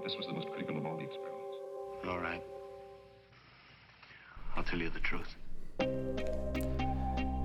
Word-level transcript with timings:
But 0.00 0.08
this 0.08 0.18
was 0.18 0.26
the 0.26 0.32
most 0.32 0.48
critical 0.48 0.78
of 0.78 0.86
all 0.86 0.96
the 0.96 1.04
experiments. 1.04 1.56
All 2.08 2.20
right. 2.20 2.42
I'll 4.56 4.64
tell 4.64 4.80
you 4.80 4.90
the 4.90 5.00
truth. 5.00 5.36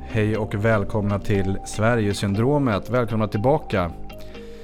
Hej 0.02 0.38
och 0.38 0.54
välkomna 0.54 1.20
till 1.20 1.58
Sverigesyndromet. 1.66 2.90
Välkomna 2.90 3.28
tillbaka. 3.28 3.92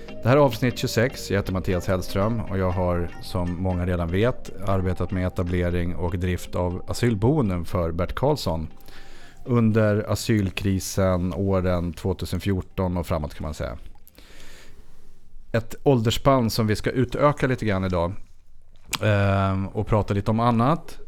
Det 0.08 0.30
här 0.30 0.38
är 0.38 0.42
avsnitt 0.42 0.78
26. 0.78 1.32
Jag 1.32 1.38
heter 1.38 1.54
Mattias 1.54 1.88
Hellström 1.88 2.42
och 2.42 2.58
jag 2.58 2.72
har 2.72 3.10
som 3.22 3.64
många 3.64 3.86
redan 3.86 4.12
vet 4.12 4.62
arbetat 4.68 5.12
med 5.12 5.28
etablering 5.28 5.96
och 5.96 6.20
drift 6.20 6.56
av 6.56 6.84
asylboenden 6.88 7.66
för 7.66 7.92
Bert 7.92 8.16
Karlsson. 8.16 8.68
Under 9.46 10.12
asylkrisen 10.12 11.34
åren 11.34 11.94
2014 11.94 12.98
och 12.98 13.08
framåt 13.08 13.36
kan 13.36 13.44
man 13.44 13.54
säga. 13.54 13.78
Ett 15.52 15.76
åldersspann 15.84 16.50
som 16.50 16.68
vi 16.68 16.76
ska 16.76 16.90
utöka 16.90 17.48
lite 17.48 17.66
grann 17.66 17.84
idag. 17.84 18.14
Eh, 19.02 19.66
och 19.66 19.88
prata 19.88 20.14
lite 20.14 20.32
om 20.32 20.40
annat. 20.40 21.00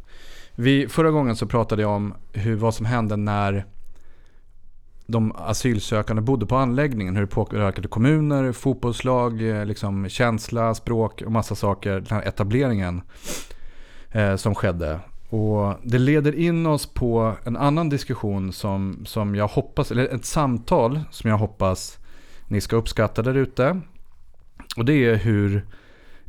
Vi, 0.55 0.87
förra 0.87 1.11
gången 1.11 1.35
så 1.35 1.47
pratade 1.47 1.81
jag 1.81 1.91
om 1.91 2.13
hur, 2.33 2.55
vad 2.55 2.75
som 2.75 2.85
hände 2.85 3.15
när 3.15 3.65
de 5.05 5.31
asylsökande 5.35 6.21
bodde 6.21 6.45
på 6.45 6.55
anläggningen. 6.55 7.15
Hur 7.15 7.21
det 7.21 7.27
påverkade 7.27 7.87
kommuner, 7.87 8.51
fotbollslag, 8.51 9.49
eh, 9.49 9.65
liksom 9.65 10.09
känsla, 10.09 10.75
språk 10.75 11.21
och 11.21 11.31
massa 11.31 11.55
saker. 11.55 11.93
Den 11.93 12.17
här 12.17 12.21
etableringen 12.21 13.01
eh, 14.11 14.35
som 14.35 14.55
skedde. 14.55 14.99
Och 15.29 15.75
det 15.83 15.97
leder 15.97 16.35
in 16.35 16.65
oss 16.65 16.85
på 16.85 17.33
en 17.43 17.57
annan 17.57 17.89
diskussion 17.89 18.53
som, 18.53 19.03
som 19.05 19.35
jag 19.35 19.47
hoppas, 19.47 19.91
eller 19.91 20.07
ett 20.15 20.25
samtal 20.25 20.99
som 21.11 21.29
jag 21.29 21.37
hoppas 21.37 21.97
ni 22.47 22.61
ska 22.61 22.75
uppskatta 22.75 23.21
där 23.21 23.37
ute. 23.37 23.81
Och 24.77 24.85
det 24.85 24.93
är 24.93 25.15
hur 25.15 25.65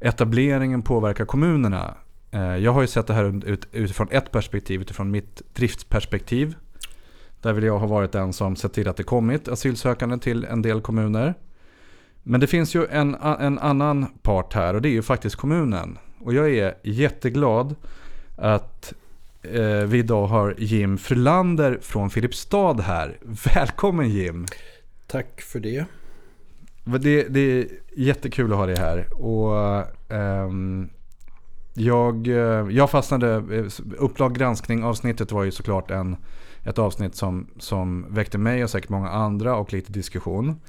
etableringen 0.00 0.82
påverkar 0.82 1.24
kommunerna. 1.24 1.94
Eh, 2.30 2.56
jag 2.56 2.72
har 2.72 2.80
ju 2.80 2.86
sett 2.86 3.06
det 3.06 3.14
här 3.14 3.48
ut, 3.48 3.68
utifrån 3.72 4.08
ett 4.10 4.30
perspektiv, 4.30 4.80
utifrån 4.80 5.10
mitt 5.10 5.42
driftsperspektiv. 5.54 6.54
Där 7.42 7.52
vill 7.52 7.64
jag 7.64 7.78
ha 7.78 7.86
varit 7.86 8.12
den 8.12 8.32
som 8.32 8.56
sett 8.56 8.72
till 8.72 8.88
att 8.88 8.96
det 8.96 9.02
kommit 9.02 9.48
asylsökande 9.48 10.18
till 10.18 10.44
en 10.44 10.62
del 10.62 10.80
kommuner. 10.80 11.34
Men 12.22 12.40
det 12.40 12.46
finns 12.46 12.74
ju 12.74 12.86
en, 12.86 13.14
en 13.14 13.58
annan 13.58 14.06
part 14.22 14.54
här 14.54 14.74
och 14.74 14.82
det 14.82 14.88
är 14.88 14.92
ju 14.92 15.02
faktiskt 15.02 15.36
kommunen. 15.36 15.98
Och 16.18 16.34
jag 16.34 16.50
är 16.50 16.74
jätteglad 16.82 17.74
att 18.36 18.92
eh, 19.42 19.62
vi 19.62 19.98
idag 19.98 20.26
har 20.26 20.54
Jim 20.58 20.98
Frölander 20.98 21.78
från 21.82 22.10
Filipstad 22.10 22.80
här. 22.80 23.18
Välkommen 23.54 24.08
Jim! 24.08 24.46
Tack 25.06 25.40
för 25.40 25.60
det. 25.60 25.84
Det, 26.84 27.28
det 27.28 27.40
är 27.40 27.66
jättekul 27.96 28.52
att 28.52 28.58
ha 28.58 28.66
dig 28.66 28.76
här. 28.76 29.14
Och, 29.14 29.86
um, 30.08 30.90
jag, 31.74 32.28
eh, 32.28 32.68
jag 32.70 32.90
fastnade, 32.90 33.34
eh, 33.34 33.64
Upplag 33.98 34.34
granskning 34.34 34.84
avsnittet 34.84 35.32
var 35.32 35.44
ju 35.44 35.50
såklart 35.50 35.90
en, 35.90 36.16
ett 36.62 36.78
avsnitt 36.78 37.14
som, 37.14 37.46
som 37.58 38.06
väckte 38.14 38.38
mig 38.38 38.64
och 38.64 38.70
säkert 38.70 38.90
många 38.90 39.08
andra 39.08 39.56
och 39.56 39.72
lite 39.72 39.92
diskussion. 39.92 40.60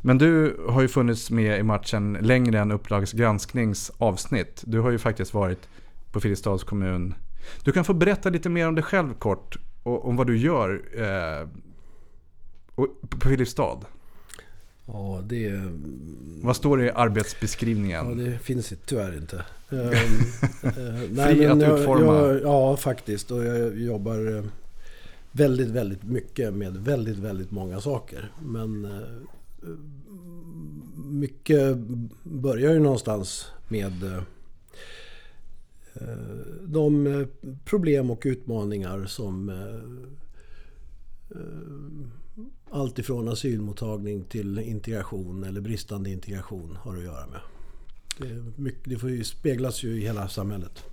Men 0.00 0.18
du 0.18 0.60
har 0.68 0.82
ju 0.82 0.88
funnits 0.88 1.30
med 1.30 1.58
i 1.58 1.62
matchen 1.62 2.18
längre 2.20 2.58
än 2.58 2.72
Upplags 2.72 3.12
granskningsavsnitt. 3.12 4.62
Du 4.66 4.80
har 4.80 4.90
ju 4.90 4.98
faktiskt 4.98 5.34
varit 5.34 5.68
på 6.12 6.20
Filipstads 6.20 6.64
kommun. 6.64 7.14
Du 7.64 7.72
kan 7.72 7.84
få 7.84 7.94
berätta 7.94 8.30
lite 8.30 8.48
mer 8.48 8.68
om 8.68 8.74
dig 8.74 8.84
själv 8.84 9.14
kort 9.14 9.56
och 9.82 10.08
om 10.08 10.16
vad 10.16 10.26
du 10.26 10.36
gör 10.36 10.82
eh, 10.94 11.48
på 13.08 13.28
Filipstad. 13.28 13.80
Ja, 14.86 15.22
det... 15.28 15.62
Vad 16.42 16.56
står 16.56 16.76
det 16.76 16.84
i 16.84 16.90
arbetsbeskrivningen? 16.90 18.06
Ja, 18.08 18.24
det 18.24 18.38
finns 18.38 18.68
det 18.68 18.76
tyvärr 18.86 19.16
inte. 19.16 19.36
um, 19.68 19.80
uh, 19.80 19.92
Fri 21.26 21.46
att 21.46 21.60
jag, 21.60 21.78
utforma? 21.78 22.14
Jag, 22.14 22.42
ja, 22.42 22.76
faktiskt. 22.76 23.30
Och 23.30 23.44
jag 23.44 23.78
jobbar 23.78 24.36
eh, 24.36 24.44
väldigt, 25.32 25.68
väldigt 25.68 26.02
mycket 26.02 26.54
med 26.54 26.76
väldigt, 26.76 27.18
väldigt 27.18 27.50
många 27.50 27.80
saker. 27.80 28.32
Men 28.42 28.84
uh, 28.84 29.76
mycket 30.96 31.76
börjar 32.22 32.72
ju 32.72 32.78
någonstans 32.78 33.46
med 33.68 34.22
de 36.62 37.26
problem 37.64 38.10
och 38.10 38.22
utmaningar 38.24 39.04
som 39.06 39.50
allt 42.70 42.98
ifrån 42.98 43.28
asylmottagning 43.28 44.24
till 44.24 44.58
integration 44.58 45.44
eller 45.44 45.60
bristande 45.60 46.10
integration 46.10 46.78
har 46.82 46.96
att 46.96 47.02
göra 47.02 47.26
med. 47.26 47.40
Det, 48.18 48.60
mycket, 48.62 48.80
det 48.84 48.98
får 48.98 49.10
ju, 49.10 49.24
speglas 49.24 49.82
ju 49.82 49.88
i 49.88 50.00
hela 50.00 50.28
samhället. 50.28 50.84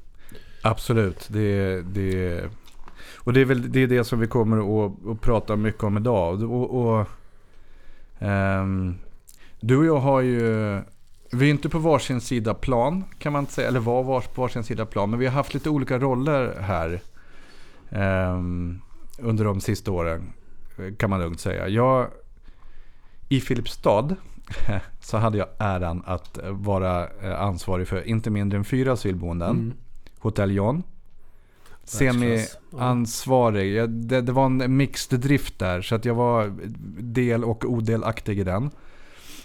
Absolut. 0.62 1.28
Det, 1.30 1.82
det, 1.82 2.44
och 3.18 3.34
det 3.34 3.42
är 3.42 3.46
väl 3.46 3.72
det, 3.72 3.80
är 3.80 3.88
det 3.88 4.04
som 4.04 4.20
vi 4.20 4.28
kommer 4.28 4.86
att, 4.86 5.08
att 5.08 5.22
prata 5.22 5.56
mycket 5.56 5.84
om 5.84 5.98
idag. 5.98 6.44
Och, 6.44 6.82
och 6.82 7.08
um, 8.20 8.96
du 9.60 9.78
och 9.78 9.86
jag 9.86 10.00
har 10.00 10.22
ju... 10.22 10.42
Vi 11.34 11.46
är 11.46 11.52
inte 11.52 11.70
på 11.70 11.80
varsin 11.80 12.22
sida 12.22 12.54
plan 12.54 13.04
kan 13.20 13.34
man 13.34 13.40
inte 13.40 13.54
säga. 13.54 13.68
Eller 13.68 13.80
var 13.80 14.04
vars, 14.04 14.28
på 14.28 14.42
varsin 14.42 14.64
sida 14.64 14.86
plan. 14.86 15.10
Men 15.10 15.20
vi 15.20 15.26
har 15.26 15.34
haft 15.34 15.54
lite 15.54 15.70
olika 15.70 16.00
roller 16.00 16.60
här. 16.60 17.02
Um, 18.36 18.82
under 19.20 19.46
de 19.46 19.62
sista 19.62 19.92
åren 19.92 20.34
kan 20.98 21.10
man 21.10 21.20
lugnt 21.20 21.40
säga. 21.40 21.68
Jag, 21.68 22.08
I 23.30 23.42
Filipstad 23.42 24.16
så 25.02 25.18
hade 25.18 25.38
jag 25.38 25.48
äran 25.58 26.04
att 26.06 26.40
vara 26.50 27.08
ansvarig 27.38 27.88
för 27.88 28.08
inte 28.08 28.30
mindre 28.30 28.58
än 28.58 28.66
fyra 28.66 28.92
asylboenden. 28.92 29.50
Mm. 29.50 29.74
Hotell 30.20 30.52
John. 30.52 30.84
Semi-ansvarig. 31.84 33.76
Ja. 33.76 33.88
Det, 33.88 34.22
det, 34.22 34.32
var 34.32 34.46
en 34.46 34.78
mixed 34.78 35.20
drift 35.20 35.60
där. 35.60 35.82
Så 35.82 35.96
att 35.96 36.06
jag 36.06 36.16
var 36.16 36.54
del 37.02 37.44
och 37.44 37.66
odelaktig 37.66 38.40
i 38.40 38.44
den. 38.44 38.70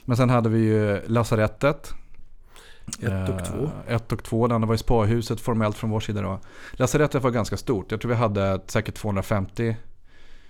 Men 0.05 0.17
sen 0.17 0.31
hade 0.31 0.49
vi 0.49 0.59
ju 0.59 1.01
lasarettet. 1.07 1.95
Ett 3.03 3.29
och 3.29 3.45
två. 3.45 3.71
Eh, 3.87 3.95
ett 3.95 4.13
och 4.13 4.25
två. 4.25 4.47
Det 4.47 4.55
andra 4.55 4.67
var 4.67 4.75
ju 4.75 4.79
spahuset 4.79 5.41
formellt 5.41 5.77
från 5.77 5.91
vår 5.91 6.01
sida 6.01 6.23
då. 6.23 6.41
Lasarettet 6.73 7.23
var 7.23 7.31
ganska 7.31 7.57
stort. 7.57 7.91
Jag 7.91 8.01
tror 8.01 8.09
vi 8.09 8.17
hade 8.17 8.61
säkert 8.67 8.95
250 8.95 9.77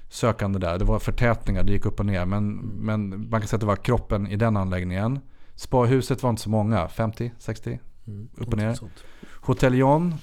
sökande 0.09 0.59
där. 0.59 0.78
Det 0.78 0.84
var 0.84 0.99
förtätningar, 0.99 1.62
det 1.62 1.72
gick 1.72 1.87
upp 1.87 2.00
och 2.00 2.06
ner. 2.06 2.25
Men, 2.25 2.39
mm. 2.39 2.69
men 2.81 3.31
man 3.31 3.41
kan 3.41 3.49
säga 3.49 3.56
att 3.56 3.61
det 3.61 3.67
var 3.67 3.77
kroppen 3.77 4.27
i 4.27 4.37
den 4.37 4.56
anläggningen. 4.56 5.21
Spahuset 5.55 6.22
var 6.22 6.31
inte 6.31 6.43
så 6.43 6.50
många, 6.50 6.89
50, 6.89 7.33
60, 7.39 7.81
mm, 8.06 8.28
upp 8.37 8.49
och 8.49 8.59
ner. 8.59 8.78
Hotell 9.41 9.75
John, 9.75 10.15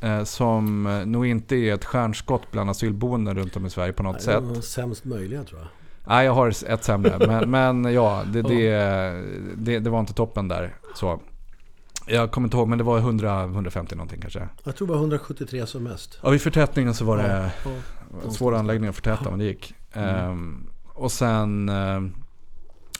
eh, 0.00 0.24
som 0.24 0.82
nog 1.06 1.26
inte 1.26 1.56
är 1.56 1.74
ett 1.74 1.84
stjärnskott 1.84 2.42
bland 2.52 2.70
asylboenden 2.70 3.34
runt 3.34 3.56
om 3.56 3.66
i 3.66 3.70
Sverige 3.70 3.92
på 3.92 4.02
något 4.02 4.14
Nej, 4.14 4.22
sätt. 4.22 4.54
Det 4.54 4.62
sämst 4.62 5.04
möjliga 5.04 5.44
tror 5.44 5.60
jag. 5.60 5.68
Nej, 6.08 6.26
jag 6.26 6.32
har 6.32 6.48
ett 6.66 6.84
sämre. 6.84 7.26
men, 7.26 7.50
men 7.50 7.94
ja, 7.94 8.22
det, 8.32 8.42
det, 8.48 8.70
det, 9.56 9.78
det, 9.78 9.90
var 9.90 10.00
inte 10.00 10.12
toppen 10.12 10.48
där. 10.48 10.74
Så. 10.94 11.20
Jag 12.08 12.30
kommer 12.30 12.46
inte 12.46 12.56
ihåg, 12.56 12.68
men 12.68 12.78
det 12.78 12.84
var 12.84 13.00
100-150 13.00 13.94
någonting 13.94 14.20
kanske. 14.20 14.48
Jag 14.64 14.76
tror 14.76 14.88
det 14.88 14.92
var 14.92 15.00
173 15.00 15.66
som 15.66 15.82
mest. 15.82 16.18
Ja, 16.22 16.30
vid 16.30 16.42
förtätningen 16.42 16.94
så 16.94 17.04
var 17.04 17.16
det 17.16 17.50
ja, 17.64 17.70
ja. 18.24 18.30
svår 18.30 18.54
anläggning 18.54 18.88
att 18.88 18.94
förtäta, 18.94 19.20
ja. 19.24 19.30
men 19.30 19.38
det 19.38 19.44
gick. 19.44 19.74
Mm. 19.92 20.30
Um, 20.30 20.70
och 20.94 21.12
sen 21.12 21.68
uh, 21.68 22.08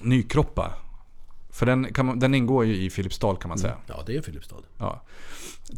Nykroppa. 0.01 0.73
För 1.51 1.67
den, 1.67 1.87
man, 1.99 2.19
den, 2.19 2.35
ingår 2.35 2.65
ju 2.65 2.77
i 2.77 2.91
Filipstad 2.91 3.37
kan 3.37 3.49
man 3.49 3.59
säga. 3.59 3.73
Mm. 3.73 3.85
Ja, 3.87 4.03
det 4.07 4.17
är 4.17 4.23
Filipstad. 4.23 4.63
Ja. 4.79 5.03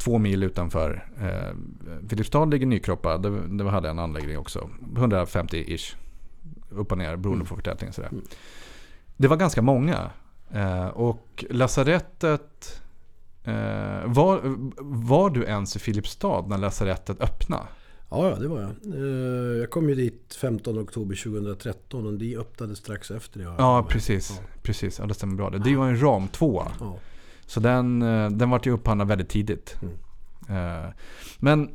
Två 0.00 0.18
mil 0.18 0.42
utanför. 0.42 1.08
Uh, 1.22 2.08
Filipstad 2.08 2.44
ligger 2.44 2.66
Nykroppa. 2.66 3.18
Det, 3.18 3.48
det 3.48 3.70
hade 3.70 3.88
en 3.88 3.98
anläggning 3.98 4.38
också. 4.38 4.70
150-ish. 4.94 5.94
Upp 6.70 6.92
och 6.92 6.98
ner 6.98 7.16
beroende 7.16 7.42
mm. 7.42 7.46
på 7.46 7.56
förtätningen. 7.56 7.92
Sådär. 7.92 8.08
Mm. 8.08 8.24
Det 9.16 9.28
var 9.28 9.36
ganska 9.36 9.62
många. 9.62 10.10
Uh, 10.54 10.86
och 10.86 11.44
lasarettet 11.50 12.80
Eh, 12.80 12.89
var, 14.04 14.40
var 14.78 15.30
du 15.30 15.44
ens 15.44 15.76
i 15.76 15.78
Filipstad 15.78 16.46
när 16.48 16.58
lasarettet 16.58 17.20
öppnade? 17.20 17.66
Ja, 18.10 18.36
det 18.40 18.48
var 18.48 18.60
jag. 18.60 18.94
Eh, 18.94 19.58
jag 19.58 19.70
kom 19.70 19.88
ju 19.88 19.94
dit 19.94 20.34
15 20.40 20.78
oktober 20.78 21.16
2013 21.24 22.06
och 22.06 22.12
de 22.12 22.36
öppnade 22.36 22.76
strax 22.76 23.10
efter 23.10 23.38
det. 23.38 23.44
Ja, 23.44 23.86
precis. 23.88 24.40
Ja. 24.40 24.46
precis. 24.62 24.98
Ja, 24.98 25.06
det 25.06 25.14
stämmer 25.14 25.34
bra. 25.34 25.50
Det 25.50 25.76
var 25.76 25.88
en 25.88 26.02
ram 26.02 26.28
2. 26.28 26.66
Ja. 26.80 26.96
Så 27.46 27.60
den, 27.60 28.02
eh, 28.02 28.30
den 28.30 28.50
var 28.50 28.60
ju 28.64 28.70
upphandlad 28.70 29.08
väldigt 29.08 29.28
tidigt. 29.28 29.76
Mm. 29.82 30.84
Eh, 30.84 30.90
men 31.38 31.70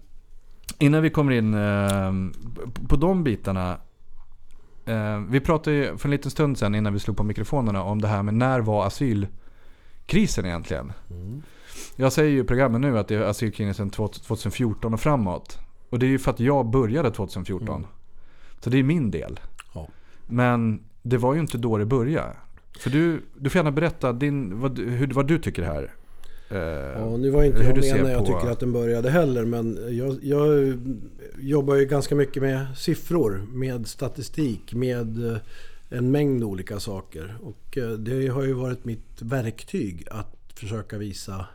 innan 0.79 1.01
vi 1.01 1.09
kommer 1.09 1.31
in 1.31 1.53
eh, 1.53 2.13
på 2.87 2.95
de 2.95 3.23
bitarna. 3.23 3.77
Eh, 4.85 5.19
vi 5.19 5.39
pratade 5.39 5.75
ju 5.75 5.97
för 5.97 6.07
en 6.07 6.11
liten 6.11 6.31
stund 6.31 6.57
sedan 6.57 6.75
innan 6.75 6.93
vi 6.93 6.99
slog 6.99 7.17
på 7.17 7.23
mikrofonerna 7.23 7.83
om 7.83 8.01
det 8.01 8.07
här 8.07 8.23
med 8.23 8.33
när 8.33 8.59
var 8.59 8.85
asylkrisen 8.85 10.45
egentligen? 10.45 10.93
Mm. 11.09 11.41
Jag 11.95 12.13
säger 12.13 12.29
ju 12.31 12.39
i 12.39 12.43
programmet 12.43 12.81
nu 12.81 12.97
att 12.99 13.07
det 13.07 13.15
är 13.15 13.21
asylkrisen 13.21 13.89
2014 13.89 14.93
och 14.93 14.99
framåt. 14.99 15.57
Och 15.89 15.99
det 15.99 16.05
är 16.05 16.09
ju 16.09 16.19
för 16.19 16.31
att 16.31 16.39
jag 16.39 16.65
började 16.69 17.11
2014. 17.11 17.67
Mm. 17.75 17.87
Så 18.59 18.69
det 18.69 18.79
är 18.79 18.83
min 18.83 19.11
del. 19.11 19.39
Ja. 19.73 19.87
Men 20.27 20.83
det 21.01 21.17
var 21.17 21.33
ju 21.33 21.39
inte 21.39 21.57
då 21.57 21.77
det 21.77 21.85
började. 21.85 22.35
För 22.79 22.89
du, 22.89 23.21
du 23.37 23.49
får 23.49 23.59
gärna 23.59 23.71
berätta 23.71 24.13
din, 24.13 24.59
vad, 24.59 24.79
hur, 24.79 25.07
vad 25.07 25.27
du 25.27 25.39
tycker 25.39 25.63
här. 25.63 25.93
Eh, 26.49 26.57
Ja, 27.01 27.17
nu 27.17 27.29
var 27.29 27.43
inte 27.43 27.63
hur 27.63 27.83
jag 27.83 27.95
med 27.95 28.03
när 28.03 28.11
jag 28.11 28.25
på- 28.25 28.33
tycker 28.33 28.51
att 28.51 28.59
den 28.59 28.73
började 28.73 29.09
heller. 29.09 29.45
Men 29.45 29.79
jag, 29.97 30.17
jag 30.23 30.77
jobbar 31.39 31.75
ju 31.75 31.85
ganska 31.85 32.15
mycket 32.15 32.43
med 32.43 32.65
siffror, 32.77 33.45
med 33.53 33.87
statistik, 33.87 34.73
med 34.73 35.31
eh, 35.31 35.37
en 35.89 36.11
mängd 36.11 36.43
olika 36.43 36.79
saker. 36.79 37.37
Och 37.41 37.77
eh, 37.77 37.89
det 37.89 38.27
har 38.27 38.43
ju 38.43 38.53
varit 38.53 38.85
mitt 38.85 39.21
verktyg 39.21 40.07
att 40.11 40.35
försöka 40.55 40.97
visa 40.97 41.45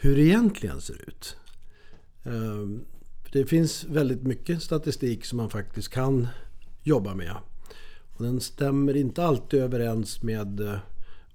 hur 0.00 0.16
det 0.16 0.22
egentligen 0.22 0.80
ser 0.80 1.08
ut. 1.08 1.36
Eh, 2.24 2.66
Det 3.32 3.46
finns 3.46 3.84
väldigt 3.84 4.22
mycket 4.22 4.62
statistik 4.62 5.24
som 5.24 5.36
man 5.36 5.50
faktiskt 5.50 5.88
kan 5.88 6.28
jobba 6.82 7.14
med. 7.14 7.36
Och 8.16 8.24
den 8.24 8.40
stämmer 8.40 8.96
inte 8.96 9.24
alltid 9.24 9.60
överens 9.62 10.22
med 10.22 10.60
eh, 10.60 10.78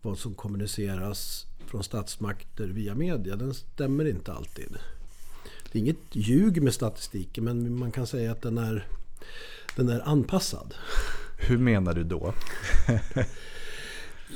vad 0.02 0.18
som 0.18 0.34
kommuniceras 0.34 1.46
från 1.68 1.84
statsmakter 1.84 2.68
via 2.68 2.96
media. 2.96 3.36
Den 3.36 3.54
stämmer 3.54 4.06
inte 4.06 4.34
alltid. 4.34 4.78
Det 5.72 5.78
är 5.78 5.82
inget 5.82 5.98
ljug 6.16 6.62
med 6.64 6.74
statistiken 6.74 7.44
men 7.44 7.80
man 7.80 7.92
kan 7.92 8.08
säga 8.08 8.32
att 8.32 8.42
den 8.42 8.58
är, 8.58 8.88
den 9.76 9.90
är 9.90 10.00
anpassad. 10.00 10.74
Hur 11.48 11.58
menar 11.58 11.94
du 11.94 12.04
då? 12.04 12.34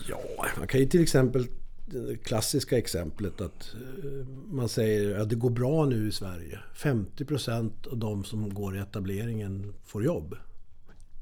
Ja, 0.07 0.45
man 0.57 0.67
kan 0.67 0.79
ju 0.79 0.85
till 0.85 1.01
exempel 1.03 1.47
det 1.91 2.17
klassiska 2.17 2.77
exemplet 2.77 3.41
att 3.41 3.75
eh, 4.03 4.27
man 4.47 4.69
säger 4.69 5.19
att 5.19 5.29
det 5.29 5.35
går 5.35 5.49
bra 5.49 5.85
nu 5.85 6.07
i 6.07 6.11
Sverige. 6.11 6.59
50% 6.75 7.87
av 7.91 7.97
de 7.97 8.23
som 8.23 8.53
går 8.53 8.75
i 8.75 8.79
etableringen 8.79 9.73
får 9.83 10.03
jobb 10.03 10.35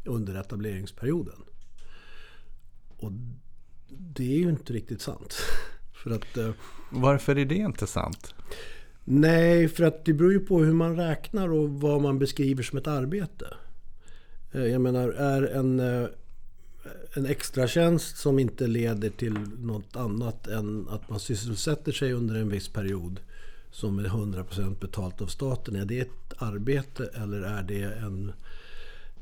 under 0.05 0.35
etableringsperioden. 0.35 1.43
Och 2.97 3.11
det 3.89 4.33
är 4.33 4.37
ju 4.37 4.49
inte 4.49 4.73
riktigt 4.73 5.01
sant. 5.01 5.35
För 6.03 6.11
att, 6.11 6.37
eh, 6.37 6.49
Varför 6.91 7.35
är 7.35 7.45
det 7.45 7.55
inte 7.55 7.87
sant? 7.87 8.35
nej, 9.09 9.67
för 9.67 9.83
att 9.83 10.05
det 10.05 10.13
beror 10.13 10.31
ju 10.33 10.39
på 10.39 10.59
hur 10.63 10.73
man 10.73 10.95
räknar 10.95 11.49
och 11.49 11.69
vad 11.69 12.01
man 12.01 12.19
beskriver 12.19 12.63
som 12.63 12.77
ett 12.77 12.87
arbete. 12.87 13.47
Eh, 14.51 14.63
Jag 14.65 14.81
menar, 14.81 15.09
är 15.09 15.43
en, 15.43 15.79
en 17.13 17.25
extra 17.25 17.67
tjänst 17.67 18.17
som 18.17 18.39
inte 18.39 18.67
leder 18.67 19.09
till 19.09 19.33
något 19.59 19.95
annat 19.95 20.47
än 20.47 20.87
att 20.89 21.09
man 21.09 21.19
sysselsätter 21.19 21.91
sig 21.91 22.13
under 22.13 22.35
en 22.35 22.49
viss 22.49 22.67
period 22.67 23.19
som 23.71 23.99
är 23.99 24.03
100% 24.03 24.79
betalt 24.79 25.21
av 25.21 25.27
staten. 25.27 25.75
Är 25.75 25.85
det 25.85 25.99
ett 25.99 26.33
arbete 26.37 27.09
eller 27.13 27.41
är 27.41 27.63
det 27.63 27.83
en, 27.83 28.33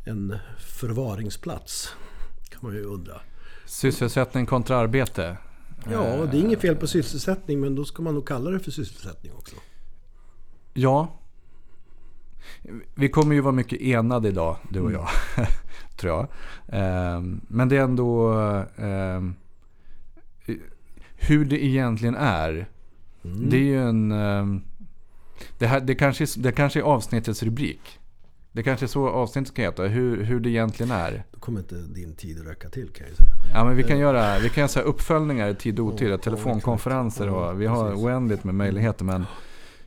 en 0.06 0.38
förvaringsplats? 0.60 1.96
Kan 2.50 2.60
man 2.64 2.74
ju 2.74 2.84
undra. 2.84 3.22
Sysselsättning 3.66 4.46
kontra 4.46 4.78
arbete. 4.78 5.38
Ja, 5.92 6.26
det 6.32 6.38
är 6.38 6.42
inget 6.42 6.62
fel 6.62 6.76
på 6.76 6.88
sysselsättning 6.88 7.60
men 7.60 7.76
då 7.76 7.86
ska 7.86 8.04
man 8.04 8.14
nog 8.14 8.28
kalla 8.28 8.52
det 8.52 8.60
för 8.60 8.72
sysselsättning 8.72 9.34
också. 9.34 9.56
Ja. 10.74 11.20
Vi 12.96 13.10
kommer 13.10 13.36
ju 13.36 13.42
vara 13.42 13.52
mycket 13.52 13.82
enade 13.82 14.28
idag, 14.28 14.58
du 14.70 14.80
och 14.80 14.92
jag. 14.92 15.08
Tror 15.97 16.13
jag. 16.13 16.27
Ehm, 16.68 17.42
Men 17.47 17.69
det 17.69 17.77
är 17.77 17.81
ändå 17.81 18.30
ehm, 18.77 19.36
hur 21.15 21.45
det 21.45 21.65
egentligen 21.65 22.15
är. 22.15 22.68
Det 23.21 23.57
är 23.57 23.62
ju 23.62 23.81
en... 23.81 24.12
ehm, 24.12 24.62
Det, 25.57 25.68
här, 25.68 25.80
det, 25.80 25.95
kanske, 25.95 26.25
det 26.38 26.51
kanske 26.51 26.80
är 26.80 26.83
avsnittets 26.83 27.44
rubrik. 27.44 28.00
Det 28.51 28.63
kanske 28.63 28.86
är 28.86 28.88
så 28.88 29.09
avsnittet 29.09 29.47
ska 29.47 29.62
heta. 29.62 29.83
Hur, 29.83 30.24
hur 30.24 30.39
det 30.39 30.50
egentligen 30.50 30.92
är. 30.92 31.24
Då 31.31 31.39
kommer 31.39 31.59
inte 31.59 31.75
din 31.75 32.15
tid 32.15 32.39
att 32.39 32.47
räcka 32.47 32.69
till 32.69 32.89
kan 32.89 33.07
jag 33.07 33.18
säga. 33.18 33.30
Ja, 33.53 33.65
men 33.65 33.75
vi 33.77 33.83
kan 33.83 34.00
göra, 34.00 34.39
vi 34.39 34.50
kan 34.50 34.62
göra 34.62 34.68
så 34.68 34.80
uppföljningar 34.80 35.50
i 35.50 35.56
tid 35.56 35.80
och 35.80 35.86
otid. 35.86 36.09
Ja, 36.09 36.18
telefonkonferenser 36.18 37.30
och 37.30 37.62
vi 37.62 37.65
har 37.65 37.89
precis. 37.89 38.06
oändligt 38.06 38.44
med 38.44 38.56
möjligheter. 38.56 39.06
Men 39.06 39.25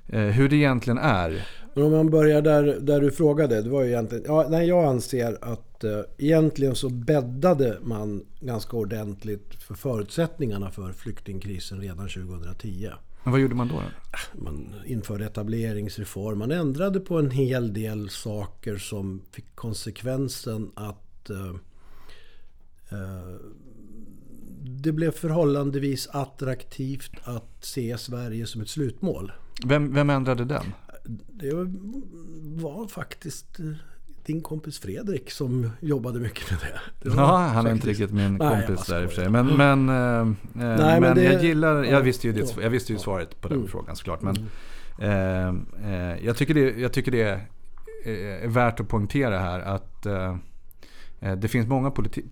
eh, 0.08 0.20
hur 0.20 0.48
det 0.48 0.56
egentligen 0.56 0.98
är. 0.98 1.46
Men 1.74 1.84
om 1.84 1.92
man 1.92 2.10
börjar 2.10 2.42
där, 2.42 2.78
där 2.80 3.00
du 3.00 3.10
frågade. 3.10 3.62
Det 3.62 3.70
var 3.70 3.82
ju 3.82 3.88
egentligen, 3.88 4.24
ja, 4.26 4.46
nej, 4.50 4.68
jag 4.68 4.84
anser 4.84 5.38
att 5.40 5.67
eh, 5.84 6.00
egentligen 6.18 6.74
så 6.74 6.88
bäddade 6.88 7.78
man 7.82 8.24
ganska 8.40 8.76
ordentligt 8.76 9.54
för 9.62 9.74
förutsättningarna 9.74 10.70
för 10.70 10.92
flyktingkrisen 10.92 11.80
redan 11.80 12.08
2010. 12.08 12.90
Men 13.24 13.32
vad 13.32 13.40
gjorde 13.40 13.54
man 13.54 13.68
då? 13.68 13.74
då? 13.74 14.40
Man 14.44 14.74
införde 14.86 15.26
etableringsreform. 15.26 16.38
Man 16.38 16.50
ändrade 16.50 17.00
på 17.00 17.18
en 17.18 17.30
hel 17.30 17.72
del 17.72 18.10
saker 18.10 18.76
som 18.76 19.22
fick 19.30 19.54
konsekvensen 19.54 20.70
att 20.74 21.30
eh, 21.30 21.54
eh, 22.90 23.36
det 24.60 24.92
blev 24.92 25.10
förhållandevis 25.10 26.06
attraktivt 26.06 27.12
att 27.24 27.64
se 27.64 27.98
Sverige 27.98 28.46
som 28.46 28.60
ett 28.60 28.68
slutmål. 28.68 29.32
Vem, 29.66 29.94
vem 29.94 30.10
ändrade 30.10 30.44
den? 30.44 30.64
Det 31.28 31.52
var 32.62 32.88
faktiskt 32.88 33.60
eh, 33.60 33.66
din 34.32 34.42
kompis 34.42 34.78
Fredrik 34.80 35.30
som 35.30 35.70
jobbade 35.80 36.20
mycket 36.20 36.50
med 36.50 36.60
det. 36.60 37.08
det 37.10 37.16
Ja, 37.16 37.36
han 37.36 37.66
är 37.66 37.72
inte 37.72 37.88
riktigt 37.88 38.10
min 38.12 38.34
Nej, 38.36 38.48
kompis 38.66 38.86
bara 38.88 38.96
där 38.98 39.04
i 39.04 39.06
och 39.06 39.10
för 39.12 39.22
sig. 39.22 39.30
Men, 39.30 39.46
men, 39.46 39.88
eh, 39.88 40.20
eh, 40.20 40.26
men 40.54 41.00
men 41.02 41.14
det- 41.14 41.24
jag 41.24 41.42
gillar, 41.44 41.74
ja, 41.84 41.90
jag 41.90 42.00
visste 42.00 42.26
ju, 42.26 42.32
ditt, 42.32 42.54
ja, 42.56 42.62
jag 42.62 42.70
visste 42.70 42.92
ju 42.92 42.98
svaret 42.98 43.40
på 43.40 43.48
den 43.48 43.56
Mm. 43.58 43.68
frågan 43.70 43.96
såklart. 43.96 44.22
Men 44.22 44.36
eh, 44.98 45.48
eh, 45.92 46.24
jag 46.24 46.36
tycker 46.36 46.54
det, 46.54 46.60
jag 46.80 46.92
tycker 46.92 47.12
det 47.12 47.22
är, 47.22 47.40
är 48.44 48.48
värt 48.48 48.80
att 48.80 48.88
poängtera 48.88 49.38
här 49.38 49.60
att 49.60 50.06
eh, 50.06 50.36
det 51.36 51.48
finns 51.48 51.68
många, 51.68 51.90
politi- 51.90 52.24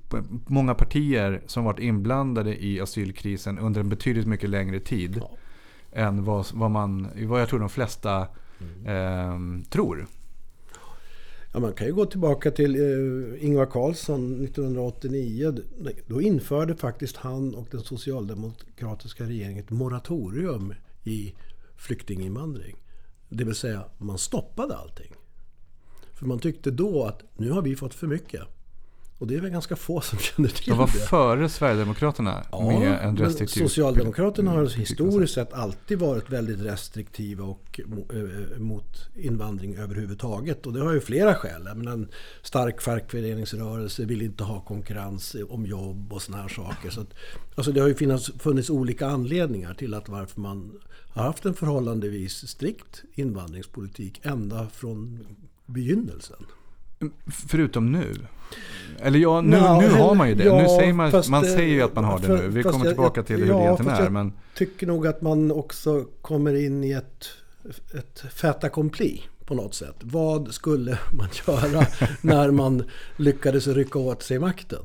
många 0.47 0.75
partier 0.75 1.43
som 1.47 1.65
varit 1.65 1.79
inblandade 1.79 2.65
i 2.65 2.81
asylkrisen 2.81 3.59
under 3.59 3.81
en 3.81 3.89
betydligt 3.89 4.27
mycket 4.27 4.51
längre 4.51 4.81
tid. 4.81 5.17
Ja. 5.23 5.31
Än 5.93 6.25
vad, 6.25 6.47
vad, 6.55 6.71
man, 6.71 7.09
vad 7.23 7.41
jag 7.41 7.49
tror 7.49 7.61
de 7.61 7.69
flesta 7.69 8.27
Mm. 8.61 8.87
eh, 9.61 9.65
tror. 9.69 10.07
Ja, 11.57 11.61
man 11.61 11.73
kan 11.73 11.87
ju 11.87 11.95
gå 11.95 12.07
tillbaka 12.07 12.51
till 12.51 12.75
eh, 12.75 13.45
Ingvar 13.45 13.67
Carlsson 13.67 14.45
1989. 14.45 15.55
Då 16.07 16.21
införde 16.21 16.77
faktiskt 16.77 17.17
han 17.17 17.55
och 17.55 17.69
den 17.71 17.81
socialdemokratiska 17.81 19.25
regeringen 19.25 19.65
ett 19.65 19.71
moratorium 19.71 20.75
i 21.05 21.35
flyktinginvandring. 21.77 22.77
Det 23.29 23.45
vill 23.45 23.55
säga, 23.55 23.85
man 23.99 24.19
stoppade 24.19 24.77
allting. 24.77 25.13
För 26.15 26.27
man 26.27 26.39
tyckte 26.39 26.71
då 26.71 27.05
att 27.05 27.23
nu 27.37 27.51
har 27.51 27.63
vi 27.63 27.77
fått 27.77 27.95
för 27.95 28.07
mycket. 28.07 28.43
Och 29.19 29.27
det 29.27 29.35
är 29.35 29.41
väl 29.41 29.51
ganska 29.51 29.77
få 29.77 30.01
som 30.01 30.19
känner 30.37 30.49
till 30.49 30.69
De 30.71 30.79
var 30.79 30.87
det. 30.87 30.93
före 30.93 31.49
Sverigedemokraterna 31.49 32.45
med 32.53 32.93
en 32.93 33.15
men 33.15 33.17
restriktiv... 33.17 33.61
Socialdemokraterna 33.61 34.51
har 34.51 34.59
politik, 34.59 34.79
historiskt 34.81 35.35
sett 35.35 35.53
alltid 35.53 35.99
varit 35.99 36.31
väldigt 36.31 36.61
restriktiva 36.61 37.45
och 37.45 37.81
mo- 37.85 38.53
eh, 38.55 38.59
mot 38.59 39.09
invandring 39.15 39.77
överhuvudtaget. 39.77 40.67
Och 40.67 40.73
det 40.73 40.81
har 40.81 40.93
ju 40.93 41.01
flera 41.01 41.35
skäl. 41.35 41.63
Menar, 41.63 41.93
en 41.93 42.09
stark 42.43 42.81
fackföreningsrörelse 42.83 44.05
vill 44.05 44.23
inte 44.23 44.45
ha 44.45 44.61
konkurrens 44.61 45.37
om 45.49 45.67
jobb 45.67 46.13
och 46.13 46.23
såna 46.23 46.39
här 46.39 46.49
saker. 46.49 46.91
Så 46.91 47.01
att, 47.01 47.15
alltså 47.55 47.73
det 47.73 47.81
har 47.81 47.89
ju 47.89 47.95
funnits, 47.95 48.31
funnits 48.39 48.71
olika 48.71 49.07
anledningar 49.07 49.75
till 49.75 49.95
att 49.95 50.09
varför 50.09 50.41
man 50.41 50.81
har 51.09 51.23
haft 51.23 51.45
en 51.45 51.55
förhållandevis 51.55 52.49
strikt 52.49 53.03
invandringspolitik 53.15 54.21
ända 54.23 54.69
från 54.73 55.27
begynnelsen. 55.67 56.47
Förutom 57.49 57.93
nu. 57.93 58.15
Eller 59.03 59.19
ja, 59.19 59.41
nu, 59.41 59.57
Ja, 59.57 59.81
nu 59.81 59.89
har 59.91 60.15
man 60.15 60.29
ju 60.29 60.35
det. 60.35 60.45
ja, 60.45 60.63
nu 60.63 60.69
säger 60.69 60.93
man, 60.93 61.11
fast 61.11 61.29
man 61.31 61.45
säger 61.45 61.75
ju 61.75 61.83
att 61.83 61.95
man 61.95 62.05
har 62.05 62.19
det 62.19 62.29
nu. 62.29 62.49
Vi 62.49 62.63
kommer 62.63 62.87
tillbaka 62.87 63.19
jag- 63.21 63.27
till 63.27 63.37
hur 63.37 63.47
ja, 63.49 63.57
det 63.59 63.63
egentligen 63.65 63.93
är. 63.95 64.03
jag- 64.03 64.13
Men 64.13 64.33
tycker 64.55 64.87
nog 64.87 65.07
att 65.07 65.23
man 65.23 65.53
också 65.53 66.05
kommer 66.23 66.55
in 66.55 66.85
i 66.85 66.93
ett, 66.93 67.29
ett 67.95 68.25
fait 68.33 68.65
accompli 68.65 69.23
på 69.45 69.55
något 69.55 69.75
sätt. 69.75 69.95
Vad 70.01 70.55
skulle 70.55 70.99
man 71.13 71.29
göra 71.47 71.87
när 72.21 72.51
man 72.51 72.83
lyckades 73.17 73.67
rycka 73.67 73.99
åt 73.99 74.23
sig 74.23 74.39
makten? 74.39 74.83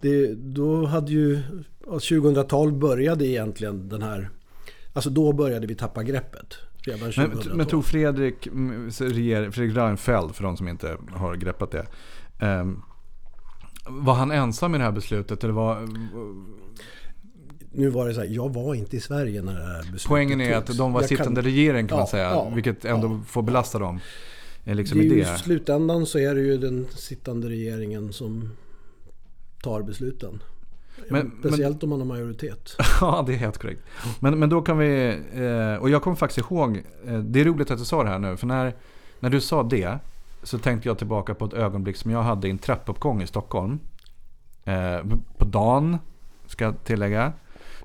Det, 0.00 0.34
då 0.34 0.86
hade 0.86 1.12
ju, 1.12 1.40
ja, 1.86 1.92
2012 1.92 2.78
började 2.78 3.26
egentligen 3.26 3.88
den 3.88 4.02
här, 4.02 4.30
alltså 4.92 5.10
då 5.10 5.32
började 5.32 5.66
vi 5.66 5.74
tappa 5.74 6.02
greppet. 6.02 6.54
Redan 6.82 7.12
2012. 7.12 7.44
men, 7.48 7.56
men 7.56 7.66
tog 7.66 7.84
Fredrik, 7.84 8.42
Fredrik 9.52 9.76
Reinfeldt, 9.76 10.36
för 10.36 10.44
de 10.44 10.56
som 10.56 10.68
inte 10.68 10.96
har 11.12 11.36
greppat 11.36 11.70
det. 11.70 11.86
ehm, 12.38 12.82
var 13.88 14.14
han 14.14 14.30
ensam 14.30 14.74
i 14.74 14.78
det 14.78 14.84
här 14.84 14.92
beslutet? 14.92 15.44
Eller 15.44 15.54
var, 15.54 15.88
Nu 17.72 17.88
var 17.90 18.08
det 18.08 18.14
så 18.14 18.20
här, 18.20 18.28
jag 18.28 18.54
var 18.54 18.74
inte 18.74 18.96
i 18.96 19.00
Sverige 19.00 19.42
när 19.42 19.54
det 19.58 19.66
här 19.66 19.78
beslutet 19.82 20.06
poängen 20.08 20.40
är 20.40 20.60
togs. 20.60 20.70
att 20.70 20.76
de 20.78 20.92
var 20.92 21.00
Jag 21.00 21.08
kan- 21.08 21.16
sittande 21.18 21.42
regering 21.42 21.88
kan 21.88 21.96
man 21.96 22.02
Ja, 22.02 22.10
säga. 22.10 22.30
ja, 22.30 22.48
vilket 22.54 22.84
ändå 22.84 23.08
ja, 23.08 23.20
får 23.26 23.42
belasta 23.42 23.78
dem. 23.78 24.00
eh, 24.64 24.74
Liksom. 24.74 25.00
I 25.00 25.24
slutändan 25.44 26.06
så 26.06 26.18
är 26.18 26.34
det 26.34 26.40
ju 26.40 26.58
den 26.58 26.86
sittande 26.90 27.48
regeringen 27.48 28.12
som 28.12 28.50
tar 29.62 29.82
besluten. 29.82 30.42
Men- 31.10 31.32
Speciellt 31.40 31.82
om 31.82 31.90
man 31.90 31.98
har 31.98 32.06
majoritet. 32.06 32.76
Ja, 33.00 33.24
det 33.26 33.32
är 33.34 33.36
helt 33.36 33.58
korrekt. 33.58 33.80
Men, 34.20 34.38
men 34.38 34.48
då 34.48 34.62
kan 34.62 34.78
vi, 34.78 35.08
eh, 35.34 35.82
och 35.82 35.90
jag 35.90 36.02
kommer 36.02 36.16
faktiskt 36.16 36.38
ihåg, 36.50 36.76
eh, 37.06 37.18
det 37.18 37.40
är 37.40 37.44
roligt 37.44 37.70
att 37.70 37.78
du 37.78 37.84
sa 37.84 38.02
det 38.02 38.08
här 38.08 38.18
nu, 38.18 38.36
för 38.36 38.46
när, 38.46 38.74
när 39.20 39.30
du 39.30 39.40
sa 39.40 39.62
det 39.62 39.98
så 40.42 40.58
tänkte 40.58 40.88
jag 40.88 40.98
tillbaka 40.98 41.34
på 41.34 41.44
ett 41.44 41.52
ögonblick 41.52 41.96
som 41.96 42.10
jag 42.10 42.22
hade 42.22 42.48
i 42.48 42.50
en 42.50 42.58
trappuppgång 42.58 43.22
i 43.22 43.26
Stockholm. 43.26 43.78
Eh, 44.64 44.98
på 45.38 45.44
dagen, 45.44 45.98
ska 46.46 46.64
jag 46.64 46.84
tillägga. 46.84 47.32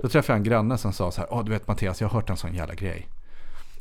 Då 0.02 0.10
träffade 0.10 0.34
jag 0.34 0.38
en 0.38 0.44
granne 0.44 0.78
som 0.78 0.94
sa 0.94 1.12
så 1.12 1.22
här. 1.22 1.34
Åh, 1.34 1.44
du 1.44 1.52
vet 1.52 1.68
Mattias, 1.68 2.02
jag 2.02 2.08
har 2.10 2.20
hört 2.20 2.30
en 2.30 2.38
sån 2.38 2.54
jävla 2.56 2.74
grej. 2.74 3.08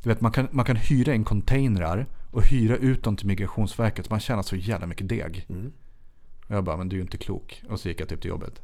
Du 0.02 0.08
vet, 0.08 0.20
man 0.20 0.32
kan, 0.32 0.48
man 0.50 0.64
kan 0.64 0.76
hyra 0.76 1.14
in 1.14 1.24
containrar 1.24 2.06
och 2.30 2.42
hyra 2.46 2.76
ut 2.76 3.04
dem 3.04 3.16
till 3.16 3.26
Migrationsverket. 3.26 4.10
Man 4.10 4.20
tjänar 4.20 4.42
så 4.42 4.56
jävla 4.56 4.86
mycket 4.86 5.08
deg. 5.08 5.46
Mm. 5.48 5.72
Och 6.48 6.56
jag 6.56 6.64
bara, 6.64 6.76
men 6.76 6.88
du 6.88 6.96
är 6.96 6.98
ju 6.98 7.02
inte 7.02 7.16
klok. 7.18 7.62
Och 7.68 7.80
så 7.80 7.88
gick 7.88 8.00
jag 8.00 8.08
typ 8.08 8.20
till 8.20 8.28
jobbet. 8.30 8.62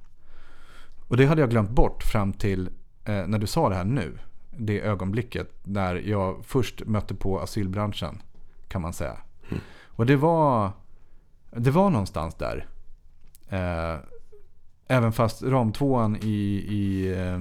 Och 1.08 1.16
det 1.16 1.26
hade 1.26 1.40
jag 1.40 1.50
glömt 1.50 1.70
bort 1.70 2.02
fram 2.02 2.32
till 2.32 2.70
eh, 3.04 3.26
när 3.26 3.38
du 3.38 3.46
sa 3.46 3.68
det 3.68 3.74
här 3.74 3.84
nu. 3.84 4.18
Det 4.50 4.80
ögonblicket 4.80 5.50
när 5.62 5.94
jag 5.94 6.44
först 6.44 6.86
mötte 6.86 7.14
på 7.14 7.40
asylbranschen. 7.40 8.22
Kan 8.68 8.82
man 8.82 8.92
säga. 8.92 9.16
Och 9.86 10.06
det 10.06 10.16
var, 10.16 10.70
det 11.50 11.70
var 11.70 11.90
någonstans 11.90 12.34
där. 12.34 12.66
Eh, 13.48 13.96
även 14.86 15.12
fast 15.12 15.42
ramtvåan 15.42 16.16
i, 16.16 16.64
i 16.68 17.12
eh, 17.18 17.38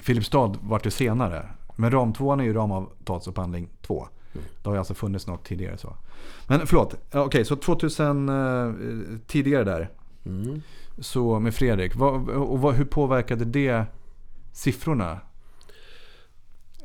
Filipstad 0.00 0.54
vart 0.60 0.84
det 0.84 0.90
senare. 0.90 1.48
Men 1.76 1.90
ramtvåan 1.90 2.40
är 2.40 2.44
ju 2.44 2.52
ramavtalsupphandling 2.52 3.68
2. 3.82 4.08
Det 4.32 4.68
har 4.68 4.72
ju 4.72 4.78
alltså 4.78 4.94
funnits 4.94 5.26
något 5.26 5.44
tidigare 5.44 5.78
så. 5.78 5.96
Men 6.46 6.66
förlåt, 6.66 6.94
okej 7.12 7.44
så 7.44 7.56
2000 7.56 8.28
eh, 8.28 8.74
tidigare 9.26 9.64
där. 9.64 9.90
Mm. 10.26 10.62
Så 11.00 11.38
med 11.38 11.54
Fredrik, 11.54 11.96
vad, 11.96 12.28
och 12.28 12.60
vad, 12.60 12.74
hur 12.74 12.84
påverkade 12.84 13.44
det 13.44 13.84
siffrorna? 14.52 15.20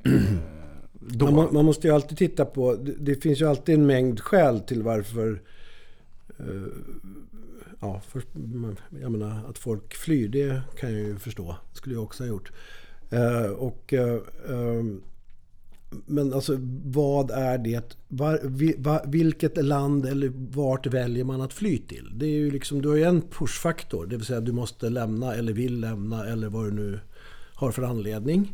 Eh, 1.07 1.17
Då? 1.17 1.31
Man, 1.31 1.53
man 1.53 1.65
måste 1.65 1.87
ju 1.87 1.93
alltid 1.93 2.17
titta 2.17 2.45
på, 2.45 2.75
det, 2.75 2.93
det 2.99 3.15
finns 3.15 3.41
ju 3.41 3.49
alltid 3.49 3.75
en 3.75 3.85
mängd 3.85 4.19
skäl 4.19 4.59
till 4.59 4.83
varför 4.83 5.41
eh, 6.39 6.45
Ja, 7.79 8.01
för, 8.07 8.23
jag 9.01 9.11
menar 9.11 9.41
att 9.49 9.57
folk 9.57 9.95
flyr, 9.95 10.27
det 10.27 10.61
kan 10.79 10.91
jag 10.91 10.99
ju 10.99 11.15
förstå. 11.15 11.55
Det 11.71 11.77
skulle 11.77 11.95
jag 11.95 12.03
också 12.03 12.23
ha 12.23 12.27
gjort. 12.27 12.51
Eh, 13.09 13.51
och, 13.51 13.93
eh, 13.93 14.19
ehm, 14.49 15.01
men 16.05 16.33
alltså 16.33 16.57
vad 16.85 17.31
är 17.31 17.57
det? 17.57 17.97
Var, 18.07 18.39
vi, 18.43 18.75
va, 18.77 19.01
vilket 19.07 19.65
land 19.65 20.05
eller 20.05 20.31
vart 20.35 20.87
väljer 20.87 21.23
man 21.23 21.41
att 21.41 21.53
fly 21.53 21.77
till? 21.77 22.11
Det 22.15 22.25
är 22.25 22.29
ju 22.29 22.51
liksom, 22.51 22.81
du 22.81 22.89
har 22.89 22.95
ju 22.95 23.03
en 23.03 23.21
pushfaktor. 23.21 24.05
Det 24.05 24.15
vill 24.17 24.25
säga 24.25 24.39
du 24.41 24.51
måste 24.51 24.89
lämna 24.89 25.35
eller 25.35 25.53
vill 25.53 25.79
lämna 25.79 26.25
eller 26.25 26.49
vad 26.49 26.65
du 26.65 26.71
nu 26.71 26.99
har 27.53 27.71
för 27.71 27.83
anledning. 27.83 28.53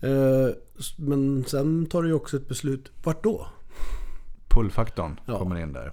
Eh, 0.00 0.48
Men 0.96 1.44
sen 1.44 1.86
tar 1.86 2.02
du 2.02 2.08
ju 2.08 2.14
också 2.14 2.36
ett 2.36 2.48
beslut. 2.48 2.90
Vart 3.04 3.24
då? 3.24 3.46
Pullfaktorn 4.48 5.20
Ja. 5.26 5.38
kommer 5.38 5.60
in 5.62 5.72
där. 5.72 5.92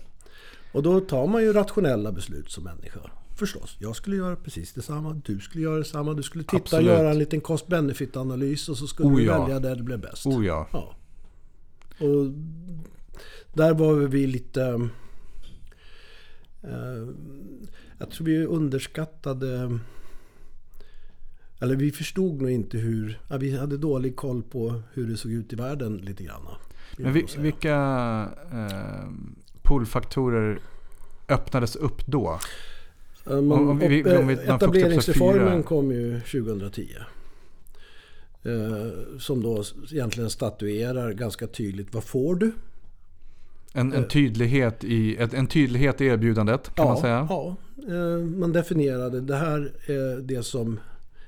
Och 0.73 0.83
då 0.83 0.99
tar 0.99 1.27
man 1.27 1.41
ju 1.43 1.53
rationella 1.53 2.11
beslut 2.11 2.51
som 2.51 2.63
människa. 2.63 2.99
Förstås. 3.39 3.75
Jag 3.79 3.95
skulle 3.95 4.15
göra 4.15 4.35
precis 4.35 4.73
detsamma. 4.73 5.21
Du 5.25 5.39
skulle 5.39 5.63
göra 5.63 5.77
detsamma. 5.77 6.13
Du 6.13 6.23
skulle 6.23 6.43
titta 6.43 6.57
Absolut. 6.57 6.89
och 6.89 6.95
göra 6.95 7.11
en 7.11 7.19
liten 7.19 7.41
cost-benefit-analys 7.41 8.69
och 8.69 8.77
så 8.77 8.87
skulle 8.87 9.09
Oh, 9.09 9.15
du 9.15 9.23
ja. 9.23 9.39
välja 9.41 9.59
där 9.59 9.75
det 9.75 9.83
blev 9.83 9.99
bäst. 9.99 10.25
Oh 10.25 10.45
ja. 10.45 10.67
Ja. 10.71 10.95
Och 11.99 12.31
där 13.53 13.73
var 13.73 13.93
vi 13.93 14.27
lite... 14.27 14.89
Eh, 16.63 17.07
jag 17.97 18.11
tror 18.11 18.25
vi 18.25 18.45
underskattade... 18.45 19.79
Eller 21.59 21.75
vi 21.75 21.91
förstod 21.91 22.41
nog 22.41 22.51
inte 22.51 22.77
hur... 22.77 23.19
Ja, 23.29 23.37
vi 23.37 23.57
hade 23.57 23.77
dålig 23.77 24.15
koll 24.15 24.43
på 24.43 24.81
hur 24.93 25.07
det 25.07 25.17
såg 25.17 25.31
ut 25.31 25.53
i 25.53 25.55
världen 25.55 25.97
lite 25.97 26.23
grann. 26.23 26.47
Men 26.97 27.13
vi, 27.13 27.25
vilka 27.37 27.75
eh, 28.51 29.09
pullfaktorer 29.63 30.59
öppnades 31.27 31.75
upp 31.75 32.05
då? 32.05 32.39
Ja, 33.29 33.41
men, 33.41 33.51
Om- 33.51 33.79
vi- 33.79 34.03
om 34.17 34.27
vi- 34.27 34.33
etableringsreformen 34.33 35.63
kom 35.63 35.91
ju 35.91 36.19
2010. 36.19 36.87
Eh, 38.43 39.17
som 39.19 39.43
då 39.43 39.63
egentligen 39.91 40.29
statuerar 40.29 41.13
ganska 41.13 41.47
tydligt 41.47 41.93
vad 41.93 42.03
får 42.03 42.35
du? 42.35 42.51
En, 43.73 43.93
Eh. 43.93 43.99
en, 43.99 44.07
tydlighet, 44.07 44.83
i, 44.83 45.15
ett- 45.17 45.33
en 45.33 45.47
tydlighet 45.47 46.01
i 46.01 46.05
erbjudandet 46.05 46.75
kan 46.75 46.85
man 46.87 46.97
säga. 46.97 47.27
Ja, 47.29 47.55
eh, 47.87 48.25
man 48.25 48.51
definierade 48.53 49.21
det 49.21 49.35
här 49.35 49.71
är 49.85 50.21
det 50.21 50.43
som 50.43 50.79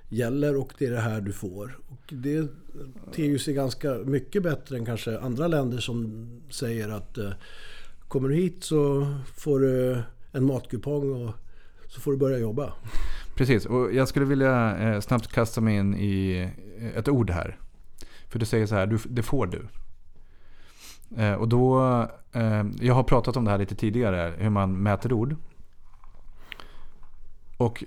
gäller 0.09 0.55
och 0.55 0.73
det 0.77 0.85
är 0.85 0.91
det 0.91 0.99
här 0.99 1.21
du 1.21 1.31
får. 1.31 1.77
Och 1.89 2.13
det 2.13 2.47
ter 3.15 3.23
ju 3.25 3.39
sig 3.39 3.53
ganska 3.53 3.93
mycket 3.93 4.43
bättre 4.43 4.77
än 4.77 4.85
kanske 4.85 5.19
andra 5.19 5.47
länder 5.47 5.77
som 5.77 6.27
säger 6.49 6.89
att 6.89 7.17
eh, 7.17 7.31
kommer 8.07 8.29
du 8.29 8.35
hit 8.35 8.63
så 8.63 9.07
får 9.37 9.59
du 9.59 9.97
en 10.31 10.43
matkupong 10.43 11.23
och 11.27 11.33
så 11.91 12.01
får 12.01 12.11
du 12.11 12.17
börja 12.17 12.37
jobba. 12.37 12.73
Precis, 13.35 13.65
och 13.65 13.93
jag 13.93 14.07
skulle 14.07 14.25
vilja 14.25 14.77
eh, 14.77 14.99
snabbt 14.99 15.27
kasta 15.27 15.61
mig 15.61 15.75
in 15.75 15.95
i 15.95 16.41
eh, 16.79 16.97
ett 16.97 17.07
ord 17.07 17.29
här. 17.29 17.59
För 18.29 18.39
du 18.39 18.45
säger 18.45 18.65
så 18.65 18.75
här, 18.75 18.87
du, 18.87 18.97
det 19.05 19.23
får 19.23 19.47
du. 19.47 19.67
Eh, 21.17 21.33
och 21.33 21.47
då, 21.47 21.81
eh, 22.31 22.63
jag 22.81 22.93
har 22.93 23.03
pratat 23.03 23.37
om 23.37 23.45
det 23.45 23.51
här 23.51 23.57
lite 23.57 23.75
tidigare, 23.75 24.33
hur 24.37 24.49
man 24.49 24.83
mäter 24.83 25.13
ord. 25.13 25.35
Och 27.57 27.83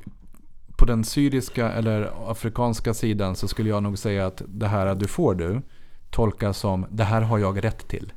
på 0.77 0.85
den 0.85 1.05
syriska 1.05 1.73
eller 1.73 2.31
afrikanska 2.31 2.95
sidan 2.95 3.37
så 3.37 3.49
skulle 3.49 3.69
jag 3.69 3.83
nog 3.83 3.99
säga 3.99 4.27
att 4.27 4.43
det 4.47 4.67
här 4.67 4.95
du 4.95 5.07
får 5.07 5.35
du 5.35 5.63
tolkas 6.11 6.59
som 6.59 6.87
det 6.91 7.05
här 7.05 7.23
har 7.23 7.39
jag 7.39 7.65
rätt 7.65 7.89
till. 7.89 8.13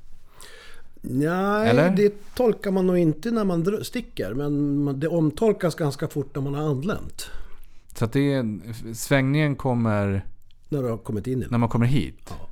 Nej, 1.10 1.70
Eller? 1.70 1.90
det 1.90 2.36
tolkar 2.36 2.72
man 2.72 2.88
nog 2.88 2.98
inte 2.98 3.32
när 3.32 3.44
man 3.44 3.84
sticker. 3.84 4.34
Men 4.34 5.00
det 5.00 5.08
omtolkas 5.08 5.76
ganska 5.76 6.08
fort 6.08 6.36
när 6.36 6.42
man 6.42 6.54
har 6.54 6.64
anlänt. 6.70 7.30
Så 7.96 8.06
att 8.06 8.14
det 8.14 8.34
är, 8.34 8.60
svängningen 8.94 9.56
kommer 9.56 10.26
När 10.70 10.84
du 10.84 10.90
har 10.90 10.98
kommit 10.98 11.28
in 11.28 11.40
i 11.40 11.44
det. 11.44 11.52
när 11.52 11.58
man 11.58 11.70
kommer 11.70 11.86
hit. 11.86 12.20
Ja. 12.30 12.50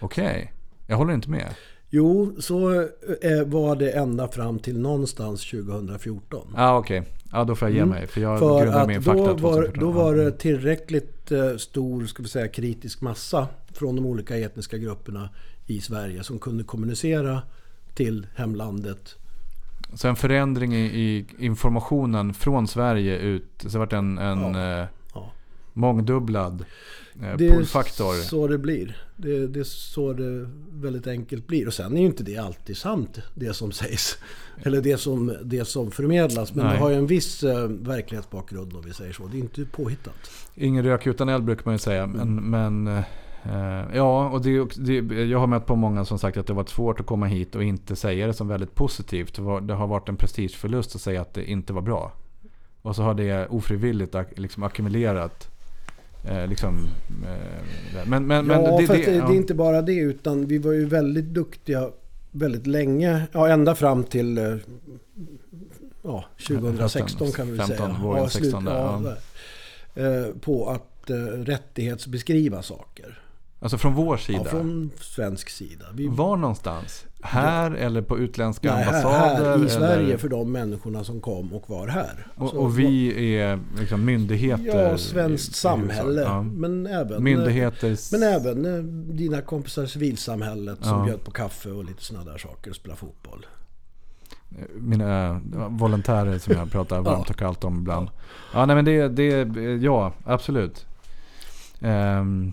Okej, 0.00 0.52
jag 0.86 0.96
håller 0.96 1.14
inte 1.14 1.30
med. 1.30 1.54
Jo, 1.90 2.34
så 2.38 2.80
eh, 3.22 3.44
var 3.46 3.76
det 3.76 3.90
ända 3.90 4.28
fram 4.28 4.58
till 4.58 4.78
någonstans 4.78 5.50
2014. 5.50 6.48
Ja 6.56 6.62
ah, 6.62 6.78
okej, 6.78 7.02
ja, 7.32 7.44
då 7.44 7.54
får 7.54 7.68
jag 7.68 7.76
ge 7.76 7.84
mig. 7.84 8.06
För 8.06 8.20
jag 8.20 8.30
Mm. 8.30 8.40
För 8.40 8.62
grundar 8.62 8.80
att 8.80 8.88
min 8.88 9.02
fakta 9.02 9.22
då 9.22 9.32
var, 9.32 9.52
2014. 9.52 9.80
då 9.80 9.90
var 9.90 10.14
det 10.14 10.32
tillräckligt 10.32 11.32
eh, 11.32 11.56
stor 11.56 12.06
ska 12.06 12.22
vi 12.22 12.28
säga, 12.28 12.48
kritisk 12.48 13.00
massa 13.00 13.48
från 13.72 13.96
de 13.96 14.06
olika 14.06 14.38
etniska 14.38 14.78
grupperna 14.78 15.28
i 15.70 15.80
Sverige 15.80 16.22
som 16.24 16.38
kunde 16.38 16.64
kommunicera 16.64 17.42
till 17.94 18.26
hemlandet. 18.34 19.16
Så 19.94 20.08
en 20.08 20.16
förändring 20.16 20.74
i, 20.74 20.84
i 20.86 21.26
informationen 21.38 22.34
från 22.34 22.68
Sverige 22.68 23.18
ut. 23.18 23.64
Så 23.66 23.78
vart 23.78 23.92
en, 23.92 24.18
en 24.18 24.54
eh, 24.54 24.86
Ja. 25.14 25.32
mångdubblad 25.72 26.64
eh, 27.22 27.36
Det 27.36 27.46
är 27.46 27.50
pullfaktor. 27.52 28.12
så 28.14 28.46
det 28.46 28.58
blir. 28.58 28.96
Det, 29.16 29.46
det 29.46 29.60
är 29.60 29.64
så 29.64 30.12
det 30.12 30.48
väldigt 30.72 31.06
enkelt 31.06 31.46
blir. 31.46 31.66
Och 31.66 31.74
sen 31.74 31.96
är 31.96 32.00
ju 32.00 32.06
inte 32.06 32.22
det 32.24 32.36
alltid 32.36 32.76
sant, 32.76 33.18
det 33.34 33.54
som 33.54 33.72
sägs. 33.72 34.18
Eller 34.62 34.80
det 34.82 34.96
som, 34.96 35.36
det 35.44 35.64
som 35.64 35.90
förmedlas. 35.90 36.54
Men 36.54 36.64
Nej. 36.66 36.74
det 36.74 36.80
har 36.80 36.90
ju 36.90 36.96
en 36.96 37.06
viss 37.06 37.42
eh, 37.44 37.68
verklighetsbakgrund 37.68 38.72
om 38.76 38.82
vi 38.86 38.92
säger 38.92 39.12
så. 39.12 39.26
Det 39.26 39.36
är 39.36 39.40
inte 39.40 39.64
påhittat. 39.64 40.30
Ingen 40.54 40.84
rök 40.84 41.06
utan 41.06 41.28
eld 41.28 41.44
brukar 41.44 41.64
man 41.64 41.74
ju 41.74 41.78
säga. 41.78 42.06
Men, 42.06 42.20
Mm. 42.38 42.50
men 42.82 42.96
eh, 42.98 43.04
ja, 43.94 44.28
och 44.28 44.42
det, 44.42 44.76
det, 44.76 45.24
jag 45.24 45.38
har 45.38 45.46
mött 45.46 45.66
på 45.66 45.76
många 45.76 46.04
som 46.04 46.18
sagt 46.18 46.36
att 46.36 46.46
det 46.46 46.52
varit 46.52 46.68
svårt 46.68 47.00
att 47.00 47.06
komma 47.06 47.26
hit 47.26 47.54
och 47.54 47.64
inte 47.64 47.96
säga 47.96 48.26
det 48.26 48.34
som 48.34 48.48
väldigt 48.48 48.74
positivt. 48.74 49.34
Det, 49.62 49.74
har 49.74 49.86
varit 49.86 50.08
en 50.08 50.16
prestigeförlust 50.16 50.94
att 50.94 51.00
säga 51.00 51.20
att 51.20 51.34
det 51.34 51.50
inte 51.50 51.72
var 51.72 51.82
bra. 51.82 52.12
Och 52.82 52.96
så 52.96 53.02
har 53.02 53.14
det 53.14 53.46
ofrivilligt 53.46 54.14
liksom 54.36 54.62
ackumulerat. 54.62 55.48
Eh, 56.28 56.46
liksom, 56.46 56.86
eh, 57.26 58.06
men, 58.06 58.26
men, 58.26 58.46
men 58.46 58.64
ja, 58.64 58.78
det, 58.80 58.86
fast 58.86 59.04
det, 59.04 59.14
ja. 59.16 59.26
det 59.26 59.34
är 59.34 59.36
inte 59.36 59.54
bara 59.54 59.82
det. 59.82 59.98
Utan 59.98 60.46
vi 60.46 60.58
var 60.58 60.72
ju 60.72 60.84
väldigt 60.84 61.24
duktiga 61.24 61.90
väldigt 62.30 62.66
länge. 62.66 63.22
Ja, 63.32 63.48
ända 63.48 63.74
fram 63.74 64.04
till 64.04 64.38
eh, 64.38 64.56
ja, 66.02 66.24
2016 66.48 67.32
kan 67.32 67.50
vi 67.50 67.56
väl 67.56 67.66
15, 67.66 67.86
säga. 67.86 67.98
våren 68.02 68.22
ja, 68.22 68.28
16 68.28 68.64
där, 68.64 68.72
ja. 68.74 69.16
Eh, 70.02 70.34
På 70.40 70.68
att 70.68 71.10
eh, 71.10 71.16
rättighetsbeskriva 71.16 72.62
saker. 72.62 73.22
Alltså 73.62 73.78
från 73.78 73.94
vår 73.94 74.16
sida. 74.16 74.38
Ja, 74.44 74.50
från 74.50 74.90
svensk 75.00 75.48
sida. 75.50 75.84
Vi, 75.94 76.08
Var 76.08 76.36
någonstans? 76.36 77.04
Här 77.22 77.70
eller 77.70 78.02
på 78.02 78.18
utländska 78.18 78.74
Nej, 78.74 78.84
här, 78.84 79.04
ambassader? 79.04 79.58
här 79.58 79.66
i 79.66 79.68
Sverige 79.68 80.04
eller? 80.06 80.16
för 80.16 80.28
de 80.28 80.52
människorna 80.52 81.04
som 81.04 81.20
kom 81.20 81.52
och 81.54 81.70
var 81.70 81.88
här. 81.88 82.26
Och, 82.36 82.50
Så- 82.50 82.56
och 82.58 82.78
vi 82.78 83.12
är 83.38 83.58
liksom 83.78 84.04
myndigheter? 84.04 84.64
Ja, 84.84 84.94
i- 84.94 84.98
svenskt 84.98 85.50
i 85.50 85.54
samhälle. 85.54 86.02
huvudsak. 86.08 86.28
Ja. 86.34 86.42
Men 86.42 86.86
även, 86.86 87.24
Myndigheter? 87.24 87.96
men 88.12 88.22
även 88.22 88.64
eh, 88.76 88.82
dina 89.14 89.40
kompisar 89.42 89.82
i 89.84 89.88
civilsamhället 89.88 90.78
som 90.84 90.98
Ja. 90.98 91.04
bjöd 91.04 91.24
på 91.24 91.30
kaffe 91.30 91.70
och 91.70 91.84
lite 91.84 92.04
sådana 92.04 92.30
där 92.32 92.38
saker 92.38 92.70
och 92.70 92.76
spela 92.76 92.96
fotboll. 92.96 93.46
Mina 94.78 95.40
volontärer 95.68 96.38
som 96.38 96.54
jag 96.56 96.70
pratar 96.70 97.00
varmt 97.02 97.24
Ja. 97.28 97.32
och 97.32 97.36
kallt 97.38 97.64
om 97.64 97.78
ibland. 97.78 98.08
Ja, 98.54 98.66
nej 98.66 98.76
men 98.76 98.84
det, 98.84 99.08
det 99.08 99.26
ja 99.76 100.12
absolut. 100.24 100.86
Ehm, 101.80 102.52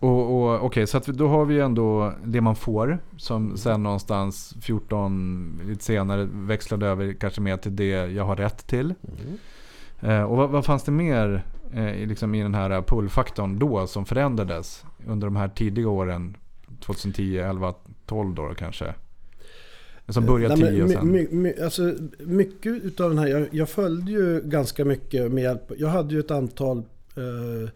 och, 0.00 0.36
och 0.36 0.64
okej, 0.64 0.86
så 0.86 0.96
att 0.96 1.06
då 1.06 1.28
har 1.28 1.44
vi 1.44 1.60
ändå 1.60 2.12
det 2.24 2.40
man 2.40 2.56
får. 2.56 2.98
Som 3.16 3.56
sen 3.56 3.82
någonstans 3.82 4.54
14, 4.60 5.60
lite 5.66 5.84
senare 5.84 6.28
växlade 6.32 6.86
över 6.86 7.12
kanske 7.12 7.40
mer 7.40 7.56
till 7.56 7.76
det 7.76 7.90
jag 7.90 8.24
har 8.24 8.36
rätt 8.36 8.66
till. 8.66 8.94
Eh, 10.00 10.22
och 10.22 10.36
vad, 10.36 10.50
vad 10.50 10.64
fanns 10.64 10.82
det 10.82 10.92
mer 10.92 11.44
eh, 11.74 12.08
liksom 12.08 12.34
i 12.34 12.42
den 12.42 12.54
här 12.54 12.82
pullfaktorn 12.82 13.58
då 13.58 13.86
som 13.86 14.04
förändrades 14.04 14.84
under 15.06 15.26
de 15.26 15.36
här 15.36 15.48
tidiga 15.48 15.88
åren 15.88 16.36
2010, 16.80 17.38
11, 17.38 17.74
12 18.06 18.34
då 18.34 18.54
kanske? 18.58 18.94
Som 20.08 20.26
började 20.26 20.56
Nej, 20.56 20.70
10 20.70 20.82
och 20.82 20.90
sen... 20.90 21.12
my, 21.12 21.28
my, 21.30 21.54
alltså, 21.62 21.94
mycket 22.18 22.72
utav 22.72 23.10
den 23.10 23.18
här, 23.18 23.26
jag, 23.26 23.48
jag 23.50 23.68
följde 23.68 24.12
ju 24.12 24.40
ganska 24.44 24.84
mycket 24.84 25.32
med 25.32 25.42
hjälp, 25.42 25.72
jag 25.78 25.88
hade 25.88 26.14
ju 26.14 26.20
ett 26.20 26.30
antal 26.30 26.78
eh, 27.16 27.70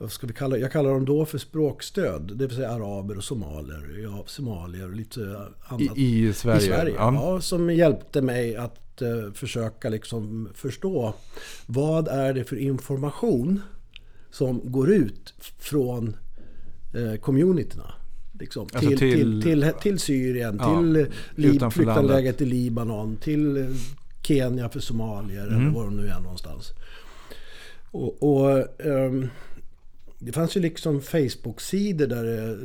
vad 0.00 0.12
ska 0.12 0.26
vi 0.26 0.32
kalla 0.32 0.56
Jag 0.58 0.72
kallar 0.72 0.90
dem 0.90 1.04
då 1.04 1.24
för 1.26 1.38
språkstöd. 1.38 2.32
Det 2.36 2.46
vill 2.46 2.56
säga 2.56 2.70
araber 2.70 3.16
och 3.16 3.24
somalier. 3.24 4.00
Ja, 4.02 4.24
somalier 4.26 4.84
och 4.88 4.94
lite 4.96 5.20
annat. 5.68 5.98
I, 5.98 6.26
I 6.28 6.32
Sverige? 6.32 6.58
I 6.60 6.66
Sverige, 6.66 6.94
ja. 6.96 7.14
ja. 7.14 7.40
Som 7.40 7.70
hjälpte 7.74 8.22
mig 8.22 8.56
att 8.56 9.02
eh, 9.02 9.32
försöka 9.34 9.88
liksom 9.88 10.48
förstå 10.54 11.14
vad 11.66 12.08
är 12.08 12.34
det 12.34 12.44
för 12.44 12.56
information 12.56 13.60
som 14.30 14.72
går 14.72 14.90
ut 14.90 15.34
från 15.58 16.16
eh, 16.94 17.20
communityna. 17.20 17.92
Liksom, 18.40 18.62
Alltså 18.62 18.78
till, 18.88 18.98
till- 18.98 19.42
till, 19.42 19.42
till, 19.62 19.72
till, 19.82 19.98
Syrien, 19.98 20.56
Ja, 20.60 20.76
till 20.78 21.06
Lib- 21.34 21.70
flyktinglägret 21.70 22.40
i 22.40 22.44
Libanon, 22.44 23.16
till 23.16 23.74
Kenya 24.22 24.68
för 24.68 24.80
somalier 24.80 25.46
Mm. 25.46 25.60
eller 25.60 25.70
var 25.70 25.84
de 25.84 25.96
nu 25.96 26.06
är 26.08 26.20
någonstans. 26.20 26.72
Och, 27.92 28.22
och 28.22 28.80
ehm, 28.86 29.28
det 30.22 30.32
fanns 30.32 30.56
ju 30.56 30.60
liksom 30.60 31.00
Facebook-sidor 31.00 32.06
där 32.06 32.24
det 32.24 32.58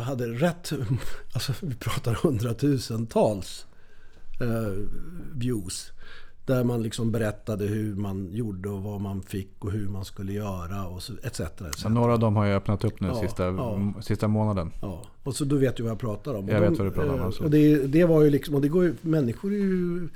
eh, 0.00 0.04
hade 0.04 0.26
rätt, 0.26 0.72
alltså 1.34 1.52
vi 1.62 1.74
pratar 1.74 2.14
hundratusentals 2.22 3.66
eh, 4.40 4.72
views. 5.34 5.92
Där 6.46 6.64
man 6.64 6.82
liksom 6.82 7.12
berättade 7.12 7.66
hur 7.66 7.94
man 7.94 8.28
gjorde 8.32 8.68
och 8.68 8.82
vad 8.82 9.00
man 9.00 9.22
fick 9.22 9.64
och 9.64 9.72
hur 9.72 9.88
man 9.88 10.04
skulle 10.04 10.32
göra 10.32 10.86
och 10.86 11.02
så, 11.02 11.12
etc. 11.22 11.40
etc. 11.40 11.84
Några 11.84 12.12
av 12.12 12.18
dem 12.18 12.36
har 12.36 12.46
jag 12.46 12.56
öppnat 12.56 12.84
upp 12.84 13.00
nu 13.00 13.08
Ja, 13.08 13.20
sista, 13.20 13.44
ja. 13.44 13.92
sista 14.00 14.28
månaden. 14.28 14.70
Ja, 14.82 15.02
och 15.22 15.34
så 15.36 15.44
då 15.44 15.56
vet 15.56 15.76
du 15.76 15.82
vad 15.82 15.90
jag 15.92 15.98
pratar 15.98 16.34
om. 16.34 16.44
Och 16.44 16.50
Jag 16.54 16.60
vet 16.60 16.70
de, 16.70 16.76
vad 16.76 16.86
du 16.86 16.90
pratar 16.90 17.14
om, 17.14 17.20
absolut. 17.20 17.44
Och 17.44 17.50
det, 17.50 17.86
det 17.86 18.04
var 18.04 18.22
ju 18.22 18.30
liksom, 18.30 18.54
och 18.54 18.60
det 18.60 18.68
går 18.68 18.84
ju, 18.84 18.94
människor 19.00 19.52
är 19.52 19.56
ju 19.56 20.08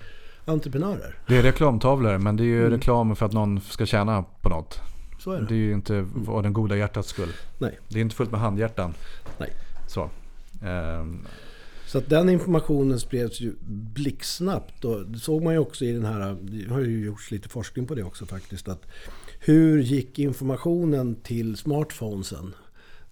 entreprenörer. 0.45 1.18
Det 1.28 1.37
är 1.37 1.42
reklamtavlor 1.42 2.18
men 2.18 2.37
det 2.37 2.42
är 2.42 2.47
ju 2.47 2.59
Mm. 2.61 2.71
reklam 2.71 3.16
för 3.16 3.26
att 3.26 3.33
någon 3.33 3.61
ska 3.61 3.87
tjäna 3.87 4.25
på 4.42 4.49
något. 4.49 4.80
Så 5.26 5.33
är 5.33 5.40
det. 5.40 5.47
Det 5.47 5.54
är 5.54 5.59
ju 5.59 5.73
inte 5.73 6.06
av 6.28 6.42
den 6.42 6.52
goda 6.52 6.76
hjärtats 6.76 7.09
skull. 7.09 7.33
Nej. 7.59 7.78
Det 7.88 7.99
är 7.99 8.02
inte 8.02 8.16
fullt 8.16 8.30
med 8.30 8.40
handhjärtan. 8.40 8.95
Nej. 9.38 9.52
Så. 9.87 10.11
Ehm, 10.62 11.26
Så 11.87 11.99
att 11.99 12.09
den 12.09 12.28
informationen 12.28 13.00
spreds 13.00 13.40
ju 13.40 13.54
blixtsnabbt. 13.95 14.85
Och 14.85 15.06
det 15.06 15.18
såg 15.18 15.42
man 15.42 15.52
ju 15.52 15.59
också 15.59 15.85
i 15.85 15.92
den 15.92 16.04
här, 16.04 16.37
det 16.40 16.73
har 16.73 16.80
ju 16.80 17.04
gjorts 17.04 17.30
lite 17.30 17.49
forskning 17.49 17.87
på 17.87 17.95
det 17.95 18.02
också 18.02 18.26
faktiskt. 18.26 18.68
Att 18.68 18.87
hur 19.40 19.78
gick 19.78 20.18
informationen 20.18 21.14
till 21.14 21.56
smartphonesen? 21.56 22.54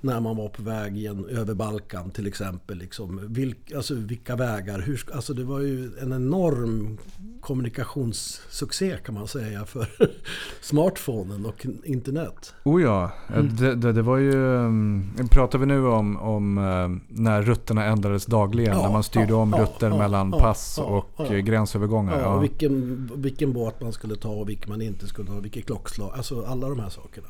När 0.05 0.21
man 0.21 0.37
var 0.37 0.49
på 0.49 0.63
väg 0.63 0.97
igen, 0.97 1.25
över 1.31 1.55
Balkan 1.55 2.11
till 2.11 2.27
exempel. 2.27 2.79
Liksom, 2.79 3.21
vilk, 3.29 3.73
alltså 3.73 3.95
vilka 3.95 4.37
vägar? 4.37 4.79
Hur, 4.81 5.05
alltså 5.15 5.35
det 5.35 5.45
var 5.45 5.61
ju 5.61 5.91
en 6.03 6.13
enorm 6.13 6.99
kommunikationssuccé 7.41 8.97
kan 9.05 9.15
man 9.15 9.29
säga 9.29 9.65
för 9.65 9.87
smartphonen 10.61 11.47
och 11.47 11.67
internet. 11.85 12.55
oh 12.65 12.83
ja, 12.83 13.11
Mm. 13.35 13.57
det, 13.57 13.75
det, 13.75 13.93
det 13.93 14.03
var 14.03 14.17
ju... 14.17 14.33
um, 14.35 15.13
Pratar 15.31 15.59
vi 15.59 15.67
nu 15.67 15.87
om, 15.87 16.17
om 16.17 16.59
eh, 16.59 17.15
när 17.21 17.43
rutterna 17.43 17.85
ändrades 17.85 18.27
dagligen? 18.27 18.77
Ja, 18.77 18.83
när 18.83 18.93
man 18.93 19.03
styrde 19.03 19.29
ja, 19.33 19.37
om 19.37 19.55
ja, 19.57 19.63
rutter 19.63 19.91
mellan 19.91 20.31
pass 20.33 20.79
och 20.79 21.21
eh, 21.21 21.39
gränsövergångar? 21.39 22.21
Ja, 22.21 22.35
och 22.35 22.43
vilken, 22.43 23.11
vilken 23.17 23.53
båt 23.53 23.81
man 23.81 23.93
skulle 23.93 24.17
ta 24.17 24.29
och 24.29 24.49
vilken 24.49 24.69
man 24.71 24.83
inte 24.83 25.07
skulle 25.07 25.29
ta. 25.29 25.41
Vilket 25.41 25.67
klockslag. 25.67 26.11
Alltså 26.17 26.45
alla 26.47 26.69
de 26.69 26.81
här 26.81 26.89
sakerna. 26.89 27.29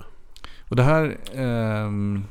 Och 0.69 0.77
det 0.77 0.83
här... 0.83 1.17
ehm, 1.35 2.25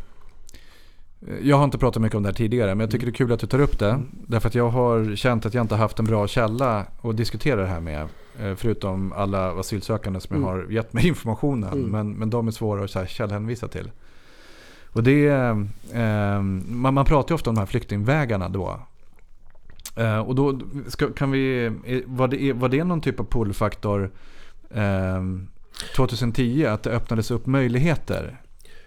jag 1.42 1.58
har 1.58 1.64
inte 1.64 1.78
pratat 1.78 2.02
mycket 2.02 2.16
om 2.18 2.24
det 2.24 2.30
här 2.30 2.34
tidigare 2.34 2.76
men 2.76 2.80
jag 2.80 2.92
tycker 2.92 3.06
det 3.06 3.10
är 3.12 3.14
kul 3.14 3.32
att 3.32 3.40
du 3.40 3.48
tar 3.48 3.60
upp 3.60 3.80
det. 3.80 4.00
Därför 4.12 4.48
att 4.48 4.56
jag 4.56 4.70
har 4.70 5.16
känt 5.16 5.46
att 5.46 5.54
jag 5.54 5.62
inte 5.64 5.76
haft 5.76 6.00
en 6.00 6.06
bra 6.06 6.28
källa 6.28 6.86
att 7.02 7.18
diskutera 7.18 7.62
det 7.62 7.68
här 7.68 7.80
med. 7.80 8.02
eh, 8.40 8.56
Förutom 8.56 9.14
alla 9.14 9.60
asylsökande 9.60 10.20
som 10.20 10.36
Mm. 10.36 10.48
jag 10.50 10.56
har 10.56 10.72
gett 10.72 10.94
mig 10.94 11.08
informationen. 11.14 11.74
Mm. 11.74 11.90
Men, 11.92 12.12
men 12.12 12.30
de 12.30 12.48
är 12.48 12.52
svåra 12.52 12.84
att 12.84 12.92
så 12.92 13.00
här 13.00 13.06
källhänvisa 13.06 13.68
till. 13.68 13.92
Och 14.86 15.04
det 15.04 15.28
ehm, 15.94 16.64
man, 16.68 16.94
man 16.94 17.06
pratar 17.06 17.32
ju 17.32 17.36
ofta 17.36 17.50
om 17.50 17.56
de 17.56 17.60
här 17.62 17.66
flyktingvägarna 17.66 18.50
då. 18.50 18.80
Eh, 19.96 20.20
och 20.20 20.36
då 20.36 20.60
ska, 20.88 21.08
kan 21.14 21.32
vi, 21.32 21.66
eh, 21.86 22.00
var 22.06 22.28
det, 22.28 22.54
var 22.54 22.70
det 22.70 22.84
någon 22.84 23.02
typ 23.02 23.20
av 23.20 23.24
pullfaktor 23.24 24.12
ehm, 24.74 25.48
2010? 25.96 26.66
Att 26.66 26.84
det 26.84 26.90
öppnades 26.92 27.32
upp 27.32 27.46
möjligheter? 27.46 28.38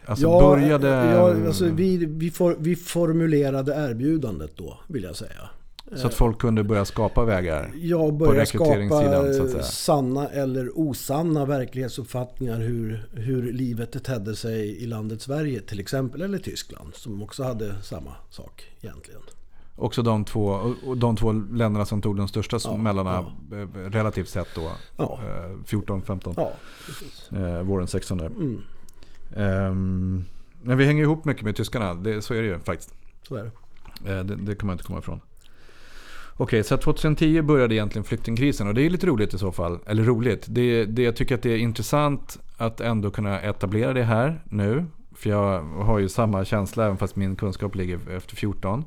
Alltså 0.07 0.41
började... 0.41 0.89
Ja, 0.89 1.47
alltså 1.47 1.65
vi, 1.65 2.07
vi, 2.07 2.31
for, 2.31 2.57
vi 2.59 2.77
formulerade 2.77 3.75
erbjudandet 3.75 4.57
då, 4.57 4.79
vill 4.87 5.03
jag 5.03 5.17
säga. 5.17 5.51
Så 5.95 6.07
att 6.07 6.15
folk 6.15 6.39
kunde 6.39 6.65
börja 6.65 6.85
skapa 6.85 7.25
vägar? 7.25 7.73
Jag 7.75 8.15
började 8.15 8.41
rekryteringssidan, 8.41 9.35
så 9.35 9.43
att 9.43 9.51
skapa 9.51 9.65
sanna 9.65 10.29
eller 10.29 10.79
osanna 10.79 11.45
verklighetsuppfattningar 11.45 12.59
hur, 12.59 13.09
hur 13.13 13.53
livet 13.53 14.05
tedde 14.05 14.37
sig 14.37 14.83
i 14.83 14.87
landet 14.87 15.23
Sverige 15.23 15.61
till 15.61 15.81
exempel, 15.81 16.23
eller 16.23 16.39
Tyskland 16.39 16.95
som 16.95 17.23
också 17.23 17.43
hade 17.43 17.83
samma 17.83 18.13
sak 18.31 18.65
egentligen. 18.81 19.21
Också 19.77 20.03
de 20.03 20.25
två, 20.25 20.75
de 20.97 21.17
två 21.17 21.33
länderna 21.33 21.87
som 21.87 22.03
tog 22.03 22.17
de 22.17 22.29
största 22.29 22.59
Ja, 22.65 22.77
smällarna 22.77 23.19
eh, 23.53 23.91
relativt 23.91 24.29
sett 24.29 24.49
då. 24.55 24.71
Ja, 24.97 25.21
Eh, 25.27 25.65
14, 25.65 26.03
15, 26.03 26.35
ja 26.37 26.53
eh, 27.33 27.63
våren 27.63 27.87
16 27.87 28.19
där. 28.19 28.27
Mm, 28.27 28.63
Ehm, 29.37 30.25
men 30.63 30.79
vi 30.79 30.85
hänger 30.85 31.03
ihop 31.03 31.25
mycket 31.25 31.45
med 31.45 31.57
tyskarna, 31.57 31.95
det, 31.95 32.23
så 32.23 32.35
är 32.35 32.43
det 32.43 32.49
ju 32.49 32.59
faktiskt. 32.59 32.95
så 33.29 33.35
är 33.35 33.43
det. 33.45 33.51
Eh, 34.13 34.25
det, 34.25 34.37
det 34.37 34.55
kan 34.55 34.67
man 34.67 34.75
inte 34.75 34.85
komma 34.85 34.99
ifrån. 34.99 35.21
Okej, 36.39 36.65
så 36.65 36.75
att 36.75 36.81
2010 36.81 37.43
började 37.43 37.75
egentligen 37.75 38.05
flyktingkrisen 38.05 38.69
och 38.69 38.75
det 38.75 38.83
är 38.83 38.91
lite 38.91 39.07
roligt 39.07 39.35
i 39.35 39.39
så 39.39 39.53
fall. 39.53 39.79
Eller 39.87 40.03
roligt, 40.03 40.47
det, 40.49 40.85
det, 40.85 41.03
jag 41.03 41.17
tycker 41.17 41.35
att 41.35 41.43
det 41.43 41.51
är 41.51 41.59
intressant 41.59 42.39
att 42.57 42.81
ändå 42.81 43.11
kunna 43.11 43.41
etablera 43.41 43.93
det 43.93 44.03
här 44.03 44.43
nu. 44.45 44.85
För 45.15 45.31
jag 45.31 45.63
har 45.63 45.99
ju 45.99 46.09
samma 46.09 46.45
känsla 46.45 46.85
även 46.85 46.97
fast 46.97 47.17
min 47.17 47.37
kunskap 47.37 47.75
ligger 47.75 48.11
efter 48.11 48.37
14. 48.37 48.85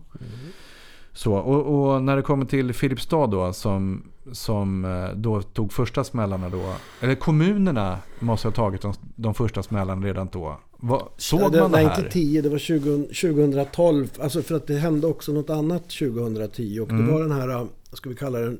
Så, 1.14 1.34
och, 1.34 1.94
och 1.94 2.04
när 2.04 2.16
det 2.16 2.22
kommer 2.22 2.46
till 2.46 2.74
Filipstad 2.74 3.28
då 3.28 3.54
som, 3.54 4.04
som 4.32 4.86
eh, 4.86 5.10
då 5.16 5.42
tog 5.42 5.74
första 5.74 6.04
smällarna 6.04 6.50
då. 6.50 6.74
Eller 7.02 7.16
kommunerna 7.16 8.00
måste 8.20 8.48
ha 8.48 8.54
tagit 8.54 8.82
de, 8.82 8.94
de 9.16 9.34
första 9.34 9.64
smällarna 9.64 10.08
redan 10.08 10.30
då. 10.32 10.60
Vad, 10.82 11.08
såg 11.18 11.42
Ja, 11.42 11.50
det, 11.50 11.62
man 11.62 11.72
det 11.72 11.78
nej, 11.78 11.86
här? 11.86 11.98
inte 12.00 12.12
10, 12.12 12.42
det 12.42 12.50
var 12.50 12.58
20, 12.58 13.04
2012. 13.04 14.08
Alltså 14.20 14.42
för 14.42 14.56
att 14.56 14.68
det 14.68 14.76
hände 14.76 15.08
också 15.08 15.32
något 15.32 15.50
annat 15.50 15.84
2010. 15.90 16.80
Och 16.80 16.90
Mm. 16.90 17.06
det 17.06 17.12
var 17.14 17.22
den 17.22 17.32
här, 17.32 17.48
vad 17.48 17.68
ska 17.94 18.10
vi 18.10 18.16
kalla 18.16 18.40
den, 18.40 18.60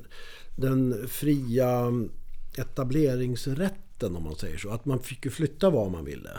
den 0.56 0.94
fria 1.08 1.92
etableringsrätten 2.58 4.16
om 4.16 4.24
man 4.24 4.34
säger 4.34 4.58
så. 4.58 4.70
Att 4.70 4.84
man 4.84 4.98
fick 4.98 5.24
ju 5.24 5.30
flytta 5.30 5.70
var 5.70 5.88
man 5.90 6.04
ville. 6.04 6.30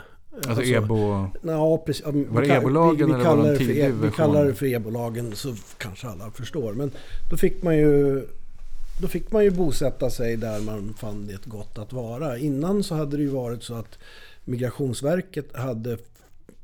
Alltså, 0.48 0.62
EBO... 0.64 1.26
Ja, 1.42 1.82
precis. 1.86 2.06
Var 2.06 2.42
det 2.42 2.48
EBO-lagen 2.56 3.14
eller 3.14 3.24
var 3.24 3.36
det 3.42 3.50
en 3.50 3.56
för, 3.56 3.64
tidig 3.64 3.78
e- 3.84 3.86
Vi 3.86 3.92
version? 3.92 4.10
kallar 4.10 4.44
det 4.44 4.54
för 4.54 4.66
EBO-lagen 4.66 5.32
så 5.36 5.54
kanske 5.78 6.08
alla 6.08 6.30
förstår. 6.30 6.72
Men 6.72 6.90
då 7.30 7.36
fick 7.36 7.62
man 7.62 7.76
ju 7.76 8.22
då 8.98 9.08
fick 9.08 9.32
man 9.32 9.44
ju 9.44 9.50
bosätta 9.50 10.10
sig 10.10 10.36
där 10.36 10.60
man 10.60 10.94
fann 10.94 11.26
det 11.26 11.44
gott 11.46 11.78
att 11.78 11.92
vara. 11.92 12.38
Innan 12.38 12.82
så 12.82 12.94
hade 12.94 13.16
det 13.16 13.22
ju 13.22 13.28
varit 13.28 13.62
så 13.62 13.74
att 13.74 13.98
Migrationsverket 14.44 15.56
hade 15.56 15.98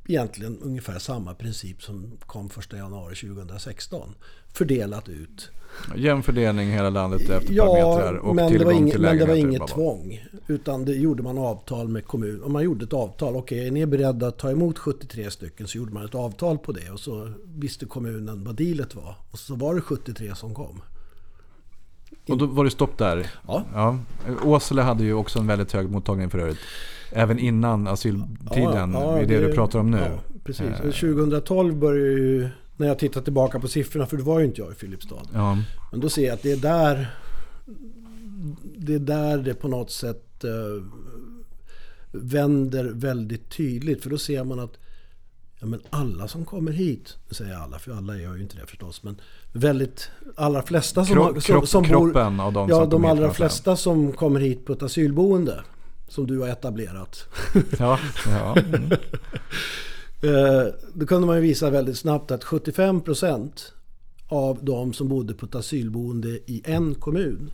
egentligen 0.06 0.58
ungefär 0.62 0.98
samma 0.98 1.34
princip 1.34 1.82
som 1.82 2.12
kom 2.26 2.50
1 2.58 2.72
januari 2.72 3.14
2016. 3.14 4.14
Fördelat 4.52 5.08
ut. 5.08 5.50
Jämn 5.96 6.22
fördelning 6.22 6.68
i 6.68 6.72
hela 6.72 6.90
landet 6.90 7.30
efter 7.30 7.52
Ja, 7.52 7.64
parametrar 7.66 8.14
och 8.14 8.34
men 8.34 8.52
det, 8.52 8.58
var 8.58 8.64
tillgång 8.64 8.76
inget, 8.76 8.92
till 8.92 9.00
men 9.00 9.18
det 9.18 9.26
var 9.26 9.34
lägenheter. 9.34 9.58
inget 9.58 9.74
tvång. 9.74 10.24
Utan 10.46 10.84
det 10.84 10.94
gjorde 10.94 11.22
man 11.22 11.38
avtal 11.38 11.88
med 11.88 12.04
kommun. 12.04 12.42
Om 12.42 12.52
man 12.52 12.64
gjorde 12.64 12.84
ett 12.84 12.92
avtal, 12.92 13.36
okej 13.36 13.66
är 13.66 13.70
ni 13.70 13.86
beredda 13.86 14.26
att 14.26 14.38
ta 14.38 14.50
emot 14.50 14.78
73 14.78 15.30
stycken 15.30 15.68
så 15.68 15.78
gjorde 15.78 15.92
man 15.92 16.04
ett 16.04 16.14
avtal 16.14 16.58
på 16.58 16.72
det. 16.72 16.90
Och 16.90 17.00
så 17.00 17.32
visste 17.44 17.86
kommunen 17.86 18.44
vad 18.44 18.54
dealet 18.54 18.94
var. 18.94 19.14
Och 19.30 19.38
så 19.38 19.54
var 19.54 19.74
det 19.74 19.80
73 19.80 20.34
som 20.34 20.54
kom. 20.54 20.80
Och 22.28 22.38
då 22.38 22.46
var 22.46 22.64
det 22.64 22.70
stopp 22.70 22.98
där. 22.98 23.26
Ja. 23.46 23.64
Ja. 23.74 23.98
Åsele 24.44 24.82
hade 24.82 25.04
ju 25.04 25.14
också 25.14 25.38
en 25.38 25.46
väldigt 25.46 25.72
hög 25.72 25.90
mottagning 25.90 26.30
för 26.30 26.38
övrigt. 26.38 26.58
Även 27.12 27.38
innan 27.38 27.86
asyltiden. 27.86 28.92
det 28.92 28.98
är 28.98 29.26
det, 29.26 29.38
du 29.38 29.52
pratar 29.52 29.78
om 29.78 29.90
nu. 29.90 29.98
Ja, 29.98 30.36
precis. 30.44 30.66
Eh. 30.66 30.88
Och 30.88 30.94
2012 30.94 31.76
började 31.76 32.20
ju, 32.20 32.48
när 32.76 32.86
jag 32.86 32.98
tittar 32.98 33.20
tillbaka 33.20 33.60
på 33.60 33.68
siffrorna, 33.68 34.06
för 34.06 34.16
det 34.16 34.22
var 34.22 34.38
ju 34.38 34.44
inte 34.44 34.60
jag 34.60 34.72
i 34.72 34.74
Filipstad. 34.74 35.22
Ja. 35.34 35.58
Men 35.90 36.00
då 36.00 36.08
ser 36.08 36.26
jag 36.26 36.34
att 36.34 36.42
det 36.42 36.52
är 36.52 36.56
där 36.56 37.08
det 38.76 38.94
är 38.94 38.98
där 38.98 39.38
det 39.38 39.54
på 39.54 39.68
något 39.68 39.90
sätt 39.90 40.44
eh, 40.44 40.82
vänder 42.12 42.84
väldigt 42.84 43.50
tydligt. 43.50 44.02
För 44.02 44.10
då 44.10 44.18
ser 44.18 44.44
man 44.44 44.60
att 44.60 44.78
ja, 45.60 45.66
men 45.66 45.80
alla 45.90 46.28
som 46.28 46.44
kommer 46.44 46.72
hit, 46.72 47.16
nu 47.28 47.34
säger 47.34 47.52
jag 47.52 47.60
alla, 47.62 47.78
för 47.78 47.92
alla 47.92 48.16
gör 48.16 48.34
ju 48.36 48.42
inte 48.42 48.56
det 48.56 48.66
förstås, 48.66 49.02
men 49.02 49.20
väldigt, 49.52 50.10
allra 50.36 50.62
flesta 50.62 51.04
som, 51.04 51.16
Kro- 51.16 51.22
har- 51.22 51.32
som, 51.32 51.40
kropp, 51.40 51.68
som 51.68 51.82
bor, 51.82 51.88
kroppen 51.88 52.40
av 52.40 52.52
de 52.52 52.68
Ja, 52.68 52.80
som 52.80 52.90
de 52.90 53.04
allra 53.04 53.30
flesta 53.32 53.76
som 53.76 54.12
kommer 54.12 54.40
hit 54.40 54.66
på 54.66 54.72
ett 54.72 54.82
asylboende. 54.82 55.64
som 56.08 56.26
du 56.26 56.38
har 56.38 56.48
etablerat. 56.48 57.24
Ja, 57.78 57.98
ja. 58.26 58.56
Mm. 58.56 58.90
Då 60.94 61.06
kunde 61.06 61.26
man 61.26 61.36
ju 61.36 61.42
visa 61.42 61.70
väldigt 61.70 61.98
snabbt 61.98 62.30
att 62.30 62.44
75% 62.44 63.50
av 64.28 64.58
de 64.62 64.92
som 64.92 65.08
bodde 65.08 65.34
på 65.34 65.46
ett 65.46 65.54
asylboende 65.54 66.28
i 66.28 66.62
en 66.64 66.94
kommun 66.94 67.50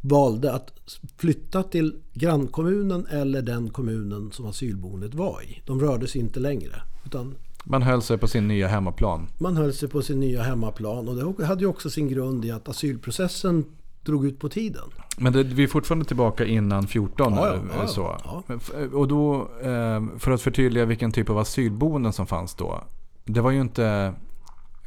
valde 0.00 0.52
att 0.52 0.72
flytta 1.16 1.62
till 1.62 1.94
grannkommunen 2.14 3.06
eller 3.06 3.42
den 3.42 3.70
kommunen 3.70 4.32
som 4.32 4.46
asylboendet 4.46 5.14
var 5.14 5.42
i. 5.42 5.62
De 5.66 5.80
rörde 5.80 6.06
sig 6.06 6.20
inte 6.20 6.40
längre. 6.40 6.82
Utan 7.06 7.34
Man 7.64 7.82
höll 7.82 8.02
sig 8.02 8.18
på 8.18 8.26
sin 8.28 8.48
nya 8.48 8.68
hemmaplan. 8.68 9.26
man 9.38 9.56
höll 9.56 9.72
sig 9.72 9.88
på 9.88 10.02
sin 10.02 10.20
nya 10.20 10.42
hemmaplan 10.42 11.08
och 11.08 11.34
det 11.38 11.46
hade 11.46 11.60
ju 11.60 11.66
också 11.66 11.90
sin 11.90 12.08
grund 12.08 12.44
i 12.44 12.50
att 12.50 12.68
asylprocessen 12.68 13.64
drog 14.02 14.26
ut 14.26 14.38
på 14.40 14.48
tiden. 14.48 14.82
Men 15.18 15.32
det, 15.32 15.42
vi 15.42 15.62
är 15.62 15.66
fortfarande 15.68 16.04
tillbaka 16.04 16.44
innan 16.44 16.86
14 16.86 17.32
Ja, 17.34 17.46
eller 17.46 17.60
ja, 17.80 17.86
så. 17.86 18.16
ja. 18.24 18.42
F- 18.56 18.72
Och 18.92 19.08
då, 19.08 19.40
eh, 19.62 20.02
för 20.18 20.30
att 20.30 20.42
förtydliga 20.42 20.84
vilken 20.84 21.12
typ 21.12 21.30
av 21.30 21.38
asylboenden 21.38 22.12
som 22.12 22.26
fanns 22.26 22.54
då. 22.54 22.84
Det 23.24 23.40
var 23.40 23.50
ju 23.50 23.60
inte, 23.60 24.14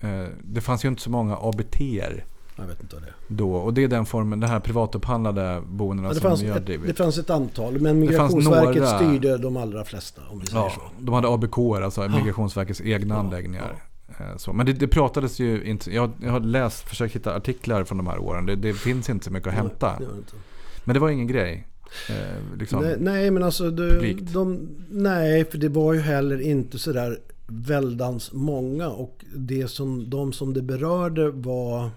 eh, 0.02 0.26
det 0.44 0.62
fanns 0.62 0.86
ju 0.86 0.90
inte 0.90 1.02
så 1.02 1.10
många 1.10 1.38
ABT-er 1.42 2.26
Jag 2.62 2.68
vet 2.68 2.82
inte 2.84 2.96
vad 2.96 3.04
det 3.04 3.08
är. 3.10 3.14
då. 3.28 3.54
Och 3.56 3.74
det 3.74 3.84
är 3.84 3.88
den 3.88 4.06
formen, 4.06 4.40
den 4.40 4.50
här 4.50 4.60
privatupphandlade 4.60 5.62
boendena 5.68 6.08
Ja, 6.10 6.14
det, 6.14 6.20
som 6.20 6.30
fanns 6.30 6.42
jag 6.42 6.58
ett, 6.58 6.66
drivit. 6.66 6.88
det 6.88 6.94
fanns 6.94 7.18
ett 7.18 7.30
antal 7.30 7.80
men 7.80 8.00
Migrationsverket 8.00 8.88
styrde 8.90 9.38
de 9.38 9.58
allra 9.58 9.86
flesta 9.86 10.22
om 10.32 10.40
vi 10.40 10.46
säger 10.46 10.60
Ja, 10.62 10.72
så. 10.76 10.82
de 11.00 11.14
hade 11.16 11.28
ABK, 11.28 11.58
alltså 11.58 12.02
Migrationsverkets 12.02 12.82
egna 12.82 13.16
Ja, 13.16 13.20
anläggningar. 13.20 13.76
Eh, 14.20 14.38
Så. 14.38 14.54
Men 14.54 14.66
det, 14.66 14.74
det 14.74 14.88
pratades 14.88 15.40
ju 15.40 15.64
inte, 15.64 15.92
jag, 15.96 16.12
jag 16.24 16.32
har 16.32 16.40
läst, 16.40 16.90
försökt 16.90 17.16
hitta 17.16 17.36
artiklar 17.36 17.84
från 17.84 17.98
de 17.98 18.08
här 18.08 18.20
åren. 18.20 18.46
Det, 18.46 18.56
det 18.56 18.74
finns 18.74 19.10
inte 19.10 19.26
så 19.26 19.32
mycket 19.32 19.48
att 19.48 19.54
hämta. 19.54 19.88
Gör 20.00 20.08
det. 20.08 20.38
Men 20.84 20.94
det 20.94 21.00
var 21.00 21.10
ingen 21.10 21.28
grej. 21.28 21.68
Eh, 22.10 22.16
liksom. 22.60 22.82
Nej, 22.84 22.96
nej 23.00 23.32
men 23.32 23.44
alltså 23.44 23.64
publikt. 23.64 24.34
de, 24.34 24.70
Nej 24.90 25.46
för 25.46 25.58
det 25.58 25.70
var 25.70 25.94
ju 25.94 26.00
heller 26.00 26.42
inte 26.42 26.80
sådär 26.80 27.20
väldans 27.48 28.34
många 28.34 28.90
och 28.90 29.26
det 29.36 29.68
som, 29.68 30.10
de 30.10 30.34
som 30.34 30.54
det 30.54 30.62
berörde 30.62 31.32
var 31.32 31.90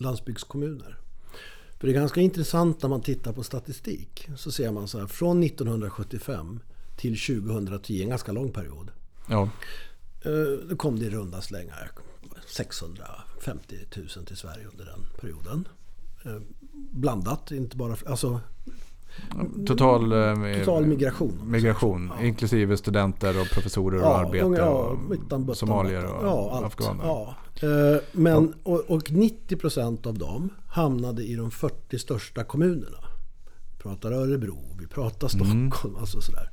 landsbygdskommuner. 0.00 0.98
För 1.78 1.86
det 1.86 1.92
är 1.92 1.94
ganska 1.94 2.20
intressant 2.20 2.82
när 2.82 2.88
man 2.88 3.02
tittar 3.02 3.32
på 3.32 3.42
statistik. 3.42 4.28
Så 4.36 4.52
ser 4.52 4.72
man 4.72 4.88
så 4.88 4.98
här 4.98 5.06
från 5.06 5.42
1975 5.42 6.60
till 6.96 7.18
2010, 7.20 8.02
en 8.02 8.08
ganska 8.08 8.32
lång 8.32 8.52
period. 8.52 8.90
Ja. 9.28 9.50
Eh, 10.22 10.68
Då 10.68 10.76
kom 10.76 10.98
det 10.98 11.06
i 11.06 11.10
runda 11.10 11.40
slängar 11.42 11.90
650 12.46 13.76
000 13.96 14.26
till 14.26 14.36
Sverige 14.36 14.66
under 14.66 14.84
den 14.84 15.06
perioden. 15.20 15.68
Eh, 16.24 16.40
Blandat, 16.72 17.50
inte 17.50 17.76
bara... 17.76 17.96
Alltså 18.06 18.40
Total, 19.66 20.12
eh, 20.12 20.58
total 20.58 20.86
migration. 20.86 21.32
migration. 21.44 22.12
Ja. 22.18 22.26
Inklusive 22.26 22.76
studenter 22.76 23.40
och 23.40 23.46
professorer 23.46 24.02
och 24.02 24.18
arbetare. 24.18 24.56
ja, 24.56 24.68
och 24.68 25.12
utan 25.12 25.40
buttan, 25.46 25.54
somalier 25.54 26.04
och 26.04 26.26
ja, 26.26 26.62
afghaner. 26.66 27.04
Ja. 27.04 27.36
Eh, 27.62 28.00
Men, 28.12 28.54
och, 28.62 28.80
och 28.90 29.02
90% 29.10 30.06
av 30.06 30.18
dem 30.18 30.50
hamnade 30.68 31.22
i 31.22 31.34
de 31.34 31.50
40 31.50 31.98
största 31.98 32.44
kommunerna. 32.44 32.98
Vi 33.72 33.82
pratar 33.82 34.12
Örebro, 34.12 34.58
vi 34.80 34.86
pratar 34.86 35.28
Mm. 35.34 35.70
Stockholm, 35.70 35.96
alltså 35.96 36.20
sådär. 36.20 36.50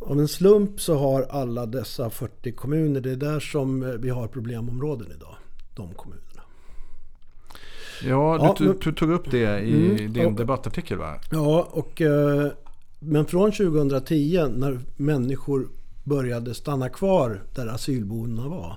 Av 0.00 0.18
en 0.20 0.28
slump 0.28 0.80
så 0.80 0.94
har 0.98 1.22
alla 1.22 1.66
dessa 1.66 2.10
40 2.10 2.52
kommuner, 2.52 3.00
det 3.00 3.10
är 3.10 3.16
där 3.16 3.40
som 3.40 3.82
eh, 3.82 3.88
vi 3.88 4.10
har 4.10 4.28
problemområden 4.28 5.12
idag. 5.16 5.34
De 5.74 5.94
kommunerna. 5.94 6.42
Ja, 8.02 8.54
du, 8.58 8.64
Ja, 8.64 8.72
men- 8.84 8.94
tog 8.94 9.10
upp 9.10 9.30
det 9.30 9.60
i 9.60 9.94
Mm, 9.96 10.12
din 10.12 10.26
och- 10.26 10.32
debattartikel 10.32 10.98
va? 10.98 11.20
Ja, 11.30 11.68
och, 11.70 12.00
eh, 12.02 12.46
men 12.98 13.26
från 13.26 13.52
2010 13.52 14.46
när 14.56 14.80
människor 14.96 15.68
började 16.04 16.54
stanna 16.54 16.88
kvar 16.88 17.42
där 17.54 17.66
asylboendena 17.66 18.48
var. 18.48 18.76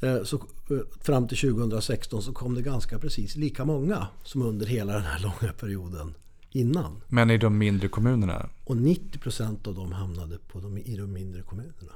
eh, 0.00 0.22
Så, 0.24 0.36
eh, 0.36 0.76
fram 1.00 1.28
till 1.28 1.36
2016 1.36 2.22
så 2.22 2.32
kom 2.32 2.54
det 2.54 2.62
ganska 2.62 2.98
precis 2.98 3.36
lika 3.36 3.64
många 3.64 4.06
som 4.24 4.42
under 4.42 4.66
hela 4.66 4.92
den 4.92 5.02
här 5.02 5.18
långa 5.40 5.52
perioden 5.52 6.14
innan. 6.50 7.00
Men 7.08 7.30
i 7.30 7.38
de 7.38 7.58
mindre 7.58 7.88
kommunerna? 7.88 8.48
Och 8.64 8.76
90% 8.76 9.66
av 9.68 9.74
dem 9.74 9.92
hamnade 9.92 10.38
på 10.52 10.60
de, 10.60 10.78
i 10.78 10.96
de 10.96 11.12
mindre 11.12 11.42
kommunerna. 11.42 11.92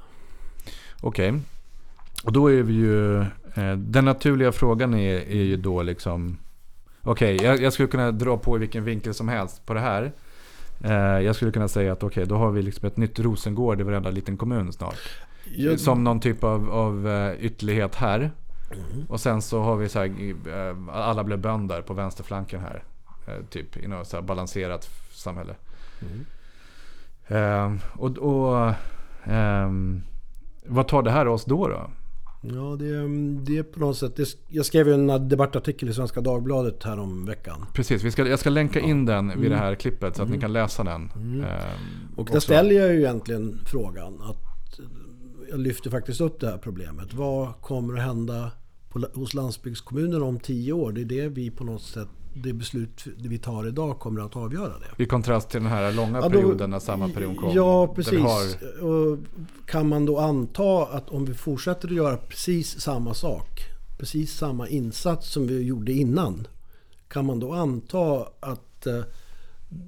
Okej. 1.01 1.33
Och 2.23 2.31
då 2.33 2.51
är 2.51 2.63
vi 2.63 2.73
ju... 2.73 3.21
Eh, 3.55 3.77
den 3.77 4.05
naturliga 4.05 4.51
frågan 4.51 4.93
är, 4.93 5.15
är 5.15 5.43
ju 5.43 5.57
då 5.57 5.81
liksom... 5.83 6.37
Okej, 7.01 7.35
jag, 7.43 7.61
jag 7.61 7.73
skulle 7.73 7.87
kunna 7.87 8.11
dra 8.11 8.37
på 8.37 8.55
i 8.55 8.59
vilken 8.59 8.83
vinkel 8.83 9.13
som 9.13 9.27
helst 9.29 9.65
på 9.65 9.73
det 9.73 9.79
här. 9.79 10.11
Eh, 10.83 10.93
jag 11.25 11.35
skulle 11.35 11.51
kunna 11.51 11.67
säga 11.67 11.93
att 11.93 12.03
okej, 12.03 12.25
då 12.25 12.35
har 12.35 12.51
vi 12.51 12.61
liksom 12.61 12.87
ett 12.87 12.97
nytt 12.97 13.19
Rosengård 13.19 13.79
i 13.79 13.83
varenda 13.83 14.09
liten 14.09 14.37
kommun 14.37 14.73
snart. 14.73 14.99
Jag- 15.57 15.79
Som 15.79 16.03
någon 16.03 16.19
typ 16.19 16.43
av, 16.43 16.69
av 16.71 17.07
eh, 17.07 17.33
ytterlighet 17.45 17.95
här. 17.95 18.31
Mm. 18.71 19.05
Och 19.09 19.19
sen 19.19 19.41
så 19.41 19.61
har 19.61 19.75
vi 19.75 19.89
så 19.89 19.99
här, 19.99 20.05
eh, 20.47 20.95
alla 20.95 21.23
blev 21.23 21.39
bönder 21.39 21.81
på 21.81 21.93
vänsterflanken 21.93 22.59
här. 22.61 22.83
Eh, 23.27 23.45
Typ 23.49 23.77
i 23.77 23.87
något 23.87 24.07
så 24.07 24.21
balanserat 24.21 24.89
samhälle. 25.11 25.53
Mm. 26.01 26.25
Eh, 27.27 27.81
och 27.99 28.17
och 28.17 28.73
ehm, 29.23 30.01
vad 30.65 30.87
tar 30.87 31.01
det 31.03 31.11
här 31.11 31.27
oss 31.27 31.45
då? 31.45 31.67
då? 31.67 31.89
Ja, 32.45 32.75
det, 32.79 32.85
det 33.45 33.57
är 33.57 33.63
på 33.63 33.79
något 33.79 33.97
sätt... 33.97 34.15
Det, 34.15 34.27
jag 34.47 34.65
skrev 34.65 34.87
ju 34.87 34.93
en 34.93 35.29
debattartikel 35.29 35.89
i 35.89 35.93
Svenska 35.93 36.21
Dagbladet 36.21 36.83
här 36.83 36.99
om 36.99 37.25
veckan. 37.25 37.65
Precis, 37.73 38.03
vi 38.03 38.11
ska, 38.11 38.27
jag 38.27 38.39
ska 38.39 38.49
länka 38.49 38.79
in 38.79 39.05
den 39.05 39.41
vid 39.41 39.51
det 39.51 39.57
här 39.57 39.75
klippet 39.75 40.15
så 40.15 40.21
att 40.21 40.27
Mm. 40.27 40.37
ni 40.37 40.41
kan 40.41 40.53
läsa 40.53 40.83
den. 40.83 41.01
Ehm, 41.15 41.43
Och 42.15 42.25
där 42.25 42.31
också. 42.31 42.41
ställer 42.41 42.75
jag 42.75 42.93
ju 42.93 42.99
egentligen 42.99 43.59
frågan 43.65 44.21
att 44.21 44.79
eh, 44.79 44.85
jag 45.49 45.59
lyfter 45.59 45.89
faktiskt 45.89 46.21
upp 46.21 46.39
det 46.39 46.47
här 46.49 46.57
problemet. 46.57 47.13
Vad 47.13 47.61
kommer 47.61 47.93
att 47.97 48.03
hända 48.05 48.51
på, 48.89 49.05
hos 49.13 49.33
landsbygdskommunerna 49.33 50.25
om 50.25 50.39
tio 50.39 50.73
år? 50.73 50.91
Det 50.91 51.01
är 51.01 51.05
det 51.05 51.27
vi 51.29 51.51
på 51.51 51.63
något 51.63 51.81
sätt, 51.81 52.07
det 52.33 52.53
beslut 52.53 53.03
vi 53.17 53.37
tar 53.37 53.67
idag 53.67 53.99
kommer 53.99 54.21
att 54.21 54.35
avgöra 54.35 54.73
det. 54.97 55.03
I 55.03 55.05
kontrast 55.07 55.49
till 55.49 55.61
den 55.61 55.69
här 55.71 55.91
långa 55.93 56.17
Ja, 56.17 56.21
då- 56.23 56.29
perioden 56.29 56.69
när 56.69 56.79
samma 56.79 57.09
period 57.09 57.37
kom. 57.37 57.51
Ja, 57.55 57.87
precis. 57.95 58.19
har, 58.19 58.83
Och 58.85 59.19
kan 59.67 59.87
man 59.89 60.05
då 60.05 60.19
anta 60.19 60.83
att 60.85 61.09
om 61.09 61.25
vi 61.25 61.33
fortsätter 61.33 61.87
att 61.87 61.93
göra 61.95 62.17
precis 62.17 62.79
samma 62.81 63.13
sak, 63.13 63.59
precis 63.99 64.33
samma 64.37 64.67
insats 64.67 65.31
som 65.31 65.47
vi 65.47 65.61
gjorde 65.63 65.91
innan, 65.91 66.47
kan 67.07 67.25
man 67.25 67.39
då 67.39 67.53
anta 67.53 68.27
att 68.39 68.87
eh, 68.87 69.01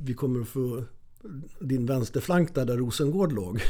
vi 0.03 0.13
kommer 0.13 0.41
att 0.41 0.47
få 0.47 0.83
din 1.59 1.85
vänsterflank 1.85 2.55
där, 2.55 2.65
där 2.65 2.77
Rosengård 2.77 3.31
låg? 3.31 3.61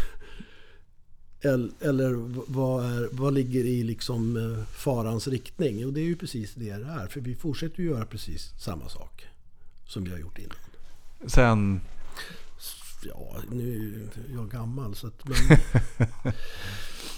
Eller, 1.41 2.13
vad, 2.47 2.85
är, 2.85 3.09
vad 3.11 3.33
ligger 3.33 3.65
i 3.65 3.83
liksom 3.83 4.37
eh, 4.37 4.63
farans 4.65 5.27
riktning? 5.27 5.79
Jo, 5.79 5.91
det 5.91 5.99
är 5.99 6.05
ju 6.05 6.15
precis 6.15 6.53
det 6.53 6.77
det 6.77 6.85
är. 6.85 7.07
För 7.07 7.21
vi 7.21 7.35
fortsätter 7.35 7.83
ju 7.83 7.89
göra 7.89 8.05
precis 8.05 8.53
samma 8.57 8.89
sak 8.89 9.27
som 9.85 10.03
vi 10.03 10.11
har 10.11 10.17
gjort 10.17 10.39
innan. 10.39 10.57
sen, 11.27 11.81
Ja, 13.03 13.35
nu 13.51 14.09
är 14.29 14.33
jag 14.33 14.49
gammal 14.49 14.95
så 14.95 15.07
att, 15.07 15.27
men... 15.27 15.57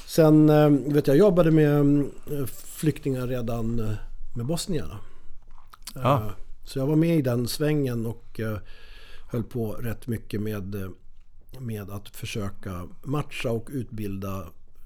Sen 0.08 0.50
eh, 0.50 0.70
vet 0.70 1.08
jag, 1.08 1.18
jobbade 1.18 1.52
med 1.52 2.00
eh, 2.32 2.46
flyktingar 2.46 3.28
redan 3.28 3.80
eh, 3.80 3.94
med 4.36 4.46
bosnierna. 4.46 5.00
Ja. 5.96 6.32
Så 6.64 6.80
jag 6.80 6.88
var 6.88 6.96
med 6.96 7.18
i 7.18 7.22
den 7.22 7.48
svängen 7.48 8.06
och 8.06 8.40
höll 9.28 9.44
på 9.44 9.72
rätt 9.72 10.08
mycket 10.08 10.42
med, 10.42 10.92
med 11.60 11.90
att 11.90 12.10
försöka 12.10 12.88
matcha 13.04 13.52
och 13.52 13.70
utbilda 13.72 14.44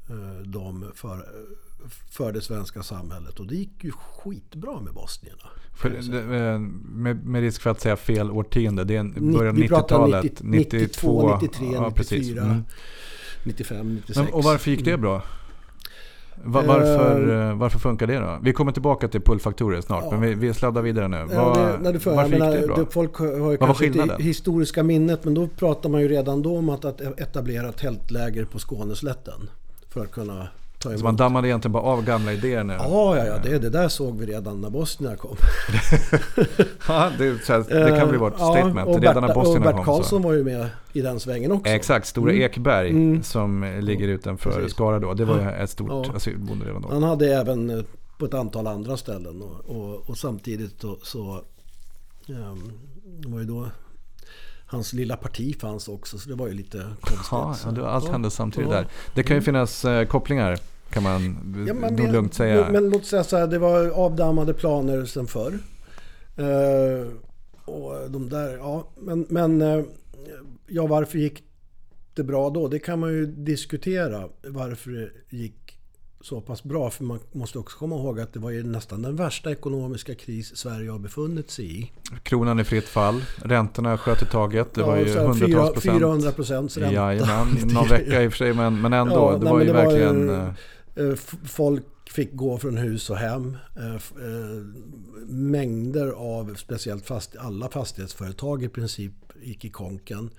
eh, 0.09 0.41
dem 0.45 0.91
för, 0.95 1.25
för 2.09 2.31
det 2.31 2.41
svenska 2.41 2.83
samhället. 2.83 3.39
Och 3.39 3.47
det 3.47 3.55
gick 3.55 3.83
ju 3.83 3.91
skitbra 3.91 4.79
med 4.79 4.93
bosnierna. 4.93 5.49
eh, 5.83 6.59
med, 6.59 7.25
med 7.25 7.41
risk 7.41 7.61
för 7.61 7.69
att 7.69 7.81
säga 7.81 7.95
fel 7.95 8.31
årtionde, 8.31 8.83
det 8.83 8.95
är 8.95 8.99
en 8.99 9.31
början 9.33 9.67
pratar 9.67 9.97
90-talet. 9.97 10.43
90 10.43 10.79
92, 10.79 11.39
93, 11.41 11.67
ja, 11.73 11.91
precis. 11.91 12.27
94. 12.27 12.43
Mm. 12.43 12.63
95, 13.43 13.95
96. 13.95 14.17
Men, 14.17 14.33
och 14.33 14.43
varför 14.43 14.71
gick 14.71 14.85
det 14.85 14.97
bra? 14.97 15.23
Va- 16.43 16.61
Eh, 16.61 16.67
varför, 16.67 17.49
eh, 17.49 17.55
varför 17.57 17.79
funkar 17.79 18.07
det 18.07 18.19
då? 18.19 18.39
Vi 18.43 18.53
kommer 18.53 18.71
tillbaka 18.71 19.07
till 19.07 19.21
pullfaktorer 19.21 19.81
snart, 19.81 20.03
Ja. 20.03 20.11
men 20.11 20.21
vi, 20.21 20.33
vi 20.33 20.53
sladdar 20.53 20.81
vidare 20.81 21.07
nu. 21.07 21.27
Ja, 21.31 21.45
Vad- 21.45 21.57
det, 21.57 21.77
när 21.81 21.93
du 21.93 21.99
för, 21.99 22.15
varför 22.15 22.31
jag 22.31 22.39
menar, 22.39 22.51
gick 22.51 22.61
det 22.61 22.67
bra? 22.67 22.75
det, 22.77 22.85
folk 22.91 23.15
har 23.15 23.25
ju 23.27 23.39
var 23.39 23.57
kanske 23.57 23.85
inte 23.85 24.15
historiska 24.19 24.83
minnet 24.83 25.23
men 25.25 25.33
då 25.33 25.47
pratar 25.47 25.89
man 25.89 26.01
ju 26.01 26.07
redan 26.07 26.41
då 26.41 26.57
om 26.57 26.69
att, 26.69 26.85
att 26.85 27.01
etablera 27.01 27.71
tältläger 27.71 28.45
på 28.45 28.59
Skåneslätten. 28.59 29.49
För 29.89 30.01
att 30.01 30.11
kunna 30.11 30.47
ta 30.81 30.89
emot. 30.89 30.99
Så 30.99 31.05
man 31.05 31.15
dammade 31.15 31.47
egentligen 31.47 31.71
bara 31.73 31.83
av 31.83 32.03
gamla 32.05 32.33
idéer 32.33 32.63
nu? 32.63 32.73
Ja, 32.73 33.17
ja, 33.17 33.25
ja 33.25 33.37
det, 33.43 33.59
det 33.59 33.69
där 33.69 33.87
såg 33.89 34.19
vi 34.19 34.25
redan 34.25 34.61
när 34.61 34.69
bosnierna 34.69 35.15
kom. 35.17 35.35
Ja, 36.87 37.11
det, 37.17 37.47
här, 37.47 37.85
det 37.91 37.97
kan 37.99 38.09
bli 38.09 38.17
vårt 38.17 38.33
Eh, 38.33 38.39
ja, 38.39 38.51
statement. 38.53 38.87
och 38.87 38.99
Redan 39.01 39.15
när 39.21 39.27
Bert, 39.27 39.37
och 39.37 39.43
bosnierna 39.43 39.65
Bert 39.65 39.75
kom 39.75 39.85
Karlsson 39.85 40.21
var 40.21 40.33
ju 40.33 40.43
med 40.43 40.69
i 40.93 41.01
den 41.01 41.19
svängen 41.19 41.51
också. 41.51 41.71
Exakt, 41.71 42.07
Stora 42.07 42.31
Mm. 42.31 42.43
Ekberg 42.43 42.89
Mm. 42.89 43.23
som 43.23 43.77
ligger 43.81 44.07
utanför 44.07 44.51
Precis. 44.51 44.71
Skara 44.71 44.99
då. 44.99 45.13
Det 45.13 45.25
var 45.25 45.35
ju 45.39 45.49
ett 45.49 45.69
stort 45.69 45.89
Ja. 46.07 46.13
asylboende 46.15 46.65
redan 46.65 46.81
då. 46.81 46.89
Han 46.89 47.03
hade 47.03 47.35
även 47.35 47.69
eh, 47.69 47.83
på 48.17 48.25
ett 48.25 48.33
antal 48.33 48.67
andra 48.67 48.97
ställen 48.97 49.41
och, 49.41 49.75
och, 49.75 50.09
och 50.09 50.17
samtidigt 50.17 50.79
då, 50.81 50.97
så 51.03 51.41
ehm, 52.29 52.71
var 53.25 53.39
ju 53.39 53.45
då 53.45 53.67
hans 54.71 54.93
lilla 54.93 55.17
parti 55.17 55.59
fanns 55.59 55.87
också, 55.87 56.17
så 56.17 56.29
det 56.29 56.35
var 56.35 56.47
ju 56.47 56.53
lite 56.53 56.77
konstigt. 57.01 57.27
Ja, 57.31 57.71
det- 57.75 57.87
allt 57.89 58.05
ja, 58.05 58.11
hände 58.11 58.31
samtidigt 58.31 58.69
ja. 58.69 58.75
där. 58.77 58.87
Det 59.15 59.23
kan 59.23 59.35
ju 59.35 59.41
finnas 59.41 59.85
eh, 59.85 60.05
kopplingar 60.07 60.57
kan 60.89 61.03
man 61.03 61.21
Ja, 61.67 61.73
men 61.73 61.95
det- 61.95 62.11
lugnt 62.11 62.33
säga. 62.33 62.61
Men, 62.61 62.71
men 62.71 62.89
låt 62.89 63.05
säga 63.05 63.23
så 63.23 63.37
här, 63.37 63.47
det 63.47 63.59
var 63.59 63.89
avdammade 63.89 64.53
planer 64.53 65.05
sen 65.05 65.27
förr. 65.27 65.59
Eh, 66.37 67.07
och 67.65 68.11
de 68.11 68.29
där, 68.29 68.57
ja, 68.57 68.87
men, 68.97 69.25
men 69.29 69.61
eh, 69.61 69.83
ja, 70.67 70.87
varför 70.87 71.17
gick 71.17 71.43
det 72.13 72.23
bra 72.23 72.49
då? 72.49 72.67
Det 72.67 72.79
kan 72.79 72.99
man 72.99 73.09
ju 73.11 73.25
diskutera 73.25 74.29
varför 74.47 74.91
det 74.91 75.37
gick 75.37 75.60
så 76.21 76.41
pass 76.41 76.63
bra. 76.63 76.89
För 76.89 77.03
man 77.03 77.19
måste 77.31 77.59
också 77.59 77.77
komma 77.77 77.95
ihåg 77.95 78.19
att 78.19 78.33
det 78.33 78.39
var 78.39 78.49
ju 78.49 78.63
nästan 78.63 79.01
den 79.01 79.15
värsta 79.15 79.51
ekonomiska 79.51 80.15
kris 80.15 80.55
Sverige 80.57 80.89
har 80.91 80.99
befunnit 80.99 81.51
sig 81.51 81.79
i. 81.81 81.91
Kronan 82.23 82.59
i 82.59 82.63
fritt 82.63 82.87
fall, 82.87 83.23
räntorna 83.43 83.97
sköt 83.97 84.21
i 84.21 84.25
taget. 84.25 84.73
Det 84.73 84.83
var 84.83 84.97
ju 84.97 85.05
hundratals 85.17 85.73
procent. 85.73 85.97
400 85.99 86.31
procents 86.31 86.77
ränta. 86.77 86.93
Jajamän, 86.93 87.47
någon 87.73 87.87
vecka 87.87 88.23
i 88.23 88.27
och 88.27 88.31
för 88.31 88.37
sig 88.37 88.53
men, 88.53 88.81
men 88.81 88.93
ändå. 88.93 89.15
Ja, 89.15 89.37
det 89.37 89.43
nej, 89.43 89.53
var 89.53 89.59
ju 89.59 89.65
det 89.67 89.73
var 89.73 89.83
verkligen... 89.83 90.27
ju- 90.95 91.11
eh, 91.11 91.15
Folk 91.45 91.83
fick 92.11 92.33
gå 92.35 92.57
från 92.57 92.77
hus 92.77 93.09
och 93.09 93.17
hem. 93.17 93.57
Eh, 93.77 93.95
eh, 93.95 93.99
Mängder 95.27 96.11
av, 96.11 96.55
speciellt 96.55 97.05
fast, 97.05 97.35
alla 97.35 97.69
fastighetsföretag 97.69 98.63
i 98.63 98.69
princip 98.69 99.13
gick 99.41 99.65
i 99.65 99.69
konken. 99.69 100.29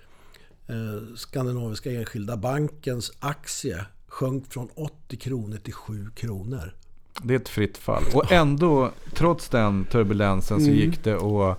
Skandinaviska 1.17 1.91
Enskilda 1.93 2.37
Bankens 2.37 3.13
aktie 3.21 3.87
sjönk 4.13 4.53
från 4.53 4.69
80 4.75 5.17
kronor 5.17 5.57
till 5.57 5.73
7 5.75 6.11
kronor. 6.15 6.75
Det 7.23 7.35
är 7.35 7.39
ett 7.39 7.49
fritt 7.49 7.79
fall. 7.79 8.03
Och 8.15 8.33
ändå, 8.33 8.91
trots 9.15 9.49
den 9.49 9.85
turbulensen 9.85 10.61
så 10.61 10.67
Mm. 10.67 10.79
gick 10.79 11.05
det 11.05 11.15
att 11.15 11.59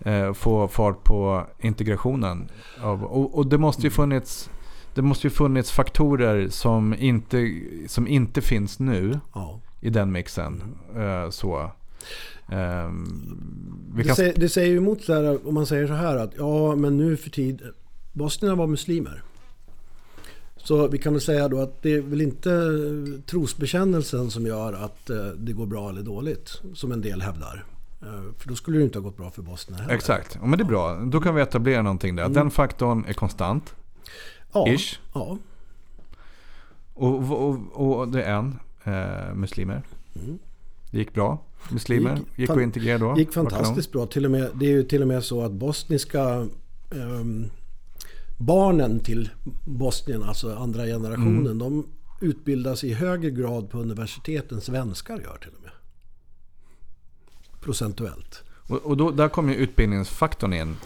eh, 0.00 0.32
få 0.32 0.68
fart 0.68 1.04
på 1.04 1.46
integrationen. 1.60 2.48
Av, 2.82 3.04
och, 3.04 3.34
och 3.38 3.46
det 3.46 3.58
måste 3.58 3.82
ju 3.82 3.90
funnits 3.90 4.50
det 4.94 5.02
måste 5.02 5.26
ju 5.26 5.30
funnits 5.30 5.70
faktorer 5.72 6.48
som 6.48 6.94
inte, 6.98 7.60
som 7.88 8.08
inte 8.08 8.40
finns 8.40 8.78
nu 8.78 9.20
Ja. 9.34 9.60
i 9.80 9.90
den 9.90 10.12
mixen. 10.12 10.62
Eh, 10.96 11.30
så. 11.30 11.70
Vi 12.48 14.02
Det, 14.02 14.04
kan, 14.04 14.16
säger, 14.16 14.34
det 14.36 14.48
säger 14.48 14.68
ju 14.70 14.76
emot 14.76 15.02
så 15.04 15.14
här, 15.14 15.48
om 15.48 15.54
man 15.54 15.66
säger 15.66 15.86
så 15.86 15.92
här 15.92 16.16
att 16.16 16.30
ja, 16.38 16.76
men 16.76 16.96
nu 16.96 17.16
för 17.16 17.30
tid, 17.30 17.62
bosnierna 18.12 18.56
var 18.56 18.66
muslimer. 18.66 19.22
Så 20.64 20.88
vi 20.88 20.98
kan 20.98 21.12
väl 21.12 21.22
säga 21.22 21.48
då 21.48 21.60
att 21.60 21.82
det 21.82 21.94
är 21.94 22.00
väl 22.00 22.20
inte 22.20 22.50
trosbekännelsen 23.26 24.30
som 24.30 24.46
gör 24.46 24.72
att 24.72 25.10
eh, 25.10 25.16
det 25.26 25.52
går 25.52 25.66
bra 25.66 25.88
eller 25.88 26.02
dåligt, 26.02 26.60
som 26.74 26.92
en 26.92 27.00
del 27.00 27.22
hävdar. 27.22 27.64
Eh, 28.02 28.08
För 28.38 28.48
då 28.48 28.54
skulle 28.54 28.78
det 28.78 28.84
inte 28.84 28.98
ha 28.98 29.02
gått 29.04 29.16
bra 29.16 29.30
för 29.30 29.42
bosnierna 29.42 29.82
heller. 29.82 29.94
exakt, 29.94 30.38
ja, 30.40 30.46
men 30.46 30.58
det 30.58 30.62
är 30.62 30.68
bra. 30.68 30.94
Då 31.04 31.20
kan 31.20 31.34
vi 31.34 31.42
etablera 31.42 31.82
någonting 31.82 32.16
där. 32.16 32.28
Den 32.28 32.50
faktorn 32.50 33.04
är 33.08 33.12
konstant. 33.12 33.74
Ja, 34.52 34.68
Ish. 34.68 35.00
ja. 35.14 35.38
Och, 36.94 37.30
och, 37.32 37.58
och 38.00 38.08
det 38.08 38.22
är 38.22 38.34
en, 38.34 38.58
eh, 38.84 39.34
muslimer. 39.34 39.82
Mm. 40.22 40.38
Det 40.90 40.98
gick 40.98 41.14
bra. 41.14 41.38
Muslimer 41.70 42.16
Gick 42.16 42.38
gick, 42.38 42.50
att 42.50 42.60
integrera 42.60 42.98
då. 42.98 43.14
gick 43.18 43.32
fantastiskt 43.32 43.92
bra. 43.92 44.06
Till 44.06 44.24
och 44.24 44.30
med, 44.30 44.50
det 44.54 44.66
är 44.66 44.70
ju 44.70 44.82
till 44.82 45.02
och 45.02 45.08
med 45.08 45.24
så 45.24 45.42
att 45.44 45.52
bosniska 45.52 46.46
ehm, 46.90 47.50
barnen 48.46 49.00
till 49.00 49.30
Bosnien, 49.64 50.22
alltså 50.22 50.54
andra 50.56 50.84
generationen, 50.86 51.46
Mm. 51.46 51.58
de 51.58 51.86
utbildas 52.20 52.84
i 52.84 52.92
högre 52.92 53.30
grad 53.30 53.70
på 53.70 53.78
universitet 53.78 54.52
än 54.52 54.60
svenskar 54.60 55.14
gör 55.14 55.36
till 55.40 55.50
och 55.56 55.62
med. 55.62 55.70
Procentuellt. 57.60 58.42
Och, 58.68 58.76
och 58.78 58.96
då, 58.96 59.10
där 59.10 59.28
kom 59.28 59.48
ju 59.48 59.54
utbildningsfaktorn 59.54 60.52
in. 60.52 60.76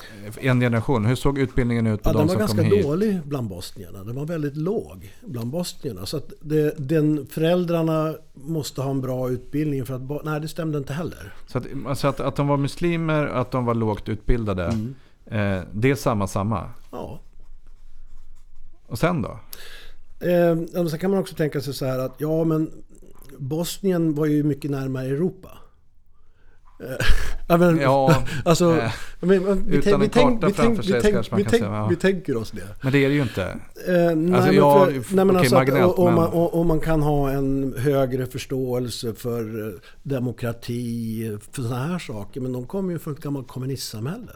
En 0.41 0.61
generation. 0.61 1.05
Hur 1.05 1.15
såg 1.15 1.39
utbildningen 1.39 1.87
ut 1.87 2.03
på 2.03 2.09
Ja, 2.09 2.13
de 2.13 2.19
den 2.19 2.27
var 2.27 2.35
som 2.35 2.39
ganska 2.39 2.57
kom 2.63 2.67
hit? 2.77 2.83
dålig 2.87 3.21
bland 3.25 3.49
bosnierna. 3.49 4.05
Den 4.05 4.15
var 4.17 4.25
väldigt 4.27 4.57
låg 4.57 5.13
bland 5.27 5.51
bosnierna. 5.51 6.07
Så 6.07 6.17
att 6.17 6.33
det, 6.41 6.75
den, 6.79 7.27
föräldrarna 7.27 8.15
måste 8.35 8.83
ha 8.83 8.91
en 8.91 9.01
bra 9.01 9.31
utbildning 9.31 9.87
för 9.87 9.95
att... 9.95 10.25
Nej, 10.25 10.41
det 10.41 10.49
stämde 10.49 10.79
inte 10.79 10.93
heller. 10.93 11.35
Så 11.47 11.59
att, 11.59 11.67
alltså 11.87 12.09
att, 12.09 12.21
att 12.21 12.37
de 12.37 12.49
var 12.49 12.57
muslimer, 12.57 13.27
att 13.27 13.51
de 13.51 13.65
var 13.65 13.75
lågt 13.75 14.09
utbildade. 14.09 14.65
Mm. 14.65 14.95
Eh, 15.27 15.65
det 15.73 15.91
är 15.91 15.95
samma 15.95 16.27
samma. 16.27 16.71
Ja. 16.91 17.21
Och 18.87 18.99
sen 18.99 19.23
då? 19.23 19.39
Eh, 20.27 20.83
och 20.83 20.91
sen 20.91 20.99
kan 20.99 21.11
man 21.11 21.21
också 21.21 21.35
tänka 21.35 21.61
sig 21.61 21.75
så 21.75 21.87
här 21.87 21.99
att 21.99 22.15
ja 22.19 22.45
men 22.45 22.71
Bosnien 23.39 24.15
var 24.15 24.27
ju 24.27 24.43
mycket 24.43 24.71
närmare 24.71 25.07
Europa. 25.07 25.59
Eh, 26.81 27.07
ja, 27.49 27.57
men, 27.57 27.79
Ja, 27.81 28.23
alltså, 28.45 28.77
eh, 28.77 28.93
men, 29.21 29.65
vi, 29.65 29.77
utan 29.77 30.03
en 30.03 30.09
karta 30.09 30.51
framför 30.51 30.83
sig 30.83 31.03
tänk, 31.03 31.15
kanske 31.15 31.35
man 31.35 31.43
kan 31.43 31.51
tänk, 31.51 31.63
säga, 31.63 31.75
ja. 31.75 31.87
vi 31.87 31.97
tänker 31.97 32.37
oss 32.37 32.51
det. 32.51 32.69
men 32.83 32.93
det 32.93 33.05
är 33.05 33.09
det 33.09 33.15
ju 33.15 33.23
inte. 33.23 33.43
Eh, 33.43 34.17
nej, 34.17 34.35
Alltså, 34.35 35.15
nej, 35.17 35.25
men 35.25 35.31
okej, 35.31 35.39
alltså 35.39 35.55
marginellt, 35.55 35.99
men- 36.55 36.67
man 36.67 36.81
kan 36.81 37.03
ha 37.03 37.31
en 37.31 37.75
högre 37.79 38.27
förståelse 38.27 39.15
för 39.15 39.69
eh, 39.69 39.75
demokrati, 40.03 41.39
för 41.51 41.63
sådana 41.63 41.87
här 41.87 41.99
saker. 41.99 42.41
Men 42.41 42.53
de 42.53 42.67
kommer 42.67 42.93
ju 42.93 42.99
från 42.99 43.15
ett 43.15 43.21
gammalt 43.21 43.49
kommunistsamhälle. 43.49 44.33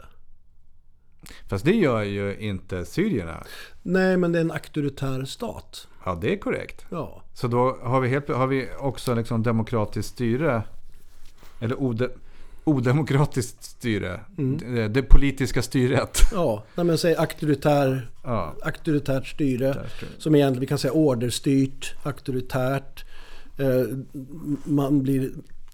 Fast 1.47 1.65
det 1.65 1.75
gör 1.75 2.03
ju 2.03 2.37
inte 2.39 2.85
syrierna. 2.85 3.43
Nej, 3.81 4.17
men 4.17 4.31
det 4.31 4.39
är 4.39 4.41
en 4.41 4.51
auktoritär 4.51 5.25
stat. 5.25 5.87
Ja, 6.05 6.17
det 6.21 6.33
är 6.33 6.37
korrekt. 6.37 6.85
Ja. 6.89 7.23
Så 7.33 7.47
då 7.47 7.77
har 7.81 8.01
vi, 8.01 8.09
helt, 8.09 8.27
har 8.27 8.47
vi 8.47 8.67
också 8.79 9.15
liksom 9.15 9.43
demokratiskt 9.43 10.09
styre. 10.09 10.63
Eller 11.59 11.75
ode, 11.81 12.09
odemokratiskt 12.63 13.63
styre. 13.63 14.19
Mm. 14.37 14.75
Det, 14.75 14.87
det 14.87 15.03
politiska 15.03 15.61
styret. 15.61 16.17
Ja, 16.33 16.63
nej, 16.75 16.85
men 16.85 16.97
säg 16.97 17.15
auktoritär, 17.15 18.09
Ja, 18.23 18.55
auktoritärt 18.61 19.27
styre. 19.27 19.85
Som 20.17 20.35
egentligen, 20.35 20.61
vi 20.61 20.67
kan 20.67 20.77
säga 20.77 20.93
orderstyrt, 20.93 21.95
auktoritärt. 22.03 23.05
Eh, 23.57 23.83
man 24.63 25.03
blir 25.03 25.31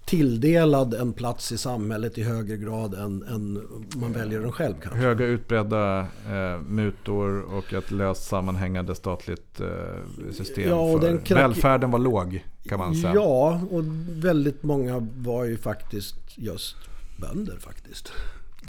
tilldelad 0.08 0.94
en 0.94 1.12
plats 1.12 1.52
i 1.52 1.58
samhället 1.58 2.18
i 2.18 2.22
högre 2.22 2.56
grad 2.56 2.94
än, 2.94 3.22
än 3.22 3.68
man 3.96 4.12
väljer 4.12 4.40
den 4.40 4.52
själv 4.52 4.74
kanske. 4.82 4.98
Höga 5.00 5.24
utbredda 5.26 6.00
eh, 6.00 6.60
mutor 6.68 7.40
och 7.42 7.72
ett 7.74 7.90
löst 7.90 8.22
sammanhängande 8.28 8.94
statligt 8.94 9.60
eh, 9.60 10.30
system. 10.32 10.68
Ja, 10.68 10.74
och 10.80 11.00
för 11.00 11.18
krack- 11.18 11.38
Välfärden 11.38 11.90
var 11.90 11.98
låg 11.98 12.44
kan 12.68 12.78
man 12.78 12.94
säga. 12.94 13.14
Ja, 13.14 13.60
och 13.70 13.82
väldigt 14.08 14.62
många 14.62 15.08
var 15.16 15.44
ju 15.44 15.56
faktiskt 15.58 16.16
just 16.38 16.76
bönder 17.16 17.56
faktiskt. 17.60 18.12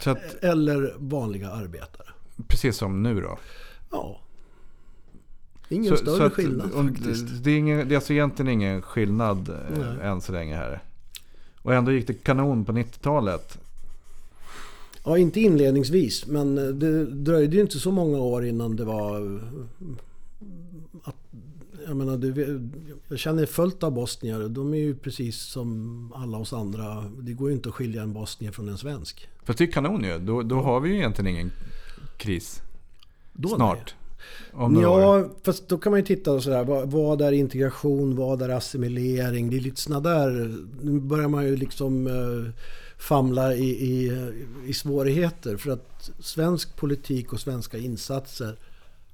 Så 0.02 0.10
att, 0.10 0.34
Eller 0.44 0.94
vanliga 0.98 1.50
arbetare. 1.50 2.06
precis 2.48 2.76
som 2.76 3.02
nu 3.02 3.20
då. 3.20 3.38
Ja. 3.90 4.20
Ingen 5.68 5.96
större 5.96 6.26
att- 6.26 6.32
skillnad 6.32 6.70
faktiskt. 6.72 7.44
Det 7.44 7.50
är, 7.50 7.56
ingen, 7.58 7.88
det 7.88 7.94
är 7.94 7.96
alltså 7.96 8.12
egentligen 8.12 8.48
ingen 8.52 8.82
skillnad 8.82 9.48
eh, 9.48 9.54
Nej. 9.78 10.06
än 10.08 10.20
så 10.20 10.32
länge 10.32 10.56
här. 10.56 10.82
Och 11.62 11.74
ändå 11.74 11.92
gick 11.92 12.06
det 12.06 12.14
kanon 12.14 12.64
på 12.64 12.72
90-talet. 12.72 13.58
Ja, 15.04 15.18
inte 15.18 15.40
inledningsvis, 15.40 16.26
men 16.26 16.54
det 16.54 17.04
dröjde 17.04 17.56
ju 17.56 17.62
inte 17.62 17.78
så 17.78 17.92
många 17.92 18.18
år 18.18 18.46
innan 18.46 18.76
det 18.76 18.84
var... 18.84 19.40
Att, 21.04 21.16
jag 21.86 21.96
menar, 21.96 22.16
det, 22.16 22.60
jag 23.08 23.18
känner 23.18 23.46
fullt 23.46 23.82
av 23.82 23.92
bosnier. 23.92 24.48
De 24.48 24.74
är 24.74 24.78
ju 24.78 24.94
precis 24.94 25.40
som 25.40 26.12
alla 26.16 26.38
oss 26.38 26.52
andra. 26.52 27.04
Det 27.18 27.32
går 27.32 27.48
ju 27.48 27.54
inte 27.54 27.68
att 27.68 27.74
skilja 27.74 28.02
en 28.02 28.12
bosnier 28.12 28.52
från 28.52 28.68
en 28.68 28.78
svensk. 28.78 29.28
Fast 29.42 29.58
det 29.58 29.64
är 29.64 29.72
kanon 29.72 30.04
ju. 30.04 30.18
Då, 30.18 30.42
då 30.42 30.60
har 30.60 30.80
vi 30.80 30.88
ju 30.88 30.96
egentligen 30.96 31.34
ingen 31.34 31.52
kris. 32.16 32.62
Då 33.32 33.48
Snart. 33.48 33.78
År. 33.78 33.99
Ja, 34.52 35.28
fast 35.42 35.68
då 35.68 35.78
kan 35.78 35.92
man 35.92 36.00
ju 36.00 36.06
titta 36.06 36.32
och 36.32 36.42
sådär. 36.42 36.64
Vad, 36.64 36.90
vad 36.90 37.20
är 37.20 37.32
integration? 37.32 38.16
Vad 38.16 38.42
är 38.42 38.48
assimilering? 38.48 39.50
Det 39.50 39.56
är 39.56 39.60
lite 39.60 39.80
sådana 39.80 40.10
där... 40.10 40.30
Nu 40.82 41.00
börjar 41.00 41.28
man 41.28 41.44
ju 41.44 41.56
liksom 41.56 42.06
eh, 42.06 42.52
famla 42.98 43.54
i, 43.54 43.70
i, 43.70 44.12
i 44.66 44.74
svårigheter. 44.74 45.56
För 45.56 45.70
att 45.70 46.10
svensk 46.20 46.76
politik 46.76 47.32
och 47.32 47.40
svenska 47.40 47.78
insatser 47.78 48.58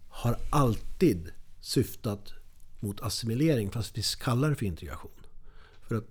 har 0.09 0.37
alltid 0.51 1.31
syftat 1.61 2.33
mot 2.81 3.01
assimilering. 3.01 3.71
Fast 3.71 3.99
vi 3.99 4.03
kallar 4.21 4.51
det 4.51 4.57
för 4.57 4.66
integration. 4.66 5.11
För 5.88 5.95
att 5.97 6.09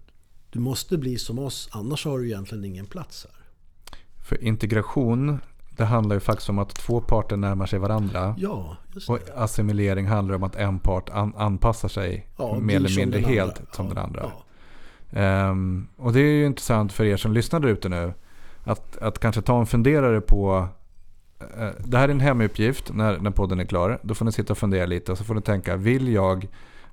du 0.49 0.60
måste 0.60 0.97
bli 0.97 1.17
som 1.17 1.39
oss, 1.39 1.69
annars 1.71 2.05
har 2.05 2.19
du 2.19 2.25
egentligen 2.25 2.65
ingen 2.65 2.86
plats 2.86 3.25
här. 3.29 3.45
För 4.25 4.43
integration, 4.43 5.39
det 5.77 5.85
handlar 5.85 6.15
ju 6.15 6.19
faktiskt 6.19 6.49
om 6.49 6.59
att 6.59 6.69
två 6.69 7.01
parter 7.01 7.38
närmar 7.38 7.65
sig 7.65 7.79
varandra. 7.79 8.35
Ja, 8.38 8.77
Och 9.07 9.19
assimilering 9.35 10.07
handlar 10.07 10.35
om 10.35 10.43
att 10.43 10.55
en 10.55 10.79
part 10.79 11.09
an, 11.09 11.33
anpassar 11.38 11.89
sig 11.89 12.27
Ja, 12.38 12.59
mer 12.59 12.75
eller 12.75 12.97
mindre 12.97 13.19
helt 13.19 13.57
andra. 13.59 13.71
som 13.71 13.85
Ja, 13.88 13.93
den 13.93 14.03
andra. 14.03 14.31
Ehm, 15.11 15.88
och 15.97 16.13
det 16.13 16.19
är 16.19 16.31
ju 16.31 16.45
intressant 16.45 16.93
för 16.93 17.05
er 17.05 17.17
som 17.17 17.33
lyssnar 17.33 17.59
där 17.59 17.69
ute 17.69 17.89
nu. 17.89 18.13
Att, 18.63 18.97
att 18.97 19.19
kanske 19.19 19.41
ta 19.41 19.59
en 19.59 19.65
funderare 19.65 20.21
på 20.21 20.67
eh, 21.39 21.69
det 21.79 21.97
här 21.97 22.07
är 22.07 22.11
en 22.11 22.19
hemuppgift 22.19 22.93
när, 22.93 23.17
när 23.19 23.31
podden 23.31 23.59
är 23.59 23.65
klar. 23.65 23.99
Då 24.01 24.15
får 24.15 24.25
ni 24.25 24.31
sitta 24.31 24.53
och 24.53 24.57
fundera 24.57 24.85
lite 24.85 25.11
och 25.11 25.17
så 25.17 25.23
får 25.23 25.35
ni 25.35 25.41
tänka, 25.41 25.75
vill 25.75 26.13
jag 26.13 26.47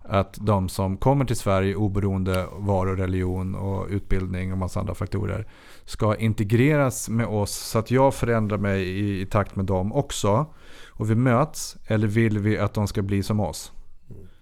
att 0.04 0.38
de 0.40 0.68
som 0.68 0.96
kommer 0.96 1.24
till 1.24 1.36
Sverige 1.36 1.74
oberoende 1.74 2.46
var 2.52 2.86
och 2.86 2.96
religion 2.96 3.54
och 3.54 3.86
utbildning 3.88 4.52
och 4.52 4.58
massa 4.58 4.80
andra 4.80 4.94
faktorer 4.94 5.46
ska 5.84 6.16
integreras 6.16 7.08
med 7.08 7.26
oss 7.26 7.52
så 7.52 7.78
att 7.78 7.90
jag 7.90 8.14
förändrar 8.14 8.58
mig 8.58 8.82
i, 8.82 9.20
i 9.20 9.26
takt 9.26 9.56
med 9.56 9.64
dem 9.64 9.92
också 9.92 10.54
och 10.88 11.10
vi 11.10 11.14
möts 11.14 11.76
eller 11.86 12.06
vill 12.06 12.38
vi 12.38 12.58
att 12.58 12.74
de 12.74 12.88
ska 12.88 13.02
bli 13.02 13.22
som 13.22 13.40
oss? 13.40 13.72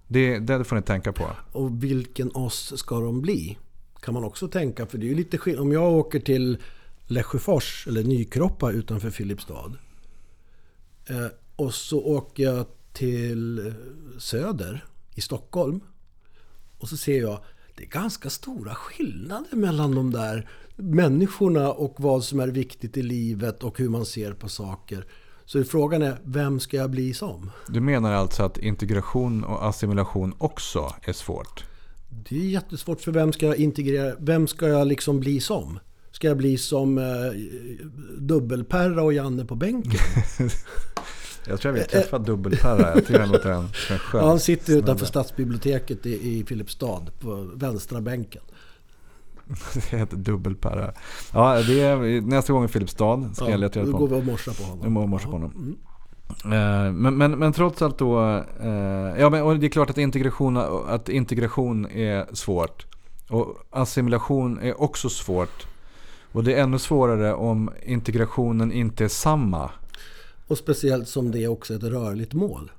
Det, 0.07 0.39
det 0.39 0.65
får 0.65 0.77
ni 0.77 0.83
tänka 0.83 1.13
på. 1.13 1.27
Och 1.53 1.85
vilken 1.85 2.31
oss 2.35 2.79
ska 2.79 3.01
de 3.01 3.21
bli? 3.21 3.59
Kan 4.01 4.15
man 4.15 4.25
också 4.25 4.49
tänka. 4.49 4.87
För 4.87 4.99
det 4.99 5.07
är 5.07 5.09
ju 5.09 5.15
lite 5.15 5.39
skillnad. 5.39 5.63
Om 5.63 5.73
jag 5.73 5.93
åker 5.93 6.21
till 6.21 6.59
Lesjöfors 7.07 7.87
eller 7.89 8.05
Nykroppa 8.05 8.71
utanför 8.71 9.11
Filipstad. 9.11 9.73
Eh, 11.07 11.27
och 11.57 11.75
så 11.75 12.01
åker 12.01 12.43
jag 12.43 12.67
till 12.93 13.75
Söder 14.19 14.85
i 15.15 15.21
Stockholm. 15.21 15.81
Och 16.79 16.89
så 16.89 16.97
ser 16.97 17.21
jag 17.21 17.41
det 17.77 17.83
är 17.85 17.89
ganska 17.89 18.31
stora 18.31 18.75
skillnader 18.75 19.57
mellan 19.57 19.95
de 19.95 20.11
där 20.11 20.49
människorna 20.81 21.73
och 21.73 21.95
vad 21.97 22.25
som 22.25 22.41
är 22.41 22.49
viktigt 22.49 22.97
i 22.97 23.03
livet 23.03 23.65
och 23.65 23.79
hur 23.79 23.89
man 23.89 24.07
ser 24.07 24.33
på 24.33 24.49
saker. 24.49 25.07
Så 25.45 25.65
frågan 25.65 26.03
är, 26.03 26.21
vem 26.25 26.61
ska 26.61 26.77
jag 26.77 26.91
bli 26.91 27.15
som? 27.15 27.51
Du 27.69 27.81
menar 27.81 28.13
alltså 28.13 28.43
att 28.43 28.59
integration 28.59 29.45
och 29.45 29.67
assimilation 29.67 30.35
också 30.39 30.95
är 31.03 31.13
svårt? 31.13 31.65
Det 32.29 32.37
är 32.37 32.45
jättesvårt 32.45 33.01
för 33.01 33.13
vem 33.13 33.33
ska 33.33 33.47
jag 33.47 33.57
integrera? 33.57 34.15
Vem 34.19 34.47
ska 34.47 34.69
jag 34.69 34.87
liksom 34.87 35.21
bli 35.21 35.41
som? 35.41 35.79
Ska 36.11 36.29
jag 36.29 36.37
bli 36.37 36.59
som 36.59 36.99
eh, 36.99 37.05
Dubbelperra 38.19 39.03
och 39.03 39.13
Janne 39.13 39.45
på 39.45 39.55
bänken? 39.55 40.01
jag 41.47 41.61
tror 41.61 41.75
jag 41.75 41.81
vill 41.81 41.91
träffa 41.91 42.19
Dubbelperra. 42.19 42.95
Jag 42.95 43.07
tycker 43.07 43.21
han 43.21 43.33
låter 43.33 43.51
en 43.51 43.69
skön. 43.69 44.21
Ja, 44.21 44.29
han 44.29 44.41
sitter 44.41 44.77
utanför 44.77 45.07
stadsbiblioteket 45.07 46.07
i, 46.07 46.39
i 46.39 46.45
Filipstad 46.45 47.07
på 47.21 47.51
vänstra 47.55 48.01
bänken. 48.01 48.43
det 49.75 49.97
heter 49.97 50.17
dubbelperra. 50.17 50.93
Ja, 51.33 51.63
det 51.63 51.81
är 51.81 52.21
nästa 52.21 52.53
gång 52.53 52.65
i 52.65 52.69
Filipstad 52.69 53.31
ska 53.35 53.45
ja, 53.45 53.51
jag 53.51 53.61
leta 53.61 53.81
reda 53.81 53.93
på. 53.93 53.99
Då 53.99 54.07
går 54.07 54.09
vi 54.09 54.21
och 54.21 54.27
morsar 54.27 54.53
på 54.53 54.63
honom. 54.63 54.85
Vi 54.85 54.91
morsar 54.91 55.27
på 55.27 55.33
honom. 55.33 55.53
Mm. 55.57 55.77
Eh, 56.45 56.93
men, 56.93 57.17
men, 57.17 57.39
men, 57.39 57.53
trots 57.53 57.83
allt 57.83 57.99
då, 57.99 58.21
eh, 58.61 59.21
ja 59.21 59.31
men, 59.31 59.43
och 59.43 59.59
det 59.59 59.67
är 59.67 59.71
klart 59.71 59.91
att 59.91 59.99
integration, 59.99 60.57
att 60.89 61.09
integration 61.09 61.87
är 61.87 62.35
svårt. 62.35 62.87
Och 63.29 63.67
assimilation 63.71 64.59
är 64.59 64.81
också 64.81 65.09
svårt. 65.09 65.67
Och 66.33 66.45
det 66.45 66.55
är 66.55 66.63
ännu 66.63 66.79
svårare 66.79 67.35
om 67.35 67.71
integrationen 67.83 68.73
inte 68.73 69.05
är 69.05 69.09
samma. 69.09 69.71
Och 70.47 70.59
speciellt 70.59 71.09
som 71.09 71.31
det 71.31 71.45
är 71.45 71.49
också 71.49 71.75
ett 71.75 71.83
rörligt 71.83 72.33
mål. 72.33 72.71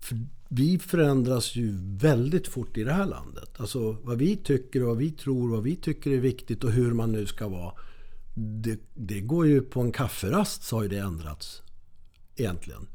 För 0.00 0.18
vi 0.56 0.78
förändras 0.78 1.56
ju 1.56 1.72
väldigt 1.82 2.48
fort 2.48 2.76
i 2.76 2.84
det 2.84 2.92
här 2.92 3.06
landet. 3.06 3.50
Alltså 3.56 3.96
vad 4.02 4.18
vi 4.18 4.36
tycker 4.36 4.82
och 4.82 4.88
vad 4.88 4.96
vi 4.96 5.10
tror, 5.10 5.50
vad 5.50 5.62
vi 5.62 5.76
tycker 5.76 6.10
är 6.10 6.18
viktigt 6.18 6.64
och 6.64 6.70
hur 6.70 6.92
man 6.92 7.12
nu 7.12 7.26
ska 7.26 7.48
vara. 7.48 7.72
Det, 8.34 8.78
det 8.94 9.20
går 9.20 9.46
ju 9.46 9.60
på 9.60 9.80
en 9.80 9.92
kafferast 9.92 10.62
så 10.62 10.76
har 10.76 10.82
ju 10.82 10.88
det 10.88 10.98
ändrats. 10.98 11.62
Egentligen. 12.36 12.86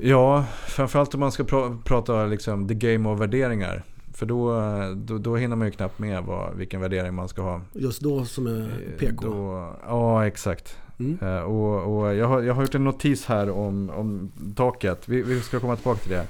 Ja, 0.00 0.46
framförallt 0.66 1.14
om 1.14 1.20
man 1.20 1.32
ska 1.32 1.44
pr 1.44 1.82
prata 1.84 2.26
liksom 2.26 2.68
the 2.68 2.74
game 2.74 3.08
of 3.08 3.20
värderingar. 3.20 3.84
För 4.12 4.26
då, 4.26 4.60
då, 4.96 5.18
då 5.18 5.36
hinner 5.36 5.56
man 5.56 5.66
ju 5.66 5.72
knappt 5.72 5.98
med 5.98 6.24
vad, 6.24 6.56
vilken 6.56 6.80
värdering 6.80 7.14
man 7.14 7.28
ska 7.28 7.42
ha. 7.42 7.60
Just 7.72 8.00
då 8.00 8.24
som 8.24 8.46
är 8.46 8.60
eh, 8.60 8.98
PK? 8.98 9.26
Då, 9.26 9.76
ja, 9.86 10.26
exakt. 10.26 10.78
Mm. 10.98 11.18
Uh, 11.22 11.42
och, 11.42 11.98
och 11.98 12.14
jag, 12.14 12.26
har, 12.26 12.42
jag 12.42 12.54
har 12.54 12.62
gjort 12.62 12.74
en 12.74 12.84
notis 12.84 13.26
här 13.26 13.50
om, 13.50 13.90
om 13.90 14.32
taket. 14.56 15.08
Vi, 15.08 15.22
vi 15.22 15.40
ska 15.40 15.60
komma 15.60 15.76
tillbaka 15.76 16.00
till 16.00 16.12
det. 16.12 16.26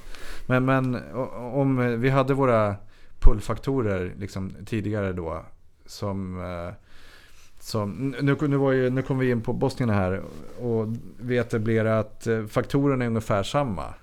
Men, 0.47 0.65
men 0.65 0.97
om 1.53 2.01
vi 2.01 2.09
hade 2.09 2.33
våra 2.33 2.75
pullfaktorer 3.19 4.13
liksom, 4.19 4.51
tidigare 4.65 5.13
då. 5.13 5.45
Som, 5.85 6.37
uh, 6.37 6.73
som, 7.59 8.15
nu, 8.21 8.37
nu, 8.41 8.57
var 8.57 8.71
ju, 8.71 8.89
nu 8.89 9.01
kom 9.01 9.19
vi 9.19 9.31
in 9.31 9.41
på 9.41 9.53
Bosnien 9.53 9.89
här. 9.89 10.21
Och 10.59 10.87
vi 11.19 11.37
etablerade 11.37 11.99
att 11.99 12.27
eh, 12.27 12.45
faktorerna 12.45 13.03
är 13.03 13.07
ungefär 13.07 13.43
samma. 13.43 13.93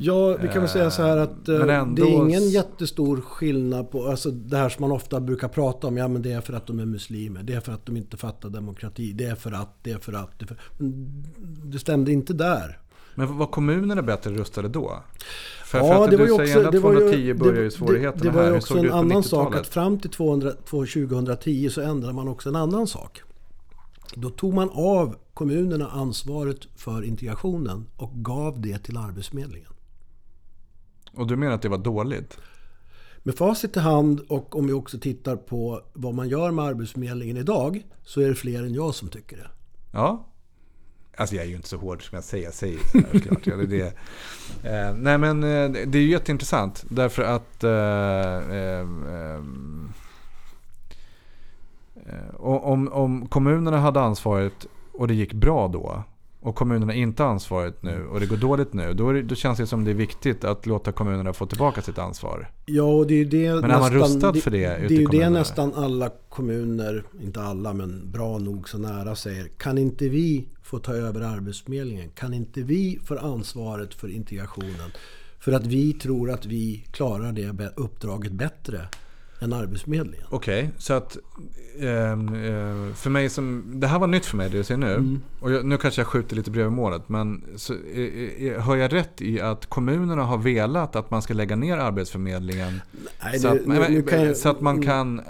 Ja, 0.00 0.36
vi 0.36 0.48
kan 0.48 0.60
väl 0.60 0.68
säga 0.68 0.90
så 0.90 1.02
här 1.02 1.16
att 1.16 1.48
eh, 1.48 1.60
ändå... 1.60 2.04
det 2.04 2.10
är 2.10 2.14
ingen 2.14 2.50
jättestor 2.50 3.20
skillnad 3.20 3.90
på 3.90 4.06
alltså 4.06 4.30
det 4.30 4.56
här 4.56 4.68
som 4.68 4.82
man 4.82 4.92
ofta 4.92 5.20
brukar 5.20 5.48
prata 5.48 5.86
om. 5.86 5.96
Ja, 5.96 6.08
men 6.08 6.22
det 6.22 6.32
är 6.32 6.40
för 6.40 6.52
att 6.52 6.66
de 6.66 6.78
är 6.78 6.84
muslimer. 6.84 7.42
Det 7.42 7.54
är 7.54 7.60
för 7.60 7.72
att 7.72 7.86
de 7.86 7.96
inte 7.96 8.16
fattar 8.16 8.48
demokrati. 8.48 9.12
Det 9.12 9.24
är 9.24 9.34
för 9.34 9.52
att, 9.52 9.76
det 9.82 9.90
är 9.90 9.98
för 9.98 10.12
att. 10.12 10.38
Det, 10.38 10.46
för... 10.46 10.56
det 11.64 11.78
stämde 11.78 12.12
inte 12.12 12.32
där. 12.32 12.78
Men 13.14 13.38
var 13.38 13.46
kommunerna 13.46 14.02
bättre 14.02 14.30
rustade 14.30 14.68
då? 14.68 15.02
För, 15.64 15.78
ja, 15.78 15.84
för 15.84 16.04
att 16.04 16.10
det 16.10 16.16
var 16.16 16.26
ju 16.26 16.32
också, 16.32 16.70
det 16.70 16.80
210 16.80 17.16
ju, 17.16 17.34
börjar 17.34 17.62
ju 17.62 17.70
svårigheterna 17.70 18.30
det 18.30 18.36
var 18.36 18.44
ju 18.44 18.56
också 18.56 18.78
en 18.78 18.92
annan 18.92 19.22
sak 19.22 19.56
att 19.56 19.66
fram 19.66 19.98
till 19.98 20.10
200, 20.10 20.52
2010 20.70 21.70
så 21.70 21.80
ändrade 21.80 22.14
man 22.14 22.28
också 22.28 22.48
en 22.48 22.56
annan 22.56 22.86
sak. 22.86 23.22
Då 24.14 24.30
tog 24.30 24.54
man 24.54 24.70
av 24.70 25.16
kommunerna 25.34 25.88
ansvaret 25.88 26.58
för 26.76 27.02
integrationen 27.04 27.86
och 27.96 28.12
gav 28.14 28.60
det 28.60 28.78
till 28.78 28.96
Arbetsförmedlingen. 28.96 29.72
Och 31.18 31.26
du 31.26 31.36
menar 31.36 31.54
att 31.54 31.62
det 31.62 31.68
var 31.68 31.78
dåligt? 31.78 32.38
Med 33.22 33.34
facit 33.34 33.76
i 33.76 33.80
hand 33.80 34.20
och 34.28 34.56
om 34.56 34.66
vi 34.66 34.72
också 34.72 34.98
tittar 34.98 35.36
på 35.36 35.82
vad 35.92 36.14
man 36.14 36.28
gör 36.28 36.50
med 36.50 36.64
Arbetsförmedlingen 36.64 37.36
idag 37.36 37.86
så 38.04 38.20
är 38.20 38.28
det 38.28 38.34
fler 38.34 38.62
än 38.62 38.74
jag 38.74 38.94
som 38.94 39.08
tycker 39.08 39.36
det. 39.36 39.48
Ja. 39.92 40.24
Alltså 41.16 41.36
jag 41.36 41.44
är 41.44 41.48
ju 41.48 41.56
inte 41.56 41.68
så 41.68 41.76
hård 41.76 42.08
som 42.08 42.16
jag 42.16 42.24
säger. 42.24 42.44
Jag 42.44 42.54
säger 42.54 42.78
så 42.78 42.98
här, 42.98 43.20
klart. 43.20 43.44
Det, 43.44 43.66
det. 43.66 43.86
Eh, 44.62 44.94
nej 44.94 45.18
men 45.18 45.42
eh, 45.42 45.70
det 45.86 45.98
är 45.98 46.02
ju 46.02 46.10
jätteintressant. 46.10 46.84
Därför 46.88 47.22
att 47.22 47.64
eh, 47.64 47.70
eh, 48.56 48.80
eh 49.20 49.44
om, 52.36 52.88
om 52.92 53.26
kommunerna 53.26 53.78
hade 53.78 54.00
ansvaret 54.00 54.66
och 54.92 55.08
det 55.08 55.14
gick 55.14 55.32
bra 55.32 55.68
då 55.68 56.04
och 56.40 56.54
kommunerna 56.54 56.94
inte 56.94 57.22
har 57.22 57.30
ansvaret 57.30 57.82
nu 57.82 58.06
och 58.06 58.20
det 58.20 58.26
går 58.26 58.36
dåligt 58.36 58.72
nu. 58.72 58.94
Då, 58.94 59.12
det, 59.12 59.22
då 59.22 59.34
känns 59.34 59.58
det 59.58 59.66
som 59.66 59.84
det 59.84 59.90
är 59.90 59.94
viktigt 59.94 60.44
att 60.44 60.66
låta 60.66 60.92
kommunerna 60.92 61.32
få 61.32 61.46
tillbaka 61.46 61.82
sitt 61.82 61.98
ansvar. 61.98 62.50
Ja, 62.66 62.82
och 62.82 63.06
det 63.06 63.20
är 63.20 63.24
det 63.24 63.54
men 63.54 63.70
är 63.70 63.78
man 63.78 63.92
rustad 63.92 64.34
för 64.34 64.50
det, 64.50 64.68
det, 64.68 64.88
det 64.88 64.94
är 64.94 65.00
ju 65.00 65.06
det 65.06 65.30
nästan 65.30 65.74
alla 65.74 66.10
kommuner, 66.28 67.04
inte 67.22 67.42
alla 67.42 67.72
men 67.72 68.10
bra 68.10 68.38
nog 68.38 68.68
så 68.68 68.78
nära 68.78 69.16
säger. 69.16 69.48
Kan 69.56 69.78
inte 69.78 70.08
vi 70.08 70.48
få 70.62 70.78
ta 70.78 70.92
över 70.94 71.20
Arbetsförmedlingen? 71.20 72.10
Kan 72.10 72.34
inte 72.34 72.62
vi 72.62 73.00
få 73.04 73.18
ansvaret 73.18 73.94
för 73.94 74.08
integrationen? 74.08 74.90
För 75.38 75.52
att 75.52 75.66
vi 75.66 75.92
tror 75.92 76.30
att 76.30 76.46
vi 76.46 76.84
klarar 76.90 77.32
det 77.32 77.72
uppdraget 77.76 78.32
bättre 78.32 78.88
än 79.40 79.52
Arbetsförmedlingen. 79.52 80.26
Okej, 80.30 80.64
okay, 80.64 80.70
så 80.78 80.94
att 80.94 81.18
Ehm, 81.80 82.34
eh, 82.34 82.94
för 82.94 83.10
mig 83.10 83.28
som, 83.28 83.64
det 83.74 83.86
här 83.86 83.98
var 83.98 84.06
nytt 84.06 84.26
för 84.26 84.36
mig 84.36 84.50
det 84.50 84.56
jag 84.56 84.66
ser 84.66 84.76
nu. 84.76 84.94
Mm. 84.94 85.20
Och 85.40 85.52
jag, 85.52 85.64
nu 85.64 85.76
kanske 85.76 86.00
jag 86.00 86.06
skjuter 86.06 86.36
lite 86.36 86.50
bredvid 86.50 86.72
målet. 86.72 87.08
Men 87.08 87.44
så, 87.56 87.72
eh, 87.72 88.60
hör 88.62 88.76
jag 88.76 88.92
rätt 88.92 89.20
i 89.20 89.40
att 89.40 89.66
kommunerna 89.66 90.22
har 90.22 90.38
velat 90.38 90.96
att 90.96 91.10
man 91.10 91.22
ska 91.22 91.34
lägga 91.34 91.56
ner 91.56 91.76
Arbetsförmedlingen? 91.76 92.80
Nej, 93.24 93.38
så, 93.38 93.48
det, 93.48 93.60
att, 93.60 93.66
nu, 93.66 93.88
nu 93.88 94.04
jag, 94.10 94.36
så, 94.36 94.48
att, 94.48 94.60
man 94.60 94.74
mm. 94.74 94.86
kan 94.86 95.20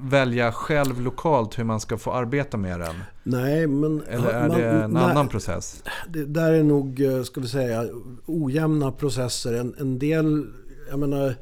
välja 0.00 0.52
själv 0.52 1.00
lokalt 1.00 1.58
hur 1.58 1.64
man 1.64 1.80
ska 1.80 1.98
få 1.98 2.12
arbeta 2.12 2.56
med 2.56 2.80
den? 2.80 2.94
Nej, 3.22 3.66
men... 3.66 4.02
Eller 4.08 4.28
är 4.28 4.48
man, 4.48 4.58
det 4.58 4.68
en 4.68 4.90
nej, 4.90 5.02
annan 5.02 5.28
process? 5.28 5.82
Det 6.08 6.24
där 6.24 6.52
är 6.52 6.62
nog, 6.62 7.00
eh, 7.00 7.22
ska 7.22 7.40
vi 7.40 7.48
säga, 7.48 7.84
ojämna 8.26 8.92
processer. 8.92 9.54
En, 9.54 9.74
en 9.78 9.98
del, 9.98 10.46
jag 10.90 10.98
menar... 10.98 11.34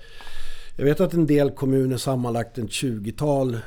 Jag 0.79 0.85
vet 0.85 1.01
att 1.01 1.15
en 1.15 1.27
del 1.27 1.51
kommuner, 1.51 1.97
sammanlagt 1.97 2.59
ett 2.59 2.67
20-tal, 2.67 3.59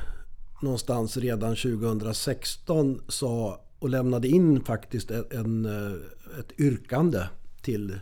någonstans 0.62 1.16
redan 1.16 1.56
2016 1.56 3.00
sa 3.08 3.60
och 3.78 3.88
lämnade 3.88 4.28
in 4.28 4.64
faktiskt 4.64 5.10
en, 5.10 5.64
eh, 5.64 5.92
ett 6.40 6.60
yrkande 6.60 7.22
till, 7.62 7.98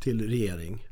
till 0.00 0.28
regering. 0.28 0.88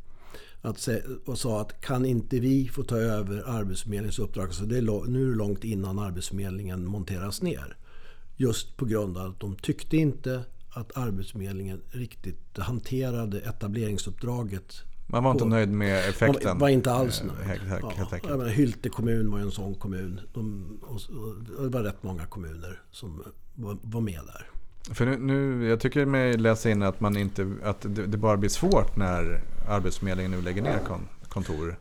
Att, 0.60 0.88
och 1.26 1.38
sa 1.38 1.60
att 1.60 1.80
kan 1.80 2.04
inte 2.04 2.40
vi 2.40 2.68
få 2.68 2.82
ta 2.82 2.96
över 2.96 3.42
Arbetsförmedlingens 3.46 4.18
uppdrag? 4.18 4.54
Så 4.54 4.64
det 4.64 4.76
är, 4.76 5.08
nu 5.08 5.22
är 5.22 5.30
det 5.30 5.36
långt 5.36 5.64
innan 5.64 5.98
Arbetsförmedlingen 5.98 6.86
monteras 6.86 7.42
ner. 7.42 7.76
Just 8.36 8.76
på 8.76 8.84
grund 8.84 9.18
av 9.18 9.30
att 9.30 9.40
de 9.40 9.56
tyckte 9.56 9.96
inte 9.96 10.44
att 10.70 10.96
Arbetsförmedlingen 10.96 11.80
riktigt 11.90 12.58
hanterade 12.58 13.40
etableringsuppdraget 13.40 14.84
man 15.06 15.24
var 15.24 15.30
inte 15.30 15.44
nöjd 15.44 15.72
med 15.72 16.08
effekten? 16.08 16.48
Man 16.48 16.58
var 16.58 16.68
inte 16.68 16.92
alls 16.92 17.20
eh, 17.20 17.26
nöjd. 17.26 17.60
Helt, 17.60 17.92
helt 17.96 18.24
ja, 18.28 18.44
Hylte 18.44 18.88
kommun 18.88 19.30
var 19.30 19.38
en 19.38 19.50
sån 19.50 19.74
kommun. 19.74 20.20
De, 20.32 20.78
det 21.60 21.68
var 21.68 21.82
rätt 21.82 22.02
många 22.02 22.26
kommuner 22.26 22.82
som 22.90 23.22
var, 23.82 24.00
med 24.00 24.20
där. 24.26 24.46
För 24.94 25.06
nu, 25.06 25.18
nu, 25.18 25.68
jag 25.68 25.80
tycker 25.80 26.06
mig 26.06 26.36
läsa 26.36 26.70
in 26.70 26.82
att, 26.82 27.00
man 27.00 27.16
inte, 27.16 27.52
att 27.62 27.80
det, 27.80 28.06
det 28.06 28.16
bara 28.16 28.36
blir 28.36 28.50
svårt 28.50 28.96
när 28.96 29.42
Arbetsförmedlingen 29.68 30.30
nu 30.30 30.42
lägger 30.42 30.62
ner 30.62 30.78
kon, 30.78 31.08
kontor 31.28 31.76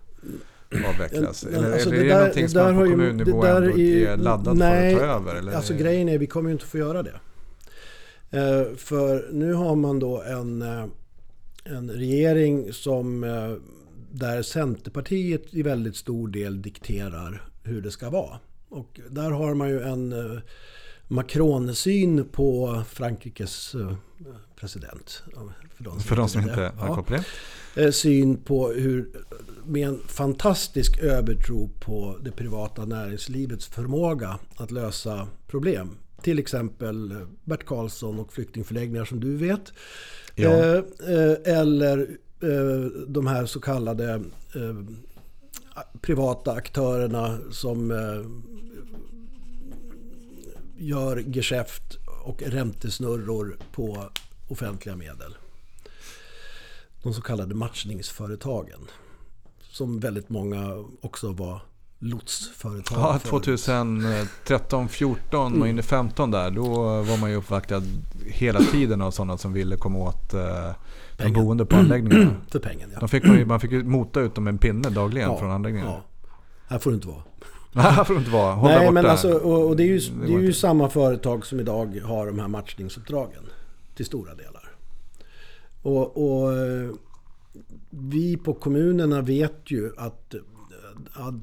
avvecklas? 0.89 1.43
Eller 1.43 1.73
alltså 1.73 1.89
är 1.89 1.93
det, 1.93 1.99
det 1.99 2.07
där, 2.07 2.19
någonting 2.19 2.49
som 2.49 2.61
man 2.61 2.75
på 2.75 2.91
kommunnivå 2.91 3.45
ändå 3.45 3.79
är 3.79 4.17
laddat 4.17 4.57
nej, 4.57 4.95
för 4.95 5.03
att 5.03 5.09
ta 5.09 5.15
över? 5.15 5.35
Eller? 5.35 5.53
Alltså 5.53 5.73
grejen 5.73 6.09
är 6.09 6.17
vi 6.17 6.27
kommer 6.27 6.49
ju 6.49 6.53
inte 6.53 6.65
få 6.65 6.77
göra 6.77 7.03
det. 7.03 7.19
Uh, 8.33 8.75
för 8.75 9.29
nu 9.31 9.53
har 9.53 9.75
man 9.75 9.99
då 9.99 10.21
en 10.21 10.61
uh, 10.61 10.85
en 11.63 11.91
regering 11.91 12.73
som 12.73 13.23
eh, 13.23 13.53
där 14.11 14.41
Centerpartiet 14.41 15.53
i 15.53 15.61
väldigt 15.61 15.95
stor 15.95 16.27
del 16.27 16.61
dikterar 16.61 17.49
hur 17.63 17.81
det 17.81 17.91
ska 17.91 18.09
vara. 18.09 18.39
Och 18.69 18.99
där 19.09 19.31
har 19.31 19.53
man 19.53 19.69
ju 19.69 19.81
en 19.81 20.11
eh, 20.11 20.41
Macron-syn 21.07 22.29
på 22.31 22.81
Frankrikes 22.89 23.75
eh, 23.75 23.93
president. 24.55 25.23
För 25.75 25.83
de 25.83 25.91
som, 25.91 25.99
För 25.99 26.15
de 26.15 26.29
som 26.29 26.41
inte 26.41 26.71
har 26.77 26.95
koll 26.95 27.03
på 27.03 27.13
det. 27.13 27.91
Syn 27.91 28.37
på 28.37 28.69
hur, 28.69 29.09
med 29.65 29.87
en 29.87 29.99
fantastisk 30.07 30.99
övertro 30.99 31.69
på 31.79 32.17
det 32.21 32.31
privata 32.31 32.85
näringslivets 32.85 33.65
förmåga 33.65 34.39
att 34.55 34.71
lösa 34.71 35.27
problem. 35.47 35.97
Till 36.21 36.39
exempel 36.39 37.15
Bert 37.43 37.65
Karlsson 37.65 38.19
och 38.19 38.33
flyktingförläggningar 38.33 39.05
som 39.05 39.19
du 39.19 39.37
vet. 39.37 39.73
Ja. 40.35 40.49
Eh, 40.49 40.83
eh, 41.13 41.57
eller 41.59 42.17
eh, 42.41 42.85
de 43.07 43.27
här 43.27 43.45
så 43.45 43.59
kallade 43.59 44.23
privata 46.01 46.51
aktörerna 46.51 47.39
som 47.51 47.91
gör 50.77 51.17
geschäft 51.17 51.97
och 52.23 52.41
räntesnurror 52.41 53.57
på 53.71 54.09
offentliga 54.47 54.95
medel. 54.95 55.35
De 57.03 57.13
så 57.13 57.21
kallade 57.21 57.55
matchningsföretagen. 57.55 58.79
Som 59.61 59.99
väldigt 59.99 60.29
många 60.29 60.85
också 61.01 61.31
var 61.31 61.61
lotsföretag. 62.03 62.97
Ja, 62.99 63.19
2013, 63.19 64.89
14 64.89 65.51
och 65.51 65.57
mm. 65.57 65.69
in 65.69 65.79
i 65.79 65.81
15 65.81 66.31
där. 66.31 66.51
Då 66.51 66.65
var 67.01 67.19
man 67.21 67.29
ju 67.29 67.35
uppvaktad 67.35 67.81
hela 68.25 68.59
tiden 68.59 69.01
av 69.01 69.11
sådana 69.11 69.37
som 69.37 69.53
ville 69.53 69.75
komma 69.75 69.99
åt 69.99 70.33
eh, 70.33 70.71
de 71.17 71.33
boende 71.33 71.65
på 71.65 71.75
anläggningarna. 71.75 72.35
För 72.51 72.59
pengen 72.59 72.89
ja. 72.93 72.99
De 72.99 73.09
fick 73.09 73.25
man, 73.25 73.37
ju, 73.37 73.45
man 73.45 73.59
fick 73.59 73.71
ju 73.71 73.83
mota 73.83 74.21
ut 74.21 74.35
dem 74.35 74.43
med 74.43 74.51
en 74.51 74.57
pinne 74.57 74.89
dagligen 74.89 75.29
ja, 75.29 75.37
från 75.37 75.51
anläggningen. 75.51 75.87
Ja. 75.87 76.01
Här 76.67 76.79
får 76.79 76.91
det 76.91 76.95
inte 76.95 77.07
vara. 77.07 77.23
Nej, 77.71 78.05
får 78.05 78.17
inte 78.17 78.31
vara. 78.31 78.53
Hålla 78.53 78.75
Nej, 78.75 78.91
men 78.91 79.05
alltså, 79.05 79.33
och, 79.33 79.67
och 79.67 79.75
det 79.75 79.83
är 79.83 79.87
ju, 79.87 79.99
det 80.25 80.33
är 80.33 80.39
ju 80.39 80.53
samma 80.53 80.89
företag 80.89 81.45
som 81.45 81.59
idag 81.59 81.99
har 82.05 82.25
de 82.25 82.39
här 82.39 82.47
matchningsuppdragen. 82.47 83.43
Till 83.95 84.05
stora 84.05 84.35
delar. 84.35 84.75
Och, 85.81 86.17
och 86.17 86.53
eh, 86.53 86.89
vi 87.89 88.37
på 88.37 88.53
kommunerna 88.53 89.21
vet 89.21 89.71
ju 89.71 89.91
att 89.97 90.35
ja, 91.15 91.33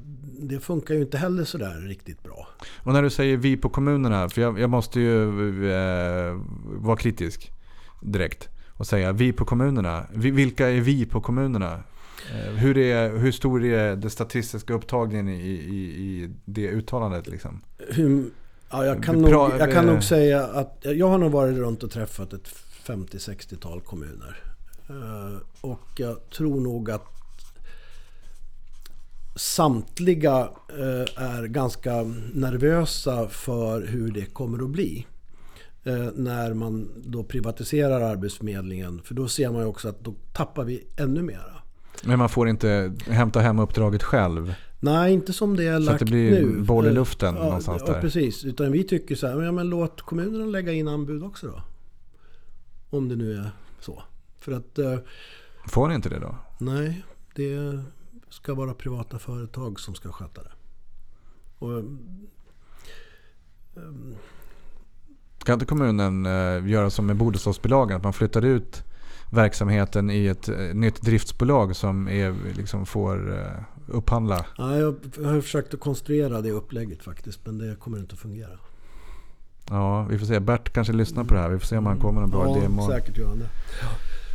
det 0.41 0.59
funkar 0.59 0.95
ju 0.95 1.01
inte 1.01 1.17
heller 1.17 1.43
sådär 1.43 1.87
riktigt 1.87 2.23
bra. 2.23 2.47
Och 2.83 2.93
när 2.93 3.03
du 3.03 3.09
säger 3.09 3.37
vi 3.37 3.57
på 3.57 3.69
kommunerna, 3.69 4.29
för 4.29 4.41
jag, 4.41 4.59
jag 4.59 4.69
måste 4.69 4.99
ju 4.99 5.23
eh, 5.71 6.39
vara 6.63 6.97
kritisk 6.97 7.51
direkt 8.01 8.49
och 8.67 8.87
säga 8.87 9.11
vi 9.11 9.33
på 9.33 9.45
kommunerna. 9.45 10.05
vilka 10.13 10.69
är 10.69 10.81
vi 10.81 11.05
på 11.05 11.21
kommunerna? 11.21 11.83
Eh, 12.33 12.53
hur, 12.53 12.77
är, 12.77 13.17
hur 13.17 13.31
stor 13.31 13.65
är 13.65 13.95
den 13.95 14.09
statistiska 14.09 14.73
upptagningen 14.73 15.29
i, 15.29 15.51
i, 15.51 15.79
i 15.79 16.29
det 16.45 16.67
uttalandet? 16.67 17.27
Liksom? 17.27 17.61
Hur, 17.89 18.25
ja, 18.69 18.85
jag, 18.85 19.03
kan 19.03 19.21
nog, 19.21 19.31
jag 19.59 19.71
kan 19.71 19.85
nog 19.85 20.03
säga 20.03 20.43
att 20.43 20.77
jag 20.81 21.07
har 21.07 21.17
nog 21.17 21.31
varit 21.31 21.57
runt 21.57 21.83
och 21.83 21.91
träffat 21.91 22.33
ett 22.33 22.47
50-60-tal 22.85 23.81
kommuner. 23.81 24.43
Eh, 24.89 25.37
och 25.61 25.87
jag 25.97 26.29
tror 26.29 26.61
nog 26.61 26.91
att 26.91 27.20
samtliga 29.35 30.49
eh, 30.69 31.23
är 31.23 31.47
ganska 31.47 32.03
nervösa 32.33 33.27
för 33.27 33.81
hur 33.81 34.11
det 34.11 34.25
kommer 34.25 34.63
att 34.63 34.69
bli. 34.69 35.07
När 36.13 36.53
man 36.53 36.89
då 37.05 37.23
privatiserar 37.23 38.01
Arbetsförmedlingen. 38.01 39.01
För 39.03 39.15
då 39.15 39.27
ser 39.27 39.51
man 39.51 39.61
ju 39.61 39.67
också 39.67 39.89
att 39.89 40.03
då 40.03 40.15
tappar 40.33 40.63
vi 40.63 40.83
ännu 40.97 41.21
mera. 41.21 41.61
Men 42.03 42.19
man 42.19 42.29
får 42.29 42.49
inte 42.49 42.93
hämta 43.07 43.39
hem 43.39 43.59
uppdraget 43.59 44.03
själv? 44.03 44.53
Nej, 44.79 45.13
inte 45.13 45.33
som 45.33 45.57
det 45.57 45.67
är 45.67 45.79
lagt 45.79 45.81
nu. 45.81 45.85
Så 45.85 45.91
att 45.93 45.99
det 45.99 46.05
blir 46.05 46.45
nu. 46.45 46.61
boll 46.61 46.87
i 46.87 46.91
luften 46.91 47.35
ja, 47.35 47.43
någonstans 47.43 47.83
ja, 47.87 47.93
där? 47.93 48.01
precis. 48.01 48.45
Utan 48.45 48.71
vi 48.71 48.83
tycker 48.83 49.15
så 49.15 49.27
här, 49.27 49.41
ja, 49.41 49.51
men 49.51 49.69
låt 49.69 50.01
kommunerna 50.01 50.45
lägga 50.45 50.71
in 50.71 50.87
anbud 50.87 51.23
också 51.23 51.47
då. 51.47 51.61
Om 52.89 53.09
det 53.09 53.15
nu 53.15 53.35
är 53.35 53.51
så. 53.79 54.03
För 54.39 54.51
att... 54.51 54.79
Eh, 54.79 54.97
får 55.67 55.87
ni 55.87 55.95
inte 55.95 56.09
det 56.09 56.19
då? 56.19 56.35
Nej, 56.59 57.03
det 57.35 57.79
ska 58.31 58.53
vara 58.53 58.73
privata 58.73 59.19
företag 59.19 59.79
som 59.79 59.95
ska 59.95 60.11
sköta 60.11 60.43
det. 60.43 60.51
Och, 61.59 61.69
um, 63.73 64.15
kan 65.43 65.53
inte 65.53 65.65
kommunen 65.65 66.25
uh, 66.25 66.69
göra 66.69 66.89
som 66.89 67.05
med 67.05 67.15
bostadsbilagen? 67.15 67.97
Att 67.97 68.03
man 68.03 68.13
flyttar 68.13 68.45
ut 68.45 68.83
verksamheten 69.31 70.09
i 70.09 70.27
ett 70.27 70.49
eh, 70.49 70.57
nytt 70.57 71.01
driftsbolag 71.01 71.75
som 71.75 72.07
är, 72.07 72.35
liksom 72.55 72.85
får 72.85 73.29
uh, 73.29 73.47
upphandla? 73.87 74.45
Ja, 74.57 74.77
jag 74.77 74.95
har 75.23 75.41
försökt 75.41 75.73
att 75.73 75.79
konstruera 75.79 76.41
det 76.41 76.51
upplägget 76.51 77.03
faktiskt 77.03 77.45
men 77.45 77.57
det 77.57 77.75
kommer 77.75 77.99
inte 77.99 78.13
att 78.13 78.19
fungera. 78.19 78.59
Ja, 79.69 80.03
vi 80.03 80.19
får 80.19 80.25
se. 80.25 80.39
Bert 80.39 80.73
kanske 80.73 80.93
lyssnar 80.93 81.23
på 81.23 81.33
det 81.33 81.39
här. 81.39 81.49
Vi 81.49 81.59
får 81.59 81.65
se 81.65 81.77
om 81.77 81.85
han 81.85 81.99
kommer 81.99 82.13
med 82.13 82.23
en 82.23 82.29
bra 82.29 82.45
ja, 82.47 82.57
idé 82.57 82.65
imorgon. 82.65 82.91
säkert 82.91 83.17
gör 83.17 83.27
han 83.27 83.39
det. 83.39 83.49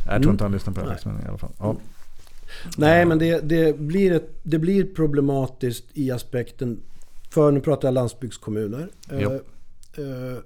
Jag 0.05 0.21
tror 0.21 0.31
inte 0.31 0.43
han 0.43 0.51
lyssnar 0.51 0.73
på 0.73 0.81
det 0.81 0.89
här. 0.89 0.99
Men 1.05 1.25
i 1.25 1.27
alla 1.27 1.37
fall. 1.37 1.51
Ja. 1.59 1.75
Nej, 2.77 3.05
men 3.05 3.19
det, 3.19 3.39
det, 3.39 3.79
blir 3.79 4.11
ett, 4.11 4.29
det 4.43 4.59
blir 4.59 4.83
problematiskt 4.83 5.85
i 5.93 6.11
aspekten, 6.11 6.81
för 7.29 7.51
nu 7.51 7.59
pratar 7.59 7.87
jag 7.87 7.93
landsbygdskommuner. 7.93 8.89
Eh, 9.11 9.21
eh, 9.23 10.37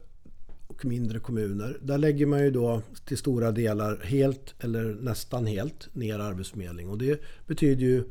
och 0.68 0.86
mindre 0.86 1.20
kommuner. 1.20 1.78
Där 1.82 1.98
lägger 1.98 2.26
man 2.26 2.44
ju 2.44 2.52
då 2.52 2.82
till 3.06 3.18
stora 3.18 3.52
delar 3.52 4.00
helt 4.04 4.54
eller 4.60 4.84
nästan 5.02 5.46
helt 5.46 5.90
ner 5.94 6.20
Arbetsförmedling. 6.20 6.90
Och 6.90 6.98
det 6.98 7.22
betyder 7.48 7.82
ju 7.82 8.04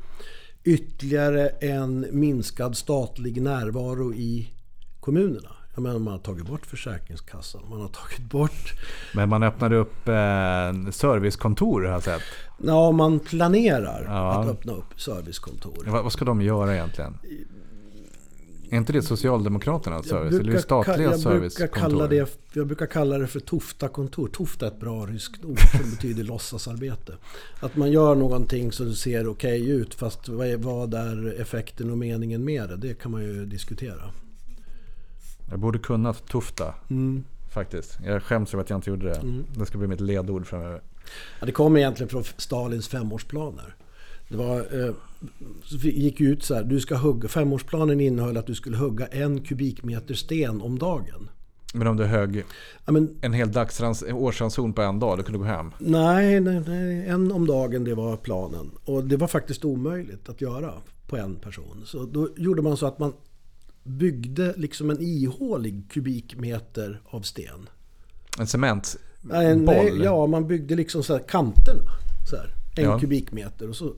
ytterligare 0.63 1.47
en 1.49 2.05
minskad 2.11 2.77
statlig 2.77 3.41
närvaro 3.41 4.13
i 4.13 4.49
kommunerna. 4.99 5.55
Jag 5.75 5.81
menar 5.81 5.99
man 5.99 6.13
har 6.13 6.19
tagit 6.19 6.45
bort 6.45 6.65
Försäkringskassan, 6.65 7.61
man 7.69 7.81
har 7.81 7.87
tagit 7.87 8.29
bort... 8.31 8.73
Men 9.13 9.29
man 9.29 9.43
öppnade 9.43 9.75
upp 9.75 10.07
eh, 10.07 10.91
servicekontor 10.91 11.81
har 11.81 11.91
jag 11.91 12.03
sett. 12.03 12.21
Ja, 12.57 12.91
man 12.91 13.19
planerar 13.19 14.03
ja. 14.07 14.41
att 14.41 14.47
öppna 14.47 14.73
upp 14.73 15.01
servicekontor. 15.01 15.83
vad, 15.87 16.03
vad 16.03 16.13
ska 16.13 16.25
de 16.25 16.41
göra 16.41 16.73
egentligen? 16.73 17.17
Är 18.71 18.77
inte 18.77 18.93
det 18.93 19.01
Socialdemokraternas 19.01 20.07
service? 20.07 20.39
Eller 20.39 20.57
statliga 20.57 21.17
servicekontor? 21.17 21.89
Kalla 21.89 22.07
det, 22.07 22.37
jag 22.53 22.67
brukar 22.67 22.85
kalla 22.85 23.17
det 23.17 23.27
för 23.27 23.39
Tofta-kontor. 23.39 24.27
Tofta 24.27 24.65
är 24.65 24.71
ett 24.71 24.79
bra 24.79 25.05
ryskt 25.05 25.45
ord 25.45 25.59
som 25.59 25.91
betyder 25.95 26.23
låtsasarbete. 26.23 27.13
Att 27.59 27.75
man 27.75 27.91
gör 27.91 28.15
någonting 28.15 28.71
så 28.71 28.83
det 28.83 28.95
ser 28.95 29.27
okej 29.27 29.61
okay 29.61 29.71
ut 29.71 29.93
fast 29.93 30.29
vad 30.29 30.47
är, 30.47 30.57
vad 30.57 30.93
är 30.93 31.41
effekten 31.41 31.91
och 31.91 31.97
meningen 31.97 32.45
med 32.45 32.69
det? 32.69 32.77
Det 32.77 32.93
kan 32.93 33.11
man 33.11 33.23
ju 33.23 33.45
diskutera. 33.45 34.11
Jag 35.51 35.59
borde 35.59 35.79
kunnat 35.79 36.27
Tofta. 36.27 36.73
Mm. 36.89 37.23
Faktiskt. 37.51 37.99
Jag 38.05 38.23
skäms 38.23 38.53
över 38.53 38.63
att 38.63 38.69
jag 38.69 38.77
inte 38.77 38.89
gjorde 38.89 39.05
det. 39.05 39.15
Mm. 39.15 39.43
Det 39.55 39.65
ska 39.65 39.77
bli 39.77 39.87
mitt 39.87 40.01
ledord 40.01 40.47
framöver. 40.47 40.81
Ja, 41.39 41.45
det 41.45 41.51
kommer 41.51 41.79
egentligen 41.79 42.09
från 42.09 42.23
Stalins 42.23 42.87
femårsplaner. 42.87 43.75
Det 44.29 44.37
var, 44.37 44.85
eh, 44.85 44.93
gick 45.81 46.19
ju 46.19 46.29
ut 46.29 46.43
så 46.43 46.55
här, 46.55 46.63
du 46.63 46.79
ska 46.79 46.95
hugga, 46.95 47.27
femårsplanen 47.27 48.01
innehöll 48.01 48.37
att 48.37 48.47
du 48.47 48.55
skulle 48.55 48.77
hugga 48.77 49.07
en 49.07 49.41
kubikmeter 49.41 50.13
sten 50.13 50.61
om 50.61 50.79
dagen. 50.79 51.29
Men 51.73 51.87
om 51.87 51.97
du 51.97 52.05
högg 52.05 52.45
ja, 52.85 52.91
men, 52.91 53.17
en 53.21 53.33
hel 53.33 53.51
dagsrans, 53.51 54.03
årsranson 54.03 54.73
på 54.73 54.81
en 54.81 54.99
dag, 54.99 55.17
då 55.17 55.23
kunde 55.23 55.39
du 55.39 55.43
gå 55.43 55.49
hem? 55.49 55.71
Nej, 55.79 56.39
nej, 56.39 56.59
nej, 56.67 57.07
en 57.07 57.31
om 57.31 57.47
dagen 57.47 57.83
det 57.83 57.95
var 57.95 58.17
planen. 58.17 58.71
Och 58.85 59.03
det 59.03 59.17
var 59.17 59.27
faktiskt 59.27 59.65
omöjligt 59.65 60.29
att 60.29 60.41
göra 60.41 60.73
på 61.07 61.17
en 61.17 61.35
person. 61.35 61.83
Så 61.85 62.05
då 62.05 62.29
gjorde 62.37 62.61
man 62.61 62.77
så 62.77 62.85
att 62.85 62.99
man 62.99 63.13
byggde 63.83 64.53
liksom 64.57 64.89
en 64.89 65.01
ihålig 65.01 65.83
kubikmeter 65.89 67.01
av 67.05 67.21
sten. 67.21 67.69
En 68.39 68.47
cementboll? 68.47 69.01
Nej, 69.65 70.01
ja, 70.03 70.27
man 70.27 70.47
byggde 70.47 70.75
liksom 70.75 71.03
så 71.03 71.13
här 71.13 71.23
kanterna. 71.27 71.81
Så 72.29 72.35
här, 72.35 72.53
en 72.75 72.83
ja. 72.83 72.99
kubikmeter. 72.99 73.69
Och 73.69 73.75
så 73.75 73.93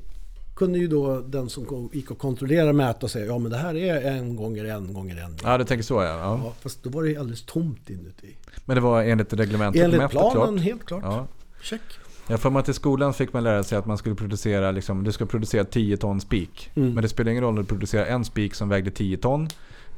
kunde 0.56 0.80
ju 0.80 0.88
då 0.88 1.20
den 1.20 1.50
som 1.50 1.90
gick 1.94 2.12
och 2.12 2.18
kontrollerade 2.18 2.74
mäta 2.74 3.00
och 3.06 3.12
säga 3.12 3.26
ja 3.26 3.38
men 3.38 3.52
det 3.52 3.58
här 3.58 3.76
är 3.76 4.12
en 4.12 4.36
gånger 4.36 4.66
en 4.66 4.94
gånger 4.94 5.18
en. 5.18 5.38
Ja, 5.44 5.58
du 5.58 5.64
tänker 5.66 5.84
så 5.84 5.94
ja. 5.94 6.04
ja. 6.04 6.40
ja 6.44 6.54
fast 6.62 6.84
då 6.84 6.90
var 6.90 7.04
det 7.04 7.18
alldeles 7.18 7.46
tomt 7.46 7.90
inuti. 7.90 8.36
Men 8.66 8.76
det 8.76 8.82
var 8.82 9.04
enligt 9.04 9.34
reglementet 9.34 9.84
Enligt 9.84 10.10
planen, 10.10 10.32
klart. 10.32 10.60
helt 10.60 10.86
klart. 10.86 11.04
Ja. 11.04 11.28
Check. 11.62 11.82
Jag 12.28 12.40
får 12.40 12.50
mig 12.50 12.60
att 12.60 12.70
i 12.70 12.74
skolan 12.74 13.14
fick 13.14 13.34
man 13.34 13.44
lära 13.44 13.64
sig 13.64 13.78
att 13.78 13.86
man 13.86 13.98
skulle 13.98 14.16
producera, 14.16 14.72
liksom, 14.72 15.04
du 15.04 15.12
ska 15.12 15.26
producera 15.26 15.64
10 15.64 15.98
ton 15.98 16.22
spik. 16.22 16.72
Mm. 16.76 16.94
Men 16.94 17.02
det 17.02 17.10
spelar 17.10 17.32
ingen 17.32 17.44
roll 17.44 17.50
om 17.58 17.62
du 17.62 17.68
producerar 17.68 18.06
en 18.06 18.26
spik 18.26 18.56
som 18.56 18.70
vägde 18.70 18.92
10 18.92 19.18
ton. 19.18 19.48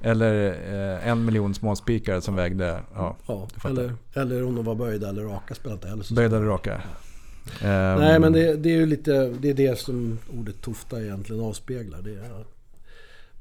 Eller 0.05 0.47
eh, 0.47 1.07
en 1.07 1.25
miljon 1.25 1.53
småspikar 1.53 2.19
som 2.19 2.35
vägde... 2.35 2.79
Ja, 2.95 3.15
ja 3.27 3.47
eller, 3.65 3.93
eller 4.13 4.43
om 4.43 4.55
de 4.55 4.65
var 4.65 4.75
böjda 4.75 5.09
eller 5.09 5.23
raka 5.23 5.55
spelar 5.55 5.75
inte 5.75 5.87
heller 5.87 6.03
så 6.03 6.13
Böjda 6.13 6.37
eller 6.37 6.45
raka. 6.45 6.73
Um, 6.75 7.99
Nej 7.99 8.19
men 8.19 8.33
det, 8.33 8.55
det, 8.55 8.69
är 8.69 8.77
ju 8.77 8.85
lite 8.85 9.29
det, 9.39 9.49
är 9.49 9.53
det 9.53 9.79
som 9.79 10.19
ordet 10.37 10.61
tofta 10.61 11.01
egentligen 11.01 11.41
avspeglar. 11.41 12.01
Det 12.01 12.11
är 12.11 12.45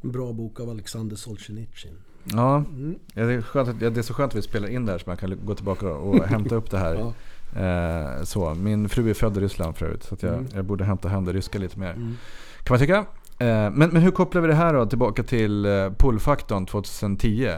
en 0.00 0.12
bra 0.12 0.32
bok 0.32 0.60
av 0.60 0.70
Alexander 0.70 1.16
Solzhenitsyn. 1.16 1.96
Ja, 2.24 2.56
mm. 2.56 2.98
det, 3.14 3.20
är 3.20 3.42
skönt 3.42 3.68
att, 3.68 3.80
det 3.80 3.96
är 3.96 4.02
så 4.02 4.14
skönt 4.14 4.32
att 4.32 4.38
vi 4.38 4.42
spelar 4.42 4.68
in 4.68 4.86
det 4.86 4.92
här 4.92 4.98
så 4.98 5.04
man 5.06 5.16
kan 5.16 5.38
gå 5.44 5.54
tillbaka 5.54 5.88
och 5.88 6.24
hämta 6.28 6.54
upp 6.54 6.70
det 6.70 6.78
här. 6.78 6.94
ja. 6.94 7.12
Eh, 7.60 8.22
så. 8.22 8.54
Min 8.54 8.88
fru 8.88 9.10
är 9.10 9.14
född 9.14 9.36
i 9.36 9.40
Ryssland 9.40 9.76
förut 9.76 10.02
så 10.02 10.16
jag, 10.20 10.34
Mm. 10.34 10.46
jag 10.54 10.64
borde 10.64 10.84
hämta 10.84 11.08
hem 11.08 11.24
det 11.24 11.32
ryska 11.32 11.58
lite 11.58 11.78
mer. 11.78 11.90
Mm. 11.90 12.16
Kan 12.62 12.74
man 12.74 12.80
tycka. 12.80 13.06
Eh, 13.38 13.70
men, 13.70 13.90
men 13.90 13.96
hur 13.96 14.10
kopplar 14.10 14.42
vi 14.42 14.48
det 14.48 14.54
här 14.54 14.74
då 14.74 14.86
tillbaka 14.86 15.22
till 15.22 15.66
eh, 15.66 15.90
pullfaktorn 15.98 16.66
2010? 16.66 17.50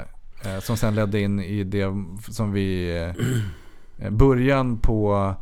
Eh, 0.44 0.58
som 0.60 0.76
sen 0.76 0.94
ledde 0.94 1.20
in 1.20 1.40
i 1.40 1.64
det 1.64 2.04
som 2.30 2.52
vi... 2.52 3.12
Början 4.10 4.78
på 4.78 5.34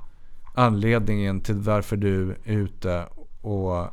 anledningen 0.54 1.40
till 1.40 1.54
varför 1.54 1.96
du 1.96 2.30
är 2.44 2.52
ute 2.52 3.04
och 3.40 3.86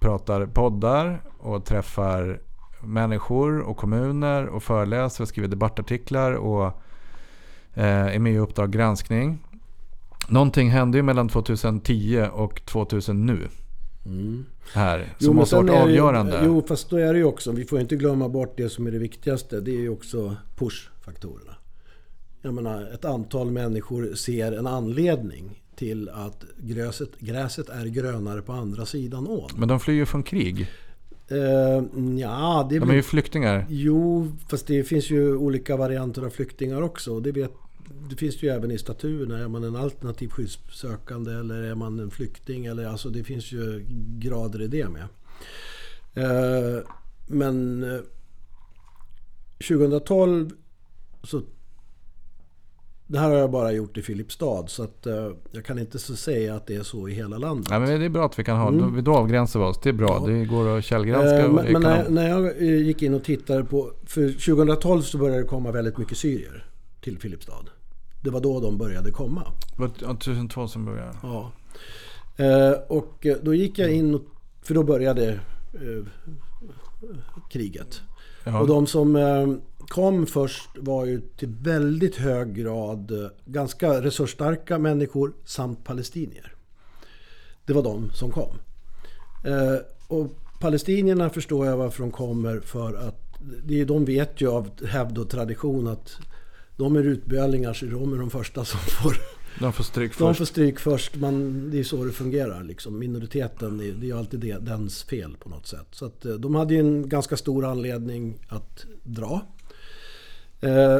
pratar 0.00 0.46
poddar 0.46 1.22
och 1.38 1.64
träffar 1.64 2.40
människor 2.80 3.60
och 3.60 3.76
kommuner 3.76 4.46
och 4.46 4.62
föreläser 4.62 5.24
och 5.24 5.28
skriver 5.28 5.48
debattartiklar 5.48 6.32
och 6.32 6.82
är 7.74 8.18
med 8.18 8.32
i 8.32 8.38
Uppdrag 8.38 8.70
granskning. 8.70 9.38
Någonting 10.28 10.70
hände 10.70 10.98
ju 10.98 11.02
mellan 11.02 11.28
2010 11.28 12.26
och 12.32 12.64
2000 12.64 13.26
nu 13.26 13.48
Mm. 14.06 14.46
här 14.72 14.98
Jo, 15.18 15.24
som 15.24 15.26
men 15.26 15.36
måste 15.36 15.56
ha 15.56 15.62
sen 15.62 15.66
varit 15.66 15.78
det 15.78 15.82
avgörande. 15.82 16.42
Jo, 16.44 16.64
fast 16.68 16.90
då 16.90 16.96
är 16.96 17.12
det 17.12 17.18
ju 17.18 17.24
också, 17.24 17.52
vi 17.52 17.64
får 17.64 17.80
inte 17.80 17.96
glömma 17.96 18.28
bort 18.28 18.56
det 18.56 18.68
som 18.68 18.86
är 18.86 18.90
det 18.90 18.98
viktigaste. 18.98 19.60
Det 19.60 19.70
är 19.70 19.80
ju 19.80 19.88
också 19.88 20.36
push-faktorerna. 20.56 21.54
Jag 22.42 22.54
menar, 22.54 22.90
ett 22.94 23.04
antal 23.04 23.50
människor 23.50 24.14
ser 24.14 24.52
en 24.52 24.66
anledning 24.66 25.62
till 25.76 26.08
att 26.08 26.44
gräset, 26.58 27.10
gräset 27.18 27.68
är 27.68 27.86
grönare 27.86 28.42
på 28.42 28.52
andra 28.52 28.86
sidan 28.86 29.26
ån. 29.26 29.50
Men 29.56 29.68
de 29.68 29.80
flyr 29.80 29.94
ju 29.94 30.06
från 30.06 30.22
krig. 30.22 30.70
Uh, 31.32 32.18
ja, 32.18 32.66
det 32.70 32.78
De 32.78 32.90
är 32.90 32.94
ju 32.94 33.02
flyktingar. 33.02 33.66
Jo, 33.68 34.28
fast 34.48 34.66
det 34.66 34.84
finns 34.84 35.10
ju 35.10 35.36
olika 35.36 35.76
varianter 35.76 36.22
av 36.22 36.30
flyktingar 36.30 36.82
också. 36.82 37.20
Det, 37.20 37.32
vet, 37.32 37.52
det 38.10 38.16
finns 38.16 38.42
ju 38.42 38.48
även 38.48 38.70
i 38.70 38.78
statuerna. 38.78 39.38
Är 39.38 39.48
man 39.48 39.64
en 39.64 39.76
alternativ 39.76 40.28
skyddssökande 40.28 41.32
eller 41.32 41.62
är 41.62 41.74
man 41.74 42.00
en 42.00 42.10
flykting? 42.10 42.66
Eller, 42.66 42.86
alltså, 42.86 43.08
det 43.08 43.24
finns 43.24 43.52
ju 43.52 43.86
grader 44.18 44.62
i 44.62 44.66
det 44.66 44.88
med. 44.88 45.04
Eh, 46.14 46.82
men 47.26 47.82
eh, 47.82 48.00
2012 49.68 50.50
så... 51.22 51.42
Det 53.06 53.18
här 53.18 53.28
har 53.30 53.36
jag 53.36 53.50
bara 53.50 53.72
gjort 53.72 53.96
i 53.96 54.02
Filipstad 54.02 54.66
så 54.66 54.82
att 54.82 55.06
eh, 55.06 55.30
jag 55.52 55.64
kan 55.64 55.78
inte 55.78 55.98
så 55.98 56.16
säga 56.16 56.54
att 56.54 56.66
det 56.66 56.74
är 56.74 56.82
så 56.82 57.08
i 57.08 57.12
hela 57.12 57.38
landet. 57.38 57.66
Ja, 57.70 57.78
men 57.78 58.00
det 58.00 58.04
är 58.04 58.08
bra 58.08 58.26
att 58.26 58.38
vi 58.38 58.44
kan 58.44 58.56
ha, 58.56 58.68
Mm. 58.68 58.94
då, 58.94 59.00
då 59.00 59.14
avgränsar 59.14 59.60
vi 59.60 59.66
oss. 59.66 59.80
Det 59.82 59.88
är 59.88 59.92
bra. 59.92 60.18
Ja. 60.20 60.32
Det 60.32 60.44
går 60.44 60.78
att 60.78 60.84
källgranska. 60.84 61.38
Eh, 61.38 61.52
men 61.52 61.72
men 61.72 61.82
när, 61.82 62.08
när 62.08 62.28
jag 62.28 62.46
eh, 62.46 62.82
gick 62.86 63.02
in 63.02 63.14
och 63.14 63.24
tittade 63.24 63.64
på... 63.64 63.92
För 64.06 64.28
2012 64.28 65.02
så 65.02 65.18
började 65.18 65.42
det 65.42 65.48
komma 65.48 65.70
väldigt 65.72 65.98
mycket 65.98 66.18
syrier 66.18 66.64
till 67.00 67.18
Filipstad. 67.18 67.64
Det 68.22 68.30
var 68.30 68.40
då 68.40 68.60
de 68.60 68.78
började 68.78 69.10
komma. 69.10 69.52
Det 69.76 69.82
var 69.82 69.88
2002 69.88 70.68
som 70.68 70.84
började. 70.84 71.16
Ja. 71.22 71.52
Eh, 72.36 72.72
och 72.88 73.26
eh, 73.26 73.36
då 73.42 73.54
gick 73.54 73.78
jag 73.78 73.92
in, 73.92 74.20
för 74.62 74.74
då 74.74 74.82
började 74.82 75.32
eh, 75.74 76.06
kriget. 77.50 78.00
Ja. 78.44 78.60
Och 78.60 78.66
de 78.66 78.86
som 78.86 79.60
kom 79.78 80.26
först 80.26 80.68
var 80.76 81.04
ju 81.04 81.20
till 81.20 81.48
väldigt 81.48 82.16
hög 82.16 82.54
grad 82.54 83.30
ganska 83.44 84.02
resursstarka 84.02 84.78
människor 84.78 85.32
samt 85.44 85.84
palestinier. 85.84 86.54
Det 87.64 87.72
var 87.72 87.82
de 87.82 88.10
som 88.10 88.30
kom. 88.30 88.56
Och 90.08 90.26
palestinierna 90.60 91.30
förstår 91.30 91.66
jag 91.66 91.76
varför 91.76 92.02
de 92.02 92.10
kommer 92.10 92.60
för 92.60 92.94
att 92.94 93.30
de 93.86 94.04
vet 94.04 94.40
ju 94.40 94.48
av 94.50 94.86
hävd 94.86 95.18
och 95.18 95.30
tradition 95.30 95.86
att 95.86 96.18
de 96.80 96.96
är 96.96 97.02
utbölingar 97.04 97.72
så 97.72 97.84
de 97.86 98.12
är 98.12 98.18
de 98.18 98.30
första 98.30 98.64
som 98.64 98.80
får 98.80 99.16
De 99.60 99.72
får 99.72 99.84
stryk 99.84 100.10
de 100.12 100.16
först. 100.16 100.38
får 100.38 100.44
stryk 100.44 100.78
först. 100.80 101.16
Man, 101.16 101.70
det 101.70 101.78
är 101.78 101.84
så 101.84 102.04
det 102.04 102.12
fungerar. 102.12 102.62
Liksom. 102.64 102.98
Minoriteten, 102.98 103.78
det 103.78 103.88
är- 103.88 103.92
det 103.92 104.10
är 104.10 104.14
alltid 104.14 104.40
det, 104.40 104.58
dens 104.58 105.02
fel 105.02 105.36
på 105.40 105.48
något 105.48 105.66
sätt. 105.66 105.86
Så 105.90 106.06
att, 106.06 106.24
eh, 106.24 106.34
de 106.34 106.54
hade 106.54 106.74
ju 106.74 106.80
en 106.80 107.08
ganska 107.08 107.36
stor 107.36 107.64
anledning 107.64 108.38
att 108.48 108.84
dra. 109.02 109.46
Eh, 110.60 110.98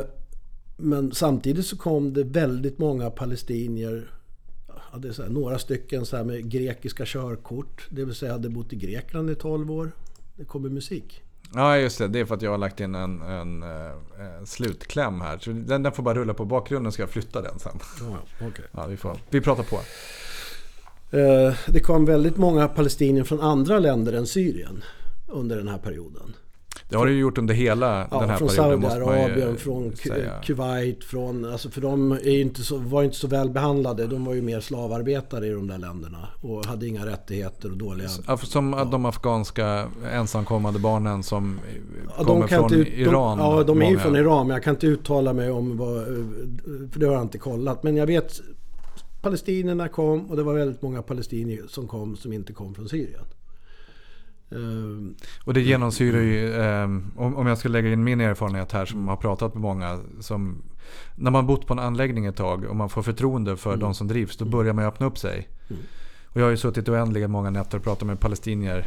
men 0.76 1.12
samtidigt 1.12 1.66
så 1.66 1.76
kom 1.76 2.12
det 2.12 2.24
väldigt 2.24 2.78
många 2.78 3.10
palestinier. 3.10 4.10
Ja, 4.92 4.98
det 4.98 5.08
är 5.08 5.22
här, 5.22 5.28
några 5.30 5.58
stycken 5.58 6.06
så 6.06 6.24
med 6.24 6.50
grekiska 6.50 7.04
körkort. 7.06 7.86
Det 7.90 8.04
vill 8.04 8.14
säga 8.14 8.32
hade 8.32 8.48
bott 8.48 8.72
i 8.72 8.76
Grekland 8.76 9.30
i 9.30 9.34
12 9.34 9.70
år. 9.70 9.92
Det 10.36 10.44
kommer 10.44 10.68
musik. 10.68 11.22
Ja, 11.54 11.76
just 11.76 11.98
det. 11.98 12.08
Det 12.08 12.20
är 12.20 12.24
för 12.24 12.34
att 12.34 12.42
jag 12.42 12.50
har 12.50 12.58
lagt 12.58 12.80
in 12.80 12.94
en, 12.94 13.22
en, 13.22 13.62
eh, 13.62 14.36
en 14.38 14.46
slutkläm 14.46 15.20
här. 15.20 15.38
Så 15.38 15.50
den, 15.50 15.82
den 15.82 15.92
får 15.92 16.02
bara 16.02 16.14
rulla 16.14 16.34
på 16.34 16.44
bakgrunden. 16.44 16.92
Ska 16.92 17.02
jag 17.02 17.10
flytta 17.10 17.42
den 17.42 17.58
sen? 17.58 17.78
Ja, 18.00 18.46
okay. 18.46 18.64
Ja, 18.72 18.86
vi, 18.86 18.96
får, 18.96 19.16
vi 19.30 19.40
pratar 19.40 19.62
på. 19.62 19.76
Eh, 21.16 21.54
Det 21.66 21.80
kom 21.80 22.04
väldigt 22.04 22.36
många 22.36 22.68
palestinier 22.68 23.24
från 23.24 23.40
andra 23.40 23.78
länder 23.78 24.12
än 24.12 24.26
Syrien 24.26 24.84
under 25.28 25.56
den 25.56 25.68
här 25.68 25.78
perioden. 25.78 26.34
Det 26.90 26.96
har 26.96 27.06
du 27.06 27.12
ju 27.12 27.18
gjort 27.18 27.38
under 27.38 27.54
hela 27.54 28.06
Ja, 28.10 28.20
den 28.20 28.28
här 28.30 28.36
från 28.36 28.48
perioden. 28.48 28.82
ju 28.82 28.88
Saudiarabien, 28.90 29.56
från 29.56 29.96
säga. 29.96 30.32
Kuwait, 30.44 31.04
från, 31.04 31.44
alltså 31.44 31.70
för 31.70 31.80
de 31.80 32.18
inte 32.24 32.62
så, 32.62 32.76
var 32.76 33.02
inte 33.02 33.16
så 33.16 33.26
väl 33.28 33.50
behandlade. 33.50 34.06
De 34.06 34.24
var 34.24 34.34
ju 34.34 34.42
mer 34.42 34.60
slavarbetare 34.60 35.46
i 35.46 35.50
de 35.50 35.66
där 35.66 35.78
länderna 35.78 36.28
och 36.40 36.66
hade 36.66 36.86
inga 36.86 37.06
rättigheter 37.06 37.70
och 37.70 37.76
dåliga... 37.76 38.08
Ja, 38.26 38.36
Som 38.36 38.70
de 38.90 39.04
afghanska 39.06 39.86
ensamkommande 40.12 40.78
barnen 40.80 41.22
som 41.22 41.60
Ja, 42.18 42.24
kommer 42.24 42.46
från 42.46 42.74
ut- 42.74 42.88
Iran. 42.88 43.38
De, 43.38 43.44
ja, 43.44 43.62
de 43.62 43.82
är 43.82 43.90
ju 43.90 43.98
från 43.98 44.16
Iran 44.16 44.46
men 44.46 44.54
jag 44.54 44.62
kan 44.64 44.74
inte 44.74 44.86
uttala 44.86 45.32
mig 45.32 45.50
om 45.50 45.76
vad... 45.76 46.04
För 46.92 47.00
det 47.00 47.06
har 47.06 47.12
jag 47.12 47.22
inte 47.22 47.38
kollat. 47.38 47.82
Men 47.82 47.96
jag 47.96 48.06
vet 48.06 48.40
palestinierna 49.22 49.88
kom 49.88 50.30
och 50.30 50.36
det 50.36 50.42
var 50.42 50.54
väldigt 50.54 50.82
många 50.82 51.02
palestinier 51.02 51.64
som 51.68 51.88
kom 51.88 52.16
som 52.16 52.32
inte 52.32 52.52
kom 52.52 52.74
från 52.74 52.88
Syrien. 52.88 53.24
Ehm, 54.52 55.14
Och 55.44 55.54
det 55.54 55.60
genomsyrar 55.60 56.20
ju, 56.20 56.54
eh, 56.54 56.84
om, 57.16 57.46
jag 57.46 57.58
ska 57.58 57.68
lägga 57.68 57.92
in 57.92 58.04
min 58.04 58.20
erfarenhet 58.20 58.72
här 58.72 58.86
som 58.86 59.08
har 59.08 59.16
pratat 59.16 59.54
med 59.54 59.60
många. 59.62 59.98
Som, 60.20 60.62
när 61.16 61.30
man 61.30 61.46
bott 61.46 61.66
på 61.66 61.72
en 61.72 61.78
anläggning 61.78 62.26
ett 62.26 62.36
tag 62.36 62.64
och 62.64 62.76
man 62.76 62.88
får 62.88 63.02
förtroende 63.02 63.56
för 63.56 63.76
de 63.76 63.94
som 63.94 64.08
drivs, 64.08 64.36
då 64.36 64.44
börjar 64.44 64.72
man 64.72 64.84
ju 64.84 64.88
öppna 64.88 65.06
upp 65.06 65.18
sig. 65.18 65.48
Och 66.32 66.40
jag 66.40 66.44
har 66.44 66.50
ju 66.50 66.56
suttit 66.56 66.88
oändliga 66.88 67.28
många 67.28 67.50
nätter 67.50 67.78
och 67.78 67.84
pratat 67.84 68.06
med 68.06 68.20
palestinier. 68.20 68.86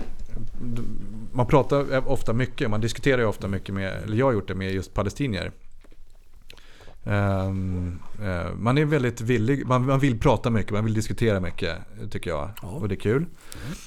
Man 1.34 1.46
pratar 1.48 2.08
ofta 2.08 2.34
mycket, 2.34 2.70
man 2.70 2.82
diskuterar 2.82 3.18
ju 3.22 3.26
ofta 3.26 3.48
mycket 3.48 3.76
med, 3.76 3.94
eller 4.04 4.18
jag 4.18 4.26
har 4.26 4.34
gjort 4.34 4.48
det 4.48 4.56
med 4.56 4.74
just 4.74 4.94
palestinier. 4.94 5.52
Ehm, 7.06 8.00
eh, 8.24 8.56
man 8.56 8.78
är 8.78 8.86
väldigt 8.86 9.22
villig, 9.22 9.68
man, 9.68 9.86
man 9.86 10.00
vill 10.00 10.20
prata 10.20 10.50
mycket, 10.50 10.72
man 10.72 10.86
vill 10.86 10.94
diskutera 10.94 11.40
mycket 11.40 11.78
tycker 12.12 12.30
jag. 12.30 12.50
Ja. 12.62 12.68
Och 12.68 12.90
det 12.90 12.96
är 12.96 13.00
kul. 13.00 13.26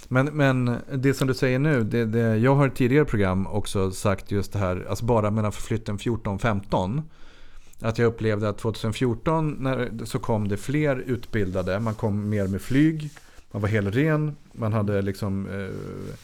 Men, 0.09 0.27
men 0.27 0.77
det 0.93 1.15
som 1.15 1.29
du 1.29 1.35
säger 1.35 1.59
nu, 1.59 1.85
det, 1.85 2.05
det, 2.05 2.37
jag 2.37 2.55
har 2.55 2.67
i 2.67 2.71
tidigare 2.71 3.05
program 3.05 3.47
också 3.47 3.91
sagt 3.91 4.31
just 4.31 4.53
det 4.53 4.59
här, 4.59 4.87
alltså 4.89 5.05
bara 5.05 5.31
mellan 5.31 5.53
förflytten 5.53 5.99
14-15. 5.99 7.03
Att 7.81 7.99
jag 7.99 8.07
upplevde 8.07 8.49
att 8.49 8.59
2014 8.59 9.57
när, 9.61 10.05
så 10.05 10.19
kom 10.19 10.49
det 10.49 10.57
fler 10.57 10.97
utbildade, 10.97 11.81
man 11.81 11.95
kom 11.95 12.29
mer 12.29 12.47
med 12.47 12.63
flyg, 12.63 13.11
man 13.51 13.63
var 13.63 13.69
helren, 13.69 14.37
man 14.53 14.73
hade 14.73 15.03
liksom 15.03 15.47
eh, 15.47 16.15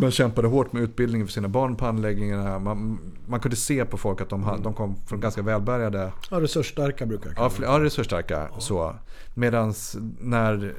man 0.00 0.10
kämpade 0.10 0.48
hårt 0.48 0.72
med 0.72 0.82
utbildningen 0.82 1.26
för 1.26 1.32
sina 1.32 1.48
barn 1.48 1.76
på 1.76 1.86
anläggningarna. 1.86 2.58
Man, 2.58 2.98
man 3.26 3.40
kunde 3.40 3.56
se 3.56 3.84
på 3.84 3.96
folk 3.96 4.20
att 4.20 4.28
de, 4.28 4.42
Mm. 4.48 4.62
de 4.62 4.74
kom 4.74 4.96
från 5.06 5.20
ganska 5.20 5.42
välbärgade 5.42 6.12
ja, 6.30 6.40
resursstarka 6.40 7.06
brukar 7.06 7.26
jag 7.30 7.36
kalla 7.36 7.50
Ja, 7.60 7.78
ja 7.78 7.84
resursstarka. 7.84 8.48
Så. 8.58 8.94
Medan 9.34 9.74
när 10.20 10.74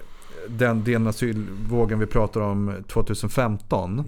den, 0.48 0.84
den 0.84 1.08
asylvågen 1.08 2.00
vi 2.00 2.06
pratar 2.06 2.42
om 2.42 2.74
2015. 2.88 4.04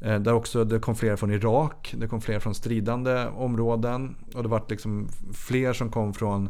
eh, 0.00 0.18
Där 0.18 0.32
också 0.34 0.64
det 0.64 0.78
kom 0.78 0.94
fler 0.94 1.16
från 1.16 1.30
Irak. 1.30 1.94
Det 1.98 2.08
kom 2.08 2.20
fler 2.20 2.38
från 2.38 2.54
stridande 2.54 3.26
områden. 3.36 4.14
Och 4.34 4.42
det 4.42 4.48
var 4.48 4.62
liksom 4.68 5.08
fler 5.34 5.72
som 5.72 5.90
kom 5.90 6.14
från 6.14 6.48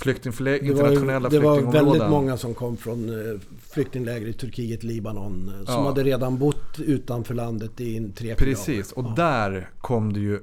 flyktingförlä- 0.00 0.58
Det 0.62 0.72
var, 0.72 0.88
internationella 0.88 1.28
det 1.28 1.38
var 1.38 1.54
flyktingområden. 1.54 1.92
väldigt 1.92 2.10
många 2.10 2.36
som 2.36 2.54
kom 2.54 2.76
från 2.76 3.08
eh, 3.08 3.40
flyktingläger 3.70 4.26
i 4.26 4.32
Turkiet, 4.32 4.82
Libanon. 4.82 5.48
eh, 5.60 5.64
Som 5.64 5.74
Ja. 5.74 5.88
hade 5.88 6.02
redan 6.02 6.38
bott 6.38 6.78
utanför 6.78 7.34
landet 7.34 7.80
i 7.80 8.12
tre, 8.16 8.34
Precis, 8.34 8.92
och 8.92 9.04
Ja. 9.04 9.12
där 9.16 9.70
kom 9.78 10.12
det 10.12 10.20
ju 10.20 10.40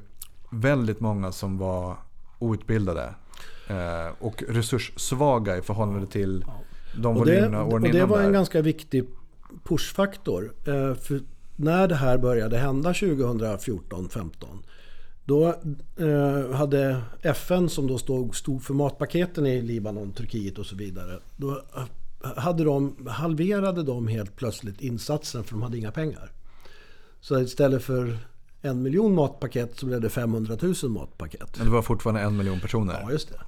väldigt 0.51 0.99
många 0.99 1.31
som 1.31 1.57
var 1.57 1.95
outbildade. 2.39 3.13
Eh, 3.67 4.11
och 4.19 4.43
resurssvaga 4.49 5.57
i 5.57 5.61
förhållande 5.61 6.07
till 6.07 6.45
de 7.01 7.17
Och 7.17 7.25
det, 7.25 7.41
åren 7.41 7.55
och 7.55 7.81
det 7.81 7.89
innan 7.89 8.09
var 8.09 8.17
där. 8.19 8.25
en 8.25 8.33
ganska 8.33 8.61
viktig 8.61 9.03
pushfaktor. 9.63 10.53
För 10.95 11.21
när 11.55 11.87
det 11.87 11.95
här 11.95 12.17
började 12.17 12.57
hända 12.57 12.93
2014-15 12.93 14.63
då 15.25 15.47
eh, 15.97 16.51
hade 16.51 17.01
FN 17.21 17.69
som 17.69 17.87
då 17.87 17.97
stod, 17.97 18.35
stod 18.35 18.63
för 18.63 18.73
matpaketen 18.73 19.45
i 19.45 19.61
Libanon, 19.61 20.11
Turkiet 20.11 20.59
och 20.59 20.65
så 20.65 20.75
vidare. 20.75 21.19
Då 21.37 21.61
hade 22.35 22.63
de, 22.63 23.07
halverade 23.07 23.83
de 23.83 24.07
helt 24.07 24.35
plötsligt 24.35 24.81
insatsen 24.81 25.43
för 25.43 25.51
de 25.51 25.61
hade 25.61 25.77
inga 25.77 25.91
pengar. 25.91 26.31
Så 27.21 27.39
istället 27.39 27.83
för 27.83 28.17
en 28.61 28.81
miljon 28.81 29.13
matpaket 29.13 29.79
så 29.79 29.85
blev 29.85 30.01
det 30.01 30.09
500 30.09 30.57
000 30.61 30.91
matpaket. 30.91 31.57
Men 31.57 31.65
det 31.65 31.73
var 31.73 31.81
fortfarande 31.81 32.21
en 32.21 32.37
miljon 32.37 32.59
personer. 32.59 32.99
Ja, 33.01 33.11
just 33.11 33.29
det. 33.29 33.39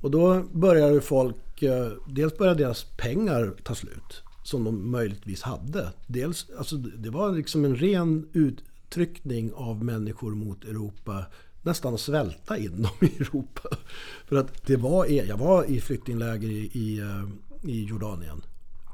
Och 0.00 0.10
då 0.10 0.42
började 0.52 1.00
folk, 1.00 1.62
eh, 1.62 1.88
dels 2.08 2.38
började 2.38 2.64
deras 2.64 2.84
pengar 2.84 3.54
ta 3.62 3.74
slut. 3.74 4.22
Som 4.44 4.64
de 4.64 4.90
möjligtvis 4.90 5.42
hade. 5.42 5.92
Dels, 6.06 6.46
alltså 6.58 6.76
det 6.76 7.10
var 7.10 7.32
liksom 7.32 7.64
en 7.64 7.76
ren 7.76 8.28
uttryckning 8.92 9.52
av 9.54 9.84
människor 9.84 10.34
mot 10.34 10.64
Europa. 10.64 11.24
Nästan 11.62 11.94
att 11.94 12.00
svälta 12.00 12.58
in 12.58 12.82
dem 12.82 13.08
i 13.08 13.22
Europa. 13.22 13.68
För 14.26 14.36
att 14.36 14.66
det 14.66 14.76
var, 14.76 15.06
jag 15.06 15.36
var 15.36 15.64
i 15.64 15.80
flyktingläger 15.80 16.48
i, 16.48 16.70
i, 16.72 16.98
eh, 16.98 17.70
i 17.70 17.84
Jordanien 17.84 18.42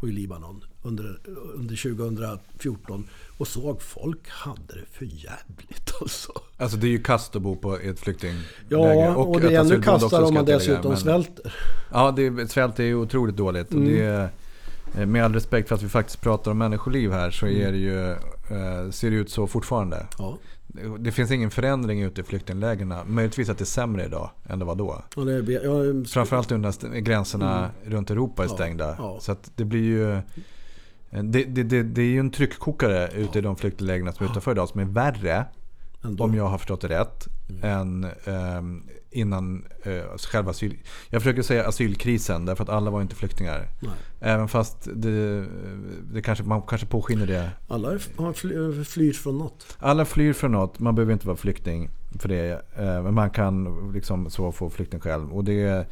och 0.01 0.09
i 0.09 0.13
Libanon 0.13 0.65
under, 0.83 1.21
under 1.55 1.77
2014 1.77 3.09
och 3.39 3.49
såg 3.49 3.83
folk 3.83 4.29
hade 4.29 4.75
det 4.75 4.87
för 4.93 5.05
jävligt 5.05 5.93
alltså. 6.01 6.33
Alltså 6.57 6.77
det 6.77 6.87
är 6.87 6.91
ju 6.91 7.03
kast 7.03 7.37
att 7.37 7.43
bo 7.43 7.57
på 7.57 7.79
ett 7.79 8.01
flyktingläger. 8.01 8.47
Ja, 8.69 9.17
och, 9.17 9.31
och 9.31 9.41
det 9.41 9.55
är 9.55 9.61
ännu 9.61 9.83
kastare 9.83 10.25
om 10.25 10.35
man 10.35 10.45
dessutom 10.45 10.91
men, 10.91 11.01
svälter. 11.01 11.55
Ja, 11.93 12.11
det, 12.11 12.51
svält 12.51 12.79
är 12.79 12.85
ju 12.85 12.95
otroligt 12.95 13.37
dåligt. 13.37 13.73
Mm. 13.73 13.83
Och 13.83 13.91
det, 13.91 14.31
eh, 14.95 15.07
med 15.07 15.25
all 15.25 15.35
respekt 15.35 15.69
för 15.69 15.75
att 15.75 15.83
vi 15.83 15.89
faktiskt 15.89 16.21
pratar 16.21 16.51
om 16.51 16.59
människoliv 16.59 17.13
här 17.13 17.31
så 17.31 17.47
är 17.47 17.73
det 17.73 17.79
ju, 17.79 18.17
ser 18.91 19.11
det 19.11 19.17
ut 19.17 19.31
så 19.31 19.47
fortfarande. 19.47 20.07
Ja. 20.19 20.39
Det 20.99 21.13
finns 21.13 21.31
ingen 21.31 21.51
förändring 21.51 22.03
ute 22.03 22.21
i 22.21 22.25
flyktinglägren. 22.25 22.95
Möjligtvis 23.07 23.49
att 23.49 23.59
det 23.59 23.65
är 23.65 23.67
sämre 23.67 24.05
idag 24.05 24.31
än 24.47 24.59
det 24.59 24.65
var 24.65 24.75
då. 24.75 25.03
Ja, 25.17 25.23
det 25.23 25.53
ja, 25.53 26.05
Framförallt 26.09 26.53
under 26.53 27.01
gränserna 27.01 27.59
mm. 27.59 27.95
runt 27.95 28.11
Europa 28.11 28.45
är 28.45 28.49
stängda. 28.49 28.95
Ja, 28.99 29.19
så 29.21 29.37
det 29.55 29.65
blir 29.65 29.83
ju... 29.83 30.21
Det, 31.11 31.45
det, 31.45 31.63
det, 31.63 31.83
det, 31.83 32.03
är 32.03 32.07
ju 32.07 32.21
en 32.21 32.31
tryckkokare 32.31 33.11
ute 33.15 33.39
i 33.39 33.43
de 33.43 33.57
flyktinglägren 33.57 34.13
som 34.13 34.27
är 34.27 34.31
utanför 34.31 34.51
idag 34.51 34.69
som 34.69 34.81
är 34.81 34.85
värre, 34.85 35.45
Ändå. 36.05 36.25
om 36.25 36.35
jag 36.35 36.47
har 36.47 36.59
förstått 36.59 36.81
det 36.81 36.89
rätt, 36.89 37.27
mm. 37.49 37.65
än 37.65 38.11
um, 38.57 38.89
innan 39.11 39.65
uh, 39.87 40.17
själva 40.17 40.51
asyl... 40.51 40.79
Jag 41.11 41.23
försöker 41.23 41.43
säga 41.43 41.69
asylkrisen 41.69 42.45
därför 42.45 42.65
att 42.65 42.71
alla 42.71 42.91
var 42.91 43.03
inte 43.03 43.17
flyktingar. 43.17 43.69
Nej. 43.81 43.93
Även 44.21 44.49
fast 44.49 44.89
det, 44.95 45.47
det 46.13 46.23
kanske, 46.23 46.45
man 46.45 46.63
kanske 46.63 46.87
påskiner 46.87 47.27
det. 47.27 47.51
Alla 47.69 47.99
fly, 48.35 48.85
flyr 48.85 49.13
från 49.13 49.39
något. 49.39 49.77
Alla 49.79 50.05
flyr 50.05 50.33
från 50.33 50.53
något. 50.53 50.79
Man 50.79 50.95
behöver 50.95 51.13
inte 51.13 51.27
vara 51.27 51.37
flykting 51.37 51.91
för 52.19 52.29
det. 52.29 52.53
Uh, 52.53 53.03
men 53.03 53.15
man 53.15 53.31
kan 53.31 53.93
liksom 53.93 54.31
så 54.31 54.53
få 54.53 54.71
flykting 54.71 55.01
själv. 55.01 55.33
Och 55.33 55.45
det, 55.45 55.89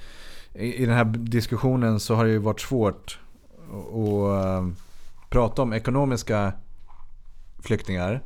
i, 0.55 0.83
i 0.83 0.87
den 0.87 0.95
här 0.95 1.05
diskussionen 1.05 2.01
så 2.01 2.14
har 2.14 2.25
det 2.25 2.31
ju 2.31 2.39
varit 2.39 2.61
svårt 2.61 3.19
att 3.71 4.79
prata 5.31 5.62
om 5.62 5.73
ekonomiska 5.73 6.53
flyktingar. 7.59 8.23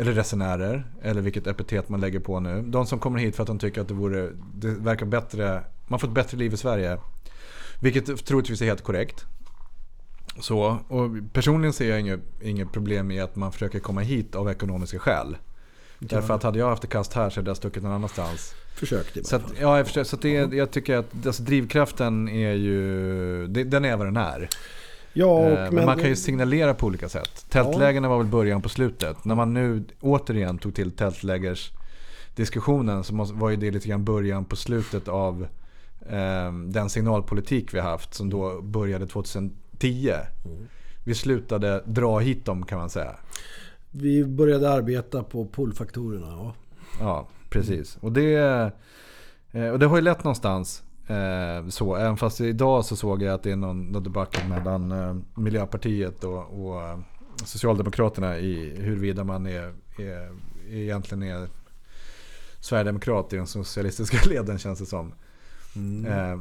Eller 0.00 0.12
resenärer, 0.12 0.84
eller 1.02 1.20
vilket 1.20 1.46
epitet 1.46 1.88
man 1.88 2.00
lägger 2.00 2.20
på 2.20 2.40
nu. 2.40 2.62
De 2.62 2.86
som 2.86 2.98
kommer 2.98 3.18
hit 3.18 3.36
för 3.36 3.42
att 3.42 3.46
de 3.46 3.58
tycker 3.58 3.80
att 3.80 3.88
det, 3.88 3.94
vore, 3.94 4.30
det 4.54 4.68
verkar 4.68 5.06
bättre, 5.06 5.62
man 5.88 6.00
får 6.00 6.08
ett 6.08 6.14
bättre 6.14 6.38
liv 6.38 6.54
i 6.54 6.56
Sverige. 6.56 6.98
Vilket 7.80 8.26
troligtvis 8.26 8.62
är 8.62 8.66
helt 8.66 8.82
korrekt. 8.82 9.24
Så, 10.38 10.78
och 10.88 11.10
personligen 11.32 11.72
ser 11.72 11.90
jag 11.90 12.00
inget, 12.00 12.20
inget 12.42 12.72
problem 12.72 13.10
i 13.10 13.20
att 13.20 13.36
man 13.36 13.52
försöker 13.52 13.78
komma 13.78 14.00
hit 14.00 14.34
av 14.34 14.50
ekonomiska 14.50 14.98
skäl. 14.98 15.36
Ja. 15.98 16.06
Därför 16.10 16.34
att 16.34 16.42
hade 16.42 16.58
jag 16.58 16.68
haft 16.68 16.82
det 16.82 16.88
kast 16.88 17.12
här 17.12 17.30
så 17.30 17.40
hade 17.40 17.50
jag 17.50 17.56
stuckit 17.56 17.82
någon 17.82 17.92
annanstans. 17.92 18.54
Försökt 18.74 19.16
i 19.16 19.24
så 19.24 19.36
att, 19.36 19.42
Ja, 19.60 19.76
jag 19.76 19.86
försöker, 19.86 20.08
så 20.08 20.16
det, 20.16 20.32
jag 20.32 20.70
tycker 20.70 20.96
att 20.96 21.26
alltså, 21.26 21.42
drivkraften 21.42 22.28
är 22.28 22.52
ju, 22.52 23.46
den 23.46 23.84
är 23.84 23.96
vad 23.96 24.06
den 24.06 24.16
är. 24.16 24.48
Ja, 25.12 25.26
och, 25.26 25.50
men, 25.50 25.74
men 25.74 25.86
man 25.86 25.98
kan 25.98 26.08
ju 26.08 26.16
signalera 26.16 26.74
på 26.74 26.86
olika 26.86 27.08
sätt. 27.08 27.46
Tältlägren 27.48 28.08
var 28.08 28.18
väl 28.18 28.26
början 28.26 28.62
på 28.62 28.68
slutet. 28.68 29.24
När 29.24 29.34
man 29.34 29.54
nu 29.54 29.84
återigen 30.00 30.58
tog 30.58 30.74
till 30.74 30.90
tältlägers 30.90 31.72
diskussionen 32.34 33.04
så 33.04 33.14
var 33.14 33.50
ju 33.50 33.56
det 33.56 33.70
lite 33.70 33.88
grann 33.88 34.04
början 34.04 34.44
på 34.44 34.56
slutet 34.56 35.08
av 35.08 35.46
eh, 36.08 36.52
den 36.52 36.90
signalpolitik 36.90 37.74
vi 37.74 37.80
haft 37.80 38.14
som 38.14 38.30
då 38.30 38.60
började 38.60 39.06
2010. 39.06 39.52
Mm. 39.80 40.66
Vi 41.04 41.14
slutade 41.14 41.82
dra 41.86 42.18
hit 42.18 42.44
dem 42.44 42.66
kan 42.66 42.78
man 42.78 42.90
säga. 42.90 43.16
Vi 43.90 44.24
började 44.24 44.70
arbeta 44.70 45.22
på 45.22 45.46
pullfaktorerna. 45.46 46.26
Ja, 46.26 46.54
ja 47.00 47.28
precis. 47.48 47.98
Och 48.00 48.12
det, 48.12 48.34
eh, 49.52 49.68
och 49.68 49.78
det 49.78 49.86
har 49.86 49.96
ju 49.96 50.02
lett 50.02 50.24
någonstans. 50.24 50.82
Eh, 51.10 51.68
så, 51.68 51.96
även 51.96 52.16
fast 52.16 52.40
idag 52.40 52.84
så 52.84 52.96
såg 52.96 53.22
jag 53.22 53.34
att 53.34 53.42
det 53.42 53.50
är 53.50 53.56
någon, 53.56 53.92
någon 53.92 54.02
debatt 54.02 54.48
mellan 54.48 54.92
eh, 54.92 55.16
Miljöpartiet 55.34 56.24
och, 56.24 56.66
och 56.66 56.82
eh, 56.82 56.98
Socialdemokraterna 57.44 58.38
i 58.38 58.80
huruvida 58.80 59.24
man 59.24 59.46
är, 59.46 59.74
är, 59.98 60.36
egentligen 60.68 61.22
är 61.22 61.48
Sverigedemokrat 62.60 63.32
i 63.32 63.36
den 63.36 63.46
socialistiska 63.46 64.18
leden 64.28 64.58
känns 64.58 64.78
det 64.78 64.86
som. 64.86 65.12
Mm. 65.76 66.12
Eh, 66.12 66.40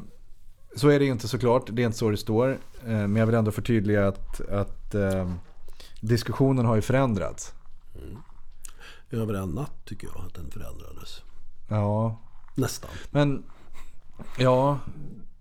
så 0.76 0.89
är 0.89 0.99
det 0.99 1.05
inte 1.05 1.28
såklart, 1.28 1.63
det 1.72 1.82
är 1.82 1.86
inte 1.86 1.97
så 1.97 2.09
det 2.09 2.17
står. 2.17 2.49
Eh, 2.49 2.57
men 2.88 3.15
jag 3.15 3.26
vill 3.26 3.36
ändå 3.36 3.51
förtydliga 3.51 4.07
att, 4.07 4.41
att 4.41 4.95
eh, 4.95 5.32
diskussionen 6.01 6.65
har 6.65 6.76
ju 6.76 6.82
förändrats. 6.82 7.53
Mm. 7.95 8.17
Över 9.09 9.34
en 9.34 9.49
natt 9.49 9.86
tycker 9.86 10.07
jag 10.07 10.26
att 10.26 10.34
den 10.34 10.51
förändrades. 10.51 11.24
Ja. 11.70 12.20
Nästan. 12.55 12.89
Men 13.11 13.43
Ja, 14.38 14.80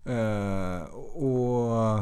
eh, 0.05 0.83
och 1.15 1.99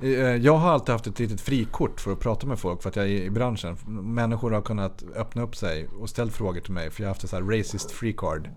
eh, 0.00 0.36
jag 0.36 0.56
har 0.56 0.70
alltid 0.70 0.92
haft 0.92 1.06
ett 1.06 1.18
litet 1.18 1.40
frikort 1.40 2.00
för 2.00 2.12
att 2.12 2.20
prata 2.20 2.46
med 2.46 2.58
folk 2.58 2.82
för 2.82 2.88
att 2.88 2.96
jag 2.96 3.04
är 3.04 3.22
i 3.22 3.30
branschen. 3.30 3.76
Människor 4.14 4.50
har 4.50 4.62
kunnat 4.62 5.04
öppna 5.16 5.42
upp 5.42 5.56
sig 5.56 5.88
och 6.00 6.10
ställt 6.10 6.32
frågor 6.32 6.60
till 6.60 6.72
mig 6.72 6.90
för 6.90 7.02
jag 7.02 7.08
har 7.08 7.14
haft 7.14 7.24
ett 7.24 7.30
så 7.30 7.36
här 7.36 7.58
racist 7.58 7.90
free 7.90 8.12
card. 8.12 8.50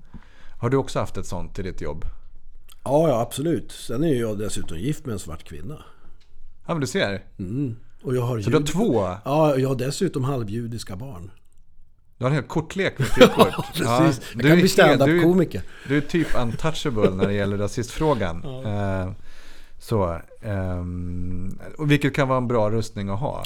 Har 0.60 0.70
du 0.70 0.78
också 0.78 1.00
haft 1.00 1.18
ett 1.18 1.26
sånt 1.26 1.60
i 1.60 1.62
ditt 1.62 1.82
jobb? 1.82 2.06
Ja, 2.84 3.10
ja 3.10 3.22
absolut. 3.22 3.72
Sen 3.72 4.04
är 4.04 4.16
jag 4.16 4.38
dessutom 4.38 4.78
gift 4.78 5.06
med 5.06 5.14
en 5.14 5.20
svart 5.20 5.44
kvinna. 5.44 5.84
Ja, 6.68 6.74
men 6.74 6.82
du 6.82 6.88
ser. 6.88 7.24
Mm. 7.40 7.76
Och 8.02 8.16
jag 8.16 8.22
har 8.22 8.42
så 8.42 8.50
du 8.50 8.58
har 8.58 8.64
två? 8.64 9.16
Ja, 9.26 9.58
jag 9.58 9.70
har 9.70 9.76
dessutom 9.76 10.24
halvjudiska 10.24 10.96
barn. 10.96 11.32
Du 12.18 12.26
har 12.26 12.30
en 12.30 12.36
hel 12.36 12.44
kortlek 12.44 13.00
med 13.00 13.08
frikort. 13.08 13.48
ja, 13.74 14.00
precis. 14.00 14.32
Ja, 14.34 14.42
jag 14.42 14.50
kan 14.50 14.58
bli 14.58 14.68
standup-komiker. 14.68 15.62
Du, 15.88 15.90
du, 15.90 15.98
är 15.98 16.02
typ 16.02 16.28
untouchable 16.36 17.10
när 17.10 17.28
det 17.28 17.34
gäller 17.34 17.58
rasistfrågan. 17.58 18.42
Ja. 18.64 19.06
Uh, 19.06 19.12
så, 19.80 20.20
um, 20.42 21.60
vilket 21.80 22.16
kan 22.16 22.28
vara 22.28 22.38
en 22.38 22.48
bra 22.48 22.70
rustning 22.70 23.10
att 23.10 23.20
ha. 23.20 23.46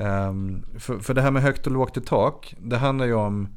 Um, 0.00 0.64
för, 0.78 0.98
för 0.98 1.14
det 1.14 1.22
här 1.22 1.30
med 1.30 1.42
högt 1.42 1.66
och 1.66 1.72
lågt 1.72 1.96
i 1.96 2.00
tak, 2.00 2.54
det 2.58 2.76
handlar 2.76 3.06
ju 3.06 3.14
om... 3.14 3.48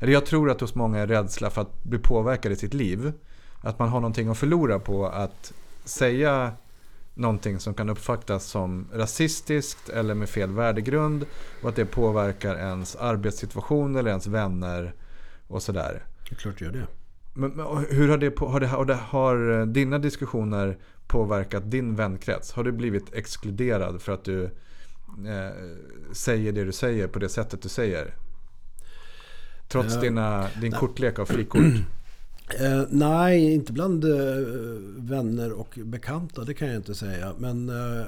Eller 0.00 0.12
jag 0.12 0.26
tror 0.26 0.50
att 0.50 0.60
hos 0.60 0.74
många 0.74 0.98
är 0.98 1.06
rädsla 1.06 1.50
för 1.50 1.62
att 1.62 1.84
bli 1.84 1.98
påverkad 1.98 2.52
i 2.52 2.56
sitt 2.56 2.74
liv. 2.74 3.12
Att 3.60 3.78
man 3.78 3.88
har 3.88 4.00
någonting 4.00 4.28
att 4.28 4.38
förlora 4.38 4.78
på 4.78 5.06
att 5.06 5.52
säga 5.84 6.52
någonting 7.16 7.60
som 7.60 7.74
kan 7.74 7.88
uppfattas 7.88 8.44
som 8.44 8.88
rasistiskt 8.92 9.88
eller 9.88 10.14
med 10.14 10.28
fel 10.28 10.50
värdegrund 10.50 11.26
och 11.62 11.68
att 11.68 11.76
det 11.76 11.84
påverkar 11.84 12.56
ens 12.56 12.96
arbetssituation 12.96 13.96
eller 13.96 14.10
ens 14.10 14.26
vänner 14.26 14.94
och 15.48 15.62
sådär. 15.62 16.04
Det 16.28 16.34
är 16.34 16.36
klart 16.36 16.58
det 16.58 16.64
gör 16.64 16.72
det. 16.72 16.86
Men, 17.34 17.50
men 17.50 17.86
hur 17.90 18.08
har, 18.08 18.18
det, 18.18 18.38
har, 18.38 18.60
det, 18.60 18.66
har, 18.66 18.84
det, 18.84 18.94
har 18.94 19.66
dina 19.66 19.98
diskussioner 19.98 20.78
påverkat 21.06 21.70
din 21.70 21.96
vänkrets? 21.96 22.52
Har 22.52 22.64
du 22.64 22.72
blivit 22.72 23.14
exkluderad 23.14 24.02
för 24.02 24.12
att 24.12 24.24
du 24.24 24.44
eh, 24.44 25.50
säger 26.12 26.52
det 26.52 26.64
du 26.64 26.72
säger 26.72 27.08
på 27.08 27.18
det 27.18 27.28
sättet 27.28 27.62
du 27.62 27.68
säger? 27.68 28.14
Trots 29.68 29.94
uh, 29.94 30.00
dina, 30.00 30.48
din 30.60 30.72
kortlek 30.72 31.18
av 31.18 31.26
frikort? 31.26 31.62
Eh, 32.48 32.84
nej, 32.90 33.54
inte 33.54 33.72
bland 33.72 34.04
eh, 34.04 34.36
vänner 34.96 35.52
och 35.52 35.78
bekanta, 35.84 36.44
det 36.44 36.54
kan 36.54 36.68
jag 36.68 36.76
inte 36.76 36.94
säga. 36.94 37.34
Men, 37.38 37.68
eh, 37.68 38.06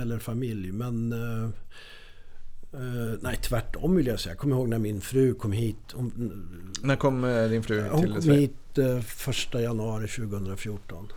eller 0.00 0.18
familj. 0.18 0.72
Men 0.72 1.12
eh, 1.12 1.50
eh, 2.72 3.18
nej, 3.20 3.36
tvärtom 3.36 3.96
vill 3.96 4.06
jag 4.06 4.20
säga. 4.20 4.32
Jag 4.32 4.38
kommer 4.38 4.56
ihåg 4.56 4.68
när 4.68 4.78
min 4.78 5.00
fru 5.00 5.34
kom 5.34 5.52
hit. 5.52 5.76
Hon, 5.92 6.12
när 6.82 6.96
kom 6.96 7.24
eh, 7.24 7.48
din 7.48 7.62
fru 7.62 7.82
till 7.82 7.90
Hon 7.90 8.20
kom 8.20 8.30
hit 8.30 8.56
första 9.04 9.62
januari 9.62 10.08
2014. 10.08 11.08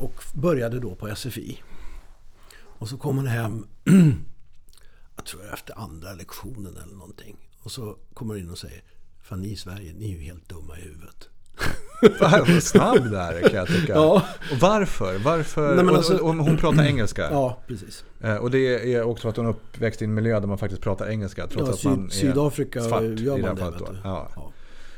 och 0.00 0.22
började 0.34 0.80
då 0.80 0.94
på 0.94 1.14
SFI. 1.16 1.62
Och 2.54 2.88
så 2.88 2.96
kom 2.96 3.16
hon 3.16 3.26
hem, 3.26 3.66
jag 5.16 5.24
tror 5.26 5.52
efter 5.54 5.78
andra 5.78 6.12
lektionen 6.12 6.76
eller 6.84 6.96
någonting. 6.96 7.36
Och 7.62 7.72
så 7.72 7.96
kommer 8.14 8.34
hon 8.34 8.42
in 8.42 8.50
och 8.50 8.58
säger 8.58 8.82
Fan 9.22 9.40
ni 9.40 9.48
i 9.48 9.56
Sverige, 9.56 9.92
ni 9.92 10.04
är 10.04 10.16
ju 10.16 10.22
helt 10.22 10.48
dumma 10.48 10.78
i 10.78 10.80
huvudet. 10.80 11.28
Vad 12.20 12.62
snabb 12.62 13.10
där 13.10 13.40
kan 13.40 13.54
jag 13.54 13.68
tycka. 13.68 13.92
Ja. 13.92 14.22
Och 14.52 14.58
varför? 14.60 15.18
varför? 15.18 15.82
Nej, 15.82 15.94
alltså, 15.94 16.16
och, 16.16 16.28
och, 16.28 16.34
hon 16.34 16.56
pratar 16.56 16.84
engelska. 16.84 17.28
Ja, 17.30 17.58
precis. 17.66 18.04
Eh, 18.20 18.36
och 18.36 18.50
det 18.50 18.94
är 18.94 19.02
också 19.02 19.28
att 19.28 19.36
hon 19.36 19.46
är 19.46 19.50
uppväxt 19.50 20.02
i 20.02 20.04
en 20.04 20.14
miljö 20.14 20.40
där 20.40 20.46
man 20.46 20.58
faktiskt 20.58 20.82
pratar 20.82 21.06
engelska. 21.06 21.46
Trots 21.46 21.84
ja, 21.84 21.90
att 21.90 21.98
man 21.98 22.06
är 22.06 22.10
Sydafrika 22.10 22.80
svart 22.80 23.02
gör 23.02 23.38
man 23.38 23.56
det. 23.56 23.62
det 23.62 24.00
ja. 24.04 24.28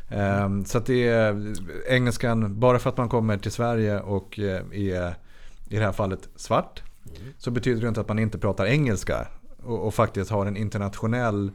Ja. 0.09 0.45
Um, 0.45 0.65
så 0.65 0.79
att 0.79 0.87
det 0.87 1.09
är 1.09 1.55
engelskan, 1.89 2.61
bara 2.61 2.79
för 2.79 2.91
att 2.91 2.97
man 2.97 3.09
kommer 3.09 3.39
till 3.39 3.53
Sverige 3.53 4.01
och 4.01 4.39
eh, 4.39 4.63
är 4.73 5.15
i 5.69 5.77
det 5.77 5.85
här 5.85 5.93
fallet 5.93 6.29
svart. 6.37 6.83
Mm. 7.07 7.33
Så 7.39 7.51
betyder 7.51 7.83
det 7.83 7.89
inte 7.89 8.01
att 8.01 8.09
man 8.09 8.19
inte 8.19 8.39
pratar 8.39 8.67
engelska. 8.67 9.27
Och, 9.67 9.87
och 9.87 9.95
faktiskt 9.95 10.31
har 10.31 10.47
en 10.47 10.57
internationell 10.57 11.51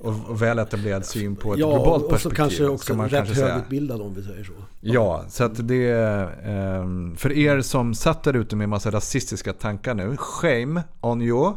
och, 0.00 0.14
och 0.28 0.42
väl 0.42 0.58
etablerad 0.58 1.04
syn 1.04 1.36
på 1.36 1.52
ett 1.52 1.60
ja, 1.60 1.70
globalt 1.70 2.04
och 2.04 2.10
perspektiv. 2.10 2.36
så 2.36 2.42
kanske 2.42 2.66
också 2.66 2.94
man 2.94 3.08
rätt 3.08 3.26
kanske 3.26 3.44
högutbildad 3.44 4.00
om 4.00 4.14
vi 4.14 4.22
säger 4.22 4.44
så. 4.44 4.52
Ja, 4.80 5.24
så 5.28 5.44
att 5.44 5.68
det 5.68 5.90
är... 5.90 6.38
ehm, 6.44 7.16
för 7.16 7.32
er 7.32 7.60
som 7.60 7.94
satt 7.94 8.22
där 8.22 8.36
ute 8.36 8.56
med 8.56 8.68
massa 8.68 8.90
rasistiska 8.90 9.52
tankar 9.52 9.94
nu, 9.94 10.16
shame 10.16 10.82
on 11.00 11.22
you. 11.22 11.54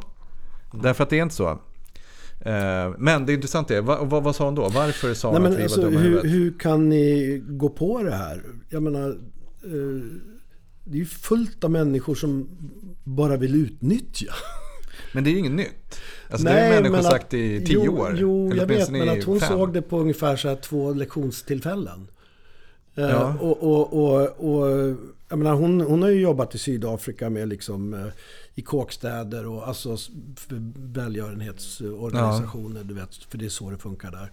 Därför 0.73 1.03
att 1.03 1.09
det 1.09 1.19
är 1.19 1.23
inte 1.23 1.35
så. 1.35 1.49
Eh, 2.41 2.93
Men 2.97 3.25
det 3.25 3.33
intressanta 3.33 3.75
är, 3.75 3.81
vad, 3.81 4.09
vad, 4.09 4.23
vad 4.23 4.35
sa 4.35 4.45
hon 4.45 4.55
då? 4.55 4.69
Varför 4.69 5.13
sa 5.13 5.31
Nej, 5.31 5.35
hon 5.35 5.43
men 5.43 5.51
att 5.51 5.59
vi 5.59 5.63
alltså, 5.63 5.81
var 5.81 5.89
dumma 5.89 5.99
hur, 6.01 6.23
hur 6.23 6.59
kan 6.59 6.89
ni 6.89 7.41
gå 7.47 7.69
på 7.69 8.03
det 8.03 8.15
här? 8.15 8.43
Jag 8.69 8.83
menar, 8.83 9.09
eh, 9.63 10.19
det 10.83 10.93
är 10.93 10.99
ju 10.99 11.05
fullt 11.05 11.63
av 11.63 11.71
människor 11.71 12.15
som 12.15 12.49
bara 13.03 13.37
vill 13.37 13.55
utnyttja. 13.55 14.33
Men 15.14 15.24
det 15.24 15.30
är 15.30 15.32
ju 15.32 15.39
inget 15.39 15.51
nytt. 15.51 15.99
Alltså 16.30 16.47
det 16.47 16.53
har 16.53 16.59
ju 16.59 16.70
människor 16.70 16.97
att- 16.97 17.05
sagt 17.05 17.34
i 17.34 17.66
tio 17.66 17.82
jo, 17.86 17.97
år. 17.99 18.16
Jo, 18.18 18.53
jag 18.55 18.66
vet, 18.66 18.89
men 18.89 19.09
att 19.09 19.24
hon 19.24 19.39
fem. 19.39 19.49
såg 19.49 19.74
det 19.74 19.82
på 19.82 19.99
ungefär 19.99 20.36
så 20.36 20.55
två 20.55 20.93
lektionstillfällen. 20.93 22.07
Eh, 22.95 23.03
Ja. 23.03 23.36
Och, 23.39 23.64
och, 23.64 23.93
och, 23.93 24.22
och, 24.39 24.68
jag 25.30 25.38
menar, 25.39 25.53
hon, 25.55 25.82
hon 25.82 26.01
har 26.01 26.09
ju 26.09 26.22
jobbat 26.22 26.55
i 26.55 26.57
Sydafrika 26.57 27.30
med 27.30 27.47
liksom 27.49 27.93
eh, 27.93 28.05
i 28.55 28.62
kåkstäder 28.62 29.47
och 29.47 29.68
alltså 29.68 29.97
välgörenhetsorganisationer, 30.76 32.84
du 32.84 32.93
vet, 32.93 33.16
för 33.16 33.38
det 33.38 33.45
är 33.45 33.49
så 33.49 33.70
det 33.70 33.78
funkar 33.78 34.12
där. 34.12 34.32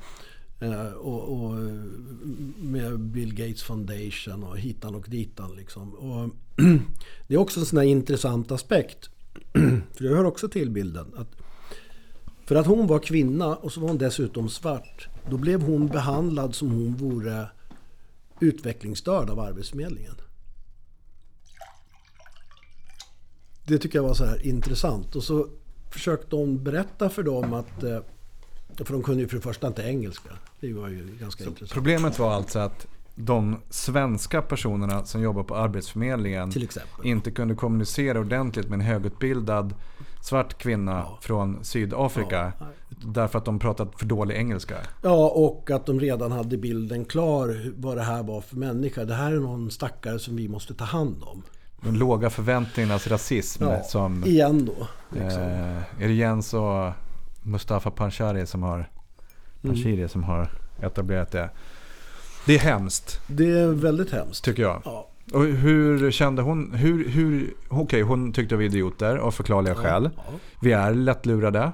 Eh, 0.61 0.93
och, 0.93 1.45
och 1.45 1.55
med 2.57 3.01
Bill 3.01 3.35
Gates 3.35 3.63
Foundation 3.63 4.45
och 4.45 4.59
hitan 4.59 4.95
och 4.95 5.05
ditan 5.09 5.57
liksom. 5.57 5.95
Och 5.95 6.31
det 7.27 7.35
är 7.35 7.39
också 7.39 7.61
en 7.61 7.67
sån 7.67 7.79
här 7.79 7.87
intressant 7.87 8.53
aspekt. 8.53 9.11
för 9.95 10.05
det 10.05 10.09
hör 10.09 10.25
också 10.25 10.49
till 10.49 10.71
bilden. 10.71 11.13
Att 11.17 11.29
för 12.47 12.55
att 12.55 12.67
hon 12.67 12.87
var 12.87 12.99
kvinna 12.99 13.57
och 13.57 13.73
så 13.73 13.81
var 13.81 13.89
hon 13.89 13.99
dessutom 13.99 14.49
svart. 14.49 15.09
Då 15.31 15.37
blev 15.37 15.63
hon 15.63 15.87
behandlad 15.87 16.55
som 16.55 16.71
hon 16.71 16.95
vore 16.97 17.47
utvecklingsstörd 18.41 19.31
av 19.31 19.41
Arbetsförmedlingen. 19.41 20.15
Det 23.67 23.79
tycker 23.79 23.99
jag 23.99 24.03
var 24.03 24.15
så 24.15 24.25
här 24.25 24.47
intressant. 24.47 25.17
Och 25.17 25.25
så 25.25 25.49
försökte 25.91 26.37
hon 26.37 26.65
berätta 26.65 27.11
för 27.11 27.23
dem 27.23 27.53
att... 27.53 27.83
eh, 27.83 27.99
För 28.77 28.93
de 28.93 29.03
kunde 29.03 29.23
ju 29.23 29.29
för 29.29 29.37
det 29.37 29.43
första 29.43 29.67
inte 29.67 29.83
engelska. 29.83 30.31
Det 30.61 30.73
var 30.73 30.89
ju 30.89 31.17
ganska 31.21 31.45
intressant. 31.45 31.73
Problemet 31.73 32.19
var 32.19 32.33
alltså 32.33 32.59
att 32.59 32.87
de 33.21 33.57
svenska 33.71 34.43
personerna 34.43 35.05
som 35.05 35.23
jobbar 35.23 35.43
på 35.43 35.57
Arbetsförmedlingen 35.57 36.53
inte 37.05 37.31
kunde 37.31 37.55
kommunicera 37.55 38.21
ordentligt 38.21 38.69
med 38.69 38.75
en 38.75 38.87
högutbildad 38.87 39.75
svart 40.23 40.59
kvinna 40.59 41.07
från 41.21 41.65
Sydafrika. 41.65 42.53
Därför 42.89 43.39
att 43.39 43.45
de 43.45 43.59
pratade 43.59 43.91
för 43.97 44.07
dålig 44.07 44.37
engelska. 44.37 44.75
Ja, 45.03 45.29
och 45.29 45.71
att 45.71 45.87
de 45.87 46.01
redan 46.01 46.33
hade 46.33 46.57
bilden 46.57 47.05
klar 47.05 47.73
vad 47.77 47.97
det 47.97 48.03
här 48.03 48.23
var 48.23 48.41
för 48.41 48.57
människa. 48.57 49.05
Det 49.05 49.15
här 49.15 49.33
är 49.33 49.41
någon 49.41 49.71
stackare 49.71 50.19
som 50.19 50.37
vi 50.37 50.49
måste 50.49 50.75
ta 50.75 50.85
hand 50.85 51.23
om. 51.23 51.43
De 51.81 51.97
låga 51.97 52.31
förväntningarnas 52.31 53.07
rasism 53.07 53.65
Ja, 53.65 53.83
som... 53.83 54.25
igen 54.25 54.65
då. 54.65 54.87
Liksom. 55.19 55.43
Eh, 55.43 56.03
är 56.03 56.09
det 56.09 56.13
Jens 56.13 56.55
och 56.55 56.93
Mustafa 57.43 57.91
Panshiri 57.91 58.47
som 58.47 58.63
har, 58.63 58.91
Mm. 59.63 59.75
Panshiri 59.75 60.09
som 60.09 60.25
har 60.25 60.51
etablerat 60.81 61.31
det? 61.33 61.51
Det 62.49 62.55
är 62.55 62.59
hemskt, 62.59 63.21
Det 63.27 63.51
är 63.51 63.67
väldigt 63.69 64.11
hemskt. 64.11 64.45
tycker 64.45 64.63
jag. 64.63 64.83
Ja. 64.85 65.09
Och 65.33 65.45
hur 65.45 66.11
kände 66.11 66.43
hon? 66.43 66.73
Hur, 66.75 67.09
hur, 67.09 67.55
Okej, 67.69 68.03
hon 68.03 68.33
tyckte 68.33 68.57
vi 68.57 68.69
var 68.69 68.75
idioter 68.75 69.17
av 69.17 69.31
förklarliga 69.31 69.75
skäl. 69.75 70.11
Ja. 70.17 70.23
Vi 70.63 70.73
är 70.73 70.95
lättlurade 70.95 71.73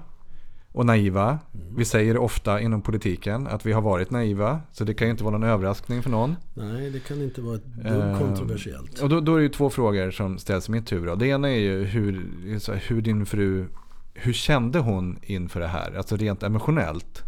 och 0.72 0.86
naiva. 0.86 1.28
Mm. 1.54 1.76
Vi 1.76 1.84
säger 1.84 2.16
ofta 2.16 2.60
inom 2.60 2.82
politiken 2.82 3.46
att 3.46 3.66
vi 3.66 3.72
har 3.72 3.82
varit 3.82 4.10
naiva. 4.10 4.60
Så 4.72 4.84
det 4.84 4.94
kan 4.94 5.06
ju 5.06 5.10
inte 5.10 5.24
vara 5.24 5.38
någon 5.38 5.48
överraskning 5.50 6.02
för 6.02 6.10
någon. 6.10 6.36
Nej, 6.54 6.90
det 6.90 7.00
kan 7.00 7.22
inte 7.22 7.40
vara 7.40 7.56
ett 7.56 7.64
Eh, 7.84 8.18
kontroversiellt. 8.18 9.00
Och 9.00 9.08
då, 9.08 9.20
då 9.20 9.34
är 9.34 9.36
det 9.36 9.42
ju 9.42 9.48
två 9.48 9.70
frågor 9.70 10.10
som 10.10 10.38
ställs 10.38 10.68
i 10.68 10.72
mitt 10.72 10.92
huvud. 10.92 11.08
då. 11.08 11.14
Det 11.14 11.26
ena 11.26 11.48
är 11.48 11.58
ju 11.58 11.84
hur, 11.84 12.30
hur 12.88 13.00
din 13.02 13.26
fru, 13.26 13.66
hur 14.14 14.32
kände 14.32 14.78
hon 14.78 15.18
inför 15.22 15.60
det 15.60 15.66
här? 15.66 15.94
Alltså 15.96 16.16
rent 16.16 16.42
emotionellt. 16.42 17.22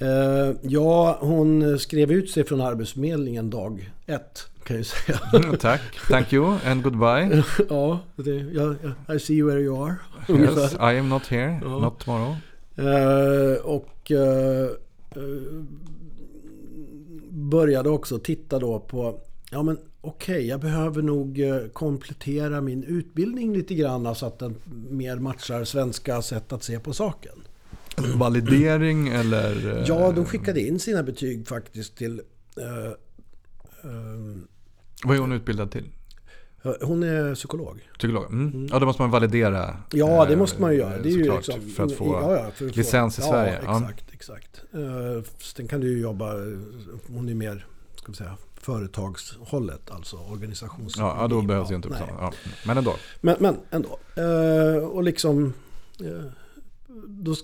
Eh, 0.00 0.54
ja, 0.62 1.18
hon 1.20 1.78
skrev 1.78 2.12
ut 2.12 2.30
sig 2.30 2.44
från 2.44 2.60
Arbetsförmedlingen 2.60 3.50
dag 3.50 3.90
ett, 4.06 4.46
kan 4.64 4.76
jag 4.76 4.86
säga. 4.86 5.18
Mm, 5.32 5.56
tack, 5.58 5.80
thank 6.08 6.32
you 6.32 6.56
and 6.66 6.82
goodbye. 6.82 7.42
ja, 7.68 8.00
det, 8.16 8.30
ja, 8.30 8.74
I 9.14 9.18
see 9.18 9.34
you 9.34 9.48
where 9.50 9.60
you 9.60 9.84
are. 9.84 9.94
Yes. 10.28 10.72
I 10.74 10.98
am 10.98 11.08
not 11.08 11.26
here, 11.26 11.60
Ja. 11.62 11.78
not 11.78 11.98
tomorrow. 11.98 12.36
Eh, 12.76 13.56
och 13.64 14.10
eh, 14.10 14.70
började 17.30 17.90
också 17.90 18.18
titta 18.18 18.58
då 18.58 18.78
på, 18.80 19.20
ja 19.50 19.62
men 19.62 19.78
okej, 20.00 20.46
jag 20.46 20.60
behöver 20.60 21.02
nog 21.02 21.40
komplettera 21.72 22.60
min 22.60 22.84
utbildning 22.84 23.52
lite 23.54 23.74
grann 23.74 24.14
så 24.14 24.26
att 24.26 24.38
den 24.38 24.54
mer 24.90 25.16
matchar 25.16 25.64
svenska 25.64 26.22
sätt 26.22 26.52
att 26.52 26.62
se 26.62 26.78
på 26.80 26.92
saken. 26.92 27.32
Validering 27.96 29.08
eller? 29.08 29.76
eh, 29.78 29.84
Ja, 29.86 30.12
de 30.12 30.24
skickade 30.24 30.60
in 30.60 30.78
sina 30.80 31.02
betyg 31.02 31.48
faktiskt 31.48 31.96
till 31.96 32.20
eh, 32.56 32.86
eh, 33.84 34.36
Vad 35.04 35.16
är 35.16 35.20
hon 35.20 35.32
utbildad 35.32 35.70
till? 35.70 35.84
Hon 36.82 37.02
är 37.02 37.34
psykolog. 37.34 37.88
Psykolog? 37.98 38.24
Mm. 38.24 38.68
Ja, 38.70 38.78
då 38.78 38.86
måste 38.86 39.02
man 39.02 39.10
validera. 39.10 39.76
Ja, 39.92 40.24
det 40.24 40.32
eh, 40.32 40.38
måste 40.38 40.60
man 40.60 40.72
ju 40.72 40.78
göra. 40.78 40.98
Det 40.98 41.08
är 41.08 41.12
ju 41.12 41.36
liksom, 41.36 41.60
för 41.76 41.84
att 41.84 41.92
få 41.92 42.06
ja, 42.06 42.32
ja, 42.36 42.50
för 42.54 42.66
att 42.66 42.72
få- 42.72 42.78
licens 42.78 43.18
i 43.18 43.22
Sverige. 43.22 43.60
Ja, 43.64 43.78
exakt. 43.78 44.04
exakt. 44.12 44.62
Uh, 44.74 45.22
sen 45.38 45.68
kan 45.68 45.80
du 45.80 45.88
ju 45.88 46.00
jobba, 46.00 46.34
hon 47.06 47.28
är 47.28 47.34
mer, 47.34 47.66
ska 47.96 48.12
vi 48.12 48.16
säga, 48.16 48.36
företagshållet, 48.54 49.90
alltså 49.90 50.16
organisations... 50.16 50.94
Ja, 50.98 51.16
ja, 51.20 51.28
då 51.28 51.42
behövs 51.42 51.70
ju 51.70 51.72
Ja, 51.72 51.76
inte 51.76 51.88
betala. 51.88 52.12
Ja. 52.20 52.32
Men 52.66 52.78
ändå. 52.78 52.94
Men, 53.20 53.36
men 53.40 53.56
ändå. 53.70 53.98
Eh, 54.16 54.84
och 54.84 55.02
liksom... 55.02 55.52
eh, 56.00 56.24
då 57.06 57.34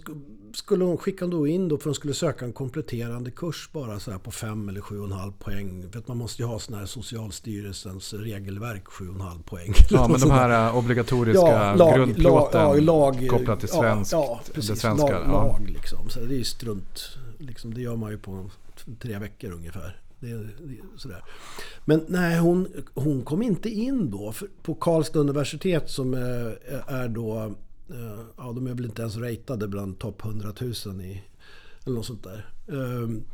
skulle 0.57 0.85
hon 0.85 0.99
skicka 0.99 1.27
då 1.27 1.47
in 1.47 1.69
då 1.69 1.79
för 1.79 1.85
hon 1.85 1.95
skulle 1.95 2.15
söka 2.15 2.45
en 2.45 2.53
kompletterande 2.53 3.31
kurs 3.31 3.69
bara 3.73 4.01
så 4.01 4.11
här 4.11 4.19
på 4.19 4.31
fem 4.31 4.69
eller 4.69 4.81
sju 4.81 4.99
och 4.99 5.07
en 5.07 5.13
halv 5.13 5.33
poäng. 5.33 5.89
För 5.93 5.99
att 5.99 6.09
man 6.09 6.17
måste 6.17 6.43
ju 6.43 6.49
ha 6.49 6.59
sån 6.59 6.75
här 6.75 6.87
Socialstyrelsens 6.87 8.15
regelverk 8.15 8.87
sju 8.87 9.09
och 9.09 9.15
en 9.15 9.21
halv 9.21 9.43
poäng. 9.43 9.75
Ja, 9.91 10.09
men 10.09 10.21
de 10.21 10.31
här 10.31 10.69
eh, 10.69 10.77
obligatoriska 10.77 11.77
grundplåten 11.77 12.61
ja, 12.61 12.75
lag, 12.75 13.29
kopplat 13.31 13.61
till 13.61 13.69
svensk, 13.69 14.13
ja, 14.13 14.41
ja, 14.47 14.53
precis, 14.55 14.71
det 14.71 14.77
svenska. 14.77 15.07
Lag, 15.07 15.23
ja. 15.27 15.33
lag 15.33 15.71
liksom. 15.71 16.09
Så 16.09 16.21
det 16.21 16.35
är 16.35 16.39
ju 16.39 16.45
strunt. 16.45 17.19
Liksom, 17.39 17.75
det 17.75 17.81
gör 17.81 17.97
man 17.97 18.11
ju 18.11 18.19
på 18.19 18.51
tre 19.01 19.19
veckor 19.19 19.53
ungefär. 19.53 20.01
Det, 20.21 20.31
är- 20.31 20.57
det, 20.65 20.73
är 20.73 20.79
sådär. 20.97 21.25
Men 21.85 22.05
nej, 22.09 22.39
hon, 22.39 22.69
hon 22.95 23.23
kom 23.23 23.43
inte 23.43 23.69
in 23.69 24.11
då 24.11 24.35
på 24.63 24.75
Karlstad 24.75 25.19
universitet 25.19 25.91
som 25.91 26.15
är, 26.15 26.59
är 26.87 27.09
då, 27.09 27.37
eh, 27.37 27.51
ja 28.37 28.53
de 28.53 28.67
är 28.67 28.75
väl 28.75 28.85
inte 28.85 29.03
ens 29.03 29.17
ratade 29.17 29.69
bland 29.69 29.99
topp 29.99 30.25
100 30.25 30.53
000 30.61 31.01
i, 31.01 31.23
eller 31.85 31.97
något 31.97 32.07
sånt 32.07 32.25
där. 32.25 32.47
Ehm, 32.69 33.25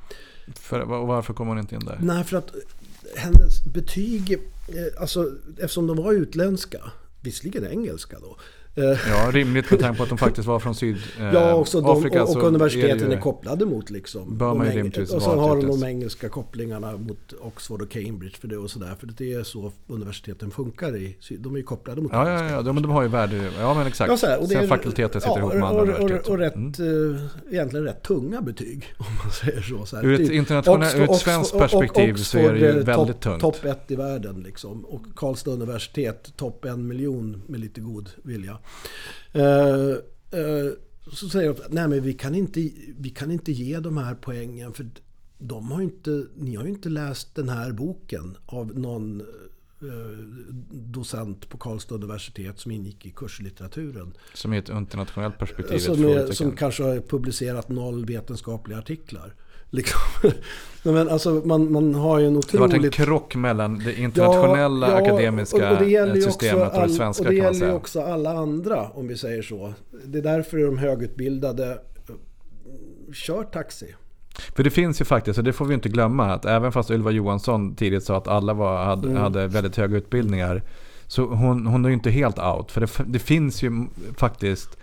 För, 0.55 0.84
varför 0.84 1.34
kom 1.34 1.48
hon 1.48 1.59
inte 1.59 1.74
in 1.74 1.84
där? 1.84 1.98
Nej, 2.03 2.24
för 2.24 2.36
att 2.36 2.55
hennes 3.16 3.64
betyg, 3.64 4.32
eh, 4.32 5.00
alltså 5.00 5.32
eftersom 5.59 5.86
de 5.86 5.96
var 5.96 6.12
utländska, 6.12 6.92
visserligen 7.20 7.64
engelska 7.66 8.18
då. 8.20 8.36
Eh, 8.75 8.85
Ja, 8.85 9.31
rimligt 9.33 9.70
med 9.70 9.81
tanke 9.81 9.97
på 9.97 10.03
att 10.03 10.09
de 10.09 10.18
faktiskt 10.18 10.49
var 10.49 10.59
från 10.59 10.75
Sydafrika. 10.75 11.23
Ja, 11.33 11.55
också 11.55 11.81
de, 11.81 11.87
och, 12.20 12.29
så 12.29 12.39
och 12.39 12.45
universiteten 12.47 13.11
är, 13.11 13.14
ju- 13.14 13.20
kopplade 13.20 13.66
mot 13.66 13.91
liksom. 13.91 14.39
Bör 14.39 14.47
de 14.49 14.62
rimligtvis 14.64 15.11
Och 15.11 15.23
sen 15.23 15.39
har 15.39 15.57
de 15.57 15.66
de 15.66 15.85
engelska 15.85 16.29
kopplingarna 16.29 16.97
mot 16.97 17.33
Oxford 17.41 17.83
och 17.83 17.91
Cambridge 17.91 18.37
för 18.41 18.49
det 18.49 18.57
och 18.57 18.70
sådär. 18.70 18.95
För 19.01 19.07
det 19.07 19.33
är 19.33 19.43
så 19.43 19.73
universiteten 19.89 20.51
funkar 20.51 20.97
i 20.97 21.16
De 21.39 21.55
är 21.55 21.59
ju 21.59 21.62
kopplade 21.64 22.01
mot 22.03 22.12
Ja, 22.12 22.31
ja, 22.31 22.51
ja, 22.51 22.62
de, 22.62 22.75
men 22.75 22.83
de 22.83 22.93
har 22.93 23.03
ju 23.03 23.09
värde. 23.09 23.51
Ja, 23.61 23.75
men 23.75 23.87
exakt. 23.87 24.11
Ja, 24.11 24.16
så 24.16 24.27
här, 24.27 24.37
och 24.37 24.49
det 24.49 24.55
Sen 24.55 24.62
är- 24.64 24.68
fakulteter 24.68 25.20
sitter 25.20 25.33
ja, 25.33 25.39
ihop 25.39 25.55
med 25.55 25.62
andra 25.64 25.81
och, 25.83 25.89
och, 25.89 25.95
universitet. 25.95 26.27
och, 26.27 26.33
och 26.33 26.39
rätt, 26.39 26.55
Mm. 26.55 27.14
eh, 27.14 27.53
egentligen 27.53 27.85
rätt 27.87 28.03
tunga 28.03 28.43
betyg 28.43 28.85
om 28.99 29.07
man 29.25 29.33
säger 29.33 29.62
så. 29.62 29.87
så 29.87 29.97
här. 29.97 30.05
Ur 30.05 30.12
ett 30.14 30.18
Typ 30.20 30.31
internationellt- 30.33 30.95
ur 30.97 31.03
ett 31.03 31.16
svenskt 31.16 31.59
perspektiv 31.59 32.14
så 32.14 32.39
är 32.39 32.53
det 32.53 32.59
ju 32.59 32.66
Oxford, 32.68 32.89
eh, 32.89 32.97
väldigt 32.97 33.20
topp- 33.20 33.41
tungt. 33.41 33.41
Topp 33.41 33.64
ett 33.64 33.91
i 33.91 33.97
världen 33.97 34.41
liksom. 34.43 34.85
Och 34.85 35.03
Karlstad 35.16 35.51
universitet 35.51 36.33
topp 36.37 36.64
en 36.64 36.87
miljon 36.87 37.43
med 37.47 37.61
lite 37.61 37.81
god 37.81 38.09
vilja. 38.23 38.59
Eh, 39.33 39.91
eh, 40.41 40.73
så 41.13 41.29
säger 41.29 41.49
de 41.49 41.63
nej 41.71 41.89
men 41.89 42.03
vi 42.03 42.15
kan, 42.15 42.35
inte, 42.35 42.71
vi 42.99 43.11
kan 43.11 43.31
inte 43.31 43.53
ge 43.53 43.81
de 43.81 43.97
här 43.97 44.15
poängen 44.15 44.73
för 44.73 44.87
de 45.39 45.71
har 45.71 45.83
inte, 45.83 46.27
ni 46.37 46.57
har 46.57 46.65
ju 46.65 46.71
inte 46.71 46.89
läst 46.89 47.35
den 47.35 47.49
här 47.49 47.73
boken 47.73 48.37
av 48.47 48.79
någon 48.79 49.21
eh, 49.21 50.19
docent 50.71 51.49
på 51.49 51.59
Karlstad 51.59 51.95
universitet 51.95 52.59
som 52.59 52.71
ingick 52.71 53.07
i 53.07 53.11
kurslitteraturen. 53.11 54.13
Som 54.35 54.53
i 54.53 54.59
ett 54.59 54.69
internationellt 54.69 55.39
perspektiv. 55.39 55.79
Som, 55.79 56.05
är, 56.05 56.33
som 56.33 56.57
kanske 56.57 56.83
har 56.83 57.01
publicerat 57.01 57.69
noll 57.69 58.05
vetenskapliga 58.05 58.79
artiklar. 58.79 59.35
Liksom. 59.73 60.01
Men 60.83 61.09
alltså 61.09 61.31
man, 61.45 61.73
man 61.73 61.95
har 61.95 62.18
ju 62.18 62.27
en 62.27 62.35
Det 62.35 62.53
har 62.53 62.59
varit 62.59 62.73
en 62.73 62.79
otroligt... 62.79 62.95
krock 62.95 63.35
mellan 63.35 63.79
det 63.79 63.95
internationella 64.01 64.91
Ja, 64.91 64.93
ja, 64.99 65.03
akademiska 65.03 65.70
och- 65.70 65.79
och 65.79 65.85
det 66.14 66.23
systemet 66.23 66.62
också 66.66 66.66
och 66.66 66.73
det 66.73 66.83
all- 66.83 66.91
svenska 66.91 67.23
Och 67.25 67.31
det 67.31 67.37
gäller 67.37 67.66
ju 67.66 67.73
också 67.73 68.01
alla 68.03 68.33
andra, 68.33 68.89
om 68.95 69.09
vi 69.09 69.16
säger 69.16 69.43
så. 69.43 69.75
Det 70.05 70.18
är 70.18 70.23
därför 70.23 70.59
de 70.59 70.79
högutbildade 70.79 71.70
eh, 71.73 72.14
kör 73.14 73.45
taxi. 73.45 73.95
För 74.57 74.62
det 74.64 74.70
finns 74.70 75.01
ju 75.01 75.05
faktiskt, 75.05 75.39
och 75.39 75.45
det 75.45 75.53
får 75.53 75.64
vi 75.64 75.75
inte 75.75 75.89
glömma, 75.89 76.33
att 76.33 76.45
även 76.45 76.73
fast 76.73 76.91
Ylva 76.91 77.11
Johansson 77.11 77.75
tidigt 77.75 78.05
sa 78.05 78.16
att 78.16 78.29
alla 78.29 78.55
var, 78.55 78.85
hade, 78.85 79.09
Mm. 79.09 79.23
hade 79.23 79.47
väldigt 79.47 79.77
höga 79.77 79.97
utbildningar. 79.97 80.62
Så 81.07 81.25
hon, 81.25 81.66
hon 81.66 81.85
är 81.85 81.89
ju 81.89 81.95
inte 81.95 82.11
helt 82.11 82.39
out. 82.39 82.70
För 82.70 82.81
det, 82.81 82.89
det 83.07 83.18
finns 83.18 83.62
ju 83.62 83.87
faktiskt 84.16 84.79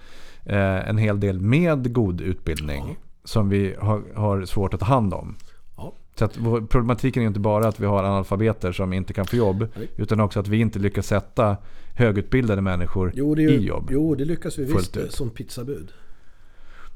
eh, 0.46 0.90
en 0.90 0.98
hel 0.98 1.20
del 1.20 1.40
med 1.40 1.94
god 1.94 2.22
utbildning. 2.22 2.84
Ja. 2.88 2.96
Som 3.30 3.50
vi 3.50 3.76
har, 3.80 4.02
har 4.16 4.46
svårt 4.46 4.74
att 4.74 4.80
ta 4.80 4.86
hand 4.86 5.14
om. 5.14 5.36
Ja. 5.78 5.94
Så 6.16 6.26
att 6.26 6.34
problematiken 6.70 7.24
är 7.24 7.28
inte 7.28 7.40
bara 7.40 7.68
att 7.68 7.80
vi 7.80 7.86
har 7.86 8.04
analfabeter 8.04 8.72
som 8.72 8.94
inte 8.94 9.14
kan 9.14 9.26
få 9.26 9.36
jobb. 9.36 9.68
Nej. 9.76 9.90
Utan 9.98 10.20
också 10.20 10.40
att 10.40 10.48
vi 10.48 10.58
inte 10.60 10.80
lyckas 10.80 11.08
sätta 11.08 11.58
högutbildade 11.96 12.62
människor 12.62 13.12
Jo, 13.16 13.38
ju, 13.38 13.50
i 13.50 13.66
jobb. 13.66 13.88
jo, 13.92 14.16
det 14.16 14.26
lyckas 14.26 14.58
vi 14.58 14.64
visst 14.74 14.98
ut. 14.98 15.14
som 15.14 15.30
pizzabud. 15.30 15.92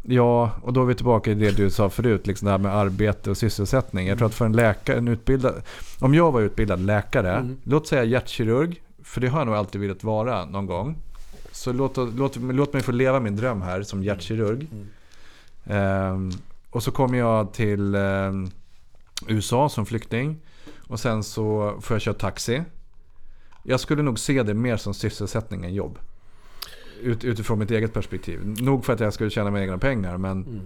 Ja, 0.02 0.52
och 0.62 0.74
då 0.74 0.82
är 0.82 0.86
vi 0.86 0.96
tillbaka 0.96 1.32
i 1.32 1.34
det 1.34 1.58
du 1.58 1.70
sa 1.70 1.90
förut, 1.90 2.28
liksom 2.28 2.46
det 2.46 2.52
här 2.52 2.58
med 2.58 2.76
arbete 2.76 3.30
och 3.30 3.38
sysselsättning. 3.38 4.08
Jag 4.08 4.18
tror 4.18 4.28
att 4.28 4.34
för 4.34 4.46
en 4.46 4.54
läkare, 4.54 4.98
en 4.98 5.08
utbildad... 5.08 5.62
Om 6.00 6.14
jag 6.14 6.32
var 6.32 6.42
utbildad 6.42 6.80
läkare, 6.80 7.34
Mm. 7.36 7.58
låt 7.64 7.88
säga 7.88 8.04
hjärtkirurg, 8.04 8.82
för 9.04 9.22
det 9.22 9.28
har 9.28 9.40
jag 9.40 9.46
nog 9.46 9.56
alltid 9.56 9.82
velat 9.82 10.04
vara 10.04 10.46
någon 10.46 10.66
gång. 10.66 10.96
Så 11.52 11.74
låt, 11.74 11.98
låt, 11.98 12.36
låt 12.36 12.74
mig 12.74 12.82
få 12.82 12.92
leva 12.92 13.20
min 13.20 13.36
dröm 13.36 13.62
här 13.62 13.82
som 13.84 14.04
hjärtkirurg. 14.04 14.68
Mm. 14.72 14.88
Ehm, 15.66 16.32
och 16.70 16.84
så 16.84 16.92
kommer 16.92 17.18
jag 17.18 17.54
till 17.54 17.96
ehm, 17.96 18.50
USA 19.28 19.70
som 19.70 19.86
flykting. 19.86 20.38
Och 20.88 21.00
sen 21.00 21.24
så 21.24 21.76
får 21.82 21.96
jag 21.96 22.02
köra 22.02 22.16
taxi. 22.16 22.64
Jag 23.64 23.80
skulle 23.80 24.02
nog 24.04 24.20
se 24.20 24.44
det 24.44 24.54
mer 24.54 24.78
som 24.78 24.94
sysselsättning 24.94 25.66
än 25.66 25.74
jobb. 25.74 26.00
Ut, 27.02 27.24
utifrån 27.24 27.60
mitt 27.60 27.72
eget 27.72 27.94
perspektiv. 27.94 28.40
Nog 28.62 28.86
för 28.86 28.94
att 28.94 29.00
jag 29.00 29.14
skulle 29.14 29.30
tjäna 29.30 29.52
mina 29.52 29.64
egna 29.64 29.78
pengar 29.78 30.18
men 30.18 30.62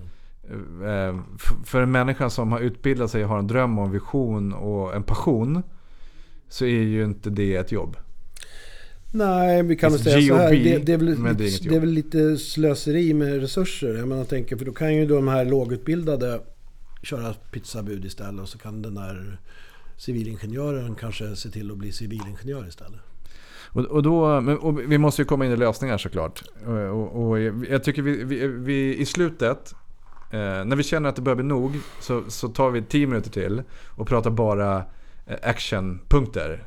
Mm. 0.51 0.83
eh, 0.83 1.21
för 1.65 1.81
en 1.81 1.91
människa 1.91 2.29
som 2.29 2.51
har 2.51 2.59
utbildat 2.59 3.11
sig 3.11 3.23
har 3.23 3.39
en 3.39 3.47
dröm 3.47 3.79
och 3.79 3.85
en 3.85 3.91
vision 3.91 4.53
och 4.53 4.95
en 4.95 5.03
passion. 5.03 5.63
Så 6.49 6.65
är 6.65 6.69
ju 6.81 7.03
inte 7.03 7.29
det 7.29 7.55
ett 7.55 7.71
jobb. 7.71 7.97
Nej, 9.11 9.63
vi 9.63 9.75
kan 9.75 9.91
It's 9.91 9.97
säga 9.97 10.27
så 10.27 10.35
här. 10.35 10.55
GOP, 10.55 10.63
Det, 10.63 10.77
det, 10.77 10.93
är 10.93 10.97
väl, 10.97 11.23
det 11.23 11.29
är 11.29 11.69
det 11.69 11.75
är 11.75 11.79
väl 11.79 11.89
lite 11.89 12.37
slöseri 12.37 13.13
med 13.13 13.41
resurser. 13.41 13.93
Jag 13.93 14.07
menar, 14.07 14.23
tänker, 14.23 14.57
för 14.57 14.65
då 14.65 14.71
kan 14.71 14.95
ju 14.95 15.05
de 15.05 15.27
här 15.27 15.45
lågutbildade 15.45 16.39
köra 17.03 17.33
pizzabud 17.33 18.05
istället. 18.05 18.41
Och 18.41 18.49
så 18.49 18.57
kan 18.57 18.81
den 18.81 18.95
där 18.95 19.37
civilingenjören 19.97 20.95
kanske 20.95 21.35
se 21.35 21.49
till 21.49 21.71
att 21.71 21.77
bli 21.77 21.91
civilingenjör 21.91 22.67
istället. 22.67 22.99
Och, 23.69 23.85
och 23.85 24.03
då, 24.03 24.25
och 24.61 24.79
vi 24.91 24.97
måste 24.97 25.21
ju 25.21 25.25
komma 25.25 25.45
in 25.45 25.51
i 25.51 25.57
lösningar 25.57 25.97
såklart. 25.97 26.43
Och, 26.65 26.73
och, 26.73 27.29
och 27.29 27.39
jag 27.69 27.83
tycker 27.83 28.01
vi, 28.01 28.23
vi, 28.23 28.47
vi 28.47 28.97
i 28.97 29.05
slutet, 29.05 29.73
eh, 30.31 30.39
när 30.39 30.75
vi 30.75 30.83
känner 30.83 31.09
att 31.09 31.15
det 31.15 31.21
börjar 31.21 31.35
bli 31.35 31.45
nog, 31.45 31.75
så, 32.01 32.23
så 32.27 32.47
tar 32.47 32.69
vi 32.69 32.81
10 32.81 33.07
minuter 33.07 33.29
till 33.29 33.63
och 33.85 34.07
pratar 34.07 34.29
bara 34.29 34.77
eh, 35.25 35.37
actionpunkter. 35.43 36.66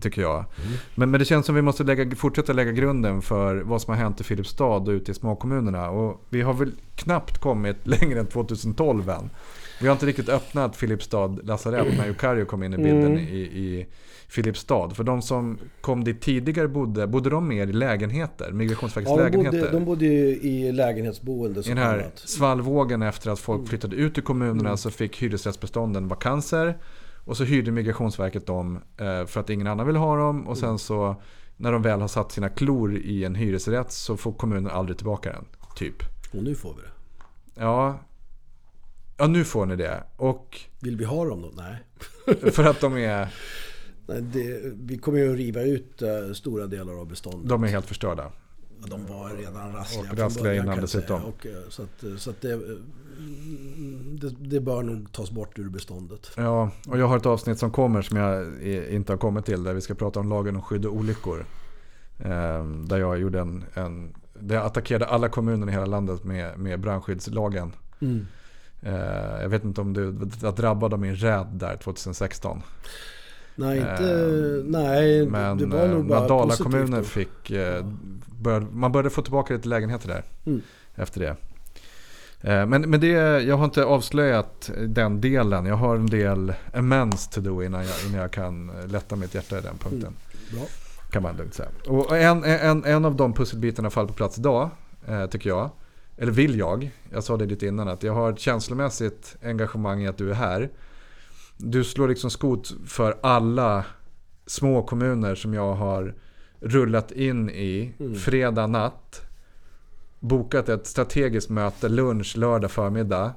Tycker 0.00 0.22
jag. 0.22 0.44
Men, 0.94 1.10
men 1.10 1.18
det 1.18 1.24
känns 1.24 1.46
som 1.46 1.54
vi 1.54 1.62
måste 1.62 1.84
lägga, 1.84 2.16
fortsätta 2.16 2.52
lägga 2.52 2.72
grunden 2.72 3.22
för 3.22 3.56
vad 3.56 3.82
som 3.82 3.94
har 3.94 4.00
hänt 4.02 4.20
i 4.20 4.24
Filipstad 4.24 4.64
och 4.76 4.88
ute 4.88 5.10
i 5.10 5.14
småkommunerna. 5.14 5.90
Och 5.90 6.24
vi 6.30 6.42
har 6.42 6.54
väl 6.54 6.72
knappt 6.94 7.38
kommit 7.38 7.76
längre 7.86 8.20
än 8.20 8.26
2012 8.26 9.10
än. 9.10 9.30
Vi 9.80 9.86
har 9.86 9.92
inte 9.92 10.06
riktigt 10.06 10.28
öppnat 10.28 10.76
Filipstad 10.76 11.26
lasarett 11.42 11.98
när 11.98 12.08
Ukario 12.10 12.44
kom 12.44 12.62
in 12.62 12.74
i 12.74 12.76
bilden 12.76 13.06
Mm. 13.06 13.18
i, 13.18 13.38
i 13.40 13.86
Filipstad. 14.28 14.90
För 14.94 15.04
de 15.04 15.22
som 15.22 15.58
kom 15.80 16.04
dit 16.04 16.20
tidigare 16.20 16.68
bodde, 16.68 17.06
bodde 17.06 17.30
de 17.30 17.48
mer 17.48 17.66
i 17.66 17.72
lägenheter? 17.72 18.52
Migrationsverkets 18.52 19.10
Ja, 19.10 19.16
de 19.16 19.22
lägenheter? 19.22 19.58
bodde, 19.60 19.70
de 19.72 19.84
bodde 19.84 20.04
ju 20.04 20.28
i 20.36 20.72
lägenhetsboende 20.72 21.60
I 21.60 21.62
den 21.68 21.78
här 21.78 21.98
annat. 21.98 22.18
svallvågen 22.18 23.02
efter 23.02 23.30
att 23.30 23.38
Mm. 23.48 23.58
folk 23.58 23.68
flyttade 23.68 23.96
ut 23.96 24.18
i 24.18 24.20
kommunerna 24.20 24.76
så 24.76 24.90
fick 24.90 25.22
hyresrättsbestånden 25.22 26.08
vakanser. 26.08 26.78
Och 27.30 27.36
så 27.36 27.44
hyrde 27.44 27.70
Migrationsverket 27.70 28.46
dem 28.46 28.78
eh, 28.96 29.26
för 29.26 29.40
att 29.40 29.50
ingen 29.50 29.66
annan 29.66 29.86
ville 29.86 29.98
ha 29.98 30.16
dem. 30.16 30.40
Och 30.48 30.56
Mm. 30.56 30.56
sen 30.56 30.78
så 30.78 31.16
när 31.56 31.72
de 31.72 31.82
väl 31.82 32.00
har 32.00 32.08
satt 32.08 32.32
sina 32.32 32.48
klor 32.48 32.96
i 32.96 33.24
en 33.24 33.34
hyresrätt 33.34 33.92
så 33.92 34.16
får 34.16 34.32
kommunen 34.32 34.70
aldrig 34.70 34.96
tillbaka 34.98 35.32
den. 35.32 35.44
Typ. 35.76 35.94
Och 36.32 36.42
nu 36.44 36.54
får 36.54 36.74
vi 36.74 36.80
det. 36.82 36.90
Ja, 37.62 37.98
ja 39.18 39.26
nu 39.26 39.44
får 39.44 39.66
ni 39.66 39.76
det. 39.76 40.04
Och 40.16 40.60
Vill 40.80 40.96
vi 40.96 41.04
ha 41.04 41.24
dem 41.24 41.42
då? 41.42 41.50
Nej. 41.54 41.76
för 42.52 42.64
att 42.64 42.80
de 42.80 42.96
är, 42.96 43.34
Nej 44.06 44.22
det, 44.22 44.60
vi 44.74 44.98
kommer 44.98 45.18
ju 45.18 45.30
att 45.32 45.38
riva 45.38 45.62
ut 45.62 46.02
eh, 46.02 46.32
stora 46.34 46.66
delar 46.66 47.00
av 47.00 47.06
beståndet. 47.08 47.48
de 47.48 47.64
är 47.64 47.68
helt 47.68 47.86
förstörda. 47.86 48.32
De 48.86 49.06
var 49.06 49.36
redan 49.36 49.72
rassliga 49.72 50.12
Och 50.12 50.18
rassliga 50.18 50.54
innan 50.54 50.80
dessutom. 50.80 51.24
Och, 51.24 51.46
eh, 51.46 51.52
så 51.68 51.82
att, 51.82 52.20
så 52.20 52.30
att 52.30 52.40
det, 52.40 52.60
det, 54.20 54.30
det 54.38 54.60
bör 54.60 54.82
nog 54.82 55.12
tas 55.12 55.30
bort 55.30 55.58
ur 55.58 55.68
beståndet. 55.68 56.30
Ja, 56.36 56.70
och 56.88 56.98
jag 56.98 57.06
har 57.06 57.16
ett 57.16 57.26
avsnitt 57.26 57.58
som 57.58 57.70
kommer 57.70 58.02
som 58.02 58.16
jag 58.16 58.62
inte 58.90 59.12
har 59.12 59.18
kommit 59.18 59.44
till. 59.44 59.62
Där 59.62 59.74
vi 59.74 59.80
ska 59.80 59.94
prata 59.94 60.20
om 60.20 60.28
lagen 60.28 60.56
om 60.56 60.62
skydd 60.62 60.86
och 60.86 60.94
olyckor. 60.96 61.44
Eh, 62.18 62.64
där 62.64 62.98
jag 62.98 63.18
gjorde 63.18 63.40
en, 63.40 63.64
en 63.74 64.14
där 64.40 64.54
jag 64.54 64.66
attackerade 64.66 65.06
alla 65.06 65.28
kommuner 65.28 65.68
i 65.68 65.70
hela 65.72 65.86
landet 65.86 66.24
med, 66.24 66.58
med 66.58 66.80
brandskyddslagen. 66.80 67.72
Eh, 68.82 69.42
jag 69.42 69.48
vet 69.48 69.64
inte 69.64 69.80
om 69.80 69.92
du 69.92 70.10
var 70.40 70.52
drabbad 70.52 70.92
av 70.92 70.98
min 71.00 71.16
räd 71.16 71.46
där 71.52 71.76
2016. 71.76 72.62
Nej, 73.54 73.78
inte, 73.78 73.90
Eh, 73.90 74.64
nej 74.64 75.26
Men 75.26 75.58
det 75.58 75.66
var 75.66 75.88
nog 75.88 76.00
eh, 76.00 76.06
bara 76.06 76.20
när 76.20 76.28
Dala 76.28 76.44
positivt 76.44 76.64
kommuner 76.64 76.98
då. 76.98 77.04
fick, 77.04 77.50
eh, 77.50 77.84
började, 78.40 78.66
man 78.72 78.92
började 78.92 79.10
få 79.10 79.22
tillbaka 79.22 79.54
lite 79.54 79.68
lägenheter 79.68 80.08
där. 80.08 80.22
Mm. 80.46 80.62
Efter 80.94 81.20
det. 81.20 81.36
Eh, 82.42 82.66
Men, 82.66 82.82
men 82.90 83.00
det, 83.00 83.06
jag 83.42 83.56
har 83.56 83.64
inte 83.64 83.84
avslöjat 83.84 84.70
den 84.88 85.20
delen. 85.20 85.66
Jag 85.66 85.76
har 85.76 85.96
en 85.96 86.06
del 86.06 86.52
amends 86.74 87.28
to 87.28 87.40
do 87.40 87.62
innan 87.62 87.86
jag, 87.86 87.94
innan 88.06 88.20
jag 88.20 88.30
kan 88.30 88.70
lätta 88.86 89.16
mitt 89.16 89.34
hjärta 89.34 89.58
i 89.58 89.60
den 89.60 89.78
punkten. 89.78 90.12
Bra. 90.52 90.62
Kan 91.10 91.22
man 91.22 91.36
lugnt 91.36 91.54
säga. 91.54 91.68
Och 91.86 92.16
en, 92.18 92.44
en, 92.44 92.84
en 92.84 93.04
av 93.04 93.14
de 93.16 93.32
pusselbitarna 93.32 93.90
faller 93.90 94.08
på 94.08 94.14
plats 94.14 94.38
idag, 94.38 94.70
eh, 95.08 95.26
tycker 95.26 95.50
jag. 95.50 95.70
Eller 96.16 96.32
vill 96.32 96.58
jag. 96.58 96.90
Jag 97.12 97.24
sa 97.24 97.36
det 97.36 97.46
lite 97.46 97.66
innan 97.66 97.88
att 97.88 98.02
jag 98.02 98.14
har 98.14 98.32
ett 98.32 98.38
känslomässigt 98.38 99.36
engagemang 99.44 100.02
i 100.02 100.08
att 100.08 100.18
du 100.18 100.30
är 100.30 100.34
här. 100.34 100.70
Du 101.56 101.84
slår 101.84 102.08
liksom 102.08 102.30
skot 102.30 102.72
för 102.86 103.16
alla 103.22 103.84
små 104.46 104.82
kommuner 104.82 105.34
som 105.34 105.54
jag 105.54 105.74
har 105.74 106.14
rullat 106.60 107.12
in 107.12 107.50
i 107.50 107.92
Mm. 108.00 108.14
fredag 108.14 108.66
natt. 108.66 109.22
Bokat 110.20 110.68
ett 110.68 110.86
strategiskt 110.86 111.50
möte 111.50 111.88
lunch 111.88 112.36
lördag 112.36 112.70
förmiddag. 112.70 113.32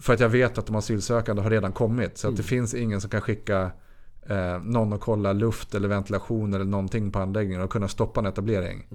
För 0.00 0.14
att 0.14 0.20
jag 0.20 0.28
vet 0.28 0.58
att 0.58 0.66
de 0.66 0.76
asylsökande 0.76 1.42
har 1.42 1.50
redan 1.50 1.72
kommit. 1.72 2.18
Så 2.18 2.28
att 2.28 2.36
det 2.36 2.42
finns 2.42 2.74
ingen 2.74 3.00
som 3.00 3.10
kan 3.10 3.20
skicka 3.20 3.70
eh, 4.26 4.62
någon 4.62 4.92
och 4.92 5.00
kolla 5.00 5.32
luft 5.32 5.74
eller 5.74 5.88
ventilation 5.88 6.54
eller 6.54 6.64
någonting 6.64 7.10
på 7.10 7.18
anläggningen 7.18 7.62
och 7.62 7.70
kunna 7.70 7.88
stoppa 7.88 8.20
en 8.20 8.26
etablering. 8.26 8.86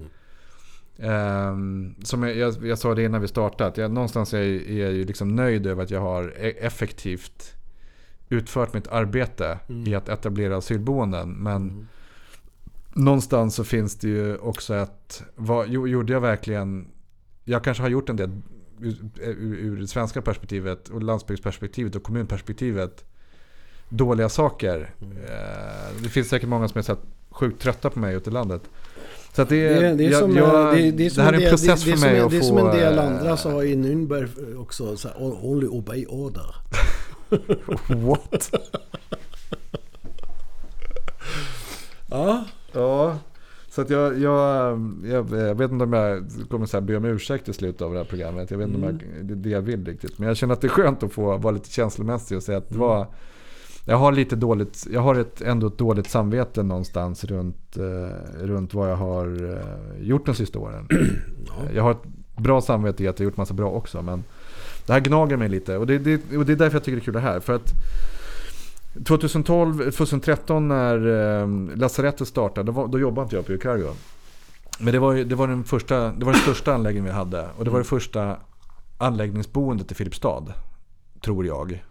Ehm, 0.98 1.96
som 2.04 2.24
jag, 2.24 2.36
jag, 2.36 2.66
jag 2.66 2.78
sa 2.78 2.96
det 2.96 3.04
innan 3.04 3.22
vi 3.22 3.28
startade, 3.28 3.82
jag, 3.82 3.92
någonstans 3.92 4.34
är, 4.34 4.40
är 4.40 4.84
jag 4.84 4.92
ju 4.92 5.04
liksom 5.04 5.36
nöjd 5.36 5.68
över 5.68 5.84
att 5.84 5.92
jag 5.92 6.02
har 6.02 6.34
e- 6.38 6.58
effektivt 6.60 7.56
utfört 8.30 8.74
mitt 8.74 8.88
arbete 8.88 9.60
i 9.86 9.96
att 9.96 10.10
etablera 10.10 10.58
asylboenden. 10.58 11.32
Men 11.32 11.88
någonstans 12.94 13.56
så 13.56 13.64
finns 13.64 13.96
det 13.96 14.08
ju 14.08 14.38
också 14.38 14.76
ett, 14.76 15.24
vad, 15.36 15.68
jo- 15.70 15.88
gjorde 15.88 16.14
jag 16.14 16.22
verkligen, 16.22 16.88
jag 17.44 17.64
kanske 17.64 17.84
har 17.84 17.90
gjort 17.90 18.10
en 18.10 18.16
del 18.16 18.30
ur, 18.82 18.96
ur, 19.56 19.78
det 19.82 19.88
svenska 19.88 20.22
perspektivet 20.22 20.90
och 20.90 21.04
landsbygdsperspektivet 21.04 21.96
och 21.96 22.04
kommunperspektivet 22.04 23.04
dåliga 23.90 24.30
saker. 24.30 24.94
Eh, 25.02 26.02
det 26.04 26.10
finns 26.10 26.30
säkert 26.30 26.50
många 26.50 26.68
som 26.68 26.78
är 26.80 26.82
så 26.82 26.92
här 26.92 27.02
sjukt 27.30 27.62
trötta 27.62 27.90
på 27.90 28.00
mig 28.00 28.16
ute 28.16 28.30
i 28.30 28.34
landet. 28.34 28.62
Så 29.36 29.42
att 29.42 29.50
det, 29.50 29.70
Det, 29.70 29.86
är- 29.88 29.96
det, 29.96 30.06
är 30.06 30.12
jag, 30.12 30.20
som, 30.22 30.36
jag, 30.36 30.76
det, 30.78 30.92
det 30.92 31.06
är 31.06 31.10
som 31.10 31.18
det 31.18 31.24
här 31.24 31.34
är 31.34 31.38
en 31.38 31.42
del- 31.42 31.50
process 31.50 31.84
det, 31.84 31.92
det 31.92 31.98
för 31.98 32.08
mig 32.08 32.18
som, 32.20 32.26
att 32.26 32.32
Det 32.32 32.38
är 32.38 32.40
få... 32.42 32.46
som 32.48 32.58
en 32.58 32.76
del 32.76 32.98
eh, 32.98 33.06
andra 33.06 33.38
sa 33.38 33.64
i 33.64 33.76
Nürnberg 33.76 34.56
också. 34.62 34.98
Så 34.98 35.08
här, 35.08 35.18
only 35.46 35.68
obey 35.68 36.06
order. 36.06 36.56
What? 38.08 38.52
Ja, 42.10 42.46
Ja, 42.74 43.18
så 43.70 43.82
att 43.82 43.90
jag, 43.90 44.20
jag, 44.20 44.80
jag, 45.04 45.32
jag 45.32 45.56
vet 45.56 45.72
inte 45.72 45.84
om 45.84 45.94
jag 45.94 46.24
kommer 46.50 46.66
så 46.66 46.78
här 46.78 46.82
be 46.82 46.98
om 46.98 47.06
ursäkt 47.06 47.50
i 47.50 47.54
slutet 47.54 47.82
av 47.82 47.92
det 47.92 47.98
här 47.98 48.06
programmet. 48.06 48.52
Jag 48.52 48.58
vet 48.58 48.68
inte 48.68 48.78
om 48.78 48.84
jag, 48.84 49.26
det 49.26 49.34
är 49.34 49.36
det 49.36 49.50
jag 49.50 49.62
vill 49.62 49.86
riktigt. 49.86 50.20
Men 50.20 50.28
jag 50.28 50.38
känner 50.38 50.54
att 50.54 50.62
det 50.62 50.68
är 50.68 50.70
skönt 50.70 51.04
att 51.04 51.14
få 51.14 51.38
vara 51.38 51.54
lite 51.54 51.70
känslomässig 51.70 52.38
och 52.38 52.44
säga 52.44 52.58
att 52.58 52.70
det 52.70 52.78
var... 52.78 53.08
Jag 53.86 53.98
har 53.98 54.12
lite 54.12 54.36
dåligt, 54.36 54.88
jag 54.92 55.02
har 55.02 55.16
ett, 55.16 55.42
ändå 55.42 55.68
ett 55.68 55.78
dåligt 55.78 56.10
samvete 56.10 56.64
någonstans 56.64 57.24
runt, 57.24 57.78
eh, 57.78 58.46
runt 58.46 58.74
vad 58.74 58.92
jag 58.92 58.96
har 58.96 59.52
eh, 59.52 60.08
gjort 60.08 60.26
de 60.26 60.36
sista 60.36 60.60
åren. 60.60 60.88
Jag 61.76 61.84
har 61.84 61.92
ett 61.92 62.04
bra 62.36 62.62
samvete 62.62 63.04
i 63.04 63.08
att 63.08 63.20
jag 63.20 63.26
har 63.26 63.30
gjort 63.30 63.38
massa 63.38 63.54
bra 63.54 63.70
också. 63.72 64.02
Men 64.02 64.24
det 64.86 64.94
här 64.94 65.00
gnager 65.00 65.38
mig 65.38 65.50
lite. 65.50 65.78
Och 65.78 65.88
det, 65.88 65.98
det, 65.98 66.38
och 66.38 66.46
det 66.46 66.52
är 66.52 66.58
därför 66.58 66.76
jag 66.76 66.84
tycker 66.84 66.96
det 66.96 67.02
är 67.02 67.06
kul 67.06 67.14
det 67.14 67.20
här. 67.20 67.40
För 67.40 67.54
att 67.54 67.74
2012, 69.06 69.92
2013 69.92 70.68
när 70.68 71.08
eh, 71.42 71.48
lasarettet 71.76 72.28
startade, 72.28 72.72
då, 72.72 72.88
då 72.88 73.00
jobbade 73.00 73.24
inte 73.24 73.36
jag 73.36 73.46
på 73.46 73.52
Ucargo. 73.52 73.90
Men 74.80 74.94
det 74.94 75.00
var, 75.00 75.16
det, 75.16 75.36
var 75.36 75.48
den 75.48 75.64
första, 75.64 76.12
det 76.12 76.26
var 76.26 76.32
den 76.32 76.42
största 76.42 76.74
anläggningen 76.74 77.06
vi 77.06 77.12
hade. 77.12 77.50
Och 77.58 77.66
det 77.66 77.72
var 77.72 77.80
det 77.80 77.86
första 77.86 78.38
anläggningsboendet 78.98 79.92
i 79.92 79.96
Filipstad. 79.96 80.54
Tror 81.22 81.46
jag. 81.46 81.84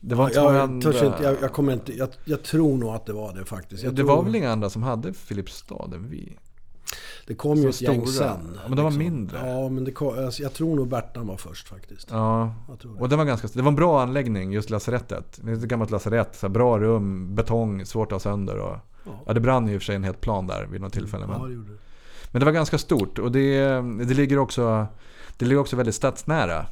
Det 0.00 0.14
var 0.14 0.26
inte 0.26 0.38
jag, 0.38 0.56
andra... 0.56 0.92
törs 0.92 1.02
inte, 1.02 1.22
jag, 1.22 1.36
jag, 1.40 1.52
kommer 1.52 1.72
inte, 1.72 1.92
jag, 1.96 2.08
jag 2.24 2.42
tror 2.42 2.76
nog 2.76 2.94
att 2.94 3.06
det 3.06 3.12
var 3.12 3.34
det 3.34 3.44
faktiskt. 3.44 3.96
Det 3.96 4.02
var 4.02 4.22
väl 4.22 4.34
inga 4.34 4.52
andra 4.52 4.70
som 4.70 4.82
hade 4.82 5.12
Filipstad 5.12 5.94
än 5.94 6.10
vi? 6.10 6.36
Det 7.26 7.34
kom 7.34 7.56
ju 7.56 7.62
så 7.62 7.68
ett 7.68 7.80
gäng 7.80 8.06
sen. 8.06 8.26
liksom. 8.38 8.54
Ja, 8.62 8.68
men 8.68 8.76
de 8.76 8.82
var 8.82 8.90
mindre. 8.90 9.48
Ja, 9.50 9.68
men 9.68 9.84
det 9.84 9.92
kom, 9.92 10.24
alltså, 10.24 10.42
jag 10.42 10.52
tror 10.54 10.76
nog 10.76 10.88
Bertan 10.88 11.26
var 11.26 11.36
först 11.36 11.68
faktiskt. 11.68 12.08
Ja, 12.10 12.54
Jag 12.68 12.78
tror 12.78 12.94
det. 12.94 13.00
och 13.00 13.08
det 13.08 13.16
var, 13.16 13.24
ganska, 13.24 13.48
det 13.52 13.62
var 13.62 13.68
en 13.68 13.74
bra 13.76 14.02
anläggning, 14.02 14.52
just 14.52 14.70
lasarettet. 14.70 15.40
Det 15.42 15.50
är 15.50 15.54
ett 15.54 15.62
gammalt 15.62 15.90
lasarett, 15.90 16.36
så 16.36 16.48
bra 16.48 16.78
rum, 16.78 17.34
betong, 17.34 17.86
svårt 17.86 18.06
att 18.08 18.12
ha 18.12 18.20
sönder. 18.20 18.56
Och, 18.58 18.76
Ja. 19.04 19.12
ja, 19.26 19.32
det 19.32 19.40
brann 19.40 19.68
ju 19.68 19.74
i 19.74 19.76
och 19.76 19.80
för 19.82 19.86
sig 19.86 19.96
en 19.96 20.04
helt 20.04 20.20
plan 20.20 20.46
där 20.46 20.66
vid 20.66 20.80
något 20.80 20.92
tillfälle. 20.92 21.24
Ja, 21.28 21.38
Men, 21.38 21.48
det 21.48 21.54
gjorde 21.54 21.72
det. 21.72 21.78
men 22.30 22.40
det 22.40 22.44
var 22.46 22.52
ganska 22.52 22.78
stort 22.78 23.18
och 23.18 23.32
det, 23.32 23.64
det, 24.04 24.14
ligger, 24.14 24.38
också, 24.38 24.86
det 25.36 25.44
ligger 25.44 25.60
också 25.60 25.76
väldigt 25.76 25.94
stadsnära. 25.94 26.66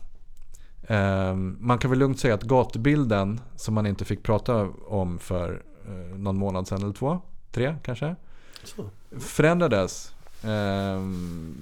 Ehm, 0.87 1.57
man 1.61 1.79
kan 1.79 1.91
väl 1.91 1.99
lugnt 1.99 2.21
säga 2.21 2.35
att 2.35 2.43
gatubilden, 2.43 3.41
som 3.57 3.75
man 3.75 3.87
inte 3.87 4.05
fick 4.05 4.23
prata 4.23 4.69
om 4.87 5.19
för 5.19 5.63
eh, 5.87 6.19
någon 6.19 6.37
månad 6.39 6.69
sedan 6.69 6.83
eller 6.83 6.93
två, 6.93 7.21
tre 7.53 7.75
kanske, 7.85 8.17
Så. 8.65 8.91
Förändrades 9.19 10.13
ehm, 10.45 11.55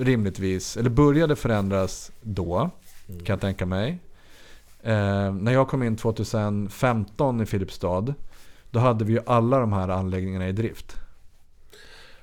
rimligtvis, 0.00 0.76
eller 0.76 0.90
började 0.90 1.36
förändras 1.36 2.12
då, 2.20 2.70
kan 3.06 3.24
jag 3.26 3.40
tänka 3.40 3.66
mig. 3.66 3.98
Ehm, 4.82 5.38
när 5.38 5.52
jag 5.52 5.68
kom 5.68 5.82
in 5.82 5.96
2015 5.96 7.40
i 7.40 7.46
Filipstad, 7.46 8.14
då 8.70 8.78
hade 8.80 9.04
vi 9.04 9.12
ju 9.12 9.20
alla 9.26 9.58
de 9.58 9.72
här 9.72 9.88
anläggningarna 9.88 10.48
i 10.48 10.52
drift. 10.52 10.96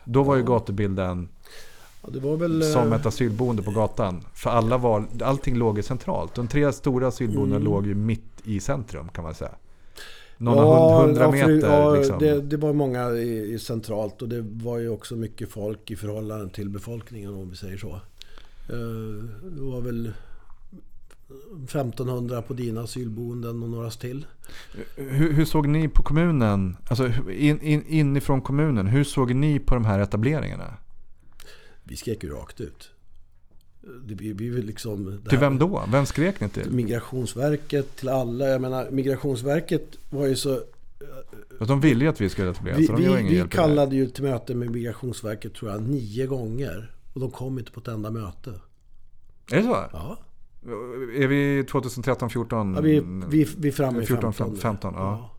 Då 0.04 0.24
var 0.24 0.36
ju 0.36 0.44
gatubilden 0.44 1.30
Ja, 2.22 2.36
väl... 2.36 2.64
som 2.64 2.94
eh, 2.94 3.00
ett 3.00 3.06
asylboende 3.06 3.62
på 3.64 3.72
gatan. 3.72 4.24
För 4.34 4.50
alla 4.50 4.78
var, 4.78 5.06
allting 5.24 5.56
låg 5.58 5.78
ju 5.78 5.84
centralt. 5.84 6.36
De 6.36 6.48
tre 6.48 6.74
stora 6.74 7.08
asylboendena 7.08 7.56
Mm. 7.56 7.64
låg 7.72 7.88
ju 7.88 7.96
mitt 7.96 8.42
i 8.44 8.60
centrum 8.60 9.10
kan 9.10 9.24
man 9.24 9.36
säga. 9.36 9.52
Några 10.42 10.62
ja, 10.62 11.02
hundra 11.02 11.32
meter 11.32 11.70
ja, 11.70 11.96
liksom. 11.96 12.20
det, 12.20 12.42
det 12.42 12.58
var 12.58 12.74
många 12.74 13.12
i, 13.12 13.54
i 13.54 13.60
centralt 13.60 14.22
och 14.22 14.30
det 14.30 14.42
var 14.42 14.78
ju 14.78 14.90
också 14.90 15.16
mycket 15.16 15.50
folk 15.50 15.92
i 15.92 15.96
förhållande 15.96 16.50
till 16.50 16.70
befolkningen 16.70 17.34
om 17.34 17.50
vi 17.50 17.56
säger 17.56 17.78
så. 17.78 17.94
Eh, 18.70 19.24
Det 19.42 19.62
var 19.62 19.82
väl 19.82 20.14
1500 21.64 22.42
på 22.42 22.54
dina 22.54 22.82
asylboenden 22.82 23.64
och 23.64 23.70
några 23.70 23.90
till. 23.90 24.26
Hur, 24.96 25.34
hur 25.34 25.46
såg 25.46 25.68
ni 25.68 25.88
på 25.88 26.04
kommunen, 26.04 26.78
alltså 26.90 27.08
in, 27.32 27.62
in, 27.62 27.86
inifrån 27.88 28.42
kommunen, 28.42 28.88
hur 28.88 29.04
såg 29.04 29.36
ni 29.36 29.60
på 29.60 29.76
de 29.76 29.86
här 29.86 30.00
etableringarna? 30.00 30.74
Vi 31.84 31.96
skrek 31.96 32.24
ju 32.24 32.30
rakt 32.30 32.62
ut. 32.62 32.92
Det, 34.04 34.16
vi 34.16 34.50
vill 34.50 34.66
liksom... 34.66 35.22
det 35.24 35.30
Till 35.30 35.40
vem 35.40 35.60
då? 35.60 35.84
Vem 35.92 36.06
skrek 36.06 36.40
ni 36.40 36.50
till? 36.50 36.72
Migrationsverket, 36.72 37.96
till 37.96 38.10
alla. 38.10 38.48
Jag 38.48 38.62
menar, 38.62 38.90
Migrationsverket 38.92 39.98
var 40.10 40.28
ju 40.28 40.36
så... 40.36 40.60
För 41.58 41.66
de 41.66 41.82
ville 41.82 42.04
ju 42.04 42.10
att 42.10 42.22
vi 42.22 42.30
skulle 42.30 42.50
etablera 42.50 42.78
Vi, 42.78 42.88
så 42.88 42.94
de 42.94 43.04
gör 43.04 43.14
vi, 43.14 43.20
ingen 43.20 43.32
vi 43.32 43.38
hjälp 43.38 43.52
kallade 43.52 43.96
ju 43.96 44.08
till 44.08 44.24
möte 44.24 44.56
med 44.56 44.72
Migrationsverket 44.72 45.54
tror 45.54 45.72
jag 45.72 45.82
nio 45.82 46.28
gånger. 46.28 46.92
Och 47.14 47.20
de 47.20 47.32
kom 47.32 47.60
inte 47.60 47.72
på 47.72 47.80
ett 47.80 47.88
enda 47.88 48.12
möte. 48.12 48.50
Är 49.52 49.58
det 49.58 49.64
så? 49.64 49.70
Ja, 49.92 50.18
Är 51.16 51.28
vi 51.28 51.66
2013, 51.72 52.30
14? 52.30 52.74
ja 52.76 52.82
vi, 52.82 53.04
vi, 53.30 53.48
vi 53.58 53.68
är 53.68 53.72
framme 53.72 54.02
i 54.02 54.06
14, 54.06 54.34
15. 54.34 54.58
15, 54.58 54.94
ja. 54.98 55.14
Eh, 55.14 55.39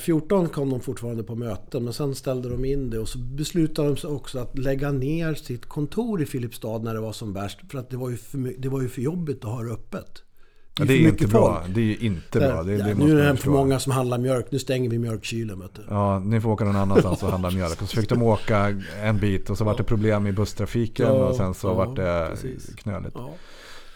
14 0.00 0.48
kom 0.48 0.70
de 0.70 0.80
fortfarande 0.80 1.22
på 1.22 1.34
möten 1.34 1.84
men 1.84 1.92
sen 1.92 2.14
ställde 2.14 2.48
de 2.48 2.64
in 2.64 2.90
det 2.90 2.98
och 2.98 3.08
så 3.08 3.18
beslutade 3.18 3.88
de 3.88 3.96
sig 3.96 4.10
också 4.10 4.38
att 4.38 4.58
lägga 4.58 4.92
ner 4.92 5.34
sitt 5.34 5.66
kontor 5.66 6.22
i 6.22 6.26
Filipstad 6.26 6.78
när 6.78 6.94
det 6.94 7.00
var 7.00 7.12
som 7.12 7.32
värst. 7.32 7.58
För 7.70 7.78
att 7.78 7.90
det 7.90 7.96
var 7.96 8.10
ju 8.10 8.16
för, 8.16 8.54
det 8.58 8.68
var 8.68 8.82
ju 8.82 8.88
för 8.88 9.02
jobbigt 9.02 9.44
att 9.44 9.50
ha 9.50 9.62
det 9.62 9.72
öppet. 9.72 10.22
Ja, 10.78 10.84
ju 10.84 10.88
det 10.88 11.04
är 11.04 11.08
inte 11.08 11.26
bra. 11.26 11.60
folk. 11.62 11.74
Det 11.74 11.80
är 11.80 12.02
inte 12.02 12.38
bra. 12.38 12.62
Det, 12.62 12.72
ja, 12.72 12.84
det 12.84 12.94
nu 12.94 13.20
är 13.20 13.32
det 13.32 13.36
för 13.36 13.50
många 13.50 13.78
som 13.78 13.92
handlar 13.92 14.18
mjölk. 14.18 14.46
Nu 14.50 14.58
stänger 14.58 14.90
vi 14.90 14.98
mjölkkylen. 14.98 15.62
Ja, 15.88 16.18
ni 16.18 16.40
får 16.40 16.50
åka 16.50 16.64
någon 16.64 16.76
annanstans 16.76 17.22
och 17.22 17.30
handla 17.30 17.50
mjölk. 17.50 17.82
Och 17.82 17.88
så 17.88 18.00
fick 18.00 18.08
de 18.08 18.22
åka 18.22 18.80
en 19.02 19.18
bit 19.18 19.50
och 19.50 19.58
så 19.58 19.64
var 19.64 19.76
det 19.76 19.84
problem 19.84 20.26
i 20.26 20.32
busstrafiken 20.32 21.06
Ja, 21.06 21.12
och 21.12 21.36
sen 21.36 21.54
så 21.54 21.66
ja, 21.66 21.74
var 21.74 21.96
det 21.96 22.30
precis. 22.30 22.74
knöligt. 22.74 23.16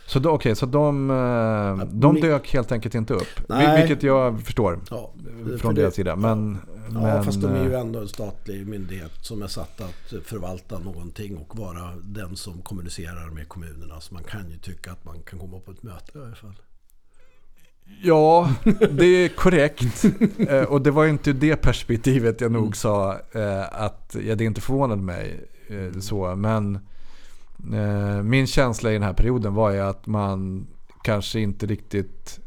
Så, 0.08 0.18
då, 0.18 0.30
okej, 0.30 0.56
så 0.56 0.66
de, 0.66 1.10
eh, 1.10 1.86
de 1.86 2.20
dök 2.20 2.52
helt 2.52 2.72
enkelt 2.72 2.94
inte 2.94 3.14
upp. 3.14 3.40
Nej. 3.48 3.80
Vilket 3.80 4.02
jag 4.02 4.40
förstår 4.42 4.80
Ja, 4.90 5.12
från 5.46 5.58
för 5.58 5.72
deras 5.72 5.92
det- 5.92 5.96
sida. 5.96 6.16
Men, 6.16 6.58
Ja, 6.92 7.00
men, 7.00 7.24
fast 7.24 7.40
de 7.42 7.46
är 7.54 7.64
ju 7.64 7.74
eh, 7.74 7.80
ändå 7.80 7.98
en 8.00 8.08
statlig 8.08 8.66
myndighet 8.66 9.12
som 9.22 9.42
är 9.42 9.46
satt 9.46 9.80
att 9.80 10.12
förvalta 10.26 10.78
någonting 10.78 11.36
och 11.36 11.58
vara 11.58 11.92
den 12.02 12.36
som 12.36 12.62
kommunicerar 12.62 13.30
med 13.30 13.48
kommunerna. 13.48 14.00
Så 14.00 14.14
man 14.14 14.22
kan 14.24 14.50
ju 14.50 14.56
tycka 14.58 14.92
att 14.92 15.04
man 15.04 15.22
kan 15.22 15.38
komma 15.38 15.60
på 15.60 15.70
ett 15.72 15.82
möte 15.82 16.18
i 16.18 16.22
alla 16.22 16.34
fall. 16.34 16.54
Ja, 18.02 18.50
det 18.90 19.04
är 19.06 19.28
korrekt. 19.28 20.04
Eh, 20.48 20.62
och 20.62 20.82
det 20.82 20.90
var 20.90 21.06
inte 21.06 21.32
det 21.32 21.56
perspektivet 21.56 22.40
jag 22.40 22.52
nog 22.52 22.76
sa 22.76 23.12
eh, 23.32 23.82
att 23.82 24.16
ja, 24.26 24.34
det 24.34 24.44
inte 24.44 24.60
förvånade 24.60 25.02
mig. 25.02 25.48
eh, 25.68 26.00
så. 26.00 26.34
Men 26.36 26.78
min 28.22 28.46
känsla 28.46 28.90
i 28.90 28.92
den 28.92 29.02
här 29.02 29.12
perioden 29.12 29.54
var 29.54 29.70
ju 29.70 29.80
att 29.80 30.06
man 30.06 30.66
kanske 31.02 31.40
inte 31.40 31.66
riktigt... 31.66 32.40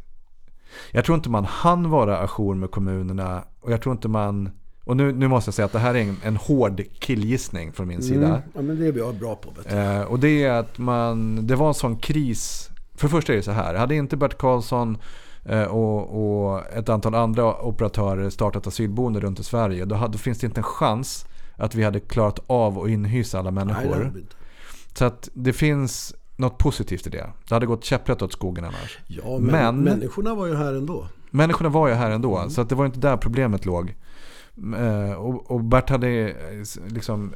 Jag 0.92 1.06
tror 1.06 1.16
inte 1.16 1.30
man 1.30 1.46
hann 1.46 1.90
vara 1.90 2.18
ajour 2.18 2.56
med 2.56 2.72
kommunerna. 2.72 3.44
Och 3.60 3.72
jag 3.72 3.82
tror 3.82 3.96
inte 3.96 4.08
man... 4.08 4.50
Och 4.86 4.98
nu, 4.98 5.14
nu 5.14 5.28
måste 5.28 5.48
jag 5.48 5.54
säga 5.54 5.66
att 5.66 5.72
det 5.72 5.80
här 5.80 5.96
är 5.96 6.02
en, 6.02 6.18
en 6.24 6.38
hård 6.38 6.82
killgissning 7.00 7.72
från 7.72 7.88
min 7.88 8.02
sida. 8.02 8.28
Mm. 8.28 8.42
Ja, 8.54 8.62
men 8.62 8.80
det 8.80 8.88
är 8.88 8.98
jag 8.98 9.16
bra 9.16 9.36
på. 9.36 9.76
Eh, 9.76 10.02
och 10.02 10.20
det 10.20 10.44
är 10.44 10.52
att 10.52 10.78
man, 10.78 11.48
det 11.48 11.56
var 11.56 11.68
en 11.68 11.74
sån 11.74 11.96
kris. 11.96 12.70
För 12.96 13.08
det 13.08 13.12
första 13.12 13.34
är 13.34 13.38
det 13.38 13.44
så 13.44 13.52
här. 13.52 13.76
Hade 13.76 13.96
inte 13.96 14.18
Bert 14.18 14.38
Karlsson 14.38 14.98
eh, 15.46 15.64
och, 15.64 16.54
och 16.54 16.68
ett 16.74 16.90
antal 16.90 17.16
andra 17.16 17.62
operatörer 17.62 18.30
startat 18.30 18.68
asylboende 18.68 19.20
runt 19.20 19.40
i 19.40 19.44
Sverige. 19.44 19.86
Då, 19.86 19.96
hade, 19.96 20.12
då 20.12 20.18
finns 20.18 20.40
det 20.40 20.48
inte 20.48 20.60
en 20.60 20.64
chans 20.64 21.26
att 21.56 21.76
vi 21.76 21.84
hade 21.84 22.00
klarat 22.00 22.40
av 22.48 22.80
att 22.80 22.90
inhysa 22.90 23.40
alla 23.40 23.52
Nej, 23.52 23.66
människor. 23.66 24.06
inte. 24.06 24.36
Så 24.94 25.06
att 25.06 25.30
det 25.34 25.54
finns 25.54 26.16
något 26.36 26.58
positivt 26.58 27.08
i 27.08 27.10
det. 27.10 27.30
Det 27.48 27.54
hade 27.56 27.66
gått 27.66 27.84
käpprätt 27.84 28.22
åt 28.22 28.34
skogen 28.34 28.66
annars. 28.66 29.00
Ja, 29.08 29.38
men, 29.40 29.52
Men- 29.52 29.84
människorna 29.84 30.36
var 30.36 30.48
ju 30.48 30.56
här 30.56 30.74
ändå. 30.74 31.08
Människorna 31.32 31.70
var 31.70 31.88
ju 31.88 31.94
här 31.94 32.12
ändå, 32.12 32.38
Mm. 32.38 32.50
så 32.50 32.62
att 32.62 32.70
det 32.70 32.76
var 32.76 32.86
inte 32.86 33.00
där 33.00 33.18
problemet 33.18 33.66
låg. 33.66 33.96
Eh, 34.78 35.12
Och, 35.14 35.52
och 35.52 35.64
Bert 35.64 35.90
hade 35.90 36.08
eh, 36.30 36.36
liksom, 36.88 37.34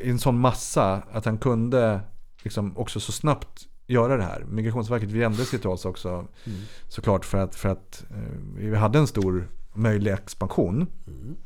i 0.00 0.10
en 0.10 0.18
sån 0.18 0.38
massa 0.38 1.02
att 1.12 1.24
han 1.24 1.38
kunde 1.38 2.00
liksom 2.42 2.76
också 2.78 3.00
så 3.00 3.12
snabbt 3.12 3.66
göra 3.86 4.16
det 4.16 4.22
här. 4.22 4.44
Migrationsverket 4.48 5.10
vände 5.10 5.44
sig 5.44 5.58
till 5.58 5.68
oss 5.68 5.84
också 5.84 6.08
Mm. 6.08 6.58
såklart 6.88 7.24
för 7.24 7.38
att, 7.38 7.54
för 7.54 7.68
att 7.68 8.04
eh, 8.10 8.16
vi 8.56 8.76
hade 8.76 8.98
en 8.98 9.06
stor 9.06 9.48
möjlig 9.74 10.12
expansion. 10.12 10.86
Mm. 11.06 11.36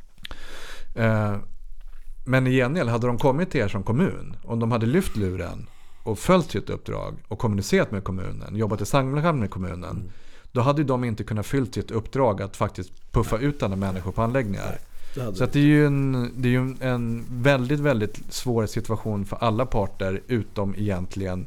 Men 2.24 2.46
i 2.46 2.50
gengäld 2.50 2.90
hade 2.90 3.06
de 3.06 3.18
kommit 3.18 3.50
till 3.50 3.60
er 3.60 3.68
som 3.68 3.82
kommun, 3.82 4.36
om 4.44 4.60
de 4.60 4.72
hade 4.72 4.86
lyft 4.86 5.16
luren 5.16 5.66
och 6.02 6.18
följt 6.18 6.50
sitt 6.50 6.70
uppdrag 6.70 7.14
och 7.28 7.38
kommunicerat 7.38 7.90
med 7.90 8.04
kommunen, 8.04 8.56
jobbat 8.56 8.80
i 8.80 8.86
samverkan 8.86 9.38
med 9.38 9.50
kommunen. 9.50 9.90
Mm. 9.90 10.10
Då 10.52 10.60
hade 10.60 10.84
de 10.84 11.04
inte 11.04 11.24
kunnat 11.24 11.46
fyllt 11.46 11.74
sitt 11.74 11.90
uppdrag 11.90 12.42
att 12.42 12.56
faktiskt 12.56 13.12
puffa 13.12 13.38
ut 13.38 13.62
alla 13.62 13.76
människor 13.76 14.12
på 14.12 14.22
anläggningar. 14.22 14.78
Det 15.14 15.20
hade 15.20 15.36
Så 15.36 15.44
att 15.44 15.52
det 15.52 15.58
är 15.58 15.64
ju, 15.64 15.86
en, 15.86 16.30
det 16.36 16.48
är 16.48 16.52
ju 16.52 16.76
en 16.80 17.24
väldigt, 17.28 17.80
väldigt 17.80 18.32
svår 18.32 18.66
situation 18.66 19.24
för 19.24 19.36
alla 19.36 19.66
parter 19.66 20.22
utom 20.28 20.74
egentligen 20.78 21.46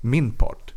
min 0.00 0.30
part. 0.30 0.74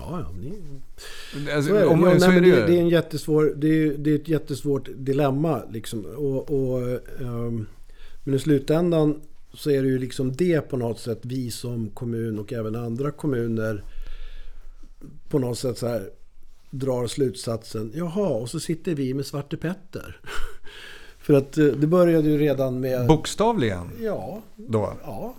Ja, 0.00 0.20
ja. 0.20 0.30
Ni, 0.40 1.50
Alltså, 1.52 1.70
så 1.70 1.76
är 1.76 1.80
det. 1.80 1.86
om- 1.86 2.02
ja, 2.02 2.18
så 2.20 2.28
nej, 2.28 2.36
är 2.36 2.40
det 2.40 2.50
det, 2.50 2.66
det 2.66 2.76
är 2.76 2.80
en 2.80 2.88
jättesvår, 2.88 3.52
det 3.56 3.68
är, 3.68 3.98
det 3.98 4.10
är 4.10 4.14
ett 4.14 4.28
jättesvårt 4.28 4.88
dilemma. 4.96 5.62
Liksom. 5.72 6.04
Och, 6.04 6.50
och, 6.50 6.80
ehm, 7.20 7.66
men 8.24 8.34
i 8.34 8.38
slutändan 8.38 9.20
så 9.54 9.70
är 9.70 9.82
det 9.82 9.88
ju 9.88 9.98
liksom 9.98 10.32
det 10.32 10.60
på 10.60 10.76
något 10.76 11.00
sätt 11.00 11.18
vi 11.22 11.50
som 11.50 11.88
kommun 11.90 12.38
och 12.38 12.52
även 12.52 12.76
andra 12.76 13.10
kommuner 13.10 13.84
på 15.28 15.38
något 15.38 15.58
sätt 15.58 15.78
så 15.78 15.86
här 15.86 16.10
drar 16.70 17.06
slutsatsen. 17.06 17.92
Jaha, 17.94 18.28
och 18.28 18.50
så 18.50 18.60
sitter 18.60 18.94
vi 18.94 19.14
med 19.14 19.26
Svarte 19.26 19.56
Petter. 19.56 20.20
För 21.18 21.34
att 21.34 21.58
eh, 21.58 21.64
det 21.66 21.86
började 21.86 22.28
ju 22.28 22.38
redan 22.38 22.80
med... 22.80 23.06
Bokstavligen 23.06 23.90
Ja, 24.00 24.42
då. 24.56 24.92
ja. 25.02 25.34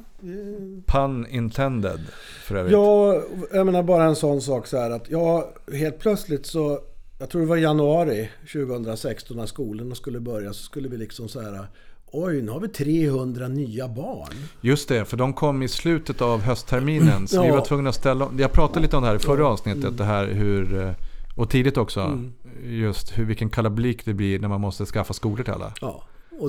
Pun 0.85 1.27
intended 1.29 1.99
för 2.43 2.55
övrigt. 2.55 2.73
Ja, 2.73 3.21
jag 3.53 3.65
menar 3.65 3.83
bara 3.83 4.03
en 4.03 4.15
sån 4.15 4.41
sak 4.41 4.67
så 4.67 4.77
här 4.77 4.91
att 4.91 5.09
ja, 5.09 5.53
helt 5.73 5.99
plötsligt 5.99 6.45
så 6.45 6.79
jag 7.19 7.29
tror 7.29 7.41
det 7.41 7.47
var 7.47 7.57
januari 7.57 8.29
2016 8.53 9.37
när 9.37 9.45
skolorna 9.45 9.95
skulle 9.95 10.19
börja 10.19 10.53
så 10.53 10.63
skulle 10.63 10.89
vi 10.89 10.97
liksom 10.97 11.27
så 11.29 11.41
här 11.41 11.67
oj, 12.13 12.41
nu 12.41 12.51
har 12.51 12.59
vi 12.59 12.67
300 12.67 13.47
nya 13.47 13.87
barn. 13.87 14.33
Just 14.61 14.89
det, 14.89 15.05
för 15.05 15.17
de 15.17 15.33
kom 15.33 15.63
i 15.63 15.67
slutet 15.67 16.21
av 16.21 16.41
höstterminen. 16.41 17.27
Så 17.27 17.41
vi 17.41 17.47
Ja. 17.47 17.55
var 17.55 17.65
tvungna 17.65 17.89
att 17.89 17.95
ställa 17.95 18.25
om. 18.25 18.39
Jag 18.39 18.51
pratade 18.51 18.79
lite 18.79 18.97
om 18.97 19.03
det 19.03 19.09
här 19.09 19.15
i 19.15 19.19
förra 19.19 19.47
avsnittet. 19.47 19.97
Det 19.97 20.03
här 20.03 20.25
hur, 20.27 20.81
eh, 20.81 20.91
och 21.35 21.49
tidigt 21.49 21.77
också. 21.77 21.99
Mm. 21.99 22.33
Just 22.63 23.17
hur, 23.17 23.25
vilken 23.25 23.49
kalabalik 23.49 24.05
det 24.05 24.13
blir 24.13 24.39
när 24.39 24.47
man 24.47 24.61
måste 24.61 24.85
skaffa 24.85 25.13
skolor 25.13 25.43
till 25.43 25.53
alla. 25.53 25.73
Ja, 25.81 26.03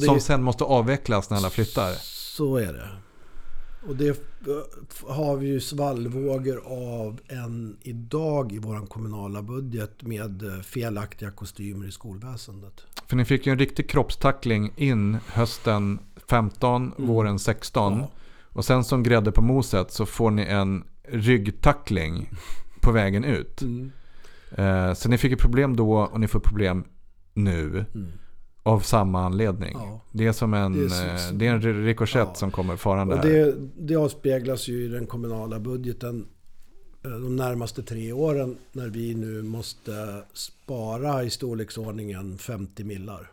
Som 0.06 0.20
sen 0.20 0.42
måste 0.42 0.64
avvecklas 0.64 1.30
när 1.30 1.36
alla 1.36 1.50
flyttar. 1.50 1.92
så 2.36 2.56
är 2.56 2.72
det. 2.72 2.88
Och 3.88 3.96
det 3.96 4.08
eh, 4.08 4.16
har 5.08 5.36
vi 5.36 5.46
ju 5.46 5.60
svallvågor 5.60 6.62
av 6.66 7.20
än 7.28 7.76
idag 7.80 8.52
i 8.52 8.58
vår 8.58 8.86
kommunala 8.86 9.42
budget 9.42 10.02
med 10.02 10.42
eh, 10.42 10.60
felaktiga 10.60 11.30
kostymer 11.30 11.86
i 11.86 11.90
skolväsendet. 11.90 12.86
För 13.06 13.16
ni 13.16 13.24
fick 13.24 13.46
ju 13.46 13.52
en 13.52 13.58
riktig 13.58 13.90
kroppstackling 13.90 14.72
in 14.76 15.18
hösten 15.26 15.98
15, 16.28 16.92
våren 16.96 17.38
16. 17.38 17.92
Mm. 17.92 18.04
Ja. 18.04 18.10
Och 18.48 18.64
sen 18.64 18.84
som 18.84 19.02
grädde 19.02 19.32
på 19.32 19.42
moset 19.42 19.92
så 19.92 20.06
får 20.06 20.30
ni 20.30 20.42
en 20.42 20.84
ryggtackling 21.02 22.30
på 22.80 22.92
vägen 22.92 23.24
ut. 23.24 23.62
Mm. 23.62 23.92
Eh, 24.50 24.94
så 24.94 25.08
ni 25.08 25.18
fick 25.18 25.32
ett 25.32 25.40
problem 25.40 25.76
då 25.76 25.98
och 25.98 26.20
ni 26.20 26.28
får 26.28 26.40
problem 26.40 26.84
nu. 27.34 27.84
Av 28.62 28.80
samma 28.80 29.24
anledning. 29.24 29.72
Ja. 29.74 30.00
Det 30.12 30.26
är 30.26 30.32
som 30.32 30.54
en, 30.54 30.72
Det 30.72 30.78
är 30.78 31.32
det 31.32 31.46
är 31.46 31.50
en 31.50 31.84
rikoschett 31.84 32.28
Ja. 32.28 32.34
som 32.34 32.50
kommer 32.50 32.76
farande 32.76 33.16
här. 33.16 33.22
det, 33.22 33.54
det 33.78 33.96
avspeglas 33.96 34.68
ju 34.68 34.84
i 34.84 34.88
den 34.88 35.06
kommunala 35.06 35.60
budgeten 35.60 36.26
eh, 37.04 37.10
de 37.10 37.36
närmaste 37.36 37.82
tre 37.82 38.12
åren 38.12 38.56
när 38.72 38.88
vi 38.88 39.14
nu 39.14 39.42
måste 39.42 40.22
spara 40.32 41.22
i 41.24 41.30
storleksordningen 41.30 42.38
50 42.38 42.84
millar. 42.84 43.30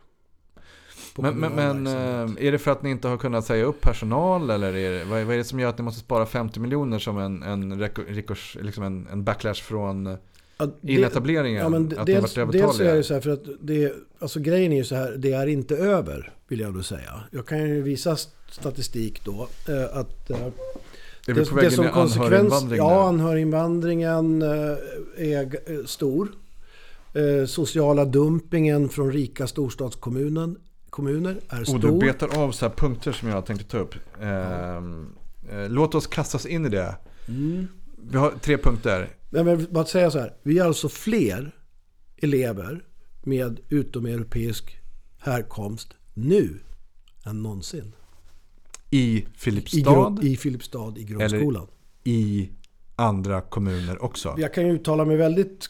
Men, 1.18 1.40
men, 1.40 1.88
eh, 1.88 2.46
är 2.48 2.52
det 2.52 2.60
för 2.60 2.72
att 2.72 2.84
ni 2.84 2.90
inte 2.90 3.08
har 3.08 3.18
kunnat 3.18 3.46
säga 3.46 3.66
upp 3.66 3.82
personal 3.82 4.50
eller 4.50 4.74
är 4.76 4.92
det, 4.92 5.06
vad, 5.06 5.20
är, 5.20 5.38
det 5.38 5.44
som 5.44 5.60
gör 5.60 5.70
att 5.70 5.78
ni 5.78 5.84
måste 5.84 6.00
spara 6.00 6.26
50 6.26 6.60
miljoner 6.60 7.00
som 7.00 7.18
en, 7.18 7.44
en, 7.44 7.90
liksom 8.60 8.84
en, 8.84 9.08
en 9.08 9.24
backlash 9.24 9.64
från 9.64 10.18
Ja, 10.60 10.68
det- 10.82 10.94
inetableringen? 10.94 11.62
Ja, 11.62 11.70
men 11.70 11.98
att 11.98 12.06
dels, 12.06 12.38
varit 12.38 12.52
dels 12.52 12.76
så 12.76 12.84
är 12.84 12.86
övertaliga? 12.86 12.94
det 12.96 13.04
så 13.04 13.14
här 13.14 13.22
för 13.22 13.30
att 13.30 13.44
det, 13.62 13.94
alltså 14.20 14.40
grejen 14.40 14.72
är 14.72 14.78
ju 14.78 14.84
så 14.84 14.96
här, 14.96 15.16
det 15.18 15.32
är 15.34 15.48
inte 15.48 15.78
över 15.78 16.34
vill 16.48 16.60
jag 16.60 16.74
då 16.74 16.84
säga. 16.84 17.24
Jag 17.32 17.46
kan 17.46 17.60
ju 17.70 17.82
visa 17.82 18.16
statistik 18.52 19.26
då 19.26 19.48
eh, 19.68 19.98
att 19.98 20.30
eh, 20.30 20.38
Är 21.28 21.34
vi 21.34 21.46
på 21.46 21.56
väg 21.56 21.74
in 21.74 21.84
i 21.84 21.88
anhöriginvandring 21.88 22.78
Ja, 22.78 22.90
nu? 22.90 23.08
anhöriginvandringen 23.08 24.42
eh, 24.42 24.50
är 25.18 25.72
eh, 25.72 25.86
stor. 25.86 26.32
Eh, 27.14 27.46
Sociala 27.46 28.06
dumpingen 28.06 28.90
från 28.90 29.12
rika 29.12 29.48
storstadskommunen 29.48 30.58
kommuner 30.90 31.36
är 31.50 31.62
Och 31.62 31.68
stor. 31.68 31.80
du 31.80 31.92
betar 32.08 32.38
av 32.40 32.52
så 32.52 32.66
här 32.68 32.74
punkter 32.74 33.12
som 33.12 33.30
jag 33.30 33.46
tänkte 33.46 33.66
ta 33.68 33.78
upp. 33.78 33.96
Ehm, 34.22 35.08
eh, 35.52 35.70
låt 35.70 35.96
oss 35.96 36.08
kasta 36.08 36.38
oss 36.38 36.46
in 36.46 36.66
i 36.66 36.70
det. 36.70 36.96
Mm. 37.28 37.68
Vi 38.12 38.18
har 38.18 38.32
tre 38.42 38.58
punkter. 38.58 39.10
Men 39.30 39.46
vill 39.58 39.68
bara 39.70 39.86
säga 39.86 40.12
så 40.12 40.20
här. 40.20 40.34
Vi 40.44 40.60
är 40.60 40.66
alltså 40.66 40.90
fler 40.90 41.56
elever 42.22 42.84
med 43.24 43.60
utomeuropeisk 43.70 44.78
härkomst 45.20 45.94
nu 46.14 46.60
än 47.26 47.44
någonsin. 47.44 47.94
I 48.90 48.98
I, 49.18 49.26
Filipstad, 49.38 49.80
grund, 49.94 50.24
I 50.24 50.38
Filipstad 50.38 50.94
i 50.98 51.04
grundskolan. 51.04 51.68
i 52.04 52.50
andra 52.96 53.42
kommuner 53.42 54.04
också. 54.04 54.36
Jag 54.38 54.54
kan 54.54 54.68
ju 54.68 54.74
uttala 54.74 55.06
mig 55.06 55.18
väldigt, 55.18 55.70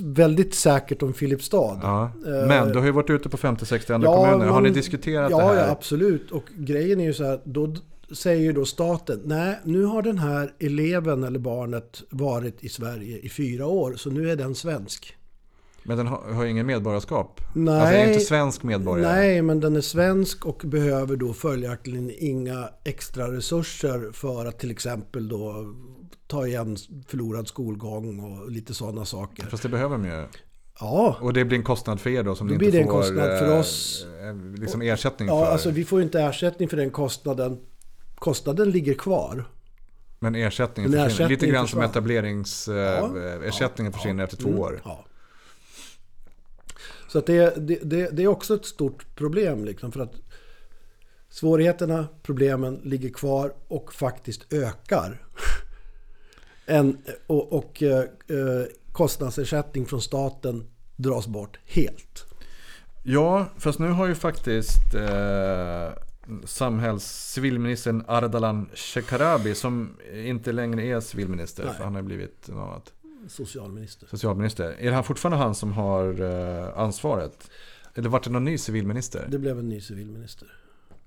väldigt 0.00 0.54
säkert 0.54 1.02
om 1.02 1.14
Filipstad. 1.14 1.78
Ja. 1.82 2.04
Eh, 2.26 2.48
Men 2.48 2.68
du 2.72 2.78
har 2.78 2.86
ju 2.86 2.92
varit 2.92 3.10
ute 3.10 3.28
på 3.28 3.36
50-60 3.36 3.94
andra 3.94 4.08
Ja, 4.08 4.16
kommuner. 4.24 4.44
Har 4.46 4.52
man- 4.52 4.62
ni 4.62 4.70
diskuterat 4.70 5.30
ja, 5.30 5.38
det 5.38 5.44
här? 5.44 5.54
Ja, 5.56 5.70
absolut. 5.70 6.30
Och 6.30 6.44
grejen 6.56 7.00
är 7.00 7.04
ju 7.04 7.14
så 7.14 7.24
här, 7.24 7.40
då 7.44 7.74
säger 8.12 8.42
ju 8.42 8.52
då 8.52 8.64
staten, 8.64 9.20
nej, 9.24 9.58
nu 9.64 9.84
har 9.84 10.02
den 10.02 10.18
här 10.18 10.54
eleven 10.58 11.24
eller 11.24 11.38
barnet 11.38 12.02
varit 12.10 12.64
i 12.64 12.68
Sverige 12.68 13.18
i 13.18 13.28
fyra 13.28 13.66
år, 13.66 13.94
så 13.96 14.10
nu 14.10 14.30
är 14.30 14.36
den 14.36 14.54
svensk. 14.54 15.16
Men 15.82 15.96
den 15.98 16.06
har, 16.06 16.32
har 16.32 16.44
ingen 16.44 16.66
medborgarskap? 16.66 17.40
Nej. 17.54 17.80
Alltså 17.80 17.94
är 17.96 18.08
inte 18.08 18.20
svensk 18.20 18.62
medborgare? 18.62 19.12
Nej, 19.12 19.42
men 19.42 19.60
den 19.60 19.76
är 19.76 19.80
svensk 19.80 20.46
och 20.46 20.62
behöver 20.64 21.16
då 21.16 21.32
följaktligen 21.32 22.10
inga 22.18 22.68
extra 22.84 23.32
resurser 23.32 24.10
för 24.12 24.46
att 24.46 24.58
till 24.58 24.70
exempel 24.70 25.28
då 25.28 25.74
ta 26.26 26.46
igen 26.46 26.76
förlorad 27.08 27.48
skolgång 27.48 28.20
och 28.20 28.50
lite 28.50 28.74
sådana 28.74 29.04
saker. 29.04 29.44
Fast 29.46 29.62
det 29.62 29.68
behöver 29.68 29.98
de 29.98 30.04
ju. 30.04 30.24
Ja, 30.80 31.16
Och 31.20 31.32
det 31.32 31.44
blir 31.44 31.58
en 31.58 31.64
kostnad 31.64 32.00
för 32.00 32.10
er 32.10 32.22
då 32.22 32.34
som 32.34 32.46
Då 32.48 32.52
ni 32.52 32.58
blir 32.58 32.68
inte 32.68 32.78
det 32.78 32.82
en 32.82 32.88
får 32.88 33.00
kostnad 33.00 33.38
för 33.38 33.52
eh, 33.54 33.58
oss. 33.60 34.06
eh, 34.22 34.60
liksom 34.60 34.82
ersättning 34.82 35.28
ja 35.28 35.44
för. 35.44 35.52
alltså 35.52 35.70
vi 35.70 35.84
får 35.84 35.98
ju 35.98 36.04
inte 36.04 36.20
ersättning 36.20 36.68
för 36.68 36.76
den 36.76 36.90
kostnaden. 36.90 37.58
Kostnaden 38.18 38.70
ligger 38.70 38.94
kvar. 38.94 39.44
Men 40.18 40.34
ersättningen 40.34 40.90
Men 40.90 41.08
försvinner. 41.10 41.30
Lite 41.30 41.46
grann 41.46 41.68
som 41.68 41.82
etableringsersättningen 41.82 43.40
Ja, 43.40 43.44
ersättningen 43.44 43.92
ja, 43.92 43.98
försvinner 43.98 44.22
ja. 44.22 44.24
efter 44.24 44.36
två 44.36 44.48
Mm, 44.48 44.60
år. 44.60 44.80
Ja. 44.84 45.04
Så 47.08 47.20
det, 47.20 47.54
det, 47.56 48.10
det, 48.12 48.22
är 48.22 48.26
också 48.26 48.54
ett 48.54 48.64
stort 48.64 49.14
problem 49.14 49.64
liksom 49.64 49.92
för 49.92 50.00
att 50.00 50.14
svårigheterna, 51.28 52.08
problemen 52.22 52.80
ligger 52.84 53.08
kvar 53.08 53.54
och 53.68 53.94
faktiskt 53.94 54.52
ökar. 54.52 55.22
En, 56.68 56.98
och 57.26 57.52
och 57.52 57.82
eh, 57.82 57.98
eh, 57.98 58.66
kostnadsersättning 58.92 59.86
från 59.86 60.02
staten 60.02 60.64
dras 60.96 61.26
bort 61.26 61.58
helt. 61.64 62.26
Ja, 63.02 63.46
fast 63.58 63.78
nu 63.78 63.88
har 63.88 64.06
ju 64.06 64.14
faktiskt 64.14 64.94
eh, 64.94 65.90
samhällscivilministern 66.44 68.04
Ardalan 68.08 68.68
Shekarabi 68.74 69.54
som 69.54 69.90
inte 70.14 70.52
längre 70.52 70.82
är 70.86 71.00
civilminister, 71.00 71.64
Nej. 71.64 71.74
för 71.74 71.84
han 71.84 71.94
har 71.94 72.02
blivit 72.02 72.48
något 72.48 72.68
annat, 72.68 72.92
Socialminister. 73.28 74.06
socialminister. 74.10 74.76
Är 74.78 74.90
det 74.90 75.02
fortfarande 75.02 75.36
han 75.36 75.54
som 75.54 75.72
har 75.72 76.20
eh, 76.20 76.78
ansvaret? 76.78 77.50
Eller 77.94 78.08
vart 78.08 78.24
det 78.24 78.30
någon 78.30 78.44
ny 78.44 78.58
civilminister? 78.58 79.26
Det 79.30 79.38
blev 79.38 79.58
en 79.58 79.68
ny 79.68 79.80
civilminister. 79.80 80.48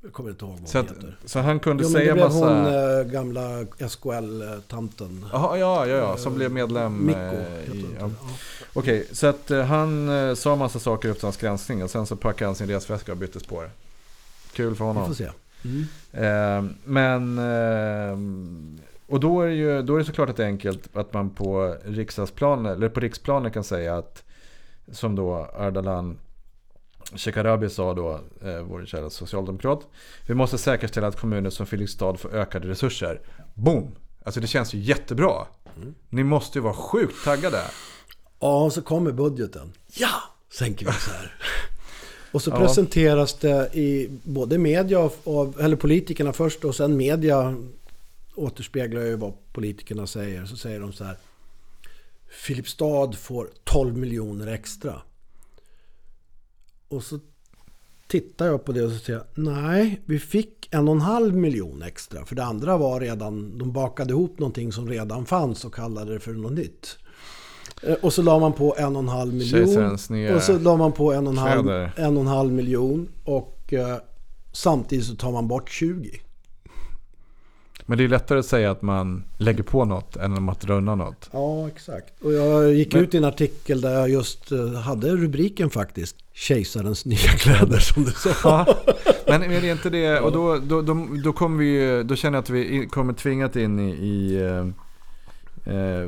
Jag 0.02 0.14
kommer 0.14 0.30
inte 0.30 0.46
ihåg 0.46 0.60
vad 0.60 0.70
så, 0.70 0.78
hon 0.78 0.88
att, 0.88 0.92
heter. 0.92 1.18
så 1.26 1.40
han 1.40 1.60
kunde 1.60 1.84
Jo, 1.84 1.90
men 1.90 1.94
det 1.94 2.00
säga 2.00 2.14
blev 2.14 2.26
massa... 2.26 2.54
hon 2.54 3.00
äh, 3.00 3.12
gamla 3.12 3.66
SKL-tanten. 3.90 5.26
Jaha, 5.32 5.58
ja, 5.58 5.88
ja, 5.88 5.96
ja, 5.96 6.18
som 6.18 6.36
blev 6.36 6.52
medlem 6.52 7.06
Mikko 7.06 7.20
eh, 7.20 7.32
heter 7.32 7.76
i... 7.76 7.86
Ja. 8.00 8.10
Okej, 8.74 9.08
så 9.12 9.28
att 9.28 9.52
eh, 9.52 9.62
han 9.62 10.10
eh, 10.10 10.34
sa 10.36 10.56
massa 10.56 10.80
saker 10.80 11.10
efter 11.12 11.24
hans 11.24 11.38
granskning 11.38 11.84
och 11.84 11.90
sen 11.90 12.06
så 12.06 12.16
packade 12.16 12.48
han 12.48 12.56
sin 12.56 12.68
resväska 12.68 13.12
och 13.12 13.18
bytte 13.18 13.40
spår. 13.40 13.70
Kul 14.54 14.76
för 14.76 14.84
Vi 14.86 14.88
honom. 14.88 15.08
får 15.08 15.14
se. 15.14 15.30
Mm. 15.66 15.86
Eh, 16.12 16.72
men... 16.84 17.38
Eh, 17.38 18.18
och 19.08 19.20
då 19.20 19.42
är, 19.42 19.48
det 19.48 19.54
ju, 19.54 19.82
då 19.82 19.96
är 19.96 20.00
det 20.00 20.06
såklart 20.06 20.30
att 20.30 20.38
det 20.38 20.44
är 20.44 20.48
enkelt 20.48 20.98
att 20.98 21.14
man 21.14 21.30
på 21.30 21.78
riksdagsplanet, 21.86 22.76
eller 22.78 22.90
på 22.90 23.00
riksplanet 23.00 23.54
kan 23.54 23.64
säga 23.64 23.98
att 23.98 24.24
som 24.92 25.16
då 25.16 25.36
Ardalan 25.58 26.18
Shekarabi 27.16 27.70
sa 27.70 27.94
då, 27.94 28.12
eh, 28.44 28.60
vår 28.62 28.86
kära 28.86 29.10
socialdemokrat. 29.10 29.88
Vi 30.28 30.34
måste 30.34 30.58
säkerställa 30.58 31.08
att 31.08 31.20
kommuner 31.20 31.50
som 31.50 31.66
Filipstad 31.66 32.16
får 32.18 32.34
ökade 32.36 32.68
resurser. 32.68 33.22
Boom! 33.54 33.96
Alltså 34.24 34.40
det 34.40 34.48
känns 34.48 34.74
ju 34.74 34.80
jättebra. 34.80 35.46
Ni 36.10 36.24
måste 36.24 36.58
ju 36.58 36.64
vara 36.64 36.74
sjukt 36.74 37.24
taggade. 37.26 37.62
Ja, 38.40 38.64
och 38.64 38.74
så 38.74 38.82
kommer 38.82 39.12
budgeten. 39.12 39.74
Ja! 39.94 40.10
Sänker 40.52 40.86
vi 40.86 40.92
så 40.92 41.12
här. 41.12 41.36
Och 42.32 42.42
så 42.42 42.50
Ja. 42.50 42.58
presenteras 42.60 43.34
det 43.34 43.70
i 43.74 44.10
både 44.24 44.58
media, 44.58 45.10
av, 45.24 45.56
eller 45.60 45.76
politikerna 45.76 46.34
först 46.34 46.66
och 46.66 46.76
sen 46.76 46.98
media 46.98 47.56
återspeglar 48.36 49.02
ju 49.02 49.16
vad 49.16 49.34
politikerna 49.54 50.08
säger. 50.08 50.46
Så 50.46 50.58
säger 50.58 50.80
de 50.80 50.94
så 50.94 51.04
här. 51.04 51.18
Filipstad 52.30 53.12
får 53.14 53.50
12 53.64 53.98
miljoner 53.98 54.48
extra. 54.48 55.02
Och 56.88 57.04
så 57.04 57.20
tittar 58.08 58.46
jag 58.46 58.66
på 58.66 58.72
det 58.72 58.84
och 58.84 58.92
så 58.92 58.98
säger 58.98 59.20
jag, 59.20 59.44
nej, 59.46 60.02
vi 60.06 60.20
fick 60.20 60.68
en 60.72 60.88
och 60.88 60.96
en 60.96 61.02
halv 61.02 61.36
miljon 61.36 61.82
extra. 61.82 62.26
För 62.26 62.36
det 62.36 62.44
andra 62.44 62.78
var 62.78 63.00
redan, 63.00 63.58
de 63.58 63.72
bakade 63.72 64.14
ihop 64.14 64.40
någonting 64.40 64.72
som 64.72 64.90
redan 64.90 65.26
fanns 65.26 65.66
och 65.66 65.74
kallade 65.74 66.14
det 66.14 66.20
för 66.20 66.34
något 66.34 66.52
nytt. 66.52 66.98
Eh, 67.84 67.94
Och 68.02 68.14
så 68.14 68.22
la 68.22 68.40
man 68.40 68.54
på 68.54 68.76
en 68.78 68.96
och 68.96 69.02
en 69.02 69.10
halv 69.10 69.34
miljon. 69.34 69.94
Och 70.36 70.42
så 70.44 70.60
la 70.60 70.78
man 70.78 70.92
på 70.92 71.14
en 71.14 71.28
och 71.28 71.34
en 71.34 71.38
halv, 71.40 71.70
en 71.96 72.18
och 72.18 72.22
en 72.22 72.28
halv 72.28 72.52
miljon. 72.54 73.08
Och 73.24 73.74
eh, 73.74 73.96
samtidigt 74.52 75.06
så 75.06 75.16
tar 75.16 75.32
man 75.32 75.48
bort 75.48 75.70
20. 75.70 76.10
Men 77.86 77.98
det 77.98 78.04
är 78.04 78.08
lättare 78.08 78.40
att 78.40 78.46
säga 78.46 78.72
att 78.72 78.82
man 78.82 79.24
lägger 79.38 79.64
på 79.64 79.86
något 79.86 80.16
än 80.16 80.50
att 80.50 80.62
dra 80.62 80.74
undan 80.74 80.98
något. 80.98 81.30
Ja, 81.34 81.68
exakt. 81.68 82.22
Och 82.24 82.34
jag 82.34 82.74
gick 82.74 82.94
Men- 82.94 83.04
ut 83.04 83.14
i 83.14 83.18
en 83.18 83.24
artikel 83.26 83.82
där 83.82 83.94
jag 83.94 84.10
just 84.10 84.52
eh, 84.52 84.72
hade 84.74 85.10
rubriken 85.16 85.70
faktiskt. 85.70 86.16
Kejsarens 86.34 87.06
nya 87.06 87.18
kläder 87.18 87.80
som 87.80 88.04
du 88.04 88.12
sa. 88.12 88.30
Ja, 89.26 89.40
men 89.40 89.52
är 89.52 89.62
det 89.62 89.72
inte 89.72 89.90
det, 89.90 90.20
och 90.20 90.32
då, 90.32 90.58
då, 90.58 90.82
då, 90.82 91.08
då 91.24 91.34
kommer 91.34 91.58
vi 91.64 92.04
då 92.04 92.16
känner 92.16 92.38
jag 92.38 92.44
att 92.44 92.50
vi 92.50 92.88
kommer 92.92 93.14
tvingat 93.14 93.56
in 93.56 93.80
i, 93.80 93.90
i 93.92 94.38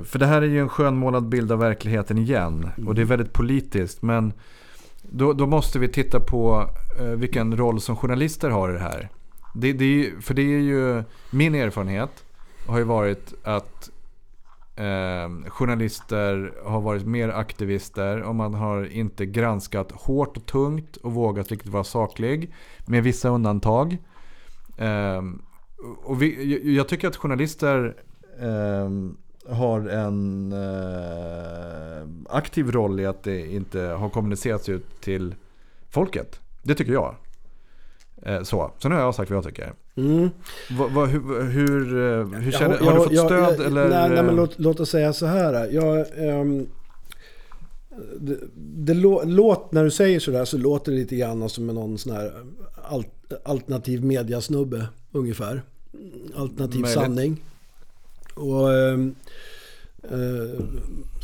för 0.06 0.18
det 0.20 0.26
här 0.26 0.42
är 0.42 0.48
ju 0.48 0.60
en 0.60 0.70
skönmålad 0.70 1.30
bild 1.30 1.52
av 1.52 1.60
verkligheten 1.60 2.18
igen. 2.18 2.70
Och 2.88 2.96
det 2.96 3.02
är 3.02 3.06
väldigt 3.06 3.34
politiskt. 3.34 4.02
Men 4.02 4.34
då, 5.02 5.34
då 5.34 5.48
måste 5.48 5.80
vi 5.80 5.88
titta 5.88 6.20
på 6.20 6.70
eh, 7.00 7.06
vilken 7.06 7.58
roll 7.58 7.82
som 7.82 7.96
journalister 7.96 8.50
har 8.50 8.70
i 8.70 8.74
det 8.74 8.80
här. 8.80 9.10
Det, 9.56 9.74
det 9.74 9.86
ju- 9.86 10.22
för 10.22 10.34
det 10.34 10.42
är 10.42 10.60
ju 10.60 11.04
min 11.32 11.56
erfarenhet 11.56 12.26
har 12.68 12.78
ju 12.78 12.84
varit 12.84 13.34
att 13.44 13.90
eh, 14.76 15.50
journalister 15.50 16.54
har 16.66 16.82
varit 16.82 17.06
mer 17.06 17.30
aktivister 17.30 18.22
och 18.22 18.36
man 18.36 18.54
har 18.54 18.86
inte 18.94 19.26
granskat 19.26 19.92
hårt 19.92 20.38
och 20.38 20.46
tungt 20.46 20.96
och 20.98 21.14
vågat 21.14 21.52
riktigt 21.52 21.72
vara 21.72 21.84
saklig. 21.84 22.54
Med 22.88 23.04
vissa 23.04 23.30
undantag. 23.30 23.98
Eh, 24.78 25.22
och 26.04 26.22
vi, 26.22 26.54
jag- 26.54 26.74
jag 26.74 26.88
tycker 26.88 27.08
att 27.08 27.16
journalister 27.16 27.96
eh, 28.40 28.90
har 29.50 29.80
en 29.90 30.52
eh, 30.54 32.36
aktiv 32.36 32.72
roll 32.72 33.00
i 33.00 33.06
att 33.06 33.24
det 33.24 33.52
inte 33.54 33.80
har 33.82 34.10
kommunicerats 34.10 34.70
ut 34.70 35.02
till 35.02 35.36
folket. 35.90 36.40
Det 36.64 36.76
tycker 36.76 36.94
jag. 36.94 37.16
Eh, 38.24 38.44
så. 38.44 38.72
Sen 38.82 38.92
har 38.92 39.00
jag 39.00 39.16
sagt 39.16 39.32
vad 39.32 39.38
jag 39.38 39.44
tycker. 39.46 39.74
Mm. 39.96 40.30
Vad- 40.80 40.92
vad- 40.92 41.10
hur, 41.10 41.44
hur, 41.44 41.98
eh, 42.20 42.26
hur 42.40 42.52
känner, 42.52 42.76
Jag- 42.76 42.86
har 42.86 42.92
du 42.92 42.98
jag- 42.98 43.04
fått 43.04 43.14
jag- 43.14 43.26
stöd 43.26 43.60
jag- 43.60 43.66
eller? 43.68 43.90
Nej, 43.90 44.10
nej 44.10 44.18
men 44.24 44.30
eh, 44.30 44.36
låt, 44.36 44.60
låt 44.60 44.80
oss 44.80 44.90
säga 44.90 45.14
så 45.14 45.26
här. 45.26 45.70
Jag, 45.72 46.06
ehm, 46.18 46.68
det, 48.20 48.38
det 48.56 48.94
lå, 48.94 49.22
låt, 49.26 49.72
när 49.72 49.84
du 49.84 49.92
säger 49.92 50.20
sådär 50.20 50.46
så 50.46 50.58
låter 50.58 50.92
det 50.92 50.98
lite 50.98 51.16
grann 51.16 51.50
som 51.50 51.68
någon 51.68 51.98
sån 51.98 52.12
här 52.16 52.32
alt, 52.84 53.08
alternativ 53.44 54.04
mediasnubbe 54.06 54.86
ungefär. 55.12 55.62
Alternativ 56.36 56.82
Möjligt. 56.82 57.00
sanning. 57.02 57.44
Och, 58.36 58.74
ehm, 58.74 59.16
eh, 60.04 60.66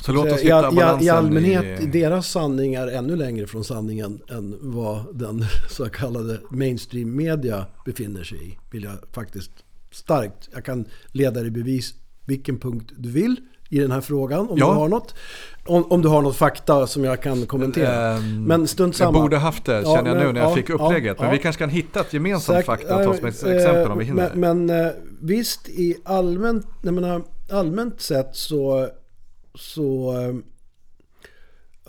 Så 0.02 0.12
låt 0.12 0.32
oss 0.32 0.40
hitta 0.42 0.72
balansen 0.76 1.06
I 1.06 1.10
allmänhet, 1.10 1.82
i- 1.84 1.86
deras 1.86 2.32
sanning 2.32 2.74
är 2.74 2.88
ännu 2.88 3.16
längre 3.16 3.48
från 3.48 3.64
sanningen 3.64 4.22
än 4.30 4.58
vad 4.62 5.18
den 5.18 5.46
så 5.70 5.90
kallade 5.90 6.40
mainstream 6.52 7.16
media 7.16 7.66
befinner 7.86 8.24
sig 8.24 8.48
i. 8.50 8.58
Vill 8.72 8.84
jag 8.84 8.94
faktiskt 9.12 9.52
starkt. 9.92 10.50
Jag 10.54 10.66
kan 10.66 10.86
leda 11.12 11.42
dig 11.42 11.52
bevis 11.52 11.94
vilken 12.26 12.60
punkt 12.60 12.92
du 12.98 13.10
vill 13.12 13.36
i 13.70 13.80
den 13.80 13.92
här 13.92 14.02
frågan 14.02 14.40
om 14.40 14.58
Ja. 14.58 14.66
du 14.68 14.72
har 14.74 14.88
något. 14.90 15.16
Om, 15.66 15.92
om 15.92 16.02
du 16.02 16.08
har 16.08 16.22
något 16.22 16.36
fakta 16.36 16.88
som 16.88 17.04
jag 17.04 17.22
kan 17.22 17.46
kommentera. 17.46 18.18
Ehm, 18.18 18.44
Men 18.44 18.68
strunt 18.68 19.00
Jag 19.00 19.08
samma. 19.08 19.22
borde 19.22 19.38
haft 19.38 19.66
det 19.66 19.74
Ja, 19.82 19.96
känner 19.96 20.10
jag 20.10 20.18
men- 20.18 20.28
nu 20.28 20.34
när 20.34 20.42
jag 20.42 20.52
ja, 20.52 20.56
fick 20.56 20.70
upplägget. 20.70 21.20
Men 21.20 21.32
vi 21.32 21.38
kanske 21.38 21.60
kan 21.60 21.70
hitta 21.70 22.00
ett 22.00 22.14
gemensamt 22.14 22.58
Säk- 22.60 22.66
fakta 22.66 22.96
och 22.98 23.04
ta 23.04 23.14
som 23.18 23.26
ett 23.28 23.44
exempel 23.44 23.92
om 23.92 23.98
vi 23.98 24.04
eh, 24.04 24.08
hinner. 24.08 24.32
Men, 24.36 24.66
men 24.66 24.86
eh, 24.86 24.92
visst, 25.22 25.70
i 25.70 25.96
allmänt, 26.06 26.66
jag 26.82 26.94
menar, 26.94 27.24
allmänt 27.52 28.02
sett 28.02 28.30
så, 28.36 28.90
så 29.56 30.12
eh, 30.22 30.36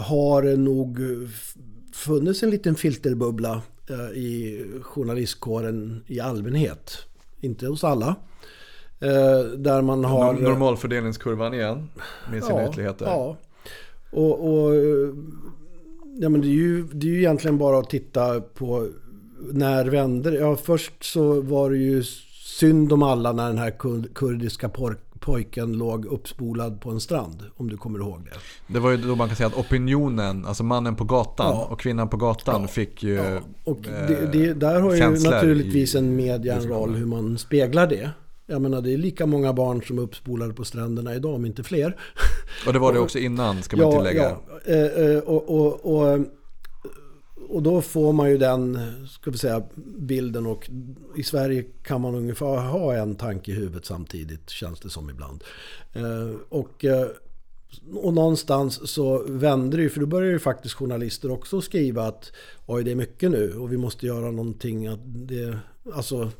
har 0.04 0.42
det 0.42 0.56
nog 0.56 0.98
funnits 1.94 2.42
en 2.42 2.50
liten 2.50 2.74
filterbubbla 2.74 3.62
eh, 3.90 4.18
i 4.18 4.64
journalistkåren 4.82 6.04
i 6.06 6.20
allmänhet. 6.20 6.98
Inte 7.40 7.66
hos 7.66 7.84
alla. 7.84 8.14
Eh, 9.00 9.50
Där 9.58 9.82
man 9.82 10.04
har... 10.04 10.32
Norm- 10.34 10.42
Normalfördelningskurvan 10.42 11.54
igen 11.54 11.88
med 12.32 12.44
sina 12.44 12.68
ytterligheter. 12.68 13.06
Ja. 13.06 13.36
Och, 14.12 14.48
och 14.54 14.74
eh, 14.74 15.08
ja, 16.20 16.28
men 16.28 16.40
det, 16.40 16.46
är 16.46 16.50
ju, 16.52 16.82
det 16.92 17.06
är 17.06 17.10
ju 17.10 17.18
egentligen 17.18 17.58
bara 17.58 17.78
att 17.78 17.90
titta 17.90 18.40
på 18.40 18.88
när 19.52 19.84
vänder 19.84 20.32
Ja, 20.32 20.56
först 20.56 21.04
så 21.04 21.40
var 21.40 21.70
det 21.70 21.76
ju 21.78 22.02
synd 22.58 22.92
om 22.92 23.02
alla 23.02 23.32
när 23.32 23.46
den 23.48 23.58
här 23.58 23.70
kur- 23.70 24.08
kurdiska 24.14 24.70
pojken 25.20 25.72
låg 25.72 26.06
uppspolad 26.06 26.80
på 26.80 26.90
en 26.90 27.00
strand. 27.00 27.42
Om 27.56 27.68
du 27.70 27.76
kommer 27.76 27.98
ihåg 27.98 28.20
det. 28.24 28.72
Det 28.74 28.78
var 28.80 28.90
ju 28.90 28.96
då 28.96 29.14
man 29.16 29.28
kan 29.28 29.36
säga 29.36 29.46
att 29.46 29.56
opinionen, 29.58 30.46
alltså 30.46 30.62
mannen 30.64 30.96
på 30.96 31.04
gatan 31.04 31.46
Ja. 31.56 31.68
och 31.70 31.80
kvinnan 31.80 32.08
på 32.08 32.16
gatan 32.16 32.60
Ja. 32.62 32.68
fick 32.68 33.02
ju 33.02 33.14
Ja, 33.14 33.40
och 33.64 33.88
eh, 33.88 34.08
det, 34.08 34.28
det, 34.32 34.52
där 34.54 34.80
har 34.80 34.94
ju 34.94 35.00
naturligtvis 35.30 35.94
en 35.94 36.16
media 36.16 36.56
en 36.56 36.68
roll 36.68 36.94
hur 36.94 37.06
man 37.06 37.38
speglar 37.38 37.86
det. 37.86 38.10
Jag 38.50 38.62
menar 38.62 38.80
det 38.82 38.92
är 38.92 38.98
lika 38.98 39.26
många 39.26 39.52
barn 39.52 39.82
som 39.82 39.98
är 39.98 40.02
uppspolade 40.02 40.54
på 40.54 40.64
stränderna 40.64 41.14
idag 41.14 41.34
om 41.34 41.46
inte 41.46 41.62
fler. 41.62 41.96
Och 42.66 42.72
det 42.72 42.78
var 42.78 42.92
det 42.92 42.98
också 42.98 43.18
innan 43.18 43.62
ska 43.62 43.76
man 43.76 43.92
tillägga. 43.92 44.22
Ja, 44.22 44.72
eh, 44.72 45.06
eh, 45.06 45.18
och, 45.18 45.48
och, 45.48 45.96
och, 45.96 46.18
och 47.48 47.62
då 47.62 47.82
får 47.82 48.12
man 48.12 48.30
ju 48.30 48.38
den 48.38 48.78
ska 49.08 49.30
vi 49.30 49.38
säga, 49.38 49.62
bilden 49.98 50.46
och 50.46 50.70
i 51.16 51.22
Sverige 51.22 51.64
kan 51.82 52.00
man 52.00 52.14
ungefär 52.14 52.56
ha 52.56 52.94
en 52.94 53.14
tanke 53.14 53.50
i 53.50 53.54
huvudet 53.54 53.84
samtidigt 53.84 54.50
känns 54.50 54.80
det 54.80 54.90
som 54.90 55.10
ibland. 55.10 55.44
Eh, 55.92 56.36
Och, 56.48 56.84
eh, 56.84 57.06
och 57.94 58.14
någonstans 58.14 58.90
så 58.90 59.24
vänder 59.28 59.78
det 59.78 59.82
ju, 59.82 59.90
för 59.90 60.00
då 60.00 60.06
börjar 60.06 60.32
ju 60.32 60.38
faktiskt 60.38 60.74
journalister 60.74 61.30
också 61.30 61.60
skriva 61.60 62.02
att 62.02 62.32
oj 62.66 62.84
det 62.84 62.90
är 62.90 62.94
mycket 62.94 63.30
nu 63.30 63.54
och 63.58 63.72
vi 63.72 63.76
måste 63.76 64.06
göra 64.06 64.30
någonting. 64.30 64.86
Att 64.86 65.00
det, 65.04 65.58
alltså 65.92 66.30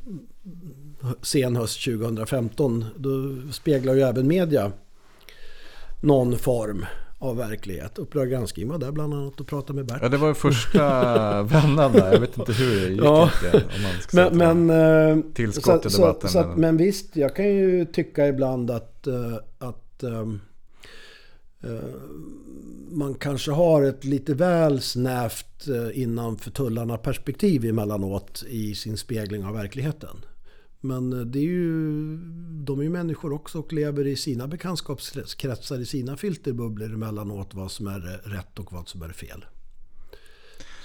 sen 1.21 1.55
höst 1.55 1.83
2015 1.85 2.85
då 2.97 3.35
speglar 3.51 3.93
ju 3.93 4.01
även 4.01 4.27
media 4.27 4.71
någon 6.01 6.37
form 6.37 6.85
av 7.19 7.37
verklighet. 7.37 7.97
Uppdrag 7.99 8.29
granskning 8.29 8.67
var 8.67 8.77
där 8.77 8.91
bland 8.91 9.13
annat 9.13 9.39
och 9.39 9.47
pratade 9.47 9.73
med 9.73 9.85
Bert. 9.85 9.99
Ja, 10.01 10.09
det 10.09 10.17
var 10.17 10.33
första 10.33 11.43
vändan 11.43 11.91
där. 11.93 12.13
Jag 12.13 12.19
vet 12.19 12.37
inte 12.37 12.53
hur 12.53 12.81
det 12.81 12.89
gick 12.91 13.01
Ja. 13.03 13.29
egentligen. 13.43 13.67
Om 13.75 13.81
man 13.83 13.91
ska 14.01 14.29
Men, 14.37 14.67
men, 14.67 15.17
eh, 15.17 15.23
Tillskott 15.33 15.85
i 15.85 15.89
så, 15.89 16.01
debatten, 16.01 16.29
Så, 16.29 16.33
så 16.33 16.39
att, 16.39 16.57
men- 16.57 16.77
visst, 16.77 17.15
jag 17.15 17.35
kan 17.35 17.47
ju 17.47 17.85
tycka 17.85 18.27
ibland 18.27 18.71
att, 18.71 19.07
eh, 19.07 19.35
att 19.59 20.03
ehm, 20.03 20.39
eh, 21.63 21.89
man 22.91 23.13
kanske 23.13 23.51
har 23.51 23.81
ett 23.83 24.05
lite 24.05 24.33
väl 24.33 24.81
snävt 24.81 25.45
innanför 25.93 26.51
tullarna 26.51 26.97
perspektiv 26.97 27.65
emellanåt 27.65 28.43
i 28.49 28.75
sin 28.75 28.97
spegling 28.97 29.45
av 29.45 29.53
verkligheten. 29.53 30.17
Men 30.81 31.13
eh, 31.13 31.19
det 31.19 31.39
är 31.39 31.43
ju, 31.43 32.17
de 32.63 32.79
är 32.79 32.83
ju 32.83 32.89
människor 32.89 33.33
också 33.33 33.59
och 33.59 33.73
lever 33.73 34.07
i 34.07 34.15
sina 34.15 34.47
bekantskapskretsar, 34.47 35.79
i 35.79 35.85
sina 35.85 36.17
filterbubblor 36.17 36.93
emellanåt 36.93 37.53
vad 37.53 37.71
som 37.71 37.87
är 37.87 38.07
eh, 38.25 38.29
rätt 38.29 38.59
och 38.59 38.73
vad 38.73 38.87
som 38.87 39.01
är 39.01 39.09
fel. 39.09 39.45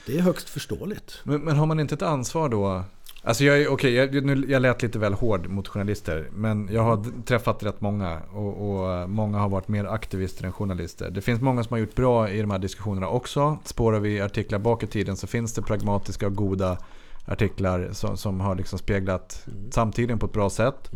Det 0.06 0.18
är 0.18 0.20
högst 0.20 0.48
förståeligt. 0.48 1.18
Men, 1.24 1.40
men 1.40 1.56
har 1.56 1.66
man 1.66 1.80
inte 1.80 1.94
ett 1.94 2.02
ansvar 2.02 2.48
då? 2.48 2.84
Alltså 3.22 3.44
jag, 3.44 3.72
okay, 3.72 3.90
jag, 3.90 4.24
nu- 4.24 4.46
jag 4.48 4.62
lät 4.62 4.82
lite 4.82 4.98
väl 4.98 5.12
hård 5.12 5.48
mot 5.48 5.68
journalister. 5.68 6.28
Men 6.32 6.68
jag 6.72 6.82
har 6.82 7.22
träffat 7.24 7.62
rätt 7.62 7.80
många. 7.80 8.20
Och, 8.32 8.70
och 8.70 8.92
eh, 8.92 9.06
många 9.06 9.38
har 9.38 9.48
varit 9.48 9.68
mer 9.68 9.84
aktivister 9.84 10.44
än 10.44 10.52
journalister. 10.52 11.10
Det 11.10 11.20
finns 11.20 11.40
många 11.40 11.64
som 11.64 11.72
har 11.74 11.78
gjort 11.78 11.94
bra 11.94 12.30
i 12.30 12.40
de 12.40 12.50
här 12.50 12.58
diskussionerna 12.58 13.08
också. 13.08 13.58
Spårar 13.64 14.00
vi 14.00 14.20
artiklar 14.20 14.58
bak 14.58 14.82
i 14.82 14.86
tiden 14.86 15.16
så 15.16 15.26
finns 15.26 15.52
det 15.54 15.62
pragmatiska 15.62 16.26
och 16.26 16.34
goda 16.34 16.78
artiklar 17.26 17.88
som, 17.92 18.16
som 18.16 18.40
har 18.40 18.54
liksom 18.54 18.78
speglat 18.78 19.46
samtiden 19.70 20.18
på 20.18 20.26
ett 20.26 20.32
bra 20.32 20.50
sätt. 20.50 20.90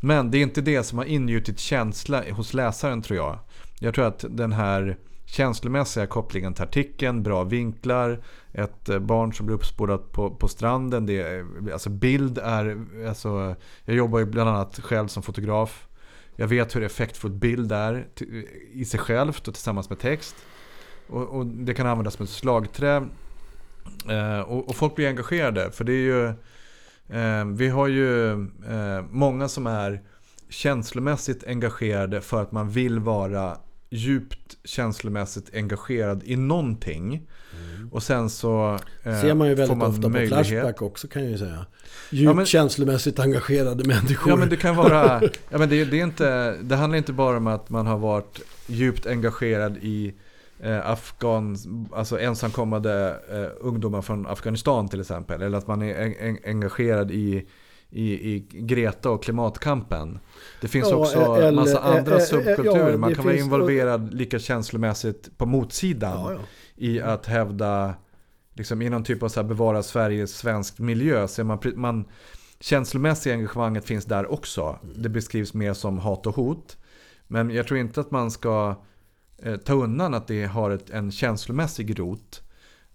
Men 0.00 0.30
det 0.30 0.38
är 0.38 0.42
inte 0.42 0.60
det 0.60 0.82
som 0.82 0.98
har 0.98 1.04
ingjutit 1.04 1.58
känsla 1.58 2.22
hos 2.30 2.54
läsaren 2.54 3.02
tror 3.02 3.16
jag. 3.16 3.38
Jag 3.78 3.94
tror 3.94 4.06
att 4.06 4.24
den 4.28 4.52
här 4.52 4.96
känslomässiga 5.26 6.06
kopplingen 6.06 6.54
till 6.54 6.64
artikeln, 6.64 7.22
bra 7.22 7.44
vinklar, 7.44 8.22
ett 8.52 8.88
eh, 8.88 8.98
barn 8.98 9.32
som 9.32 9.46
blir 9.46 9.56
uppspårat 9.56 10.12
på, 10.12 10.30
på 10.30 10.48
stranden. 10.48 11.06
Det 11.06 11.20
är, 11.20 11.46
alltså 11.72 11.90
bild 11.90 12.38
är, 12.38 12.84
alltså, 13.08 13.56
jag 13.84 13.96
jobbar 13.96 14.18
ju 14.18 14.24
bland 14.24 14.50
annat 14.50 14.80
själv 14.80 15.08
som 15.08 15.22
fotograf. 15.22 15.88
Jag 16.36 16.48
vet 16.48 16.76
hur 16.76 16.82
effektfullt 16.82 17.34
bild 17.34 17.72
är 17.72 18.06
i 18.72 18.84
sig 18.84 19.00
självt 19.00 19.48
och 19.48 19.54
tillsammans 19.54 19.90
med 19.90 19.98
text. 19.98 20.36
Och, 21.06 21.28
och 21.28 21.46
det 21.46 21.74
kan 21.74 21.86
användas 21.86 22.14
som 22.14 22.24
ett 22.24 22.30
slagträ. 22.30 23.08
Eh, 24.10 24.40
och, 24.40 24.68
och 24.68 24.76
folk 24.76 24.94
blir 24.96 25.08
engagerade 25.08 25.70
för 25.70 25.84
det 25.84 25.92
är 25.92 25.96
ju 25.96 26.26
eh, 27.20 27.44
Vi 27.54 27.68
har 27.68 27.88
ju 27.88 28.32
eh, 28.32 29.02
många 29.10 29.48
som 29.48 29.66
är 29.66 30.02
känslomässigt 30.48 31.44
engagerade 31.46 32.20
för 32.20 32.42
att 32.42 32.52
man 32.52 32.70
vill 32.70 32.98
vara 32.98 33.56
djupt 33.90 34.56
känslomässigt 34.64 35.54
engagerad 35.54 36.22
i 36.24 36.36
någonting. 36.36 37.26
Och 37.90 38.02
sen 38.02 38.30
så 38.30 38.78
eh, 39.02 39.20
ser 39.20 39.34
man 39.34 39.48
ju 39.48 39.54
väldigt 39.54 39.78
man 39.78 39.88
ofta 39.90 40.02
på 40.02 40.08
möjlighet- 40.08 40.46
Flashback 40.46 40.82
också 40.82 41.08
kan 41.08 41.22
jag 41.22 41.30
ju 41.30 41.38
säga. 41.38 41.66
Djupt 42.10 42.36
men- 42.36 42.46
känslomässigt 42.46 43.18
engagerade 43.18 43.84
människor. 43.88 44.30
Ja 44.32 44.36
men 44.36 44.48
det 44.48 44.56
kan 44.56 44.76
vara, 44.76 45.22
ja, 45.50 45.58
men 45.58 45.68
det, 45.68 45.84
det, 45.84 46.00
är 46.00 46.04
inte, 46.04 46.56
det 46.62 46.76
handlar 46.76 46.98
inte 46.98 47.12
bara 47.12 47.36
om 47.36 47.46
att 47.46 47.70
man 47.70 47.86
har 47.86 47.98
varit 47.98 48.40
djupt 48.66 49.06
engagerad 49.06 49.76
i 49.76 50.14
eh, 50.60 50.90
Afghan, 50.90 51.56
alltså 51.92 52.20
ensamkommande 52.20 53.20
eh, 53.30 53.66
ungdomar 53.66 54.02
från 54.02 54.26
Afghanistan 54.26 54.88
till 54.88 55.00
exempel. 55.00 55.42
Eller 55.42 55.58
att 55.58 55.66
man 55.66 55.82
är 55.82 55.94
en, 55.94 56.14
en, 56.18 56.38
engagerad 56.44 57.10
i, 57.10 57.46
i, 57.90 58.30
i 58.34 58.46
Greta 58.50 59.10
och 59.10 59.22
klimatkampen. 59.22 60.18
Det 60.60 60.68
finns 60.68 60.90
Ja, 60.90 60.96
också 60.96 61.18
eller- 61.18 61.48
en 61.48 61.54
massa 61.54 61.78
andra 61.78 62.12
eh, 62.12 62.18
eh, 62.18 62.24
subkulturer. 62.24 62.90
ja, 62.90 62.96
man 62.96 63.14
kan 63.14 63.24
vara 63.24 63.36
involverad 63.36 64.14
lika 64.14 64.38
känslomässigt 64.38 65.38
på 65.38 65.46
motsidan 65.46 66.32
Ja, 66.32 66.38
i 66.76 67.00
att 67.00 67.26
hävda, 67.26 67.94
liksom 68.54 68.82
i 68.82 68.90
någon 68.90 69.04
typ 69.04 69.22
av 69.22 69.28
så 69.28 69.40
här 69.40 69.48
bevara 69.48 69.82
Sveriges 69.82 70.36
svensk 70.36 70.78
miljö. 70.78 71.28
Så 71.28 71.44
man, 71.44 71.58
man, 71.74 72.04
känslomässiga 72.60 73.34
engagemanget 73.34 73.84
finns 73.84 74.04
där 74.04 74.32
också. 74.32 74.78
Det 74.96 75.08
beskrivs 75.08 75.54
mer 75.54 75.72
som 75.74 75.98
hat 75.98 76.26
och 76.26 76.36
hot. 76.36 76.76
Men 77.26 77.50
jag 77.50 77.66
tror 77.66 77.80
inte 77.80 78.00
att 78.00 78.10
man 78.10 78.30
ska 78.30 78.74
eh, 79.42 79.56
ta 79.56 79.72
undan 79.72 80.14
att 80.14 80.26
det 80.26 80.44
har 80.44 80.70
ett, 80.70 80.90
en 80.90 81.10
känslomässig 81.12 81.98
rot. 81.98 82.40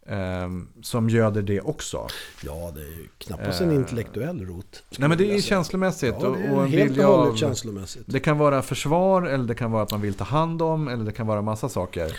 ehm, 0.08 0.68
som 0.82 1.10
göder 1.10 1.42
det 1.42 1.62
också. 1.62 2.08
Ja, 2.46 2.72
det 2.76 2.82
är 2.82 2.86
ju 2.86 3.08
knappast 3.18 3.62
en 3.62 3.70
Eh, 3.70 3.76
intellektuell 3.76 4.46
rot. 4.46 4.84
Nej 4.98 5.10
men 5.10 5.18
det 5.18 5.36
är 5.36 5.42
känslomässigt. 5.42 6.16
Ja, 6.22 6.28
och, 6.28 6.38
det 6.38 6.50
och 6.52 6.60
är 6.62 6.66
en 6.66 6.72
helt 6.72 6.98
och 6.98 7.04
hållet 7.04 7.32
av- 7.34 7.36
känslomässigt. 7.36 8.04
Det 8.06 8.20
kan 8.20 8.38
vara 8.38 8.62
försvar 8.62 9.22
eller 9.24 9.44
det 9.46 9.56
kan 9.56 9.72
vara 9.72 9.84
att 9.84 9.92
man 9.92 10.02
vill 10.02 10.14
ta 10.14 10.24
hand 10.24 10.62
om 10.62 10.88
eller 10.88 11.06
det 11.06 11.12
kan 11.12 11.28
vara 11.28 11.42
massa 11.42 11.70
saker. 11.70 12.12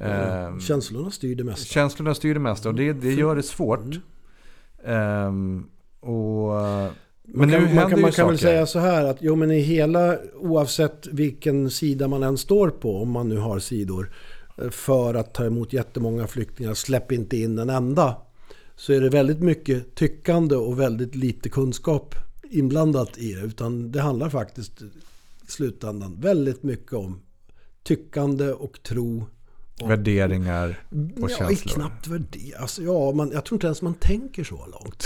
Ehm, 0.00 0.60
Känslorna 0.60 1.10
styr 1.10 1.36
det 1.36 1.44
mesta. 1.44 1.64
Känslorna 1.64 2.14
styr 2.14 2.34
det 2.34 2.40
mesta 2.40 2.68
och 2.68 2.74
det, 2.74 2.92
det 2.92 3.12
gör 3.12 3.36
det 3.36 3.42
svårt. 3.42 3.80
Mm. 3.80 4.00
Ehm, 4.84 5.66
och, 6.00 6.52
men 7.34 7.38
Man 7.38 7.48
nu 7.48 7.54
kan, 7.54 7.66
händer 7.66 7.82
man 7.82 7.90
kan, 7.90 8.00
man 8.00 8.12
kan 8.12 8.28
väl 8.28 8.38
säga 8.38 8.66
så 8.66 8.78
här 8.78 9.04
att 9.04 9.16
jo 9.20 9.36
men 9.36 9.50
i 9.50 9.60
hela, 9.60 10.18
oavsett 10.34 11.06
vilken 11.06 11.70
sida 11.70 12.08
man 12.08 12.22
än 12.22 12.38
står 12.38 12.70
på, 12.70 13.02
om 13.02 13.10
man 13.10 13.28
nu 13.28 13.36
har 13.36 13.58
sidor, 13.58 14.12
eh, 14.58 14.70
för 14.70 15.14
att 15.14 15.34
ta 15.34 15.44
emot 15.44 15.72
jättemånga 15.72 16.26
flyktingar, 16.26 16.74
släpp 16.74 17.12
inte 17.12 17.36
in 17.36 17.58
en 17.58 17.70
enda. 17.70 18.16
Så 18.76 18.92
är 18.92 19.00
det 19.00 19.08
väldigt 19.08 19.40
mycket 19.40 19.94
tyckande 19.94 20.56
och 20.56 20.80
väldigt 20.80 21.14
lite 21.14 21.48
kunskap 21.48 22.14
inblandat 22.50 23.18
i 23.18 23.34
det. 23.34 23.40
Utan 23.40 23.92
det 23.92 24.00
handlar 24.00 24.28
faktiskt 24.28 24.82
i 24.82 24.90
slutändan 25.46 26.20
väldigt 26.20 26.62
mycket 26.62 26.92
om 26.92 27.20
tyckande 27.82 28.52
och 28.52 28.82
tro. 28.82 29.26
Och, 29.80 29.90
Värderingar 29.90 30.80
och 31.20 31.30
ja, 31.30 31.36
känslor. 31.38 31.74
knappt 31.74 32.06
värderingar. 32.06 32.58
Alltså, 32.58 32.82
ja, 32.82 33.12
man, 33.12 33.30
jag 33.32 33.44
tror 33.44 33.56
inte 33.56 33.66
ens 33.66 33.82
man 33.82 33.94
tänker 33.94 34.44
så 34.44 34.66
långt 34.66 35.04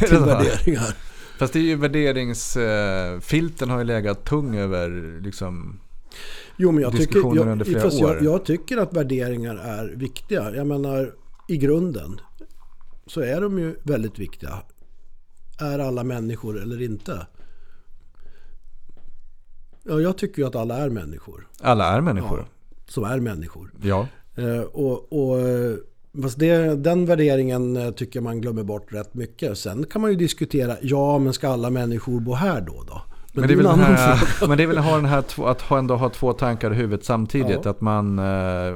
till 0.08 0.18
värderingar. 0.18 0.96
Fast 1.38 1.52
det 1.52 1.58
är 1.58 1.62
ju 1.62 1.76
värderingsfilten 1.76 3.70
har 3.70 3.78
ju 3.78 3.84
legat 3.84 4.24
tung 4.24 4.56
över 4.56 5.20
liksom. 5.22 5.80
Jo, 6.56 6.72
men 6.72 6.82
jag 6.82 6.92
tycker, 6.92 7.04
diskussioner 7.06 7.36
jag, 7.36 7.48
under 7.48 7.64
flera 7.64 7.80
fast 7.80 8.02
år. 8.02 8.14
Jag, 8.14 8.22
jag 8.24 8.44
tycker 8.44 8.76
att 8.76 8.92
värderingar 8.96 9.56
är 9.56 9.88
viktiga. 9.96 10.54
Jag 10.54 10.66
menar, 10.66 11.14
i 11.48 11.56
grunden 11.56 12.20
så 13.06 13.20
är 13.20 13.40
de 13.40 13.58
ju 13.58 13.76
väldigt 13.82 14.18
viktiga. 14.18 14.62
Är 15.60 15.78
alla 15.78 16.04
människor 16.04 16.62
eller 16.62 16.82
inte? 16.82 17.26
Ja, 19.82 20.00
jag 20.00 20.18
tycker 20.18 20.42
ju 20.42 20.48
att 20.48 20.56
alla 20.56 20.76
är 20.76 20.88
människor. 20.90 21.48
Alla 21.60 21.84
är 21.96 22.00
människor. 22.00 22.38
Ja, 22.38 22.46
som 22.86 23.04
är 23.04 23.20
människor. 23.20 23.72
Ja. 23.82 24.08
Eh, 24.36 24.60
och, 24.60 25.12
och, 25.12 25.40
eh, 25.40 25.76
fast 26.22 26.38
det, 26.38 26.76
den 26.76 27.06
värderingen 27.06 27.76
eh, 27.76 27.90
tycker 27.90 28.16
jag 28.16 28.24
man 28.24 28.40
glömmer 28.40 28.62
bort 28.62 28.92
rätt 28.92 29.14
mycket. 29.14 29.58
Sen 29.58 29.86
kan 29.86 30.00
man 30.00 30.10
ju 30.10 30.16
diskutera, 30.16 30.76
ja 30.82 31.18
men 31.18 31.32
ska 31.32 31.48
alla 31.48 31.70
människor 31.70 32.20
bo 32.20 32.34
här 32.34 32.60
då? 32.60 32.84
då? 32.86 33.02
Men, 33.32 33.48
det 33.48 33.54
är 33.54 33.56
väl 33.56 33.66
här, 33.66 34.22
men 34.48 34.56
det 34.56 34.62
är 34.62 34.66
väl 34.66 34.78
ha 34.78 34.96
den 34.96 35.04
här, 35.04 35.22
två- 35.22 35.46
att 35.46 35.70
ändå 35.70 35.96
ha 35.96 36.08
två 36.08 36.32
tankar 36.32 36.72
i 36.72 36.74
huvudet 36.74 37.04
samtidigt. 37.04 37.60
Ja. 37.64 37.70
Att 37.70 37.80
man, 37.80 38.18
äh, 38.18 38.24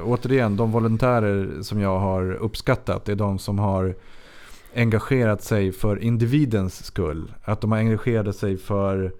återigen, 0.05 0.57
de 0.57 0.71
volontärer 0.71 1.61
som 1.61 1.81
jag 1.81 1.99
har 1.99 2.31
uppskattat, 2.33 3.09
är 3.09 3.15
de 3.15 3.39
som 3.39 3.59
har 3.59 3.95
engagerat 4.75 5.43
sig 5.43 5.71
för 5.71 6.03
individens 6.03 6.85
skull. 6.85 7.33
Att 7.43 7.61
de 7.61 7.71
har 7.71 7.79
engagerat 7.79 8.35
sig 8.35 8.57
för 8.57 9.13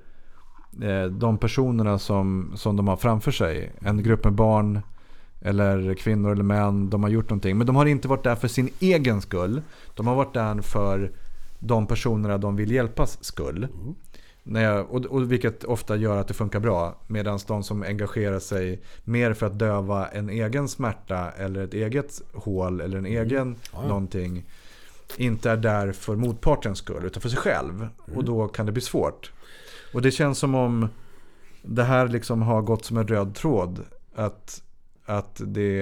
eh, 0.81 1.11
de 1.11 1.37
personerna 1.37 1.99
som, 1.99 2.53
som 2.55 2.75
de 2.75 2.87
har 2.87 2.97
framför 2.97 3.31
sig. 3.31 3.71
En 3.79 4.03
grupp 4.03 4.23
med 4.23 4.33
barn 4.33 4.81
eller 5.41 5.93
kvinnor 5.93 6.31
eller 6.31 6.43
män. 6.43 6.89
De 6.89 7.03
har 7.03 7.09
gjort 7.09 7.29
någonting. 7.29 7.57
Men 7.57 7.67
de 7.67 7.75
har 7.75 7.85
inte 7.85 8.07
varit 8.07 8.23
där 8.23 8.35
för 8.35 8.47
sin 8.47 8.69
egen 8.79 9.21
skull. 9.21 9.61
De 9.95 10.07
har 10.07 10.15
varit 10.15 10.33
där 10.33 10.61
för 10.61 11.11
de 11.59 11.87
personerna 11.87 12.37
de 12.37 12.55
vill 12.55 12.71
hjälpas 12.71 13.23
skull. 13.23 13.67
När 14.43 14.63
jag, 14.63 14.91
och, 14.91 15.05
och 15.05 15.31
vilket 15.31 15.63
ofta 15.63 15.95
gör 15.95 16.17
att 16.17 16.27
det 16.27 16.33
funkar 16.33 16.59
bra. 16.59 16.95
Medan 17.07 17.39
de 17.47 17.63
som 17.63 17.83
engagerar 17.83 18.39
sig 18.39 18.81
mer 19.03 19.33
för 19.33 19.45
att 19.45 19.59
döva 19.59 20.07
en 20.07 20.29
egen 20.29 20.67
smärta 20.67 21.31
eller 21.31 21.63
ett 21.63 21.73
eget 21.73 22.21
hål 22.33 22.81
eller 22.81 22.97
en 22.97 23.05
egen 23.05 23.55
Ja, 23.73 23.79
ja. 23.81 23.87
någonting. 23.87 24.45
Inte 25.17 25.51
är 25.51 25.57
där 25.57 25.91
för 25.91 26.15
motpartens 26.15 26.77
skull 26.77 27.05
utan 27.05 27.21
för 27.21 27.29
sig 27.29 27.39
själv. 27.39 27.87
Och 28.15 28.23
då 28.23 28.47
kan 28.47 28.65
det 28.65 28.71
bli 28.71 28.81
svårt. 28.81 29.31
Och 29.93 30.01
det 30.01 30.11
känns 30.11 30.37
som 30.39 30.55
om 30.55 30.87
det 31.61 31.83
här 31.83 32.07
liksom 32.07 32.41
har 32.41 32.61
gått 32.61 32.85
som 32.85 32.97
en 32.97 33.07
röd 33.07 33.35
tråd. 33.35 33.85
Att, 34.15 34.63
att 35.07 35.41
det, 35.45 35.77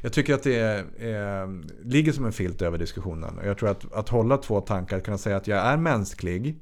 jag 0.00 0.12
tycker 0.12 0.34
att 0.34 0.42
det 0.42 0.58
är, 0.58 1.84
ligger 1.88 2.12
som 2.12 2.24
en 2.24 2.32
filt 2.32 2.62
över 2.62 2.78
diskussionen. 2.78 3.38
Och 3.38 3.46
jag 3.46 3.58
tror 3.58 3.68
att, 3.68 3.92
att 3.92 4.08
hålla 4.08 4.36
två 4.36 4.60
tankar, 4.60 4.96
att 4.96 5.04
kunna 5.04 5.18
säga 5.18 5.36
att 5.36 5.46
jag 5.46 5.58
är 5.58 5.76
mänsklig. 5.76 6.60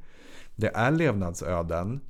Det 0.56 0.70
är 0.74 0.90
levnadsöden. 0.90 2.00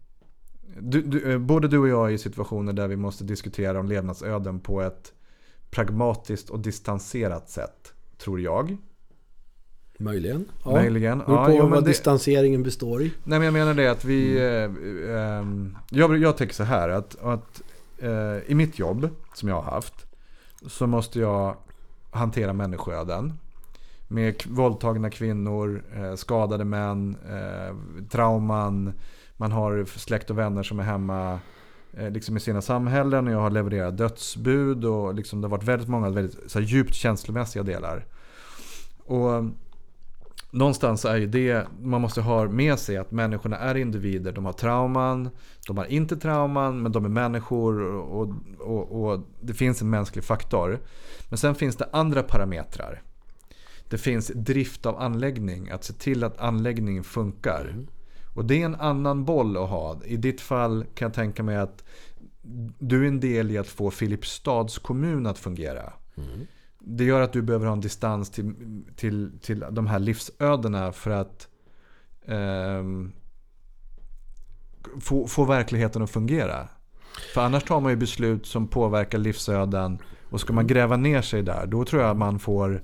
Du, 0.81 1.03
du, 1.03 1.33
eh, 1.33 1.39
både 1.39 1.69
du 1.69 1.79
och 1.79 1.89
jag 1.89 2.09
är 2.09 2.15
i 2.15 2.19
situationer 2.19 2.73
där 2.73 2.89
vi 2.89 2.97
måste 2.97 3.25
diskutera 3.25 3.81
om 3.81 3.89
levnadsöden 3.89 4.61
på 4.61 4.83
ett 4.83 5.13
pragmatiskt 5.71 6.51
och 6.51 6.61
distanserat 6.61 7.51
sätt. 7.51 7.93
Tror 8.19 8.41
jag. 8.41 8.77
Möjligen. 9.99 10.45
Ja. 10.65 10.71
Möjligen. 10.73 11.23
Ja, 11.27 11.47
på 11.47 11.53
jo, 11.53 11.67
vad 11.67 11.85
det- 11.85 11.91
distanseringen 11.91 12.63
består 12.63 13.03
i. 13.03 13.13
Nej 13.25 13.39
men 13.39 13.43
jag 13.43 13.53
menar 13.53 13.75
det 13.75 13.89
att 13.89 14.05
vi... 14.05 14.39
Eh, 14.39 15.19
ehm, 15.39 15.77
jag, 15.91 16.19
jag 16.19 16.37
tänker 16.37 16.55
så 16.55 16.65
här 16.65 16.89
att, 16.89 17.23
att 17.23 17.61
eh, 17.61 17.67
Eh, 17.99 18.51
i 18.51 18.55
mitt 18.55 18.79
jobb 18.79 19.09
som 19.35 19.49
jag 19.49 19.61
har 19.61 19.71
haft 19.71 20.07
så 20.67 20.87
måste 20.87 21.21
jag 21.21 21.57
hantera 22.11 22.53
människoöden. 22.53 23.33
Med 24.09 24.43
våldtagna 24.47 25.11
kvinnor, 25.11 25.83
eh, 25.97 26.15
skadade 26.15 26.65
män, 26.65 27.17
eh, 27.31 27.77
trauman. 28.09 28.93
Man 29.37 29.53
har 29.53 29.85
släkt 29.85 30.31
och 30.31 30.39
vänner 30.39 30.63
som 30.63 30.81
är 30.81 30.85
hemma 30.85 31.39
eh, 31.93 32.11
liksom 32.11 32.37
i 32.37 32.41
sina 32.41 32.63
samhällen. 32.63 33.27
Och 33.27 33.33
jag 33.33 33.41
har 33.41 33.51
levererat 33.51 33.97
dödsbud 33.97 34.85
och 34.85 35.15
liksom 35.15 35.41
det 35.41 35.49
har 35.49 35.51
varit 35.51 35.69
väldigt 35.69 35.89
många 35.89 36.11
väldigt 36.11 36.51
så 36.51 36.59
här, 36.59 36.67
djupt 36.67 36.95
känslomässiga 36.95 37.63
delar. 37.63 38.07
Och 39.05 39.45
någonstans 40.51 41.05
är 41.05 41.17
ju 41.17 41.27
det, 41.27 41.67
man 41.83 42.01
måste 42.01 42.21
ha 42.21 42.49
med 42.49 42.79
sig 42.79 42.97
att 42.97 43.11
människorna 43.11 43.57
är 43.57 43.75
individer. 43.75 44.33
De 44.33 44.45
har 44.45 44.53
trauman, 44.53 45.31
de 45.67 45.77
har 45.77 45.85
inte 45.85 46.17
trauman, 46.17 46.83
men 46.83 46.93
de 46.93 47.05
är 47.05 47.09
människor 47.09 47.83
och, 47.83 48.35
och, 48.59 49.05
och 49.05 49.21
det 49.41 49.55
finns 49.55 49.83
en 49.83 49.91
mänsklig 49.91 50.25
faktor. 50.25 50.81
Men 51.29 51.39
sen 51.39 51.55
finns 51.55 51.77
det 51.77 51.89
andra 51.93 52.23
parametrar. 52.23 53.03
Det 53.89 53.99
finns 53.99 54.33
drift 54.35 54.87
av 54.87 54.99
anläggning, 54.99 55.71
att 55.71 55.85
se 55.85 55.93
till 55.93 56.25
att 56.25 56.39
anläggningen 56.41 57.05
funkar. 57.05 57.87
Och 58.35 58.45
det 58.45 58.63
är 58.63 58.65
en 58.65 58.75
annan 58.75 59.25
boll 59.25 59.57
att 59.57 59.69
ha. 59.69 60.01
I 60.05 60.17
ditt 60.17 60.41
fall 60.41 60.85
kan 60.95 61.07
jag 61.07 61.15
tänka 61.15 61.43
mig 61.43 61.57
att 61.57 61.85
du 62.79 63.05
är 63.05 63.09
en 63.09 63.21
del 63.21 63.51
i 63.51 63.59
att 63.59 63.69
få 63.69 63.91
Filipstads 63.91 64.79
kommun 64.79 65.27
att 65.27 65.39
fungera. 65.39 65.93
Det 66.91 67.05
gör 67.05 67.21
att 67.21 67.33
du 67.33 67.43
behöver 67.43 67.67
ha 67.67 67.73
en 67.73 67.81
distans 67.81 68.31
till, 68.31 68.55
till, 68.97 69.31
till 69.43 69.65
de 69.71 69.87
här 69.87 69.99
livsödena 69.99 70.93
för 70.93 71.11
att 71.11 71.49
ehm, 72.27 73.13
få, 75.01 75.27
få 75.27 75.45
verkligheten 75.45 76.03
att 76.03 76.11
fungera. 76.11 76.69
För 77.35 77.41
annars 77.41 77.65
tar 77.65 77.81
man 77.81 77.91
ju 77.93 77.97
beslut 77.97 78.47
som 78.47 78.69
påverkar 78.69 79.19
livsöden 79.19 79.99
och 80.31 80.41
ska 80.41 80.53
man 80.53 80.67
gräva 80.67 80.97
ner 80.97 81.23
sig 81.23 81.43
där 81.43 81.67
då 81.67 81.85
tror 81.85 82.03
jag 82.03 82.17
man 82.17 82.39
får 82.39 82.83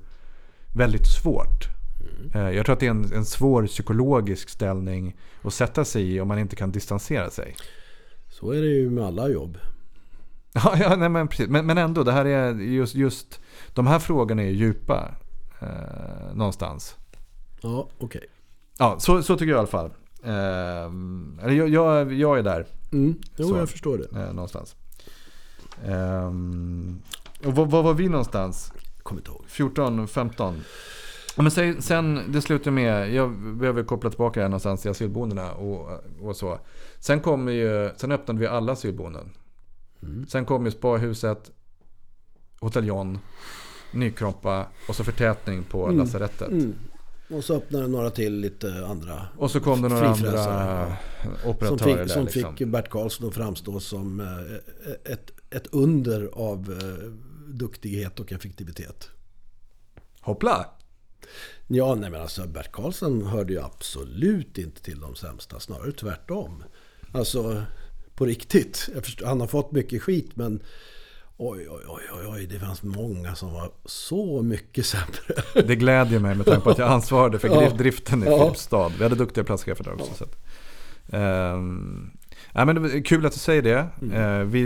väldigt 0.74 1.06
svårt. 1.06 1.68
Eh, 2.34 2.50
Jag 2.50 2.66
tror 2.66 2.72
att 2.72 2.80
det 2.80 2.86
är 2.86 2.90
en, 2.90 3.12
en 3.12 3.24
svår 3.24 3.66
psykologisk 3.66 4.48
ställning 4.48 5.16
att 5.42 5.54
sätta 5.54 5.84
sig 5.84 6.14
i 6.14 6.20
om 6.20 6.28
man 6.28 6.38
inte 6.38 6.56
kan 6.56 6.72
distansera 6.72 7.30
sig. 7.30 7.56
Så 8.28 8.50
är 8.50 8.60
det 8.60 8.68
ju 8.68 8.90
med 8.90 9.04
alla 9.04 9.28
jobb. 9.28 9.58
Ja, 10.52 10.76
ja 10.80 10.96
nej, 10.96 11.08
men, 11.08 11.28
precis. 11.28 11.48
Men, 11.48 11.66
men 11.66 11.78
ändå, 11.78 12.02
det 12.02 12.12
här 12.12 12.24
är 12.24 12.54
just, 12.54 12.94
just 12.94 13.40
de 13.74 13.86
här 13.86 13.98
frågorna 13.98 14.42
är 14.42 14.50
djupa 14.50 15.10
eh, 15.60 16.34
någonstans. 16.34 16.96
Ja, 17.60 17.88
okej. 17.98 18.24
Ja, 18.78 18.96
så, 18.98 19.22
så 19.22 19.36
tycker 19.36 19.50
jag 19.52 19.56
i 19.56 19.58
alla 19.58 19.66
fall. 19.66 19.90
Eh, 20.22 21.44
eller 21.44 21.52
jag, 21.52 21.68
jag, 21.68 22.12
jag 22.12 22.38
är 22.38 22.42
där 22.42 22.66
Mm. 22.92 23.14
Jo, 23.36 23.48
Så. 23.48 23.56
jag 23.56 23.68
förstår 23.70 23.98
det. 23.98 24.20
eh, 24.20 24.32
någonstans. 24.32 24.76
Eh, 25.84 26.26
och 27.48 27.54
var, 27.54 27.66
var 27.66 27.82
var 27.82 27.94
vi 27.94 28.08
någonstans? 28.08 28.72
Kommer 29.02 29.20
inte 29.20 29.30
ihåg. 29.30 29.44
14, 29.46 30.08
15? 30.08 30.60
Ja, 31.36 31.42
men 31.42 31.50
sen, 31.50 31.82
sen, 31.82 32.20
det 32.32 32.42
slutar 32.42 32.70
med, 32.70 33.12
jag 33.12 33.30
behöver 33.56 33.84
koppla 33.84 34.10
tillbaka 34.10 34.40
här 34.40 34.48
någonstans 34.48 34.82
till 34.82 34.90
asylboendena 34.90 35.52
och, 35.52 35.90
och 36.22 36.36
så. 36.36 36.58
Sen, 36.98 37.20
kom 37.20 37.48
ju, 37.48 37.90
sen 37.96 38.12
öppnade 38.12 38.40
vi 38.40 38.46
alla 38.46 38.72
asylboenden. 38.72 39.30
Mm. 40.02 40.26
Sen 40.26 40.44
kom 40.44 40.64
ju 40.64 40.70
Spahuset, 40.70 41.50
Hotell 42.60 42.86
John, 42.86 43.18
Nykroppa 43.94 44.66
och 44.88 44.96
så 44.96 45.04
förtätning 45.04 45.64
på 45.64 45.84
Mm. 45.84 45.98
lasarettet. 45.98 46.48
Mm. 46.48 46.74
Och 47.30 47.44
så 47.44 47.54
öppnade 47.56 47.88
några 47.88 48.10
till 48.10 48.34
lite 48.40 48.86
andra. 48.86 49.26
Och 49.38 49.50
så 49.50 49.60
kom 49.60 49.82
det 49.82 49.88
några 49.88 50.08
andra 50.08 50.96
Som 51.22 51.50
operatörer 51.50 51.78
fick, 51.78 51.96
där 51.96 52.06
som 52.06 52.24
liksom. 52.24 52.56
fick 52.56 52.68
Bert 52.68 52.88
Karlsson 52.90 53.28
att 53.28 53.34
framstå 53.34 53.80
som 53.80 54.20
eh, 54.20 55.12
ett, 55.12 55.30
ett 55.50 55.66
under 55.72 56.26
av 56.32 56.78
eh, 56.82 57.10
duktighet 57.54 58.20
och 58.20 58.32
effektivitet. 58.32 59.08
Hoppla! 60.20 60.66
Ja, 61.66 61.94
nej 61.94 62.10
men 62.10 62.20
alltså 62.20 62.46
Bert 62.46 62.72
Karlsson 62.72 63.22
hörde 63.26 63.52
ju 63.52 63.60
absolut 63.60 64.58
inte 64.58 64.82
till 64.82 65.00
de 65.00 65.14
sämsta, 65.14 65.60
snarare 65.60 65.92
tvärtom. 65.92 66.64
Alltså 67.12 67.62
på 68.14 68.26
riktigt. 68.26 68.88
Jag 68.94 69.04
förstår, 69.04 69.26
han 69.26 69.40
har 69.40 69.46
fått 69.46 69.72
mycket 69.72 70.02
skit 70.02 70.36
men 70.36 70.62
Oj, 71.36 71.66
oj, 71.70 71.82
oj, 71.88 72.02
oj, 72.18 72.26
oj, 72.28 72.46
det 72.46 72.58
fanns 72.58 72.82
många 72.82 73.34
som 73.34 73.52
var 73.52 73.70
så 73.84 74.42
mycket 74.42 74.86
sämre. 74.86 75.34
Det 75.66 75.76
glädjer 75.76 76.20
mig 76.20 76.34
med 76.34 76.46
tanke 76.46 76.60
på 76.60 76.70
att 76.70 76.78
jag 76.78 76.88
ansvarade 76.90 77.38
för 77.38 77.48
Ja. 77.48 77.70
driften 77.70 78.22
i 78.22 78.26
Ja. 78.26 78.38
Filipstad. 78.44 78.88
Vi 78.98 79.02
hade 79.02 79.14
duktiga 79.16 79.44
platschefer 79.44 79.84
där 79.84 79.92
också. 79.92 80.14
Så 80.14 80.24
att, 80.24 80.36
ehm, 81.12 82.10
ja, 82.52 82.64
men 82.64 82.82
det 82.82 83.02
kul 83.02 83.26
att 83.26 83.32
du 83.32 83.38
säger 83.38 83.62
det. 83.62 83.86
Mm. 84.02 84.40
Eh, 84.40 84.46
vi, 84.46 84.62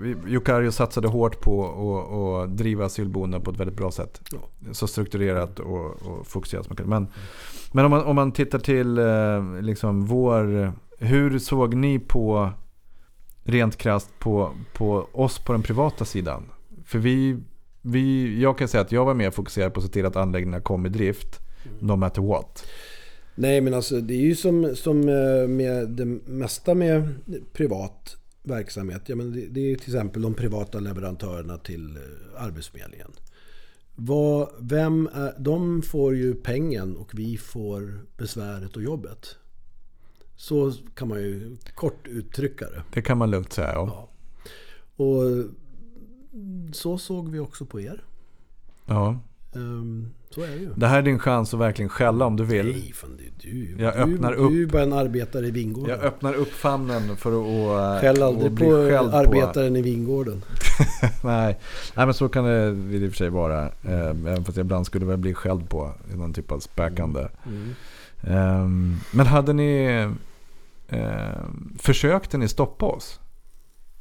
vi, 0.00 0.16
Jokario 0.26 0.70
satsade 0.72 1.08
hårt 1.08 1.40
på 1.40 1.64
att 1.64 2.50
att 2.50 2.56
driva 2.56 2.84
asylboenden 2.84 3.40
på 3.42 3.50
ett 3.50 3.56
väldigt 3.60 3.76
bra 3.76 3.90
sätt. 3.90 4.20
Ja. 4.32 4.38
Så 4.72 4.86
strukturerat 4.86 5.60
och, 5.60 5.86
och 6.06 6.26
fokuserat 6.26 6.64
som 6.64 6.70
man 6.70 6.76
kunde. 6.76 6.90
Men, 6.90 7.06
men 7.72 7.84
om, 7.84 7.90
man, 7.90 8.04
om 8.04 8.16
man 8.16 8.32
tittar 8.32 8.58
till 8.58 8.98
eh, 8.98 9.62
liksom 9.62 10.06
vår... 10.06 10.72
Hur 10.98 11.38
såg 11.38 11.74
ni 11.74 11.98
på, 11.98 12.50
rent 13.44 13.76
krasst, 13.76 14.18
på, 14.18 14.56
på 14.72 15.08
oss 15.12 15.38
på 15.38 15.52
den 15.52 15.62
privata 15.62 16.04
sidan? 16.04 16.42
För 16.84 16.98
vi, 16.98 17.36
vi, 17.82 18.40
jag 18.40 18.58
kan 18.58 18.68
säga 18.68 18.80
att 18.80 18.92
jag 18.92 19.04
var 19.04 19.14
mer 19.14 19.30
fokuserad 19.30 19.74
på 19.74 19.80
att 19.80 19.86
se 19.86 19.92
till 19.92 20.06
att 20.06 20.16
anläggningarna 20.16 20.62
kom 20.62 20.86
i 20.86 20.88
drift. 20.88 21.40
No 21.80 21.96
matter 21.96 22.22
what. 22.22 22.64
Nej, 23.34 23.60
men 23.60 23.74
alltså 23.74 24.00
det 24.00 24.14
är 24.14 24.22
ju 24.22 24.34
som, 24.34 24.76
som 24.76 25.08
eh, 25.08 25.48
med 25.48 25.88
det 25.88 26.04
mesta 26.04 26.74
med 26.74 27.14
privat 27.52 28.16
verksamhet. 28.42 29.02
Ja, 29.06 29.16
men 29.16 29.32
det, 29.32 29.46
det 29.46 29.72
är 29.72 29.76
till 29.76 29.94
exempel 29.94 30.22
de 30.22 30.34
privata 30.34 30.80
leverantörerna 30.80 31.58
till 31.58 31.96
eh, 31.96 32.42
Arbetsförmedlingen. 32.44 33.10
Vad, 33.94 34.48
vem 34.60 35.08
är, 35.14 35.34
de 35.38 35.82
får 35.82 36.16
ju 36.16 36.34
pengen 36.34 36.96
och 36.96 37.10
vi 37.14 37.36
får 37.36 38.00
besväret 38.16 38.76
och 38.76 38.82
jobbet. 38.82 39.36
Så 40.44 40.72
kan 40.94 41.08
man 41.08 41.18
ju 41.18 41.56
kort 41.74 42.06
uttrycka 42.06 42.64
det. 42.64 42.82
Det 42.92 43.02
kan 43.02 43.18
man 43.18 43.30
lugnt 43.30 43.52
säga. 43.52 43.72
Ja. 43.74 44.08
Ja. 44.96 45.04
Och 45.04 45.22
så 46.72 46.98
såg 46.98 47.28
vi 47.28 47.38
också 47.38 47.66
på 47.66 47.80
er. 47.80 48.04
Ja. 48.86 49.18
Ehm, 49.54 50.08
Så 50.30 50.40
är 50.42 50.48
det 50.48 50.56
ju. 50.56 50.68
Det 50.76 50.86
här 50.86 50.98
är 50.98 51.02
din 51.02 51.18
chans 51.18 51.54
att 51.54 51.60
verkligen 51.60 51.88
skälla 51.88 52.26
om 52.26 52.36
du 52.36 52.44
vill. 52.44 52.66
Nej, 52.66 52.92
fan 52.94 53.16
det 53.16 53.24
är 53.48 53.52
du. 53.52 53.82
Jag 53.82 53.94
du, 53.94 54.14
öppnar 54.14 54.30
du 54.32 54.36
upp. 54.38 54.50
är 54.50 54.54
ju 54.54 54.66
bara 54.66 54.82
en 54.82 54.92
arbetare 54.92 55.46
i 55.46 55.50
Vingården. 55.50 55.90
Jag 55.90 56.04
öppnar 56.04 56.34
upp 56.34 56.52
famnen 56.52 57.16
för 57.16 57.30
att, 57.30 58.00
Skäll 58.00 58.16
att 58.16 58.22
aldrig 58.22 58.58
på 58.58 58.74
arbetaren 59.16 59.76
i 59.76 59.82
Vingården. 59.82 60.42
Nej. 61.24 61.58
Nej, 61.96 62.06
men 62.06 62.14
så 62.14 62.28
kan 62.28 62.44
det 62.44 62.68
i 62.96 63.06
och 63.06 63.10
för 63.10 63.16
sig 63.16 63.30
vara. 63.30 63.62
Eh, 63.64 64.08
Även 64.08 64.44
fast 64.44 64.56
jag 64.56 64.64
ibland 64.64 64.86
skulle 64.86 65.06
väl 65.06 65.18
bli 65.18 65.34
skälld 65.34 65.68
på 65.68 65.92
i 66.12 66.16
någon 66.16 66.32
typ 66.32 66.52
av 66.52 66.58
späkande. 66.58 67.28
Mm. 67.46 67.74
Ehm, 68.22 68.96
Men 69.12 69.26
hade 69.26 69.52
ni... 69.52 70.08
Eh, 70.88 71.48
Försökte 71.78 72.38
ni 72.38 72.48
stoppa 72.48 72.86
oss? 72.86 73.20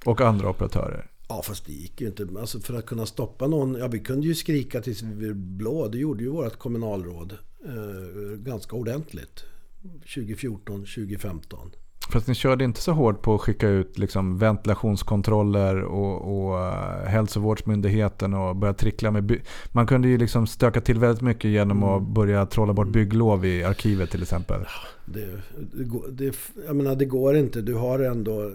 Och 0.06 0.22
andra 0.22 0.50
operatörer? 0.50 1.10
Ja, 1.28 1.42
fast 1.42 1.66
det 1.66 1.72
gick 1.74 2.02
ju 2.02 2.08
inte. 2.08 2.28
Alltså 2.40 2.60
för 2.60 2.74
att 2.74 2.86
kunna 2.86 3.06
stoppa 3.06 3.48
någon. 3.48 3.76
Ja, 3.76 3.88
vi 3.88 4.00
kunde 4.00 4.28
ju 4.28 4.36
skrika 4.36 4.82
tills 4.82 5.02
vi 5.02 5.16
blev 5.16 5.36
blå. 5.36 5.88
Det 5.88 5.98
gjorde 5.98 6.24
ju 6.24 6.30
vårt 6.30 6.58
kommunalråd 6.60 7.38
eh, 7.66 8.38
ganska 8.38 8.76
ordentligt. 8.76 9.44
2014, 10.16 10.80
2015. 10.80 11.72
Fast 12.10 12.28
ni 12.28 12.36
körde 12.36 12.64
inte 12.64 12.82
så 12.82 12.92
hårt 12.92 13.22
på 13.22 13.36
att 13.36 13.42
skicka 13.42 13.68
ut 13.70 13.98
liksom 13.98 14.38
ventilationskontroller 14.38 15.82
och, 15.84 16.22
och 16.48 16.56
uh, 16.60 17.06
hälsovårdsmyndigheten 17.08 18.34
och 18.34 18.56
börja 18.56 18.74
trickla 18.74 19.12
med 19.12 19.24
by- 19.24 19.42
Man 19.72 19.88
kunde 19.88 20.08
ju 20.08 20.18
liksom 20.18 20.48
stöka 20.48 20.82
till 20.82 21.00
väldigt 21.00 21.22
mycket 21.22 21.52
genom 21.52 21.84
att 21.84 22.04
börja 22.04 22.46
trolla 22.46 22.74
bort 22.74 22.88
bygglov 22.88 23.46
i 23.46 23.64
arkivet 23.64 24.12
till 24.12 24.22
exempel. 24.22 24.62
Det, 25.06 25.42
det, 25.74 25.84
går- 25.84 26.08
det, 26.12 26.36
jag 26.68 26.76
menar, 26.76 26.96
det 26.96 27.06
går 27.06 27.36
inte. 27.36 27.62
Du 27.62 27.74
har 27.74 28.00
ändå... 28.00 28.52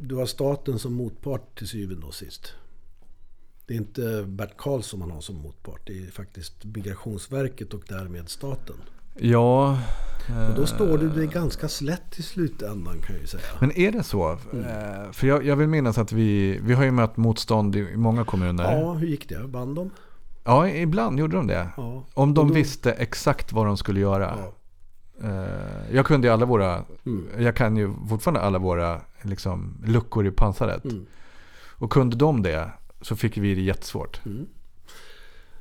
Du 0.00 0.14
har 0.14 0.26
staten 0.26 0.78
som 0.78 0.92
motpart 0.94 1.58
till 1.58 1.68
syvende 1.68 2.06
och 2.06 2.14
sist. 2.14 2.52
Det 3.66 3.74
är 3.74 3.78
inte 3.78 4.24
Bert 4.26 4.56
Karlsson 4.56 5.00
man 5.00 5.10
har 5.10 5.20
som 5.20 5.36
motpart. 5.36 5.80
Det 5.86 5.98
är 5.98 6.10
faktiskt 6.10 6.64
Migrationsverket 6.64 7.74
och 7.74 7.82
därmed 7.88 8.28
staten. 8.28 8.76
Ja... 9.18 9.78
Och 10.48 10.54
då 10.56 10.62
eh, 10.62 10.66
står 10.66 10.98
du 10.98 11.08
dig 11.08 11.26
ganska 11.26 11.68
slätt 11.68 12.18
i 12.18 12.22
slutändan 12.22 12.94
kan 13.00 13.14
jag 13.14 13.20
ju 13.20 13.26
säga. 13.26 13.42
Men 13.60 13.78
är 13.78 13.92
det 13.92 14.02
så? 14.02 14.38
Mm. 14.52 14.64
Eh, 14.64 15.10
För 15.12 15.26
jag, 15.26 15.44
jag 15.46 15.56
vill 15.56 15.68
minnas 15.68 15.98
att 15.98 16.12
vi, 16.12 16.58
vi 16.62 16.74
har 16.74 16.84
ju 16.84 16.90
mött 16.90 17.16
motstånd 17.16 17.76
i, 17.76 17.96
många 17.96 18.24
kommuner. 18.24 18.78
Ja, 18.80 18.92
hur 18.92 19.06
gick 19.06 19.28
det? 19.28 19.38
Vann 19.46 19.74
de? 19.74 19.90
Ja, 20.44 20.68
ibland 20.68 21.18
gjorde 21.18 21.36
de 21.36 21.46
det. 21.46 21.68
Ja. 21.76 22.04
Om 22.14 22.34
de 22.34 22.48
då- 22.48 22.54
visste 22.54 22.92
exakt 22.92 23.52
vad 23.52 23.66
de 23.66 23.76
skulle 23.76 24.00
göra. 24.00 24.34
Ja. 24.42 24.52
Eh, 25.28 25.94
Jag 25.96 26.06
kunde 26.06 26.26
ju 26.28 26.32
alla 26.32 26.46
våra, 26.46 26.84
Mm. 27.06 27.26
jag 27.38 27.56
kan 27.56 27.76
ju 27.76 27.94
fortfarande 28.08 28.40
alla 28.40 28.58
våra 28.58 29.00
liksom, 29.22 29.74
luckor 29.84 30.26
i 30.26 30.30
pansaret. 30.30 30.84
Mm. 30.84 31.06
Och 31.78 31.92
kunde 31.92 32.16
de 32.16 32.42
det 32.42 32.70
så 33.00 33.16
fick 33.16 33.36
vi 33.36 33.54
det 33.54 33.60
jättesvårt. 33.62 34.20
Mm. 34.26 34.46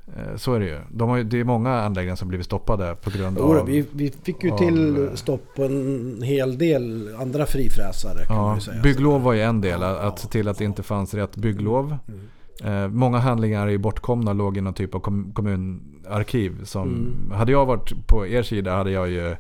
Eh, 0.07 0.35
Så 0.37 0.53
är 0.53 0.59
det 0.59 0.65
ju. 0.65 0.77
De 0.91 1.09
har. 1.09 1.23
Det 1.23 1.39
är 1.39 1.43
många 1.43 1.73
anläggningar 1.81 2.15
som 2.15 2.27
blivit 2.27 2.45
stoppade 2.45 2.95
på 2.95 3.09
grund 3.09 3.37
av... 3.37 3.65
vi, 3.65 3.85
vi 3.91 4.13
fick 4.23 4.43
ju 4.43 4.51
av, 4.51 4.57
till 4.57 5.03
eh, 5.07 5.13
stopp 5.13 5.55
på 5.55 5.63
en 5.63 6.21
hel 6.23 6.57
del 6.57 7.15
andra 7.19 7.45
frifräsare 7.45 8.25
kan 8.25 8.35
man 8.35 8.45
Ja, 8.49 8.55
ju 8.55 8.61
säga. 8.61 8.81
bygglov 8.81 9.21
var 9.21 9.33
ju 9.33 9.41
en 9.41 9.61
del. 9.61 9.81
Ja, 9.81 9.87
Att 9.99 10.19
se 10.19 10.25
ja, 10.25 10.29
till 10.31 10.47
att 10.47 10.57
det 10.57 10.65
inte 10.65 10.83
fanns 10.83 11.13
rätt 11.13 11.35
bygglov. 11.35 11.97
Mm. 12.07 12.83
Eh, 12.83 12.87
många 12.89 13.17
handlingar 13.17 13.67
är 13.67 13.71
ju 13.71 13.77
bortkomna 13.77 14.31
och 14.31 14.35
låg 14.37 14.57
i 14.57 14.61
någon 14.61 14.73
typ 14.73 14.95
av 14.95 14.99
kom- 14.99 15.31
kommunarkiv. 15.33 16.63
Som, 16.63 16.87
Mm. 16.89 17.31
Hade 17.37 17.51
jag 17.51 17.65
varit 17.65 18.07
på 18.07 18.27
er 18.27 18.43
sida 18.43 18.75
hade 18.75 18.91
jag 18.91 19.09
ju 19.09 19.35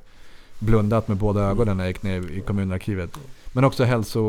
blundat 0.59 1.07
med 1.07 1.17
båda 1.17 1.41
ögonen 1.41 1.77
när 1.77 1.83
jag 1.83 1.89
gick 1.91 2.03
ner 2.03 2.31
i 2.31 2.41
kommunarkivet. 2.41 3.19
Men 3.55 3.63
också 3.63 3.83
hälso... 3.83 4.19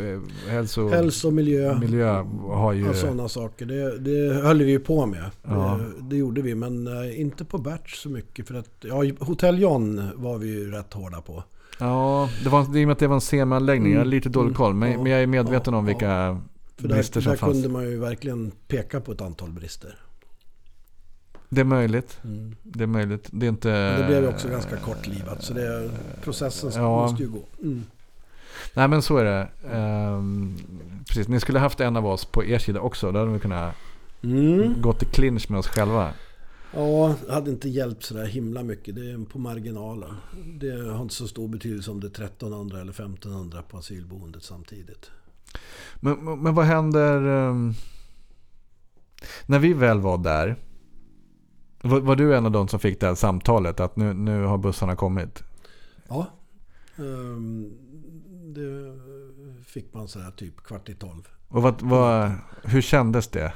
Eh, 0.00 0.20
hälso 0.50 0.88
Hälsa 0.88 1.26
och 1.28 1.34
miljö. 1.34 1.78
miljö 1.78 2.24
har 2.48 2.72
ju... 2.72 2.86
Ja, 2.86 2.94
sådana 2.94 3.28
saker. 3.28 3.66
Det, 3.66 3.98
det 3.98 4.34
höll 4.34 4.58
vi 4.62 4.70
ju 4.70 4.78
på 4.78 5.06
med. 5.06 5.30
Ja. 5.42 5.80
Det, 5.98 6.08
det 6.10 6.16
gjorde 6.16 6.42
vi, 6.42 6.54
men 6.54 6.86
eh, 6.86 7.20
inte 7.20 7.44
på 7.44 7.58
Berts 7.58 8.00
så 8.02 8.08
mycket. 8.08 8.48
För 8.48 8.54
att, 8.54 8.70
ja, 8.80 9.02
Hotell 9.20 9.58
John 9.60 10.10
var 10.14 10.38
vi 10.38 10.46
ju 10.48 10.70
rätt 10.70 10.92
hårda 10.92 11.20
på. 11.20 11.44
Ja, 11.80 12.28
det 12.44 12.48
var, 12.48 12.60
i 12.62 12.64
och 12.66 12.72
med 12.88 12.90
att 12.90 12.98
det 12.98 13.06
var 13.06 13.14
en 13.14 13.20
semi-anläggning. 13.20 13.92
Jag 13.92 14.00
har 14.00 14.04
lite 14.04 14.28
dålig 14.28 14.46
Mm. 14.46 14.54
koll. 14.56 14.74
Men, 14.74 14.92
Ja, 14.92 15.02
men 15.02 15.12
jag 15.12 15.22
är 15.22 15.26
medveten 15.26 15.74
om 15.74 15.84
vilka 15.84 16.40
För 16.76 16.88
där, 16.88 16.94
brister 16.94 17.20
som 17.20 17.30
där 17.30 17.36
fanns. 17.36 17.52
kunde 17.52 17.68
man 17.68 17.84
ju 17.84 17.98
verkligen 17.98 18.52
peka 18.68 19.00
på 19.00 19.12
ett 19.12 19.20
antal 19.20 19.50
brister. 19.50 19.98
Det 21.48 21.60
är 21.60 21.64
möjligt. 21.64 22.18
Mm. 22.24 22.56
Det 22.62 22.82
är 22.82 22.86
möjligt. 22.86 23.28
Det 23.32 23.46
är 23.46 23.50
inte... 23.50 23.98
Det 23.98 24.04
blev 24.06 24.22
ju 24.22 24.28
också 24.28 24.48
ganska 24.48 24.76
kortlivat. 24.76 25.42
Så 25.44 25.54
det, 25.54 25.90
processen 26.22 26.70
Ja. 26.74 27.02
måste 27.02 27.22
ju 27.22 27.28
gå. 27.28 27.42
Mm. 27.62 27.82
Nej 28.76 28.88
men 28.88 29.02
så 29.02 29.16
är 29.16 29.24
det. 29.24 29.48
Ehm, 29.72 30.56
precis, 31.08 31.28
ni 31.28 31.40
skulle 31.40 31.58
haft 31.58 31.80
en 31.80 31.96
av 31.96 32.06
oss 32.06 32.24
på 32.24 32.44
er 32.44 32.58
sida 32.58 32.80
också. 32.80 33.12
Då 33.12 33.18
hade 33.18 33.30
vi 33.32 33.38
kunnat 33.38 33.74
Mm. 34.22 34.80
gått 34.80 35.02
i 35.02 35.06
clinch 35.06 35.50
med 35.50 35.58
oss 35.58 35.66
själva. 35.68 36.10
Ja, 36.74 37.14
det 37.26 37.32
hade 37.32 37.50
inte 37.50 37.68
hjälpt 37.68 38.02
sådär 38.04 38.26
himla 38.26 38.62
mycket. 38.62 38.94
Det 38.94 39.10
är 39.10 39.24
på 39.24 39.38
marginalen. 39.38 40.14
Det 40.60 40.90
har 40.92 41.02
inte 41.02 41.14
så 41.14 41.28
stor 41.28 41.48
betydelse 41.48 41.90
om 41.90 42.00
det 42.00 42.06
är 42.06 42.24
1300 42.24 42.80
eller 42.80 42.92
1500 42.92 43.62
på 43.62 43.76
asylboendet 43.78 44.42
samtidigt. 44.42 45.10
Men, 46.00 46.42
men 46.42 46.54
vad 46.54 46.64
händer 46.64 47.22
ehm, 47.22 47.74
när 49.46 49.58
vi 49.58 49.72
väl 49.72 50.00
var 50.00 50.18
där? 50.18 50.56
Var, 51.82 52.00
var 52.00 52.16
du 52.16 52.36
en 52.36 52.46
av 52.46 52.52
de 52.52 52.68
som 52.68 52.80
fick 52.80 53.00
det 53.00 53.06
här 53.06 53.14
samtalet 53.14 53.80
att 53.80 53.96
nu, 53.96 54.14
nu 54.14 54.44
har 54.44 54.58
bussarna 54.58 54.96
kommit? 54.96 55.42
Ja. 56.08 56.26
Ehm, 56.98 57.72
det 58.56 58.98
fick 59.66 59.94
man 59.94 60.08
sådär 60.08 60.30
typ 60.36 60.56
kvart 60.62 60.88
i 60.88 60.94
tolv. 60.94 61.28
Och 61.48 61.62
vad, 61.62 61.82
vad, 61.82 62.30
hur 62.64 62.80
kändes 62.82 63.28
det? 63.28 63.52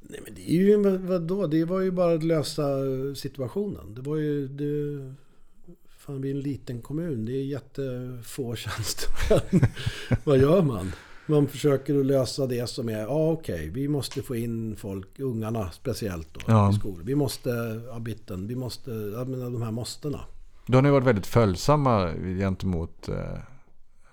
Nej 0.00 0.20
men 0.24 0.34
det 0.34 0.50
är 0.50 0.54
ju, 0.54 0.76
vad- 0.82 1.00
vadå? 1.00 1.46
Det 1.46 1.64
var 1.64 1.80
ju 1.80 1.90
bara 1.90 2.14
att 2.14 2.22
lösa 2.24 2.66
situationen. 3.16 3.94
Det 3.94 4.00
var 4.00 4.16
ju, 4.16 4.48
det, 4.48 5.14
fan 5.88 6.22
vi 6.22 6.30
är 6.30 6.34
en 6.34 6.40
liten 6.40 6.82
kommun. 6.82 7.24
Det 7.24 7.32
är 7.32 7.44
jättefå 7.44 8.54
tjänstemän. 8.56 9.70
vad 10.24 10.38
gör 10.38 10.62
man? 10.62 10.92
Man 11.26 11.46
försöker 11.48 12.00
att 12.00 12.06
lösa 12.06 12.46
det 12.46 12.66
som 12.68 12.88
är, 12.88 12.98
ja 13.00 13.30
okej, 13.30 13.68
vi 13.68 13.88
måste 13.88 14.22
få 14.22 14.36
in 14.36 14.76
folk, 14.76 15.20
ungarna 15.20 15.70
speciellt 15.70 16.34
då, 16.34 16.40
Ja. 16.46 16.70
i 16.70 16.74
skolan. 16.74 17.02
Vi 17.04 17.14
måste, 17.14 17.50
ja 17.86 17.98
bitten, 17.98 18.46
vi 18.46 18.56
måste, 18.56 18.90
jag 18.90 19.28
menar 19.28 19.50
de 19.50 19.62
här 19.62 19.70
måstena. 19.70 20.20
Då 20.66 20.76
har 20.78 20.82
ni 20.82 20.90
varit 20.90 21.06
väldigt 21.06 21.26
följsamma 21.26 22.12
gentemot 22.38 23.08
eh, 23.08 23.38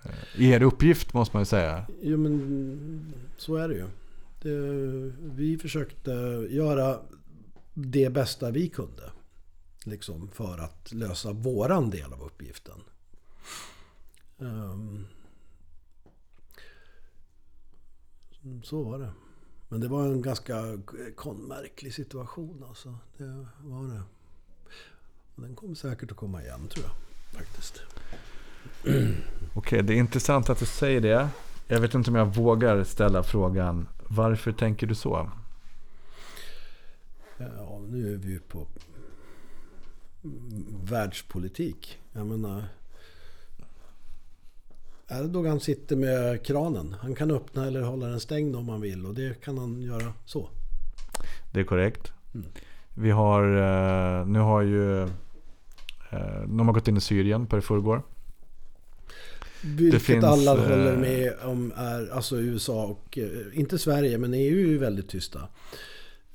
Eh, 0.05 0.51
er 0.51 0.63
uppgift 0.63 1.13
måste 1.13 1.35
man 1.35 1.41
ju 1.41 1.45
säga. 1.45 1.85
Jo 2.01 2.17
men 2.17 3.13
så 3.37 3.55
är 3.55 3.67
det 3.67 3.75
ju. 3.75 3.87
Det, 4.41 4.59
vi 5.35 5.57
försökte 5.57 6.11
göra 6.49 6.99
det 7.73 8.09
bästa 8.09 8.51
vi 8.51 8.69
kunde. 8.69 9.11
Liksom 9.85 10.27
för 10.27 10.57
att 10.57 10.93
lösa 10.93 11.31
våran 11.31 11.89
del 11.89 12.13
av 12.13 12.23
uppgiften. 12.23 12.79
Um, 14.37 15.07
så 18.63 18.83
var 18.83 18.99
det. 18.99 19.11
Men 19.69 19.81
det 19.81 19.87
var 19.87 20.05
en 20.05 20.21
ganska 20.21 20.79
konmärklig 21.15 21.93
situation 21.93 22.65
alltså. 22.67 22.97
Det 23.17 23.45
var 23.59 23.87
det. 23.87 24.01
Den 25.35 25.55
kommer 25.55 25.75
säkert 25.75 26.11
att 26.11 26.17
komma 26.17 26.43
igen 26.43 26.67
tror 26.67 26.85
jag. 26.85 26.95
Faktiskt. 27.39 27.81
Okej, 29.53 29.83
det 29.83 29.93
är 29.93 29.97
intressant 29.97 30.49
att 30.49 30.59
du 30.59 30.65
säger 30.65 31.01
det. 31.01 31.29
Jag 31.67 31.79
vet 31.79 31.93
inte 31.93 32.09
om 32.09 32.15
jag 32.15 32.35
vågar 32.35 32.83
ställa 32.83 33.23
frågan. 33.23 33.87
Varför 34.07 34.51
tänker 34.51 34.87
du 34.87 34.95
så? 34.95 35.29
Ja, 37.37 37.81
nu 37.87 38.13
är 38.13 38.17
vi 38.17 38.31
ju 38.31 38.39
på 38.39 38.67
världspolitik. 40.83 41.99
Jag 42.13 42.27
menar... 42.27 42.63
Erdogan 45.07 45.59
sitter 45.59 45.95
med 45.95 46.45
kranen. 46.45 46.95
Han 47.01 47.15
kan 47.15 47.31
öppna 47.31 47.65
eller 47.65 47.81
hålla 47.81 48.07
den 48.07 48.19
stängd 48.19 48.55
om 48.55 48.69
han 48.69 48.81
vill 48.81 49.05
och 49.05 49.13
det 49.13 49.41
kan 49.41 49.57
han 49.57 49.81
göra 49.81 50.13
så. 50.25 50.49
Det 51.51 51.59
är 51.59 51.63
korrekt. 51.63 52.13
Mm. 52.33 52.47
Vi 52.93 53.11
har, 53.11 53.41
eh, 53.41 54.25
nu 54.25 54.39
har 54.39 54.61
ju, 54.61 55.01
eh, 55.03 56.41
de 56.47 56.67
har 56.67 56.73
gått 56.73 56.87
in 56.87 56.97
i 56.97 57.01
Syrien 57.01 57.47
på 57.47 57.55
det 57.55 57.61
förrgår. 57.61 58.01
Vilket 59.65 60.01
finns, 60.01 60.23
alla 60.23 60.51
eh, 60.51 60.57
håller 60.59 60.97
med 60.97 61.33
om 61.43 61.73
är, 61.75 62.09
alltså 62.11 62.37
USA 62.37 62.85
och, 62.85 63.17
eh, 63.17 63.29
inte 63.53 63.77
Sverige, 63.77 64.17
men 64.17 64.33
EU 64.33 64.57
är 64.57 64.67
ju 64.67 64.77
väldigt 64.77 65.09
tysta. 65.09 65.39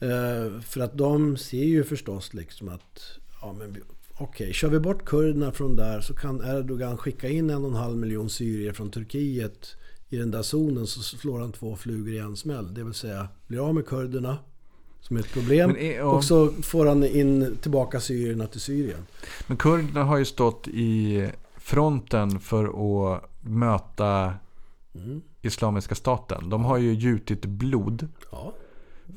Eh, 0.00 0.60
för 0.60 0.80
att 0.80 0.98
de 0.98 1.36
ser 1.36 1.64
ju 1.64 1.84
förstås 1.84 2.34
liksom 2.34 2.68
att, 2.68 3.18
ja 3.40 3.52
men 3.52 3.76
okej, 4.18 4.52
kör 4.52 4.68
vi 4.68 4.78
bort 4.78 5.04
kurderna 5.04 5.52
från 5.52 5.76
där 5.76 6.00
så 6.00 6.14
kan 6.14 6.40
Erdogan 6.44 6.98
skicka 6.98 7.28
in 7.28 7.50
en 7.50 7.64
och 7.64 7.70
en 7.70 7.76
halv 7.76 7.96
miljon 7.96 8.30
syrier 8.30 8.72
från 8.72 8.90
Turkiet 8.90 9.76
i 10.08 10.16
den 10.16 10.30
där 10.30 10.42
zonen 10.42 10.86
så 10.86 11.02
slår 11.02 11.40
han 11.40 11.52
två 11.52 11.76
flugor 11.76 12.14
i 12.14 12.18
en 12.18 12.36
smäll. 12.36 12.74
Det 12.74 12.84
vill 12.84 12.94
säga 12.94 13.28
blir 13.46 13.68
av 13.68 13.74
med 13.74 13.86
kurderna 13.86 14.38
som 15.00 15.16
är 15.16 15.20
ett 15.20 15.32
problem. 15.32 15.76
Är- 15.76 15.96
ja. 15.96 16.04
Och 16.04 16.24
så 16.24 16.48
får 16.48 16.86
han 16.86 17.04
in 17.04 17.56
tillbaka 17.60 18.00
syrierna 18.00 18.46
till 18.46 18.60
Syrien. 18.60 19.06
Men 19.46 19.56
kurderna 19.56 20.04
har 20.04 20.18
ju 20.18 20.24
stått 20.24 20.68
i 20.68 21.28
fronten 21.70 22.40
för 22.40 22.64
att 22.64 23.22
möta 23.40 24.34
Mm. 24.94 25.20
Islamiska 25.42 25.94
staten. 25.94 26.50
De 26.50 26.64
har 26.64 26.78
ju 26.78 26.92
gjutit 26.94 27.44
blod 27.46 28.08
Ja. 28.32 28.52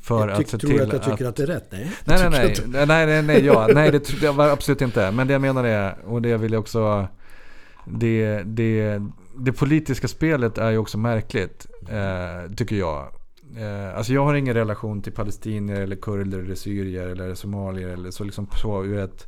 för 0.02 0.28
jag 0.28 0.38
tyck, 0.38 0.46
att 0.46 0.52
se 0.52 0.58
tror 0.58 0.70
till 0.70 0.78
du 0.80 0.84
att 0.86 0.94
jag 0.94 1.04
tycker 1.04 1.26
att... 1.30 1.36
det 1.36 1.44
är 1.44 1.48
rätt? 1.48 1.68
Nej. 1.72 1.92
Nej, 2.06 2.18
nej, 2.20 2.30
nej. 2.32 2.52
att- 2.52 2.88
Nej, 2.88 3.06
nej, 3.06 3.24
nej, 3.24 3.46
ja. 3.46 3.68
nej 3.74 3.92
det, 3.92 4.22
det 4.22 4.32
var 4.32 4.50
absolut 4.50 4.82
inte. 4.82 5.12
Men 5.12 5.28
det 5.28 5.34
jag 5.34 5.42
menar 5.42 5.64
är, 5.64 5.96
och 6.06 6.22
det 6.22 6.38
vill 6.38 6.54
jag 6.54 6.60
också... 6.60 7.08
Det, 7.86 8.44
det, 8.44 9.02
det 9.38 9.52
politiska 9.54 10.08
spelet 10.08 10.58
är 10.58 10.70
ju 10.72 10.78
också 10.78 10.98
märkligt, 10.98 11.68
eh, 11.90 12.52
tycker 12.56 12.76
jag. 12.76 13.08
Eh, 13.58 13.98
alltså 13.98 14.14
jag 14.14 14.26
har 14.26 14.34
ingen 14.36 14.54
relation 14.54 15.02
till 15.02 15.14
palestinier 15.14 15.82
eller 15.82 15.96
kurder 15.96 16.40
eller 16.40 16.56
syrier 16.56 17.08
eller 17.08 17.36
somalier 17.36 17.88
eller 17.90 18.12
så 18.12 18.24
liksom 18.24 18.48
så 18.62 18.84
ur 18.84 18.98
ett... 18.98 19.28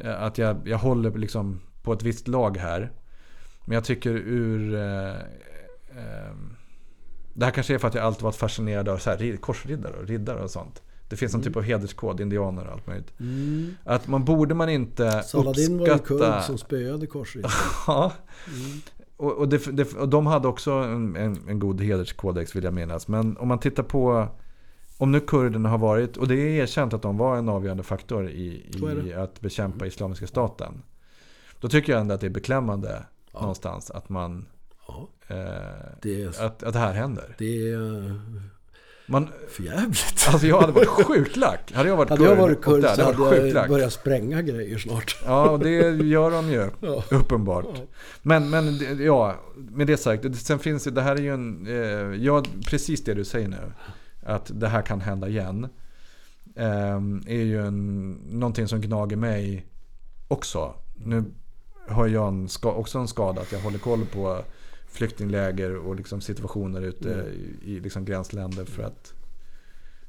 eh, 0.00 0.22
Att 0.22 0.38
jag, 0.38 0.68
jag 0.68 0.78
håller 0.78 1.10
liksom 1.18 1.60
på 1.84 1.92
ett 1.92 2.02
visst 2.02 2.28
lag 2.28 2.56
här. 2.56 2.92
Men 3.64 3.74
jag 3.74 3.84
tycker 3.84 4.10
ur... 4.10 4.74
Eh, 4.74 5.10
eh, 5.10 6.34
det 7.34 7.44
här 7.44 7.52
kanske 7.52 7.74
är 7.74 7.78
för 7.78 7.88
att 7.88 7.94
jag 7.94 8.04
alltid 8.04 8.22
varit 8.22 8.36
fascinerad 8.36 8.88
av 8.88 8.98
så 8.98 9.10
här, 9.10 9.18
rid- 9.18 9.40
korsriddare 9.40 9.96
och 9.96 10.06
riddare 10.06 10.42
och 10.42 10.50
sånt. 10.50 10.82
Det 11.08 11.16
finns 11.16 11.34
en 11.34 11.42
typ 11.42 11.56
av 11.56 11.62
hederskod, 11.62 12.20
indianer 12.20 12.66
och 12.66 12.72
allt 12.72 12.86
möjligt. 12.86 13.20
Mm. 13.20 13.74
Att 13.84 14.06
man 14.08 14.24
borde 14.24 14.54
man 14.54 14.68
inte 14.68 15.22
Saladin 15.22 15.78
var 15.78 15.86
ju 15.86 15.92
uppskatta... 15.92 16.32
kurd 16.32 16.42
som 16.42 16.58
spöade 16.58 17.06
korsriddare. 17.06 17.52
Ja. 17.86 18.12
Mm. 18.48 18.80
Och, 19.16 19.32
och, 19.32 19.48
det, 19.48 19.76
det, 19.76 19.94
och 19.94 20.08
de 20.08 20.26
hade 20.26 20.48
också 20.48 20.70
en, 20.72 21.16
en, 21.16 21.38
en 21.48 21.58
god 21.58 21.80
hederskodex 21.80 22.56
vill 22.56 22.64
jag 22.64 22.74
minnas. 22.74 23.08
Men 23.08 23.36
om 23.36 23.48
man 23.48 23.58
tittar 23.58 23.82
på 23.82 24.28
om 24.98 25.12
nu 25.12 25.20
kurderna 25.20 25.68
har 25.68 25.78
varit, 25.78 26.16
och 26.16 26.28
det 26.28 26.34
är 26.34 26.62
erkänt 26.62 26.94
att 26.94 27.02
de 27.02 27.16
var 27.18 27.36
en 27.36 27.48
avgörande 27.48 27.82
faktor 27.82 28.28
i, 28.30 28.70
i 29.06 29.14
att 29.14 29.40
bekämpa 29.40 29.86
Islamiska 29.86 30.26
staten. 30.26 30.82
Då 31.64 31.68
tycker 31.70 31.92
jag 31.92 32.00
ändå 32.00 32.14
att 32.14 32.20
det 32.20 32.26
är 32.26 32.30
beklämmande 32.30 33.02
Ja. 33.32 33.40
någonstans 33.40 33.90
att 33.90 34.08
man 34.08 34.46
Ja, 34.88 35.08
eh, 35.28 35.36
det 36.02 36.22
är, 36.22 36.28
att, 36.28 36.62
att 36.62 36.72
det 36.72 36.78
här 36.78 36.92
händer. 36.92 37.34
det 37.38 37.70
är 37.72 38.06
eh, 38.06 38.12
Man, 39.06 39.28
för 39.48 39.62
jävligt. 39.62 40.26
alltså 40.28 40.46
jag 40.46 40.60
hade 40.60 40.72
varit 40.72 40.88
sjukt 41.06 41.36
lack. 41.36 41.72
Hade 41.72 41.88
jag 41.88 41.96
varit 41.96 42.10
Hade 42.10 42.24
jag 42.24 42.36
varit 42.36 42.60
kurd 42.62 42.82
där, 42.82 42.94
så 42.94 43.02
hade 43.04 43.36
jag 43.36 43.48
jag 43.48 43.68
börjat 43.68 43.92
spränga 43.92 44.42
grejer 44.42 44.78
snart. 44.78 45.16
Ja, 45.26 45.50
och 45.50 45.58
det 45.58 45.70
gör 45.90 46.30
de 46.30 46.50
ju. 46.50 46.70
Ja. 46.80 47.04
Uppenbart. 47.10 47.64
Ja. 47.74 47.80
Men, 48.22 48.50
men 48.50 48.78
ja, 49.04 49.34
med 49.54 49.86
det 49.86 49.96
sagt. 49.96 50.22
det- 50.22 50.34
Sen 50.34 50.58
finns 50.58 50.84
det, 50.84 50.90
det 50.90 51.02
här 51.02 51.16
är 51.16 51.20
ju 51.20 51.34
en, 51.34 51.66
eh, 51.66 52.24
ja, 52.24 52.42
precis 52.66 53.04
det 53.04 53.14
du 53.14 53.24
säger 53.24 53.48
nu. 53.48 53.72
Att 54.22 54.50
det 54.60 54.68
här 54.68 54.82
kan 54.82 55.00
hända 55.00 55.28
igen. 55.28 55.68
Är 57.26 57.42
ju 57.42 57.66
en, 57.66 58.10
någonting 58.12 58.68
som 58.68 58.80
gnager 58.80 59.16
mig 59.16 59.66
också. 60.28 60.74
Nu 60.94 61.24
har 61.88 62.06
jag 62.06 62.28
en, 62.28 62.48
ska, 62.48 62.72
också 62.72 62.98
en 62.98 63.08
skada 63.08 63.40
att 63.40 63.52
jag 63.52 63.60
håller 63.60 63.78
koll 63.78 64.06
på 64.06 64.44
flyktingläger 64.88 65.76
och 65.76 65.96
liksom 65.96 66.20
situationer 66.20 66.82
ute 66.82 67.14
Mm. 67.14 67.26
i, 67.62 67.80
liksom 67.80 68.04
gränsländer 68.04 68.64
för 68.64 68.82
att 68.82 69.14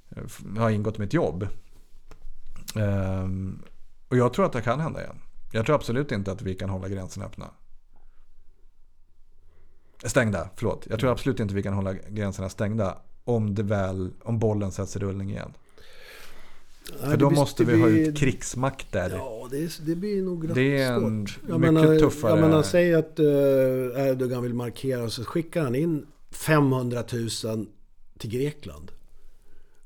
eh, 0.09 0.57
ha 0.57 0.71
ingått 0.71 0.97
mitt 0.97 1.13
jobb. 1.13 1.47
Ehm, 2.75 3.61
och 4.07 4.17
jag 4.17 4.33
tror 4.33 4.45
att 4.45 4.53
det 4.53 4.61
kan 4.61 4.79
hända 4.79 5.03
igen. 5.03 5.21
Jag 5.51 5.65
tror 5.65 5.75
absolut 5.75 6.11
inte 6.11 6.31
att 6.31 6.41
vi 6.41 6.55
kan 6.55 6.69
hålla 6.69 6.89
gränserna 6.89 7.25
öppna. 7.25 7.49
Stängda, 10.03 10.49
förlåt. 10.55 10.87
Jag 10.89 10.99
tror 10.99 11.11
absolut 11.11 11.39
inte 11.39 11.55
vi 11.55 11.63
kan 11.63 11.73
hålla 11.73 11.93
gränserna 11.93 12.49
stängda 12.49 12.97
om 13.23 13.55
det 13.55 13.63
väl, 13.63 14.13
om 14.23 14.39
bollen 14.39 14.71
sätts 14.71 14.95
i 14.95 14.99
rullning 14.99 15.29
igen. 15.29 15.53
För 16.99 17.17
då 17.17 17.27
blir- 17.29 17.39
måste 17.39 17.63
vi 17.63 17.81
ha 17.81 17.87
blir- 17.87 18.09
ut 18.09 18.17
krigsmakter. 18.17 19.09
Ja, 19.15 19.47
det, 19.51 19.79
det 19.85 19.95
blir 19.95 20.21
nog 20.21 20.49
rätt 20.49 20.55
Det 20.55 20.77
är 20.81 20.93
en 20.93 21.27
svårt. 21.27 21.59
mycket 21.59 21.99
tuffare- 21.99 22.29
Jag 22.31 22.39
menar, 22.41 22.63
säg 22.63 22.95
att 22.95 23.19
uh, 23.19 23.25
Erdogan 24.07 24.43
vill 24.43 24.53
markera 24.53 25.09
så 25.09 25.23
skickar 25.25 25.63
han 25.63 25.75
in 25.75 26.05
500 26.31 27.03
000 27.43 27.65
till 28.19 28.29
Grekland. 28.29 28.91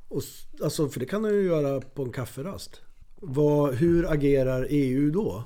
Och, 0.07 0.21
alltså, 0.63 0.89
för 0.89 0.99
det 0.99 1.05
kan 1.05 1.23
han 1.23 1.33
ju 1.33 1.41
göra 1.43 1.81
på 1.81 2.03
en 2.03 2.11
kafferast. 2.11 2.81
Vad, 3.21 3.73
hur 3.75 4.11
agerar 4.11 4.67
EU 4.69 5.11
då? 5.11 5.43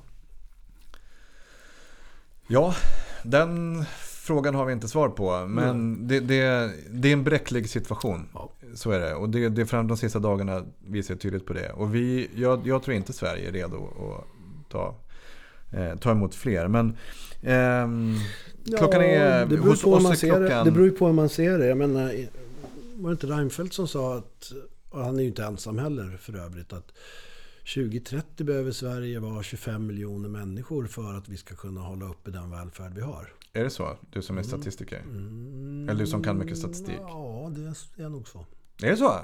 Ja, 2.48 2.76
den 3.24 3.86
frågan 4.00 4.56
har 4.56 4.66
vi 4.66 4.74
inte 4.74 4.88
svar 4.88 5.10
på. 5.10 5.46
Men 5.48 6.08
det, 6.08 6.20
det, 6.20 6.72
det 6.90 7.08
är 7.10 7.14
en 7.14 7.24
bräcklig 7.24 7.70
situation. 7.70 8.28
Ja. 8.34 8.52
Så 8.74 8.92
är 8.92 9.00
det. 9.00 9.16
Och 9.16 9.30
det, 9.30 9.50
det 9.50 9.66
fram 9.66 9.88
de 9.88 9.98
sista 9.98 10.20
dagarna 10.20 10.66
visar 10.88 11.16
tydligt 11.16 11.46
på 11.46 11.54
det. 11.54 11.70
Och 11.70 11.96
vi, 11.96 12.30
jag, 12.36 12.68
jag 12.68 12.84
tror 12.84 12.96
inte 12.96 13.14
Sverige 13.14 13.48
är 13.48 13.52
redo 13.52 13.88
att 13.88 14.70
ta, 14.72 14.96
eh, 15.72 15.96
ta 15.96 16.12
emot 16.12 16.36
fler. 16.36 16.68
Men 16.68 16.98
ehm, 17.42 18.16
klockan 18.78 19.02
är... 19.02 19.46
det 19.46 19.58
beror, 19.58 19.84
på 19.84 19.96
hur 19.96 20.04
man 20.04 20.18
ser 20.18 20.40
det. 20.40 20.48
klockan... 20.48 20.66
det 20.66 20.72
beror 20.72 20.86
ju 20.86 20.92
på 20.92 21.06
hur 21.06 21.14
man 21.14 21.30
ser 21.30 21.58
det. 21.58 21.66
Jag 21.66 21.78
menar, 21.78 22.14
var 22.96 23.10
det 23.10 23.12
inte 23.12 23.28
Reinfeldt 23.28 23.74
som 23.74 23.88
sa 23.88 24.18
att, 24.18 24.52
och 24.90 25.00
han 25.00 25.18
är 25.18 25.22
ju 25.22 25.28
inte 25.28 25.44
ensam 25.44 25.78
heller 25.78 26.18
för 26.18 26.36
övrigt, 26.36 26.74
att 26.74 26.92
2030 27.76 28.46
behöver 28.46 28.72
Sverige 28.72 29.20
vara 29.20 29.44
25 29.44 29.86
miljoner 29.86 30.30
människor 30.30 30.88
för 30.88 31.14
att 31.14 31.30
vi 31.30 31.38
ska 31.38 31.56
kunna 31.56 31.82
hålla 31.82 32.06
uppe 32.10 32.32
den 32.32 32.52
välfärd 32.52 32.94
vi 32.96 33.02
har. 33.02 33.34
Är 33.54 33.64
det 33.64 33.70
så? 33.70 33.98
Du 34.12 34.22
som 34.22 34.38
är 34.38 34.44
statistiker? 34.44 35.00
Mm, 35.00 35.90
Eller 35.90 36.00
du 36.00 36.08
som 36.08 36.24
kan 36.24 36.38
mycket 36.38 36.58
statistik? 36.58 36.98
Ja, 37.00 37.52
det 37.96 38.04
är 38.04 38.10
nog 38.10 38.28
så. 38.28 38.46
Är 38.82 38.90
det 38.90 38.98
så? 38.98 39.20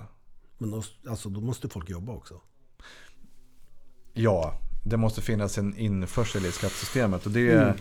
Men 0.58 0.72
då, 0.72 0.84
alltså, 1.10 1.30
då 1.30 1.42
måste 1.42 1.70
folk 1.70 1.90
jobba 1.90 2.14
också. 2.14 2.42
Ja, 4.14 4.54
det 4.86 4.98
måste 4.98 5.22
finnas 5.22 5.58
en 5.58 5.78
införsel 5.78 6.46
i 6.46 6.52
skattesystemet. 6.52 7.26
Och 7.26 7.32
det 7.32 7.52
Mm. 7.52 7.78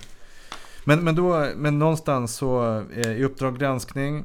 men, 0.85 1.05
men, 1.05 1.15
då, 1.15 1.47
men 1.57 1.79
någonstans 1.79 2.37
så 2.37 2.81
eh, 2.93 3.13
i 3.13 3.25
Uppdrag 3.25 3.59
granskning 3.59 4.25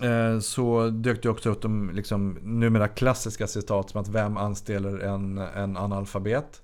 eh, 0.00 0.40
så 0.40 0.90
dök 0.90 1.22
det 1.22 1.28
också 1.28 1.50
upp 1.50 1.62
de 1.62 1.90
liksom, 1.90 2.38
numera 2.42 2.88
klassiska 2.88 3.46
citat 3.46 3.90
som 3.90 4.00
att 4.00 4.08
vem 4.08 4.36
anställer 4.36 4.98
en, 4.98 5.38
en 5.38 5.76
analfabet. 5.76 6.62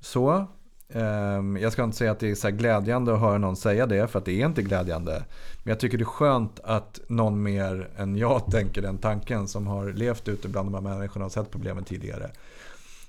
Så. 0.00 0.46
Ehm, 0.94 1.56
jag 1.56 1.72
ska 1.72 1.84
inte 1.84 1.96
säga 1.96 2.10
att 2.10 2.20
det 2.20 2.30
är 2.30 2.34
så 2.34 2.48
här 2.48 2.54
glädjande 2.54 3.14
att 3.14 3.20
höra 3.20 3.38
någon 3.38 3.56
säga 3.56 3.86
det, 3.86 4.08
för 4.08 4.18
att 4.18 4.24
det 4.24 4.42
är 4.42 4.46
inte 4.46 4.62
glädjande. 4.62 5.24
Men 5.62 5.70
jag 5.70 5.80
tycker 5.80 5.98
det 5.98 6.02
är 6.02 6.06
skönt 6.06 6.60
att 6.64 7.00
någon 7.08 7.42
mer 7.42 7.88
än 7.96 8.16
jag 8.16 8.46
tänker 8.50 8.82
den 8.82 8.98
tanken 8.98 9.48
som 9.48 9.66
har 9.66 9.92
levt 9.92 10.28
ute 10.28 10.48
bland 10.48 10.72
de 10.72 10.74
här 10.74 10.94
människorna 10.94 11.24
och 11.24 11.32
sett 11.32 11.50
problemen 11.50 11.84
tidigare. 11.84 12.30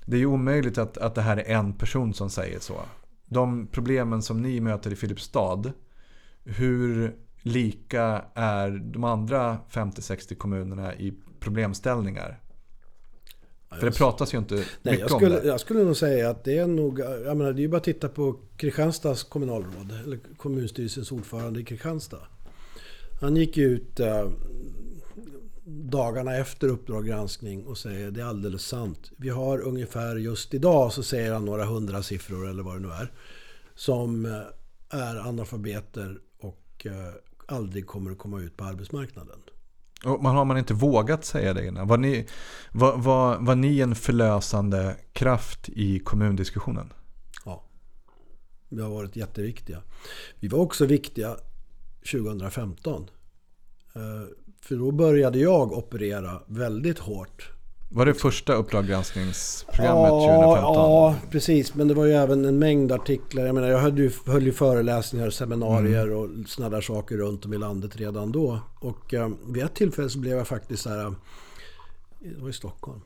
Det 0.04 0.16
är 0.16 0.20
ju 0.20 0.26
omöjligt 0.26 0.78
att, 0.78 0.98
att 0.98 1.14
det 1.14 1.22
här 1.22 1.36
är 1.36 1.54
en 1.54 1.72
person 1.72 2.14
som 2.14 2.30
säger 2.30 2.58
så. 2.60 2.80
De 3.26 3.66
problemen 3.66 4.22
som 4.22 4.42
ni 4.42 4.60
möter 4.60 4.92
i 4.92 4.96
Filipstad, 4.96 5.62
hur 6.44 7.16
lika 7.42 8.22
är 8.34 8.70
de 8.70 9.04
andra 9.04 9.58
50-60 9.70 10.34
kommunerna 10.34 10.94
i 10.94 11.14
problemställningar? 11.40 12.38
För 13.78 13.86
det 13.86 13.92
pratas 13.92 14.34
ju 14.34 14.38
inte 14.38 14.54
Nej, 14.54 14.64
mycket 14.82 15.00
jag 15.00 15.12
om 15.12 15.18
skulle, 15.18 15.40
det. 15.40 15.46
jag 15.46 15.60
skulle 15.60 15.84
nog 15.84 15.96
säga 15.96 16.30
att 16.30 16.44
det 16.44 16.58
är 16.58 16.66
nog, 16.66 17.00
jag 17.00 17.36
menar 17.36 17.52
det 17.52 17.60
är 17.60 17.62
ju 17.62 17.68
bara 17.68 17.76
att 17.76 17.84
titta 17.84 18.08
på 18.08 18.36
Kristianstads 18.56 19.22
kommunalråd, 19.22 19.92
eller 20.04 20.18
kommunstyrelsens 20.36 21.12
ordförande 21.12 21.60
i 21.60 21.64
Kristianstad. 21.64 22.26
Han 23.20 23.36
gick 23.36 23.58
ut 23.58 24.00
eh, 24.00 24.30
dagarna 25.64 26.36
efter 26.36 26.68
Uppdrag 26.68 27.06
granskning 27.06 27.66
och 27.66 27.78
säger 27.78 28.10
det 28.10 28.20
är 28.20 28.24
alldeles 28.24 28.62
sant. 28.66 29.10
Vi 29.16 29.28
har 29.28 29.60
ungefär 29.60 30.16
just 30.16 30.54
idag 30.54 30.92
så 30.92 31.02
säger 31.02 31.32
han 31.32 31.44
några 31.44 31.64
hundra 31.64 32.02
siffror 32.02 32.48
eller 32.48 32.62
vad 32.62 32.74
det 32.74 32.80
nu 32.80 32.88
är. 32.88 33.12
Som 33.74 34.26
eh, 34.26 34.40
är 35.00 35.16
analfabeter 35.16 36.18
och 36.40 36.86
eh, 36.86 37.14
aldrig 37.46 37.86
kommer 37.86 38.10
att 38.10 38.18
komma 38.18 38.40
ut 38.40 38.56
på 38.56 38.64
arbetsmarknaden. 38.64 39.38
Och 40.04 40.22
man 40.22 40.36
har 40.36 40.44
man 40.44 40.58
inte 40.58 40.74
vågat 40.74 41.24
säga 41.24 41.54
det 41.54 41.66
innan? 41.66 41.88
Var 41.88 41.98
ni, 41.98 42.26
var, 42.72 42.96
var, 42.96 43.38
var 43.38 43.54
ni 43.54 43.80
en 43.80 43.94
förlösande 43.94 44.96
kraft 45.12 45.68
i 45.68 45.98
kommundiskussionen? 45.98 46.92
Ja, 47.44 47.64
vi 48.68 48.82
har 48.82 48.90
varit 48.90 49.16
jätteviktiga. 49.16 49.82
Vi 50.40 50.48
var 50.48 50.58
också 50.58 50.86
viktiga 50.86 51.36
2015. 52.12 53.10
Eh, 53.94 54.00
för 54.62 54.76
då 54.76 54.90
började 54.90 55.38
jag 55.38 55.72
operera 55.72 56.42
väldigt 56.46 56.98
hårt. 56.98 57.59
Var 57.92 58.06
det 58.06 58.14
första 58.14 58.54
Uppdrag 58.54 58.86
granskningsprogrammet 58.86 60.10
Ja, 60.10 60.20
2015? 60.20 60.74
ja, 60.74 61.14
precis. 61.30 61.74
Men 61.74 61.88
det 61.88 61.94
var 61.94 62.04
ju 62.04 62.12
även 62.12 62.44
en 62.44 62.58
mängd 62.58 62.92
artiklar. 62.92 63.44
Jag 63.46 63.54
menar, 63.54 63.68
jag 63.68 63.78
höll 63.78 63.98
ju, 63.98 64.10
höll 64.26 64.42
ju 64.42 64.52
föreläsningar, 64.52 65.30
seminarier 65.30 66.06
Mm. 66.06 66.18
och 66.18 66.48
sådana 66.48 66.74
där 66.76 66.82
saker 66.82 67.16
runt 67.16 67.44
om 67.44 67.52
i 67.54 67.58
landet 67.58 67.96
redan 67.96 68.32
då. 68.32 68.60
Och 68.80 69.14
eh, 69.14 69.28
vid 69.46 69.62
ett 69.62 69.74
tillfälle 69.74 70.10
så 70.10 70.18
blev 70.18 70.36
jag 70.38 70.48
faktiskt 70.48 70.82
så 70.82 70.88
här... 70.90 71.04
eh, 71.06 71.12
Det 72.20 72.42
var 72.42 72.48
i 72.48 72.52
Stockholm. 72.52 73.00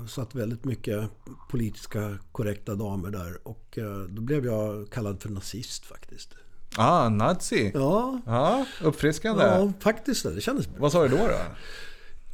Jag 0.00 0.10
satt 0.10 0.34
väldigt 0.34 0.64
mycket 0.64 1.04
politiska 1.50 2.18
korrekta 2.32 2.74
damer 2.74 3.10
där. 3.10 3.38
Och 3.48 3.78
eh, 3.78 3.98
då 4.08 4.22
blev 4.22 4.46
jag 4.46 4.90
kallad 4.90 5.22
för 5.22 5.28
nazist 5.28 5.84
faktiskt. 5.86 6.28
Ah, 6.76 7.08
nazi. 7.08 7.70
Ja, 7.74 8.20
Ja, 8.26 8.64
uppfriskande. 8.82 9.44
ja 9.44 9.72
faktiskt. 9.80 10.22
Det 10.34 10.40
kändes 10.40 10.68
bra. 10.68 10.76
Vad 10.80 10.92
sa 10.92 11.02
du 11.02 11.08
då? 11.08 11.16
då? 11.16 11.32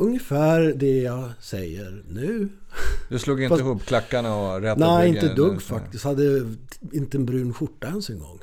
Ungefär 0.01 0.61
det 0.77 1.01
jag 1.01 1.31
säger 1.41 2.03
nu. 2.09 2.49
Du 3.09 3.19
slog 3.19 3.43
inte 3.43 3.49
Fast- 3.49 3.61
ihop 3.61 3.85
klackarna 3.87 4.37
och 4.37 4.61
rätade 4.61 4.87
Nej, 4.87 5.09
inte 5.09 5.35
dugg 5.35 5.63
faktiskt. 5.63 6.05
Hade 6.05 6.47
inte 6.93 7.19
en 7.19 7.27
brun 7.27 7.55
skjorta 7.55 7.87
ens 7.87 8.11
en 8.11 8.19
gång. 8.19 8.39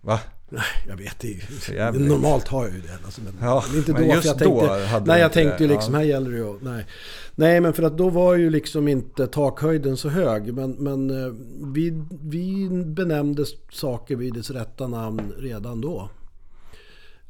Va? 0.00 0.20
Nej, 0.48 0.62
jag 0.88 0.96
vet 0.96 1.24
jävligt. 1.68 2.08
Normalt 2.08 2.48
har 2.48 2.64
jag 2.64 2.74
ju 2.74 2.80
det. 2.80 2.98
Alltså, 3.04 3.20
men 3.20 3.34
Ja, 3.40 3.64
men 3.68 3.78
inte 3.78 3.92
då. 3.92 3.98
men 3.98 4.08
just 4.10 4.26
jag 4.26 4.38
då 4.38 4.60
tänkte, 4.60 4.86
hade 4.86 5.04
du 5.04 5.08
nej, 5.08 5.20
jag 5.20 5.26
inte 5.28 5.34
tänkte 5.34 5.64
ju 5.64 5.68
liksom, 5.68 5.94
ja. 5.94 6.00
här 6.00 6.06
gäller 6.06 6.30
det 6.30 6.36
ju 6.36 6.58
nej. 6.60 6.86
nej, 7.34 7.60
men 7.60 7.72
för 7.72 7.82
att 7.82 7.98
då 7.98 8.10
var 8.10 8.34
ju 8.34 8.50
liksom 8.50 8.88
inte 8.88 9.26
takhöjden 9.26 9.96
så 9.96 10.08
hög. 10.08 10.54
Men, 10.54 10.70
men 10.72 11.10
eh, 11.10 11.32
vi, 11.72 12.02
vi 12.22 12.68
benämnde 12.84 13.44
saker 13.72 14.16
vid 14.16 14.34
dess 14.34 14.50
rätta 14.50 14.86
namn 14.86 15.32
redan 15.38 15.80
då. 15.80 16.10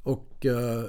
Och 0.02 0.46
eh, 0.46 0.84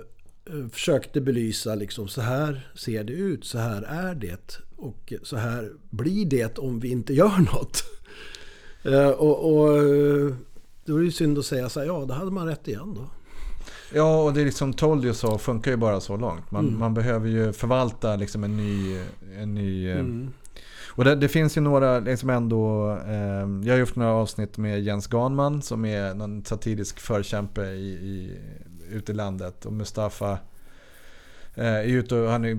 försökte 0.72 1.22
belysa 1.22 1.76
liksom 1.76 2.08
så 2.08 2.22
här 2.22 2.72
ser 2.76 3.04
det 3.04 3.14
ut, 3.14 3.46
så 3.46 3.58
här 3.58 3.82
är 3.82 4.16
det. 4.16 4.60
Och 4.76 5.14
så 5.24 5.38
här 5.38 5.72
blir 5.90 6.26
det 6.26 6.58
om 6.60 6.80
vi 6.80 6.92
inte 6.92 7.14
gör 7.14 7.38
något. 7.54 7.84
Eh, 8.84 9.10
och, 9.10 9.56
och 9.56 9.78
eh, 9.78 10.34
då 10.86 10.96
är 10.96 11.00
det 11.00 11.06
ju 11.06 11.12
synd 11.12 11.38
att 11.38 11.46
säga 11.46 11.70
så 11.70 11.80
här, 11.80 11.88
ja, 11.88 12.06
det 12.06 12.14
hade 12.14 12.32
man 12.32 12.48
rätt 12.48 12.68
igen 12.68 12.94
då. 12.96 13.10
Ja, 13.94 14.24
och 14.24 14.34
det 14.34 14.42
är 14.42 14.46
liksom 14.46 14.74
told 14.74 15.06
you 15.06 15.14
so 15.14 15.38
funkar 15.38 15.72
ju 15.72 15.78
bara 15.78 16.00
så 16.00 16.18
långt. 16.18 16.52
Man, 16.52 16.68
Mm. 16.68 16.80
man 16.80 16.94
behöver 16.94 17.30
ju 17.30 17.54
förvalta 17.54 18.16
liksom 18.16 18.44
en 18.44 18.58
ny... 18.58 19.00
En 19.38 19.54
ny 19.54 19.90
eh, 19.90 20.00
Mm. 20.00 20.30
Och 20.94 21.04
det, 21.06 21.16
det 21.16 21.28
finns 21.28 21.58
ju 21.58 21.62
några 21.62 22.00
liksom 22.00 22.30
ändå... 22.30 22.92
Eh, 23.08 23.50
jag 23.64 23.74
har 23.74 23.78
gjort 23.78 23.96
några 23.96 24.12
avsnitt 24.12 24.58
med 24.58 24.82
Jens 24.84 25.08
Ganman 25.08 25.62
som 25.62 25.86
är 25.86 26.14
någon 26.14 26.46
satirisk 26.46 27.00
förkämpe 27.00 27.66
i, 27.66 27.90
i, 27.92 28.38
ute 28.92 29.12
i 29.12 29.16
landet. 29.16 29.66
Och 29.66 29.74
Mustafa 29.74 30.40
eh, 31.56 31.66
är 31.66 31.84
ute 31.84 32.16
och 32.16 32.30
han 32.30 32.46
är... 32.46 32.52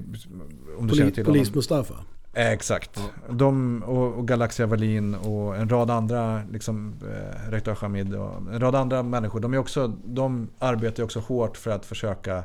Om 0.78 0.86
du 0.86 0.88
Poli, 0.88 1.10
till 1.12 1.24
polis 1.24 1.48
honom. 1.48 1.58
Mustafa. 1.58 1.94
Eh, 2.32 2.50
Exakt. 2.50 3.00
De 3.30 3.82
och, 3.82 4.14
och 4.18 4.28
Galaxia 4.28 4.66
Wallin 4.66 5.14
och 5.14 5.56
en 5.56 5.68
rad 5.68 5.90
andra, 5.90 6.42
liksom, 6.52 6.94
eh, 7.02 7.50
Rektor 7.50 7.74
Hamid 7.74 8.14
och 8.14 8.36
en 8.36 8.60
rad 8.60 8.74
andra 8.74 9.02
människor. 9.02 9.40
De, 9.40 9.54
är 9.54 9.58
också, 9.58 9.88
de 10.04 10.50
arbetar 10.58 11.02
också 11.02 11.20
hårt 11.20 11.56
för 11.56 11.70
att 11.70 11.86
försöka 11.86 12.44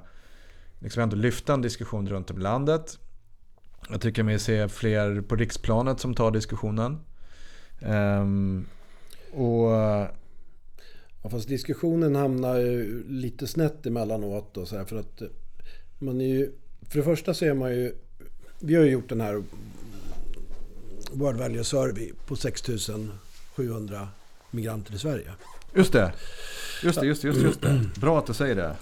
liksom 0.80 1.04
ändå 1.04 1.16
lyfta 1.16 1.54
en 1.54 1.62
diskussion 1.62 2.10
runt 2.10 2.32
om 2.32 2.38
i 2.38 2.42
landet. 2.42 3.00
Jag 3.90 4.02
tycker 4.02 4.24
mig 4.24 4.40
se 4.40 4.70
fler 4.70 5.22
på 5.22 5.36
riksplanet 5.36 6.00
som 6.00 6.14
tar 6.14 6.32
diskussionen. 6.32 7.00
Ehm, 7.80 8.66
och 9.34 9.72
Ja, 11.24 11.30
fast 11.30 11.48
diskussionen 11.48 12.16
hamnar 12.16 12.58
ju 12.58 13.04
lite 13.08 13.48
snett 13.48 13.86
emellanåt. 13.86 14.54
Då, 14.54 14.66
så 14.66 14.78
här, 14.78 14.86
för 14.86 14.96
att 14.96 15.22
eh, 15.22 15.28
man 16.00 16.22
är 16.22 16.26
ju... 16.26 16.52
För 16.90 16.98
det 16.98 17.04
första 17.04 17.34
så 17.34 17.46
är 17.46 17.54
man 17.54 17.72
ju... 17.72 17.96
Vi 18.60 18.76
har 18.76 18.84
ju 18.84 18.92
gjort 18.92 19.10
den 19.10 19.22
här 19.22 19.44
World 21.12 21.40
Value 21.40 21.64
Survey 21.64 22.12
på 22.28 22.36
6700 22.36 24.08
migranter 24.52 24.96
i 24.96 25.00
Sverige. 25.00 25.32
just 25.76 25.94
det. 25.94 26.14
Just 26.84 27.00
det, 27.00 27.06
just 27.06 27.22
det, 27.22 27.28
just 27.28 27.42
det, 27.42 27.48
just 27.48 27.62
det. 27.62 28.00
Bra 28.00 28.20
att 28.20 28.28
du 28.28 28.34
säger 28.34 28.56
det. 28.56 28.76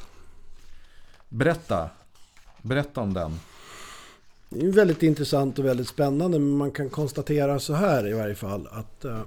Berätta. 1.29 1.89
Berätta 2.61 3.01
om 3.01 3.13
den. 3.13 3.39
Det 4.49 4.65
är 4.65 4.71
väldigt 4.71 5.03
intressant 5.03 5.59
och 5.59 5.65
väldigt 5.65 5.87
spännande 5.87 6.39
men 6.39 6.57
man 6.57 6.71
kan 6.71 6.89
konstatera 6.89 7.59
så 7.59 7.73
här 7.73 8.07
i 8.07 8.13
varje 8.13 8.35
fall 8.35 8.67
att 8.71 9.05
eh, 9.05 9.21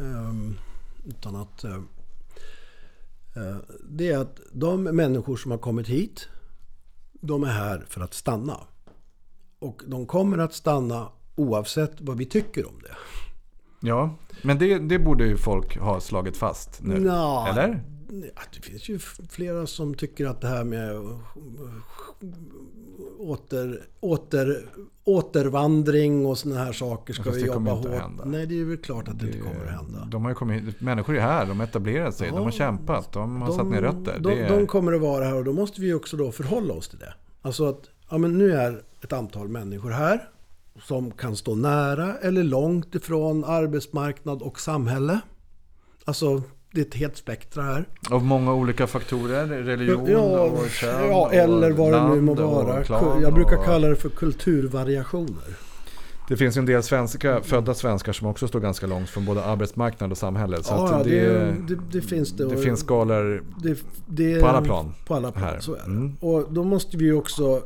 ehm, 0.00 0.58
utan 1.06 1.36
att 1.36 1.64
eh, 1.64 1.80
det 3.88 4.08
är 4.08 4.18
att 4.18 4.40
de 4.52 4.82
människor 4.82 5.36
som 5.36 5.50
har 5.50 5.58
kommit 5.58 5.88
hit 5.88 6.28
de 7.12 7.42
är 7.42 7.52
här 7.52 7.84
för 7.88 8.00
att 8.00 8.14
stanna. 8.14 8.56
Och 9.58 9.82
de 9.86 10.06
kommer 10.06 10.38
att 10.38 10.54
stanna 10.54 11.08
oavsett 11.36 12.00
vad 12.00 12.16
vi 12.16 12.26
tycker 12.26 12.68
om 12.68 12.78
det. 12.82 12.96
Ja, 13.88 14.16
men 14.42 14.58
det, 14.58 14.78
det 14.78 14.98
borde 14.98 15.26
ju 15.26 15.36
folk 15.36 15.78
ha 15.78 16.00
slagit 16.00 16.36
fast 16.36 16.82
nu. 16.82 17.00
Nja, 17.00 17.48
Eller? 17.48 17.82
Ja, 18.14 18.42
det 18.54 18.60
finns 18.60 18.88
ju 18.88 18.98
flera 19.28 19.66
som 19.66 19.94
tycker 19.94 20.26
att 20.26 20.40
det 20.40 20.48
här 20.48 20.64
med 20.64 21.18
åter, 23.18 23.80
åter, 24.00 24.66
återvandring 25.04 26.26
och 26.26 26.38
sådana 26.38 26.64
här 26.64 26.72
saker 26.72 27.14
ska 27.14 27.30
vi 27.30 27.40
det 27.40 27.46
jobba 27.46 27.70
hårt. 27.70 27.90
hända. 27.90 28.24
Nej, 28.24 28.46
det 28.46 28.60
är 28.60 28.64
väl 28.64 28.76
klart 28.76 29.08
att 29.08 29.18
det, 29.18 29.26
inte 29.26 29.38
kommer 29.38 29.64
att 29.64 29.82
hända. 29.82 30.08
De 30.10 30.24
har 30.24 30.34
kommit, 30.34 30.80
människor 30.80 31.16
är 31.16 31.20
här, 31.20 31.46
de 31.46 31.60
har 31.60 31.66
etablerat 31.66 32.14
sig, 32.14 32.28
Ja, 32.28 32.34
de 32.34 32.44
har 32.44 32.50
kämpat, 32.50 33.12
de 33.12 33.42
har 33.42 33.52
satt 33.52 33.66
ner 33.66 33.82
rötter. 33.82 34.18
De, 34.20 34.28
det 34.28 34.40
är, 34.40 34.56
de 34.58 34.66
kommer 34.66 34.92
att 34.92 35.00
vara 35.00 35.24
här 35.24 35.34
och 35.34 35.44
då 35.44 35.52
måste 35.52 35.80
vi 35.80 35.94
också 35.94 36.16
då 36.16 36.32
förhålla 36.32 36.74
oss 36.74 36.88
till 36.88 36.98
det. 36.98 37.14
Alltså 37.42 37.68
att 37.68 37.90
ja, 38.10 38.18
men 38.18 38.38
nu 38.38 38.52
är 38.52 38.82
ett 39.02 39.12
antal 39.12 39.48
människor 39.48 39.90
här 39.90 40.28
som 40.82 41.10
kan 41.10 41.36
stå 41.36 41.54
nära 41.54 42.14
eller 42.16 42.42
långt 42.42 42.94
ifrån 42.94 43.44
arbetsmarknad 43.44 44.42
och 44.42 44.60
samhälle. 44.60 45.20
Alltså 46.04 46.42
det 46.74 46.80
är 46.80 46.84
ett 46.84 46.94
helt 46.94 47.16
spektra 47.16 47.62
här. 47.62 47.84
Av 48.10 48.24
många 48.24 48.54
olika 48.54 48.86
faktorer, 48.86 49.46
religion 49.46 50.06
Ja, 50.10 50.40
och 50.42 50.68
kön 50.70 51.08
ja 51.08 51.32
eller 51.32 51.70
vad 51.70 51.92
det 51.92 52.08
nu 52.14 52.20
må 52.20 52.34
vara. 52.34 52.84
Jag 53.22 53.34
brukar 53.34 53.56
och- 53.56 53.64
kalla 53.64 53.88
det 53.88 53.96
för 53.96 54.08
kulturvariationer. 54.08 55.56
Det 56.28 56.36
finns 56.36 56.56
en 56.56 56.66
del 56.66 56.82
svenska, 56.82 57.40
födda 57.42 57.74
svenskar 57.74 58.12
som 58.12 58.26
också 58.26 58.48
står 58.48 58.60
ganska 58.60 58.86
långt 58.86 59.08
från 59.10 59.24
både 59.24 59.44
arbetsmarknad 59.44 60.10
och 60.10 60.18
samhälle. 60.18 60.62
Så 60.62 60.74
Ja, 60.74 61.02
det, 61.04 61.10
det, 61.10 61.54
det, 61.68 61.78
det 61.92 62.02
finns 62.02 62.32
det. 62.32 62.48
det 62.48 62.56
finns 62.56 62.80
skalor 62.80 63.44
på 64.40 64.46
alla 64.46 64.62
plan. 64.62 64.94
På 65.06 65.14
alla 65.14 65.32
plan, 65.32 65.44
här. 65.44 65.60
så 65.60 65.74
är 65.74 65.78
det. 65.78 65.84
Mm. 65.84 66.16
Och 66.20 66.52
då 66.52 66.64
måste 66.64 66.96
vi 66.96 67.12
också 67.12 67.62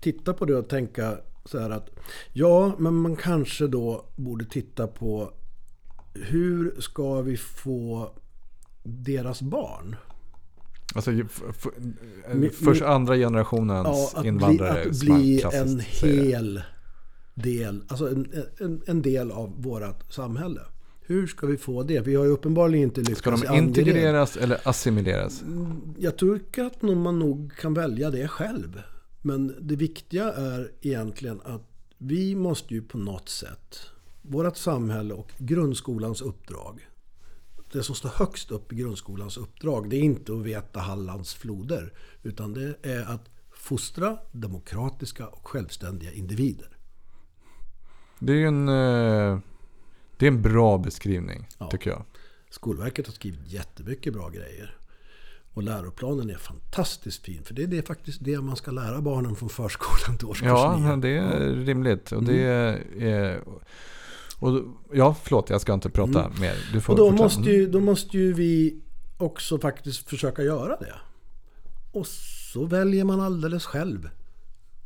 titta 0.00 0.34
på 0.34 0.44
det 0.44 0.56
och 0.56 0.68
tänka 0.68 1.14
så 1.44 1.58
här 1.58 1.70
att 1.70 1.90
ja, 2.32 2.72
men 2.78 2.94
man 2.94 3.16
kanske 3.16 3.66
då 3.66 4.04
borde 4.16 4.44
titta 4.44 4.86
på 4.86 5.30
hur 6.14 6.80
ska 6.80 7.20
vi 7.20 7.36
få 7.36 8.10
deras 8.88 9.42
barn 9.42 9.96
Alltså, 10.94 11.10
först 12.64 12.82
andra 12.82 13.16
generationens 13.16 13.86
ja, 13.86 14.10
att 14.14 14.20
bli, 14.20 14.28
invandrare. 14.28 14.88
att 14.88 14.96
som 14.96 15.08
man 15.08 15.20
bli 15.20 15.42
en 15.52 15.80
hel 15.80 16.62
del, 17.34 17.82
alltså 17.88 18.10
en, 18.10 18.44
en, 18.58 18.82
en 18.86 19.02
del 19.02 19.30
av 19.30 19.62
vårt 19.62 20.12
samhälle. 20.12 20.60
Hur 21.00 21.26
ska 21.26 21.46
vi 21.46 21.56
få 21.56 21.82
det? 21.82 22.00
Vi 22.00 22.14
har 22.14 22.24
ju 22.24 22.30
uppenbarligen 22.30 22.84
inte 22.84 23.00
lyckats 23.00 23.20
Ska 23.20 23.30
de 23.30 23.58
integreras 23.58 24.36
eller 24.36 24.68
assimileras? 24.68 25.44
Jag 25.98 26.16
tycker 26.16 26.64
att 26.64 26.82
man 26.82 27.18
nog 27.18 27.52
kan 27.56 27.74
välja 27.74 28.10
det 28.10 28.28
själv. 28.28 28.82
Men 29.22 29.54
det 29.60 29.76
viktiga 29.76 30.32
är 30.32 30.70
egentligen 30.80 31.40
att 31.44 31.62
vi 31.98 32.34
måste 32.34 32.74
ju 32.74 32.82
på 32.82 32.98
något 32.98 33.28
sätt, 33.28 33.78
vårt 34.22 34.56
samhälle 34.56 35.14
och 35.14 35.32
grundskolans 35.38 36.22
uppdrag. 36.22 36.87
Det 37.72 37.82
som 37.82 37.94
står 37.94 38.08
högst 38.08 38.50
upp 38.50 38.72
i 38.72 38.76
grundskolans 38.76 39.36
uppdrag, 39.36 39.90
det 39.90 39.96
är 39.96 40.00
inte 40.00 40.32
att 40.32 40.42
veta 40.42 40.80
Hallands 40.80 41.34
floder. 41.34 41.92
Utan 42.22 42.54
det 42.54 42.74
är 42.82 43.02
att 43.14 43.28
fostra 43.52 44.18
demokratiska 44.32 45.26
och 45.26 45.48
självständiga 45.48 46.12
individer. 46.12 46.68
Det 48.18 48.32
är 48.32 48.36
ju 48.36 48.46
en, 48.46 48.68
eh, 48.68 49.38
det 50.18 50.26
är 50.26 50.30
en 50.30 50.42
bra 50.42 50.78
beskrivning, 50.78 51.48
Ja. 51.58 51.70
tycker 51.70 51.90
jag. 51.90 52.04
Skolverket 52.50 53.06
har 53.06 53.12
skrivit 53.14 53.40
jättemycket 53.52 54.12
bra 54.12 54.28
grejer. 54.28 54.74
Och 55.54 55.62
läroplanen 55.62 56.30
är 56.30 56.34
fantastiskt 56.34 57.24
fin. 57.24 57.44
För 57.44 57.54
det 57.54 57.62
är 57.62 57.66
det 57.66 57.86
faktiskt 57.86 58.24
det 58.24 58.40
man 58.40 58.56
ska 58.56 58.70
lära 58.70 59.00
barnen 59.00 59.36
från 59.36 59.48
förskolan 59.48 60.18
till 60.18 60.26
årskurs 60.26 60.48
Ja, 60.48 60.96
det 61.02 61.08
är 61.08 61.50
rimligt. 61.54 62.12
Och 62.12 62.22
det 62.22 62.42
är... 62.42 63.42
Och, 64.38 64.62
ja, 64.92 65.16
förlåt, 65.22 65.50
jag 65.50 65.60
ska 65.60 65.74
inte 65.74 65.90
prata 65.90 66.28
mer. 66.40 66.56
Du 66.72 66.80
får 66.80 66.92
Och 66.92 66.98
då 66.98 67.08
förklara. 67.08 67.24
måste, 67.26 67.50
ju, 67.50 67.70
då 67.70 67.80
måste 67.80 68.18
ju 68.18 68.32
vi 68.32 68.82
också 69.16 69.58
faktiskt 69.58 70.08
försöka 70.08 70.42
göra 70.42 70.76
det. 70.76 70.94
Och 71.92 72.06
så 72.52 72.64
väljer 72.64 73.04
man 73.04 73.20
alldeles 73.20 73.64
själv 73.64 74.10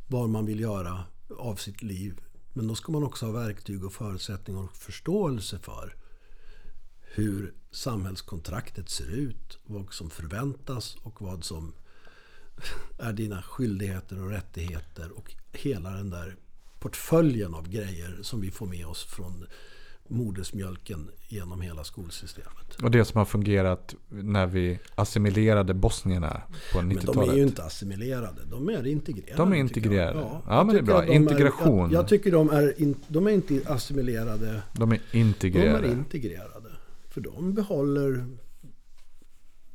vad 0.07 0.29
man 0.29 0.45
vill 0.45 0.59
göra 0.59 1.03
av 1.37 1.55
sitt 1.55 1.81
liv. 1.83 2.21
Men 2.53 2.67
då 2.67 2.75
ska 2.75 2.91
man 2.91 3.03
också 3.03 3.25
ha 3.25 3.33
verktyg 3.33 3.85
och 3.85 3.93
förutsättningar 3.93 4.63
och 4.63 4.75
förståelse 4.75 5.59
för 5.59 5.95
hur 7.15 7.53
samhällskontraktet 7.71 8.89
ser 8.89 9.09
ut, 9.09 9.59
vad 9.65 9.93
som 9.93 10.09
förväntas 10.09 10.95
och 11.03 11.21
vad 11.21 11.43
som 11.43 11.73
är 12.99 13.13
dina 13.13 13.41
skyldigheter 13.41 14.23
och 14.23 14.29
rättigheter 14.29 15.17
och 15.17 15.35
hela 15.53 15.89
den 15.89 16.09
där 16.09 16.35
portföljen 16.83 17.53
av 17.53 17.69
grejer 17.69 18.17
som 18.21 18.41
vi 18.41 18.51
får 18.51 18.65
med 18.65 18.85
oss 18.85 19.03
från 19.03 19.45
modersmjölken 20.07 21.09
genom 21.27 21.61
hela 21.61 21.83
skolsystemet. 21.83 22.75
Och 22.83 22.91
det 22.91 23.05
som 23.05 23.17
har 23.17 23.25
fungerat 23.25 23.95
när 24.09 24.47
vi 24.47 24.79
assimilerade 24.95 25.73
bosnierna 25.73 26.41
på 26.73 26.79
90-talet. 26.79 27.15
Men 27.15 27.25
de 27.25 27.29
är 27.29 27.35
ju 27.35 27.43
inte 27.43 27.63
assimilerade, 27.63 28.41
de 28.51 28.69
är 28.69 28.87
integrerade. 28.87 29.37
De 29.37 29.53
är 29.53 29.57
integrerade. 29.57 30.19
Ja, 30.19 30.41
ja 30.47 30.63
men 30.63 30.75
det 30.75 30.81
är 30.81 30.83
bra. 30.83 31.05
Integration. 31.05 31.79
Är, 31.79 31.93
jag, 31.93 31.93
jag, 31.93 32.07
tycker 32.07 32.31
de 32.31 32.49
är, 32.49 32.81
in, 32.81 32.95
de 33.07 33.27
är 33.27 33.31
inte 33.31 33.61
assimilerade. 33.65 34.61
De 34.73 34.91
är 34.91 35.01
integrerade. 35.11 35.81
De 35.81 35.87
är 35.87 35.91
integrerade. 35.91 36.69
För 37.09 37.21
de 37.21 37.53
behåller 37.53 38.25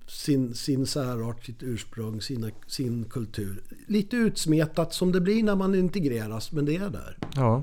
sin, 0.09 0.55
sin 0.55 0.86
särart, 0.86 1.44
sitt 1.44 1.62
ursprung, 1.62 2.20
sina, 2.20 2.51
sin 2.66 3.05
kultur. 3.05 3.62
Lite 3.86 4.16
utsmetat 4.16 4.94
som 4.94 5.12
det 5.12 5.20
blir 5.20 5.43
när 5.43 5.56
man 5.56 5.74
integreras, 5.74 6.52
men 6.52 6.64
det 6.64 6.76
är 6.76 6.90
där. 6.90 7.18
Ja. 7.36 7.62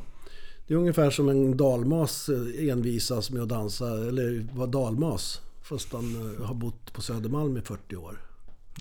Det 0.67 0.73
är 0.73 0.77
ungefär 0.77 1.09
som 1.09 1.30
en 1.30 1.57
dalmas 1.57 2.30
eh, 2.30 2.69
envisas 2.69 3.31
med 3.31 3.41
att 3.41 3.49
dansa, 3.49 3.85
eller 3.88 4.47
var 4.53 4.67
dalmas. 4.67 5.41
Fast 5.61 5.93
han 5.93 6.35
eh, 6.39 6.45
har 6.45 6.55
bott 6.55 6.93
på 6.93 7.01
Södermalm 7.01 7.57
i 7.57 7.61
40 7.61 7.95
år. 7.95 8.22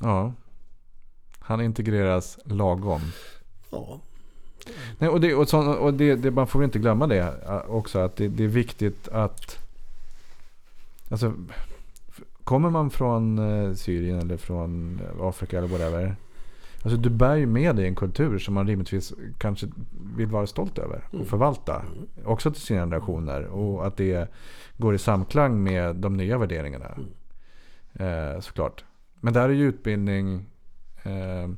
Ja. 0.01 0.33
Han 1.39 1.61
integreras 1.61 2.39
lagom. 2.45 3.01
Ja. 3.71 4.01
Nej, 4.99 5.09
och 5.09 5.21
det, 5.21 5.35
och, 5.35 5.49
så, 5.49 5.59
och 5.59 5.95
det, 5.95 6.15
det, 6.15 6.31
man 6.31 6.47
får 6.47 6.65
inte 6.65 6.79
glömma 6.79 7.07
det 7.07 7.43
eh, 7.47 7.57
också. 7.57 7.99
Att 7.99 8.17
det, 8.17 8.29
det 8.29 8.45
är 8.45 8.49
viktigt 8.49 9.09
att... 9.09 9.59
Alltså, 11.09 11.35
kommer 12.45 12.71
man 12.71 12.91
från 12.91 13.41
Syrien 13.77 14.19
eller 14.19 14.37
från 14.37 15.01
Afrika 15.21 15.59
eller 15.59 15.69
whatever. 15.69 16.17
Alltså 16.85 16.99
du 16.99 17.11
bär 17.11 17.37
ju 17.37 17.47
med 17.47 17.77
dig 17.77 17.87
en 17.87 17.95
kultur 17.95 18.39
som 18.39 18.55
man 18.55 18.67
rimligtvis 18.67 19.13
kanske 19.39 19.67
vill 20.17 20.27
vara 20.27 20.47
stolt 20.47 20.79
över 20.79 21.05
och 21.09 21.15
mm. 21.15 21.27
förvalta. 21.27 21.81
Mm. 21.81 22.09
Också 22.25 22.51
till 22.51 22.63
sina 22.63 22.81
generationer. 22.81 23.45
Och 23.45 23.87
att 23.87 23.97
det 23.97 24.29
går 24.77 24.95
i 24.95 24.99
samklang 24.99 25.63
med 25.63 25.97
de 25.97 26.17
nya 26.17 26.39
värderingarna. 26.39 26.91
Mm. 26.97 28.35
Eh, 28.35 28.41
såklart. 28.41 28.85
Men 29.21 29.33
där 29.33 29.49
är 29.49 29.53
ju 29.53 29.69
utbildning... 29.69 30.45
Eh, 31.03 31.51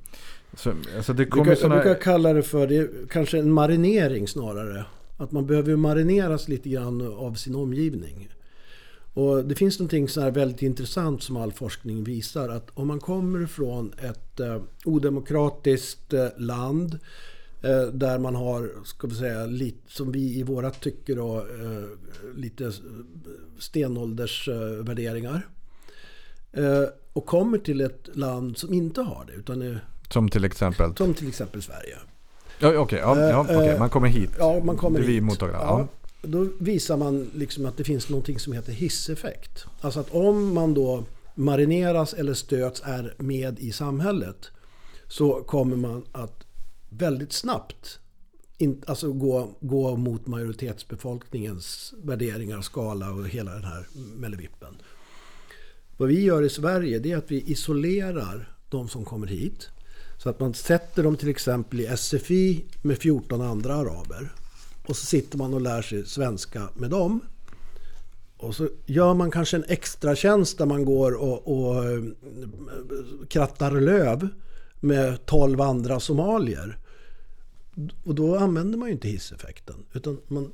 så, 0.54 0.72
alltså 0.96 1.12
det 1.12 1.26
kommer 1.26 1.46
jag, 1.46 1.58
såna... 1.58 1.74
jag 1.74 1.84
brukar 1.84 2.00
kalla 2.00 2.32
det 2.32 2.42
för 2.42 2.66
det 2.66 2.90
kanske 3.10 3.38
en 3.38 3.52
marinering 3.52 4.28
snarare. 4.28 4.84
Att 5.16 5.32
man 5.32 5.46
behöver 5.46 5.76
marineras 5.76 6.48
lite 6.48 6.68
grann 6.68 7.16
av 7.16 7.34
sin 7.34 7.54
omgivning. 7.54 8.28
Och 9.16 9.44
det 9.44 9.54
finns 9.54 9.78
någonting 9.78 10.08
så 10.08 10.20
här 10.20 10.30
väldigt 10.30 10.62
intressant 10.62 11.22
som 11.22 11.36
all 11.36 11.52
forskning 11.52 12.04
visar. 12.04 12.48
Att 12.48 12.70
om 12.74 12.88
man 12.88 13.00
kommer 13.00 13.46
från 13.46 13.92
ett 13.92 14.40
eh, 14.40 14.62
odemokratiskt 14.84 16.12
eh, 16.12 16.26
land 16.36 16.98
eh, 17.62 17.82
där 17.82 18.18
man 18.18 18.34
har, 18.34 18.70
ska 18.84 19.06
vi 19.06 19.14
säga, 19.14 19.46
lite, 19.46 19.78
som 19.86 20.12
vi 20.12 20.38
i 20.38 20.42
våra 20.42 20.70
tycker 20.70 21.16
då, 21.16 21.46
lite 22.34 22.72
stenåldersvärderingar. 23.58 25.48
Och 27.12 27.26
kommer 27.26 27.58
till 27.58 27.80
ett 27.80 28.08
land 28.12 28.58
som 28.58 28.74
inte 28.74 29.00
har 29.00 29.24
det. 29.26 29.32
Utan 29.32 29.62
är, 29.62 29.84
som 30.10 30.28
till 30.28 30.44
exempel? 30.44 30.96
Som 30.96 31.14
till 31.14 31.28
exempel 31.28 31.62
Sverige. 31.62 31.96
Ja, 32.58 32.68
Okej, 32.68 32.78
okay, 32.78 32.98
ja, 32.98 33.18
ja, 33.18 33.40
okay. 33.40 33.78
Man 33.78 33.90
kommer 33.90 34.08
hit. 34.08 34.30
Ja, 34.38 34.60
man 34.64 34.76
kommer 34.76 35.00
hit. 35.00 35.22
mottagare. 35.22 35.62
Ja 35.62 35.88
då 36.26 36.48
visar 36.58 36.96
man 36.96 37.30
liksom 37.34 37.66
att 37.66 37.76
det 37.76 37.84
finns 37.84 38.08
något 38.08 38.40
som 38.40 38.52
heter 38.52 38.72
hisseffekt. 38.72 39.64
Alltså 39.80 40.00
att 40.00 40.10
om 40.10 40.54
man 40.54 40.74
då 40.74 41.04
marineras 41.34 42.14
eller 42.14 42.34
stöts 42.34 42.82
är 42.84 43.14
med 43.18 43.58
i 43.58 43.72
samhället 43.72 44.50
så 45.08 45.42
kommer 45.42 45.76
man 45.76 46.04
att 46.12 46.44
väldigt 46.88 47.32
snabbt 47.32 47.98
in, 48.58 48.82
alltså 48.86 49.12
gå, 49.12 49.50
gå 49.60 49.96
mot 49.96 50.26
majoritetsbefolkningens 50.26 51.94
värderingar, 52.02 52.60
skala 52.60 53.10
och 53.10 53.28
hela 53.28 53.52
den 53.52 53.64
här 53.64 53.86
mellevippen. 54.16 54.76
Vad 55.96 56.08
vi 56.08 56.20
gör 56.20 56.42
i 56.42 56.48
Sverige 56.48 56.98
det 56.98 57.12
är 57.12 57.16
att 57.16 57.30
vi 57.30 57.50
isolerar 57.50 58.56
de 58.70 58.88
som 58.88 59.04
kommer 59.04 59.26
hit. 59.26 59.68
Så 60.18 60.30
att 60.30 60.40
man 60.40 60.54
sätter 60.54 61.02
dem 61.02 61.16
till 61.16 61.28
exempel 61.28 61.80
i 61.80 61.96
SFI 61.96 62.64
med 62.82 62.98
14 62.98 63.40
andra 63.40 63.74
araber. 63.74 64.32
Och 64.88 64.96
så 64.96 65.06
sitter 65.06 65.38
man 65.38 65.54
och 65.54 65.60
lär 65.60 65.82
sig 65.82 66.06
svenska 66.06 66.68
med 66.74 66.90
dem. 66.90 67.20
Och 68.36 68.54
så 68.54 68.68
gör 68.86 69.14
man 69.14 69.30
kanske 69.30 69.56
en 69.56 69.64
extra 69.68 70.16
tjänst 70.16 70.58
där 70.58 70.66
man 70.66 70.84
går 70.84 71.12
och, 71.12 71.58
och 71.58 71.84
eh, 71.84 72.02
krattar 73.28 73.80
löv 73.80 74.28
med 74.80 75.26
12 75.26 75.60
andra 75.60 76.00
somalier. 76.00 76.78
Och 78.04 78.14
då 78.14 78.38
använder 78.38 78.78
man 78.78 78.88
ju 78.88 78.94
inte 78.94 79.08
hisseffekten. 79.08 79.76
Utan 79.92 80.20
man 80.28 80.52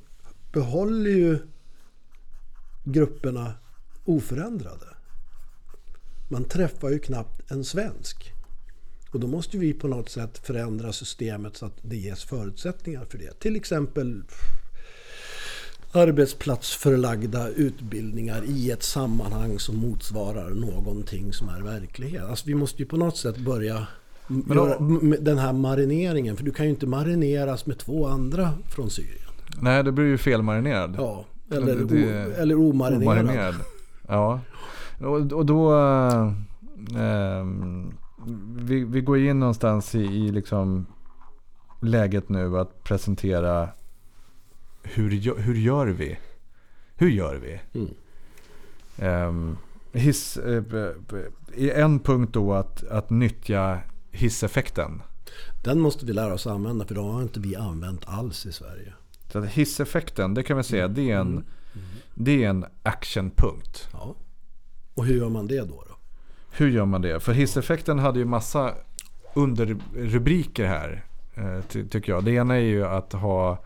behåller 0.51 1.11
ju 1.11 1.39
grupperna 2.83 3.53
oförändrade. 4.05 4.85
Man 6.27 6.43
träffar 6.43 6.89
ju 6.89 6.99
knappt 6.99 7.51
en 7.51 7.63
svensk. 7.63 8.32
Och 9.13 9.19
då 9.19 9.27
måste 9.27 9.57
vi 9.57 9.73
på 9.73 9.87
något 9.87 10.09
sätt 10.09 10.37
förändra 10.37 10.93
systemet 10.93 11.57
så 11.57 11.65
att 11.65 11.77
det 11.81 11.95
ges 11.95 12.23
förutsättningar 12.23 13.05
för 13.05 13.17
det. 13.17 13.39
Till 13.39 13.55
exempel 13.55 14.23
arbetsplatsförlagda 15.91 17.49
utbildningar 17.49 18.43
i 18.45 18.71
ett 18.71 18.83
sammanhang 18.83 19.59
som 19.59 19.77
motsvarar 19.77 20.49
någonting 20.49 21.33
som 21.33 21.49
är 21.49 21.61
verklighet. 21.61 22.23
Alltså 22.23 22.47
vi 22.47 22.55
måste 22.55 22.81
ju 22.81 22.85
på 22.85 22.97
något 22.97 23.17
sätt 23.17 23.37
börja 23.37 23.87
Men 24.27 24.57
göra 24.57 24.77
den 25.19 25.37
här 25.37 25.53
marineringen. 25.53 26.37
För 26.37 26.43
du 26.43 26.51
kan 26.51 26.65
ju 26.65 26.69
inte 26.69 26.87
marineras 26.87 27.65
med 27.65 27.77
två 27.77 28.07
andra 28.07 28.49
från 28.69 28.89
Syrien. 28.89 29.29
Nej, 29.61 29.83
det 29.83 29.91
blir 29.91 30.05
ju 30.05 30.17
felmarinerad. 30.17 30.95
Ja, 30.97 31.25
eller, 31.51 31.75
det, 31.75 31.83
o, 31.83 32.31
eller 32.41 32.55
omarinerad. 32.55 33.19
omarinerad. 33.19 33.55
Ja, 34.07 34.39
och, 34.99 35.31
och 35.31 35.45
då... 35.45 35.73
Äh, 35.73 36.33
vi, 38.55 38.83
vi 38.83 39.01
går 39.01 39.17
in 39.17 39.39
någonstans 39.39 39.95
i, 39.95 40.01
i 40.01 40.31
liksom 40.31 40.85
läget 41.81 42.29
nu 42.29 42.57
att 42.59 42.83
presentera 42.83 43.69
hur, 44.83 45.35
hur 45.41 45.55
gör 45.55 45.87
vi? 45.87 46.17
Hur 46.95 47.09
gör 47.09 47.35
vi? 47.35 47.61
Mm. 47.79 47.93
Um, 49.27 49.57
hiss, 49.91 50.37
uh, 50.37 50.63
en 51.57 51.99
punkt 51.99 52.33
då 52.33 52.53
att, 52.53 52.83
att 52.83 53.09
nyttja 53.09 53.79
hisseffekten. 54.11 55.01
Den 55.63 55.79
måste 55.79 56.05
vi 56.05 56.13
lära 56.13 56.33
oss 56.33 56.47
använda 56.47 56.85
för 56.85 56.95
det 56.95 57.01
har 57.01 57.21
inte 57.21 57.39
vi 57.39 57.55
använt 57.55 58.01
alls 58.05 58.45
i 58.45 58.51
Sverige. 58.51 58.93
Så 59.31 59.41
hisseffekten, 59.41 60.33
det 60.33 60.43
kan 60.43 60.57
vi 60.57 60.63
säga, 60.63 60.87
det 60.87 61.11
är 61.11 61.15
en, 61.15 61.27
mm. 61.27 61.45
Mm. 61.73 61.85
Det 62.15 62.43
är 62.43 62.49
en 62.49 62.65
actionpunkt. 62.83 63.89
Ja. 63.91 64.15
Och 64.93 65.05
hur 65.05 65.15
gör 65.15 65.29
man 65.29 65.47
det 65.47 65.59
då? 65.59 65.83
då? 65.87 65.92
Hur 66.55 66.69
gör 66.69 66.85
man 66.85 67.01
det? 67.01 67.19
För 67.19 67.33
hisseffekten 67.33 67.99
hade 67.99 68.19
ju 68.19 68.25
massa 68.25 68.73
underrubriker 69.33 70.65
här. 70.65 71.05
Eh, 71.35 71.59
ty 71.67 71.87
tycker 71.87 72.11
jag. 72.11 72.23
Det 72.23 72.31
ena 72.31 72.55
är 72.55 72.59
ju 72.59 72.85
att 72.85 73.13
ha 73.13 73.63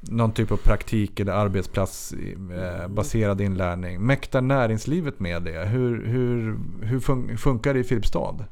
någon 0.00 0.32
typ 0.32 0.52
av 0.52 0.56
praktik 0.56 1.20
eller 1.20 1.32
arbetsplatsbaserad 1.32 3.40
eh, 3.40 3.46
inlärning. 3.46 4.00
Mäktar 4.00 4.40
näringslivet 4.40 5.20
med 5.20 5.42
det? 5.42 5.66
Hur, 5.66 6.06
hur, 6.06 6.58
hur 6.82 7.00
fun 7.00 7.38
funkar 7.38 7.74
det 7.74 7.80
i 7.80 7.84
Filipstad? 7.84 8.44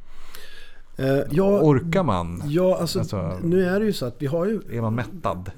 Eh, 0.96 1.18
ja, 1.30 1.60
Orkar 1.62 2.02
man? 2.02 2.42
Ja, 2.46 2.78
alltså, 2.80 2.98
alltså, 2.98 3.38
nu 3.42 3.64
är 3.64 3.80
det 3.80 3.86
ju 3.86 3.92
så 3.92 4.06
att 4.06 4.16
vi 4.18 4.26
har 4.26 4.46
ju... 4.46 4.60
Är 4.70 4.80
man 4.80 4.94
mättad? 4.94 5.50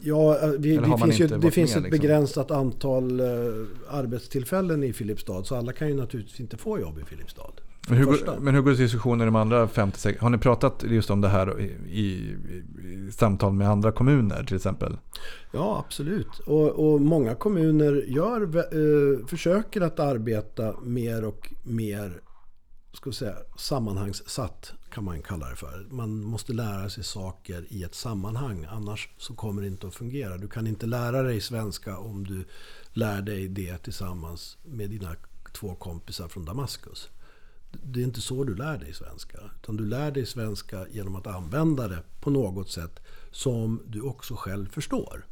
Ja, 0.00 0.38
eh, 0.42 0.48
vi, 0.58 0.76
det 0.76 0.98
finns, 1.04 1.20
ju, 1.20 1.26
det 1.26 1.50
finns 1.50 1.76
ett 1.76 1.82
liksom? 1.82 2.00
begränsat 2.00 2.50
antal 2.50 3.20
uh, 3.20 3.66
arbetstillfällen 3.90 4.84
i 4.84 4.92
Filipstad. 4.92 5.44
Så 5.44 5.56
alla 5.56 5.72
kan 5.72 5.88
ju 5.88 5.94
naturligtvis 5.94 6.40
inte 6.40 6.56
få 6.56 6.80
jobb 6.80 6.98
i 6.98 7.04
Filipstad. 7.04 7.52
Men 7.88 7.98
hur, 7.98 8.04
går, 8.04 8.40
men 8.40 8.54
hur 8.54 8.62
går 8.62 8.72
diskussionen 8.72 9.20
i 9.20 9.24
de 9.24 9.36
andra 9.36 9.68
56? 9.68 10.20
Har 10.20 10.30
ni 10.30 10.38
pratat 10.38 10.84
just 10.88 11.10
om 11.10 11.20
det 11.20 11.28
här 11.28 11.60
i, 11.60 11.64
i, 12.00 12.36
i 12.88 13.12
samtal 13.12 13.52
med 13.52 13.68
andra 13.70 13.92
kommuner 13.92 14.44
till 14.44 14.56
exempel? 14.56 14.96
Ja, 15.52 15.84
absolut. 15.86 16.38
Och, 16.46 16.92
och 16.92 17.00
många 17.00 17.34
kommuner 17.34 18.04
gör, 18.06 18.56
uh, 18.76 19.26
försöker 19.26 19.80
att 19.80 20.00
arbeta 20.00 20.74
mer 20.84 21.24
och 21.24 21.52
mer 21.62 22.20
ska 22.92 23.12
säga, 23.12 23.36
sammanhangssatt 23.56 24.72
kan 24.90 25.04
man 25.04 25.22
kalla 25.22 25.48
det 25.48 25.56
för. 25.56 25.86
Man 25.90 26.24
måste 26.24 26.52
lära 26.52 26.90
sig 26.90 27.04
saker 27.04 27.66
i 27.68 27.82
ett 27.82 27.94
sammanhang. 27.94 28.66
Annars 28.70 29.08
så 29.18 29.34
kommer 29.34 29.62
det 29.62 29.68
inte 29.68 29.86
att 29.86 29.94
fungera. 29.94 30.38
Du 30.38 30.48
kan 30.48 30.66
inte 30.66 30.86
lära 30.86 31.22
dig 31.22 31.40
svenska 31.40 31.98
om 31.98 32.26
du 32.26 32.44
lär 32.92 33.22
dig 33.22 33.48
det 33.48 33.78
tillsammans 33.78 34.58
med 34.62 34.90
dina 34.90 35.16
två 35.52 35.74
kompisar 35.74 36.28
från 36.28 36.44
Damaskus. 36.44 37.08
Det 37.72 38.00
är 38.00 38.04
inte 38.04 38.20
så 38.20 38.44
du 38.44 38.54
lär 38.54 38.78
dig 38.78 38.94
svenska. 38.94 39.38
Utan 39.62 39.76
du 39.76 39.86
lär 39.86 40.10
dig 40.10 40.26
svenska 40.26 40.86
genom 40.90 41.16
att 41.16 41.26
använda 41.26 41.88
det 41.88 42.02
på 42.20 42.30
något 42.30 42.70
sätt 42.70 43.00
som 43.30 43.82
du 43.86 44.00
också 44.00 44.34
själv 44.34 44.70
förstår. 44.70 45.26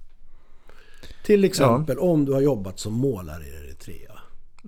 Till 1.25 1.45
exempel 1.45 1.97
ja. 1.99 2.03
om 2.03 2.25
du 2.25 2.33
har 2.33 2.41
jobbat 2.41 2.79
som 2.79 2.93
målare 2.93 3.45
i 3.47 3.51
Eritrea. 3.51 4.08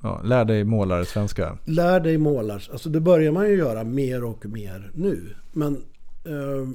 Ja, 0.02 0.20
lär 0.24 0.44
dig 0.44 0.64
målare 0.64 1.04
svenska. 1.04 1.58
Lär 1.64 2.00
dig 2.00 2.18
målar. 2.18 2.68
Alltså 2.72 2.88
det 2.88 3.00
börjar 3.00 3.32
man 3.32 3.48
ju 3.48 3.56
göra 3.56 3.84
mer 3.84 4.24
och 4.24 4.46
mer 4.46 4.90
nu. 4.94 5.34
Men 5.52 5.74
eh, 6.24 6.68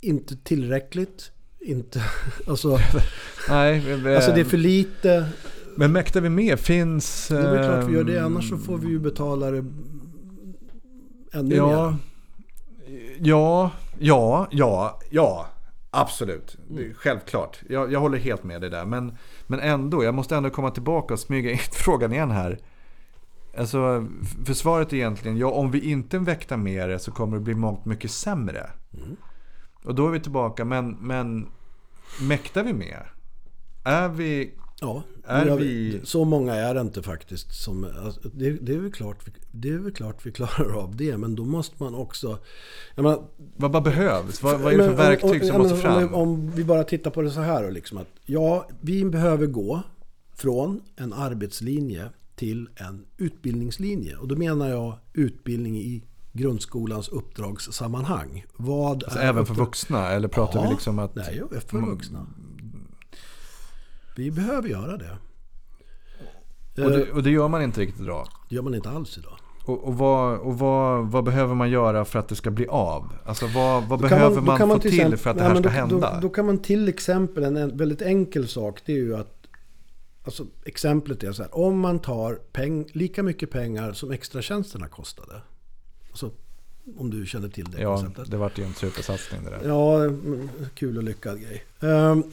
inte 0.00 0.36
tillräckligt. 0.36 1.30
Inte, 1.60 2.02
alltså, 2.46 2.78
Nej, 3.48 3.78
vi, 3.78 4.14
alltså 4.14 4.32
det 4.32 4.40
är 4.40 4.44
för 4.44 4.56
lite. 4.56 5.28
Men 5.76 5.92
mäktar 5.92 6.20
vi 6.20 6.28
med? 6.28 6.60
Finns... 6.60 7.28
Det 7.28 7.38
är 7.38 7.54
väl 7.54 7.64
klart 7.64 7.88
vi 7.88 7.94
gör 7.94 8.04
det. 8.04 8.18
Annars 8.18 8.48
så 8.48 8.56
får 8.56 8.78
vi 8.78 8.88
ju 8.88 8.98
betala 8.98 9.50
det 9.50 9.64
ännu 11.32 11.54
ja, 11.54 11.90
mer. 11.90 11.96
Ja, 13.20 13.70
ja, 13.98 14.48
ja, 14.50 15.00
ja. 15.10 15.46
Absolut. 15.90 16.56
Mm. 16.70 16.94
Självklart. 16.94 17.60
Jag, 17.68 17.92
jag 17.92 18.00
håller 18.00 18.18
helt 18.18 18.44
med 18.44 18.60
dig 18.60 18.70
där. 18.70 18.84
Men, 18.84 19.16
men 19.46 19.60
ändå, 19.60 20.04
jag 20.04 20.14
måste 20.14 20.36
ändå 20.36 20.50
komma 20.50 20.70
tillbaka 20.70 21.14
och 21.14 21.20
smyga 21.20 21.50
in 21.50 21.58
frågan 21.72 22.12
igen 22.12 22.30
här. 22.30 22.58
Alltså, 23.58 24.06
för 24.44 24.54
svaret 24.54 24.92
är 24.92 24.96
egentligen, 24.96 25.36
ja 25.36 25.50
om 25.50 25.70
vi 25.70 25.90
inte 25.90 26.18
väktar 26.18 26.56
mer 26.56 26.98
så 26.98 27.12
kommer 27.12 27.36
det 27.36 27.42
bli 27.42 27.54
mångt 27.54 27.84
mycket 27.84 28.10
sämre. 28.10 28.70
Mm. 28.92 29.16
Och 29.84 29.94
då 29.94 30.06
är 30.06 30.10
vi 30.10 30.20
tillbaka, 30.20 30.64
men, 30.64 30.90
men 30.90 31.48
mäktar 32.20 32.64
vi 32.64 32.72
med? 32.72 33.02
Är 33.84 34.08
vi 34.08 34.54
Ja, 34.80 35.02
är 35.26 35.56
vi... 35.56 36.00
så 36.04 36.24
många 36.24 36.54
är 36.54 36.74
det 36.74 36.80
inte 36.80 37.02
faktiskt. 37.02 37.54
Som, 37.54 37.86
alltså, 38.04 38.20
det, 38.32 38.50
det, 38.50 38.74
är 38.74 38.78
väl 38.78 38.92
klart, 38.92 39.24
det 39.50 39.68
är 39.68 39.78
väl 39.78 39.92
klart 39.92 40.26
vi 40.26 40.32
klarar 40.32 40.82
av 40.82 40.96
det, 40.96 41.16
men 41.16 41.34
då 41.34 41.44
måste 41.44 41.74
man 41.78 41.94
också... 41.94 42.38
Menar, 42.96 43.22
vad, 43.56 43.72
vad 43.72 43.82
behövs? 43.82 44.42
Vad, 44.42 44.60
vad 44.60 44.72
är 44.72 44.78
det 44.78 44.84
för 44.84 44.96
verktyg 44.96 45.42
och, 45.42 45.48
som 45.48 45.58
måste 45.58 45.76
fram? 45.76 46.04
Om, 46.04 46.14
om, 46.14 46.50
vi 46.50 46.64
bara 46.64 46.84
tittar 46.84 47.10
på 47.10 47.22
det 47.22 47.30
så 47.30 47.40
här. 47.40 47.70
Liksom 47.70 47.98
att, 47.98 48.08
ja, 48.24 48.68
vi 48.80 49.04
behöver 49.04 49.46
gå 49.46 49.82
från 50.34 50.80
en 50.96 51.12
arbetslinje 51.12 52.08
till 52.36 52.68
en 52.76 53.04
utbildningslinje. 53.16 54.16
Och 54.16 54.28
då 54.28 54.36
menar 54.36 54.68
jag 54.68 54.98
utbildning 55.12 55.76
i 55.76 56.04
grundskolans 56.32 57.08
uppdragssammanhang. 57.08 58.44
Vad 58.56 59.04
alltså 59.04 59.18
även 59.18 59.46
för 59.46 59.54
vuxna? 59.54 60.08
Eller 60.08 60.28
pratar 60.28 60.60
ja, 60.60 60.66
vi 60.66 60.70
liksom 60.70 60.98
att... 60.98 61.14
Nej, 61.14 61.42
för 61.66 61.78
vuxna. 61.78 62.26
Vi 64.14 64.30
behöver 64.30 64.68
göra 64.68 64.96
det. 64.96 65.16
Och 66.84 66.90
det, 66.90 67.12
och 67.12 67.22
det 67.22 67.30
gör 67.30 67.48
man 67.48 67.62
inte 67.62 67.80
riktigt 67.80 68.00
idag? 68.00 68.28
Det 68.48 68.54
gör 68.54 68.62
man 68.62 68.74
inte 68.74 68.90
alls 68.90 69.18
idag. 69.18 69.38
Och, 69.64 69.84
och, 69.84 69.98
vad, 69.98 70.38
och 70.38 70.58
vad, 70.58 71.06
vad, 71.06 71.24
behöver 71.24 71.54
man 71.54 71.70
göra 71.70 72.04
för 72.04 72.18
att 72.18 72.28
det 72.28 72.36
ska 72.36 72.50
bli 72.50 72.66
av? 72.66 73.12
Alltså 73.24 73.46
vad, 73.46 73.84
vad 73.84 74.00
behöver 74.00 74.36
man, 74.36 74.44
man, 74.44 74.68
man, 74.68 74.76
få 74.76 74.82
till, 74.82 74.94
exempel, 74.94 75.18
för 75.18 75.30
att 75.30 75.36
det 75.36 75.42
här 75.42 75.54
ska 75.54 75.62
då, 75.62 75.68
hända? 75.68 76.14
Då, 76.14 76.20
då, 76.20 76.28
kan 76.28 76.46
man 76.46 76.58
till 76.58 76.88
exempel, 76.88 77.44
en 77.44 77.76
väldigt 77.76 78.02
enkel 78.02 78.48
sak, 78.48 78.80
det 78.84 78.92
är 78.92 78.96
ju 78.96 79.16
att 79.16 79.44
Alltså 80.26 80.46
exemplet 80.64 81.22
är 81.22 81.32
så 81.32 81.42
här, 81.42 81.56
om 81.56 81.78
man 81.78 81.98
tar 81.98 82.34
peng, 82.34 82.86
lika 82.92 83.22
mycket 83.22 83.50
pengar 83.50 83.92
som 83.92 84.10
extratjänsterna 84.10 84.88
kostade. 84.88 85.42
Alltså, 86.10 86.30
om 86.98 87.10
du 87.10 87.26
känner 87.26 87.48
till 87.48 87.64
det 87.64 87.82
ja, 87.82 87.96
konceptet. 87.96 88.30
det 88.30 88.36
vart 88.36 88.58
ju 88.58 88.64
en 88.64 88.74
supersatsning 88.74 89.44
det 89.44 89.50
där. 89.50 89.68
Ja, 89.68 89.98
kul 90.74 90.96
och 90.96 91.02
lyckad 91.02 91.40
grej. 91.40 91.64
Um, 91.80 92.24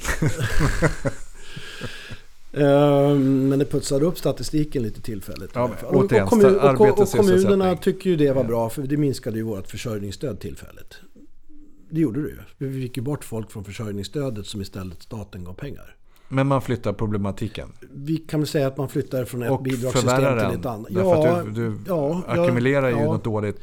men 3.49 3.60
det 3.60 3.65
putsade 3.65 4.06
upp 4.06 4.18
statistiken 4.18 4.84
lite 4.84 5.02
tillfälligt. 5.02 5.52
Ja, 5.53 5.72
och, 5.84 5.95
återigen, 5.95 6.23
och, 6.23 6.30
kommun, 6.30 6.60
och, 6.60 6.99
och 6.99 7.10
kommunerna 7.10 7.78
tycker 7.78 8.10
ju 8.10 8.15
det 8.15 8.32
var 8.32 8.44
bra 8.44 8.69
för 8.69 8.82
det 8.82 8.98
minskade 8.98 9.38
ju 9.38 9.44
vårt 9.44 9.68
försörjningsstöd 9.68 10.40
tillfälligt. 10.40 10.95
Det 11.90 12.02
gjorde 12.02 12.22
det 12.22 12.30
ju. 12.30 12.38
Vi 12.57 12.82
fick 12.82 12.98
ju 12.98 13.03
bort 13.03 13.23
folk 13.23 13.52
från 13.52 13.64
försörjningsstödet 13.64 14.45
som 14.45 14.61
istället 14.61 15.03
staten 15.03 15.44
gav 15.44 15.53
pengar. 15.53 15.95
Men 16.30 16.48
man 16.48 16.61
flyttar 16.61 16.94
problematiken? 16.94 17.69
Vi 17.91 18.18
kan 18.18 18.40
väl 18.40 18.48
säga 18.48 18.68
att 18.68 18.78
man 18.78 18.90
flyttar 18.90 19.26
från 19.26 19.44
ett 19.44 19.64
bidragssystem 19.64 20.40
till 20.40 20.60
ett 20.60 20.65
annat. 20.65 20.88
Ja, 20.90 21.44
du, 21.45 21.52
du 21.52 21.78
ja, 21.88 22.23
ackumulerar 22.28 22.90
ja, 22.90 22.98
ju 22.98 23.03
ja. 23.03 23.11
något 23.11 23.23
dåligt. 23.23 23.60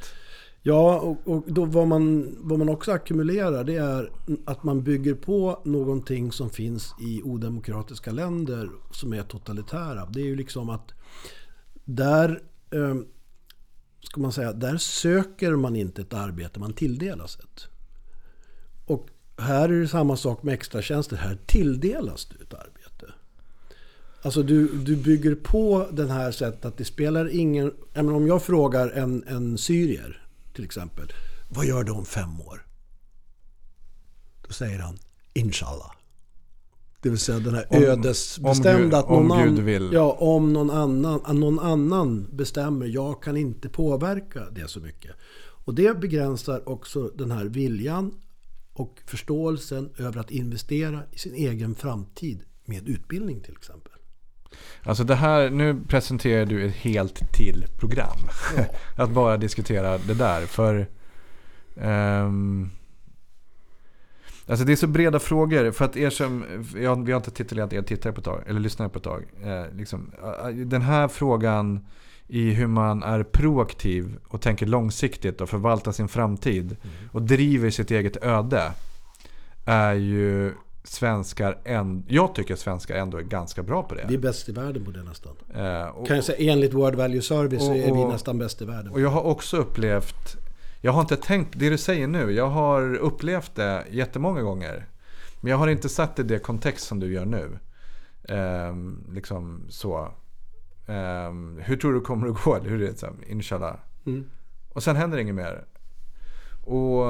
Ja, 0.68 0.98
och, 0.98 1.28
och 1.28 1.44
då 1.46 1.64
vad 1.64 1.88
man, 1.88 2.36
vad 2.38 2.58
man 2.58 2.68
också 2.68 2.92
ackumulerar 2.92 3.64
det 3.64 3.76
är 3.76 4.10
att 4.44 4.62
man 4.62 4.82
bygger 4.82 5.14
på 5.14 5.60
någonting 5.64 6.32
som 6.32 6.50
finns 6.50 6.94
i 7.00 7.22
odemokratiska 7.22 8.10
länder 8.10 8.70
som 8.90 9.12
är 9.12 9.22
totalitära. 9.22 10.06
Det 10.06 10.20
är 10.20 10.24
ju 10.24 10.36
liksom 10.36 10.70
att 10.70 10.92
där, 11.84 12.42
eh, 12.70 12.94
ska 14.02 14.20
man 14.20 14.32
säga, 14.32 14.52
där 14.52 14.76
söker 14.76 15.56
man 15.56 15.76
inte 15.76 16.02
ett 16.02 16.14
arbete, 16.14 16.60
man 16.60 16.72
tilldelas 16.72 17.38
ett. 17.38 17.66
Och 18.86 19.08
här 19.38 19.68
är 19.68 19.80
det 19.80 19.88
samma 19.88 20.16
sak 20.16 20.42
med 20.42 20.54
extratjänster. 20.54 21.16
Här 21.16 21.38
tilldelas 21.46 22.24
du 22.24 22.44
ett 22.44 22.54
arbete. 22.54 23.12
Alltså 24.22 24.42
du, 24.42 24.68
du 24.68 24.96
bygger 24.96 25.34
på 25.34 25.86
den 25.92 26.10
här 26.10 26.30
sättet 26.30 26.64
att 26.64 26.76
det 26.76 26.84
spelar 26.84 27.36
ingen... 27.36 27.72
om 27.94 28.26
jag 28.26 28.42
frågar 28.42 28.90
en, 28.90 29.24
en 29.28 29.58
syrier 29.58 30.27
till 30.58 30.64
exempel. 30.64 31.12
Vad 31.48 31.66
gör 31.66 31.84
du 31.84 31.92
om 31.92 32.04
fem 32.04 32.40
år? 32.40 32.66
Då 34.46 34.52
säger 34.52 34.78
han 34.78 34.98
Inshallah. 35.32 35.92
Det 37.00 37.08
vill 37.10 37.18
säga 37.18 37.38
den 37.38 37.54
här 37.54 37.66
om, 37.70 37.82
ödesbestämda 37.82 38.98
att 38.98 39.08
någon, 39.08 39.30
om 39.30 39.44
Gud 39.44 39.58
vill. 39.64 39.90
Ja, 39.92 40.12
om 40.12 40.52
någon 40.52 40.70
annan, 40.70 41.40
någon 41.40 41.58
annan 41.58 42.26
bestämmer. 42.32 42.86
Jag 42.86 43.22
kan 43.22 43.36
inte 43.36 43.68
påverka 43.68 44.50
det 44.50 44.68
så 44.68 44.80
mycket. 44.80 45.16
Och 45.64 45.74
det 45.74 46.00
begränsar 46.00 46.68
också 46.68 47.08
den 47.08 47.30
här 47.30 47.44
viljan 47.44 48.14
och 48.72 49.00
förståelsen 49.06 49.90
över 49.98 50.20
att 50.20 50.30
investera 50.30 51.02
i 51.12 51.18
sin 51.18 51.34
egen 51.34 51.74
framtid 51.74 52.40
med 52.64 52.88
utbildning 52.88 53.40
till 53.40 53.56
exempel. 53.56 53.92
Alltså 54.82 55.04
det 55.04 55.14
här, 55.14 55.50
nu 55.50 55.80
presenterar 55.88 56.46
du 56.46 56.66
ett 56.66 56.74
helt 56.74 57.32
till 57.32 57.66
program. 57.78 58.18
Ja. 58.56 58.64
att 59.04 59.10
bara 59.10 59.36
diskutera 59.36 59.98
det 59.98 60.14
där. 60.14 60.46
För 60.46 60.86
um, 61.74 62.70
Alltså 64.48 64.64
det 64.64 64.72
är 64.72 64.76
så 64.76 64.86
breda 64.86 65.18
frågor. 65.18 65.70
För 65.70 65.84
att 65.84 65.96
er 65.96 66.10
som, 66.10 66.44
jag, 66.76 67.04
vi 67.04 67.12
har 67.12 67.16
inte 67.16 67.30
titulerat 67.30 67.72
er 67.72 67.82
tittare 67.82 68.12
på 68.12 68.18
ett 68.18 68.24
tag, 68.24 68.42
eller 68.46 68.60
lyssnare 68.60 68.88
på 68.88 68.98
ett 68.98 69.04
tag. 69.04 69.24
Eh, 69.42 69.76
liksom, 69.76 70.12
den 70.54 70.82
här 70.82 71.08
frågan 71.08 71.86
i 72.26 72.50
hur 72.50 72.66
man 72.66 73.02
är 73.02 73.22
proaktiv 73.22 74.18
och 74.28 74.40
tänker 74.40 74.66
långsiktigt 74.66 75.40
och 75.40 75.48
förvaltar 75.48 75.92
sin 75.92 76.08
framtid. 76.08 76.64
Mm. 76.64 76.94
Och 77.12 77.22
driver 77.22 77.70
sitt 77.70 77.90
eget 77.90 78.16
öde. 78.16 78.72
Är 79.64 79.94
ju 79.94 80.52
svenskar, 80.90 81.58
en, 81.64 82.04
jag 82.08 82.34
tycker 82.34 82.54
att 82.54 82.60
svenskar 82.60 82.96
ändå 82.96 83.18
är 83.18 83.22
ganska 83.22 83.62
bra 83.62 83.82
på 83.82 83.94
det. 83.94 84.04
Vi 84.08 84.14
är 84.14 84.18
bäst 84.18 84.48
i 84.48 84.52
världen 84.52 84.84
på 84.84 84.90
det 84.90 85.02
nästan. 85.02 85.36
Eh, 85.54 85.88
och, 85.88 86.06
kan 86.06 86.16
jag 86.16 86.24
säga, 86.24 86.52
enligt 86.52 86.74
World 86.74 86.98
Value 86.98 87.22
Service 87.22 87.60
och, 87.60 87.66
så 87.66 87.74
är 87.74 87.94
vi 87.94 88.04
nästan 88.04 88.38
bäst 88.38 88.62
i 88.62 88.64
världen. 88.64 88.92
Och 88.92 89.00
jag 89.00 89.08
har 89.08 89.22
också 89.22 89.56
upplevt, 89.56 90.36
jag 90.80 90.92
har 90.92 91.00
inte 91.00 91.16
tänkt, 91.16 91.58
det 91.58 91.70
du 91.70 91.78
säger 91.78 92.06
nu, 92.06 92.32
jag 92.32 92.48
har 92.48 92.94
upplevt 92.94 93.54
det 93.54 93.84
jättemånga 93.90 94.42
gånger. 94.42 94.86
Men 95.40 95.50
jag 95.50 95.58
har 95.58 95.68
inte 95.68 95.88
satt 95.88 96.16
det 96.16 96.22
i 96.22 96.26
det 96.26 96.38
kontext 96.38 96.86
som 96.86 97.00
du 97.00 97.12
gör 97.12 97.24
nu. 97.24 97.58
Eh, 98.28 98.76
liksom 99.12 99.62
så. 99.68 99.98
Eh, 100.86 101.32
hur 101.58 101.76
tror 101.76 101.92
du 101.92 102.00
kommer 102.00 102.28
att 102.28 102.44
gå? 102.44 102.58
Hur 102.58 102.82
är 102.82 102.86
det? 102.86 102.98
Så, 102.98 103.06
inshallah. 103.26 103.74
Mm. 104.06 104.24
Och 104.68 104.82
sen 104.82 104.96
händer 104.96 105.18
inget 105.18 105.34
mer. 105.34 105.64
Och 106.64 107.06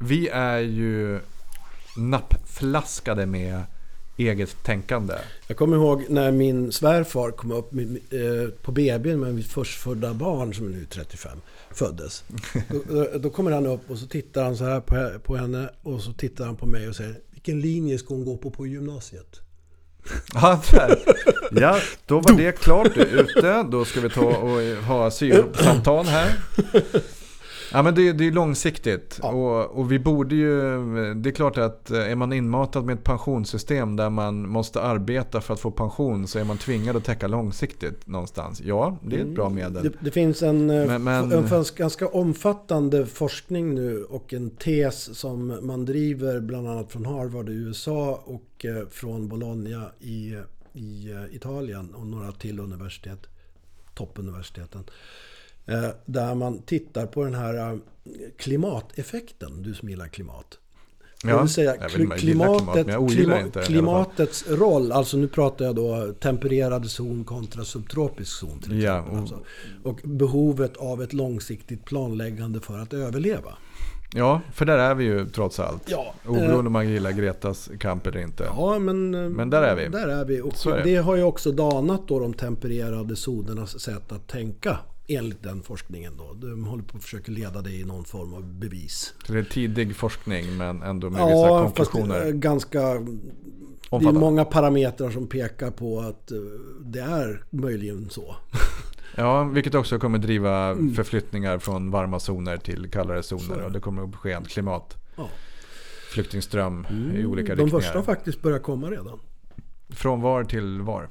vi 0.00 0.28
är 0.28 0.58
ju 0.58 1.20
nappflaskade 1.96 3.26
med 3.26 3.62
eget 4.16 4.64
tänkande. 4.64 5.14
Jag 5.46 5.56
kommer 5.56 5.76
ihåg 5.76 6.04
när 6.08 6.32
min 6.32 6.72
svärfar 6.72 7.30
kom 7.30 7.52
upp 7.52 7.72
eh, 7.72 8.50
på 8.62 8.72
BB 8.72 9.16
med 9.16 9.34
mitt 9.34 9.46
förstfödda 9.46 10.14
barn 10.14 10.54
som 10.54 10.66
är 10.66 10.70
nu 10.70 10.86
35 10.90 11.38
föddes. 11.70 12.24
Då, 12.88 13.06
då, 13.18 13.30
kommer 13.30 13.50
han 13.50 13.66
upp 13.66 13.90
och 13.90 13.98
så 13.98 14.06
tittar 14.06 14.44
han 14.44 14.56
så 14.56 14.64
här 14.64 14.80
på, 14.80 15.18
på 15.18 15.36
henne 15.36 15.70
och 15.82 16.00
så 16.00 16.12
tittar 16.12 16.46
han 16.46 16.56
på 16.56 16.66
mig 16.66 16.88
och 16.88 16.96
säger 16.96 17.20
Vilken 17.30 17.60
linje 17.60 17.98
ska 17.98 18.14
hon 18.14 18.24
gå 18.24 18.36
på 18.36 18.50
på 18.50 18.66
gymnasiet? 18.66 19.40
Ja, 21.52 21.80
då 22.06 22.20
var 22.20 22.32
det 22.32 22.52
klart 22.52 22.96
ute. 22.96 23.62
Då 23.62 23.84
ska 23.84 24.00
vi 24.00 24.10
ta 24.10 24.36
och 24.36 24.84
ha 24.84 25.10
syosamtal 25.10 26.06
här. 26.06 26.36
Ja 27.72 27.82
men 27.82 27.94
det, 27.94 28.12
det 28.12 28.26
är 28.26 28.32
långsiktigt. 28.32 29.18
Ja. 29.22 29.28
Och, 29.28 29.78
och, 29.78 29.92
vi 29.92 29.98
borde 29.98 30.34
ju, 30.34 30.54
det 31.14 31.30
är 31.30 31.32
klart 31.32 31.58
att 31.58 31.90
eh, 31.90 32.10
är 32.10 32.14
man 32.14 32.32
inmatad 32.32 32.84
med 32.84 32.98
ett 32.98 33.04
pensionssystem 33.04 33.96
där 33.96 34.10
man 34.10 34.48
måste 34.48 34.82
arbeta 34.82 35.40
för 35.40 35.54
att 35.54 35.60
få 35.60 35.70
pension 35.70 36.26
så 36.26 36.38
är 36.38 36.44
man 36.44 36.58
tvingad 36.58 36.96
att 36.96 37.04
täcka 37.04 37.28
långsiktigt 37.28 38.06
någonstans. 38.06 38.60
Ja, 38.60 38.96
det 39.02 39.16
är 39.16 39.20
ett 39.20 39.34
bra 39.34 39.46
mm. 39.46 39.54
medel. 39.54 39.82
Det, 39.82 39.92
det 40.00 40.10
finns 40.10 40.42
en, 40.42 40.70
eh, 40.70 40.86
men, 40.86 41.04
men... 41.04 41.32
en 41.32 41.64
ganska 41.76 42.08
omfattande 42.08 43.06
forskning 43.06 43.74
nu 43.74 44.04
och 44.04 44.32
en 44.32 44.50
tes 44.50 45.18
som 45.18 45.58
man 45.62 45.84
driver 45.84 46.40
bland 46.40 46.68
annat 46.68 46.92
från 46.92 47.06
Harvard 47.06 47.48
i 47.48 47.52
USA 47.52 48.22
och 48.24 48.64
eh, 48.64 48.88
från 48.90 49.28
Bologna 49.28 49.90
i, 50.00 50.36
i 50.72 51.14
Italien 51.30 51.94
och 51.94 52.06
några 52.06 52.32
till 52.32 52.60
universitet, 52.60 53.26
toppuniversiteten 53.94 54.84
där 56.06 56.34
man 56.34 56.62
tittar 56.62 57.06
på 57.06 57.24
den 57.24 57.34
här 57.34 57.72
eh, 57.72 57.78
klimateffekten, 58.38 59.62
du 59.62 59.74
som 59.74 59.88
gillar 59.88 60.06
klimat. 60.08 60.58
Det 61.24 61.38
vill 61.40 61.48
säga 61.48 61.72
vill- 61.72 61.90
klimat, 61.90 62.18
klimatet, 62.18 62.96
ogillar 62.98 63.06
klima- 63.36 63.40
inte 63.40 63.62
klimatets 63.62 64.48
roll, 64.48 64.92
alltså 64.92 65.16
nu 65.16 65.28
pratar 65.28 65.64
jag 65.64 65.74
då 65.74 66.12
tempererad 66.20 66.86
zon 66.90 67.24
kontra 67.24 67.64
subtropisk 67.64 68.32
zon 68.38 68.58
till 68.58 68.82
Ja, 68.82 68.98
exempel. 68.98 69.12
och- 69.14 69.20
alltså. 69.20 69.40
och 69.82 70.00
behovet 70.04 70.76
av 70.76 71.02
ett 71.02 71.12
långsiktigt 71.12 71.84
planläggande 71.84 72.60
för 72.60 72.78
att 72.78 72.92
överleva. 72.92 73.52
Ja, 74.14 74.40
för 74.52 74.64
där 74.66 74.78
är 74.78 74.94
vi 74.94 75.04
ju 75.04 75.28
trots 75.28 75.60
allt. 75.60 75.82
Ja, 75.86 76.14
Oberoende 76.26 76.56
om 76.66 76.72
man 76.72 76.88
gillar 76.90 77.10
Gretas 77.12 77.70
kamp 77.78 78.06
eller 78.06 78.20
inte. 78.20 78.44
Ja, 78.44 78.78
men, 78.78 79.14
eh, 79.14 79.20
Men 79.28 79.50
där 79.50 79.62
är 79.62 79.76
vi. 79.76 79.88
Där 79.88 80.08
är 80.08 80.24
vi. 80.24 80.40
Och 80.40 80.66
är 80.66 80.76
det. 80.76 80.82
det. 80.82 80.96
har 80.96 81.16
ju 81.16 81.22
också 81.22 81.52
danat 81.52 82.08
då 82.08 82.18
de 82.18 82.34
tempererade 82.34 83.16
zonernas 83.16 83.80
sätt 83.80 84.12
att 84.12 84.28
tänka. 84.28 84.78
Enligt 85.18 85.42
den 85.42 85.62
forskningen 85.62 86.12
då. 86.16 86.32
De 86.34 86.64
håller 86.64 86.82
på 86.82 86.96
att 86.96 87.02
försöka 87.02 87.32
leda 87.32 87.60
det 87.62 87.70
i 87.70 87.84
någon 87.84 88.04
form 88.04 88.34
av 88.34 88.44
bevis. 88.54 89.14
Så 89.26 89.32
det 89.32 89.38
är 89.38 89.42
tidig 89.44 89.96
forskning 89.96 90.56
men 90.56 90.82
ändå 90.82 91.10
med 91.10 91.20
vissa 91.26 91.30
Ja, 91.30 91.72
fast 91.76 91.90
konklusioner. 91.90 92.20
det 92.20 92.28
är 92.28 92.32
ganska... 92.32 92.80
Det 92.80 92.86
är 92.94 93.94
Omfattande. 93.96 94.20
många 94.20 94.44
parametrar 94.44 95.10
som 95.10 95.26
pekar 95.26 95.70
på 95.70 96.00
att 96.00 96.30
eh, 96.30 96.36
det 96.80 97.00
är 97.00 97.44
möjligen 97.50 98.10
så. 98.10 98.36
Ja, 99.16 99.44
vilket 99.44 99.74
också 99.74 99.98
kommer 99.98 100.18
driva 100.18 100.66
Mm. 100.70 100.94
förflyttningar 100.94 101.58
från 101.58 101.90
varma 101.90 102.20
zoner 102.20 102.56
till 102.56 102.90
kallare 102.90 103.22
zoner. 103.22 103.62
Och 103.62 103.72
det 103.72 103.80
kommer 103.80 104.02
att 104.08 104.16
ske 104.16 104.32
en 104.32 104.44
klimat 104.44 104.96
Ja. 105.16 105.28
flyktingström 106.12 106.86
i 107.14 107.24
olika 107.24 107.54
De 107.54 107.62
riktningar. 107.62 107.80
första 107.80 107.98
har 107.98 108.04
faktiskt 108.04 108.42
börjat 108.42 108.62
komma 108.62 108.90
redan. 108.90 109.18
Från 109.88 110.20
var 110.20 110.44
till 110.44 110.80
var? 110.80 111.08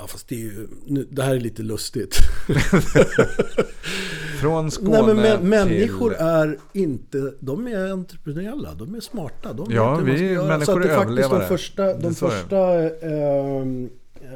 Ja, 0.00 0.06
fast 0.06 0.28
det 0.28 0.34
är 0.34 0.38
ju... 0.38 0.68
Nu, 0.86 1.06
det 1.10 1.22
här 1.22 1.34
är 1.34 1.40
lite 1.40 1.62
lustigt. 1.62 2.16
Från 4.40 4.70
Skåne 4.70 4.90
Nej, 5.02 5.14
men 5.14 5.16
mä- 5.24 5.36
till... 5.38 5.46
människor 5.48 6.14
är 6.14 6.58
inte... 6.72 7.32
De 7.40 7.66
är 7.66 7.92
entreprenöriella. 7.92 8.74
De 8.74 8.94
är 8.94 9.00
smarta. 9.00 9.52
De 9.52 9.66
Ja, 9.72 9.96
vi- 9.96 10.32
göra. 10.32 10.46
människor 10.46 10.64
Så 10.72 10.76
att 10.78 10.82
det 10.82 10.88
är 10.88 10.92
är 10.92 10.96
faktiskt 10.96 11.16
de 11.16 11.22
överlevare. 11.24 11.48
första, 11.48 11.94
de 11.94 12.14
första 12.14 12.82
eh, 12.84 13.64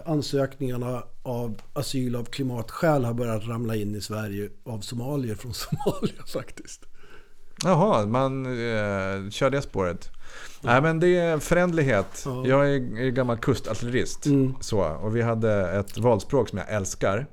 ansökningarna 0.05 1.03
av 1.23 1.61
asyl 1.73 2.17
av 2.17 2.25
klimatskäl 2.25 3.05
har 3.05 3.15
börjat 3.15 3.47
ramla 3.49 3.77
in 3.77 3.95
i 3.95 4.01
Sverige 4.01 4.49
av 4.65 4.81
somalier 4.81 5.35
från 5.35 5.55
Somalia 5.55 6.23
faktiskt. 6.33 6.85
Jaha, 7.65 8.07
man 8.07 8.47
eh, 8.47 9.31
kör 9.31 9.51
det 9.51 9.63
spåret. 9.63 10.11
Nej 10.61 10.83
men 10.83 11.01
det 11.01 11.17
är 11.17 11.39
förändlighet. 11.39 12.23
Ja. 12.25 12.47
Jag 12.47 12.71
är, 12.71 12.99
är 13.01 13.11
gammal 13.11 13.37
kustartillerist. 13.37 14.27
Mm. 14.27 14.55
Så, 14.61 14.81
och 14.81 15.17
vi 15.17 15.23
hade 15.23 15.71
ett 15.71 15.99
valspråk 15.99 16.49
som 16.49 16.59
jag 16.59 16.73
älskar. 16.73 17.27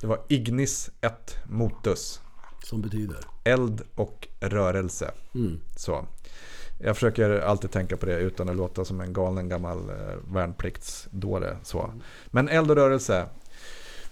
Det 0.00 0.06
var 0.06 0.18
Ignis 0.28 0.90
et 1.00 1.36
motus. 1.44 2.20
Som 2.64 2.82
betyder. 2.82 3.16
Eld 3.44 3.82
och 3.94 4.28
rörelse. 4.40 5.10
Mm. 5.34 5.60
Så. 5.76 6.06
Jag 6.78 6.96
försöker 6.96 7.40
alltid 7.40 7.70
tänka 7.70 7.96
på 7.96 8.06
det 8.06 8.18
utan 8.18 8.48
att 8.48 8.56
låta 8.56 8.84
som 8.84 9.00
en 9.00 9.12
galen 9.12 9.48
gammal 9.48 9.78
eh, 9.78 10.34
värnpliktsdåre. 10.34 11.56
Så. 11.62 11.92
Men 12.26 12.48
eld 12.48 12.70
och 12.70 12.76
rörelse. 12.76 13.26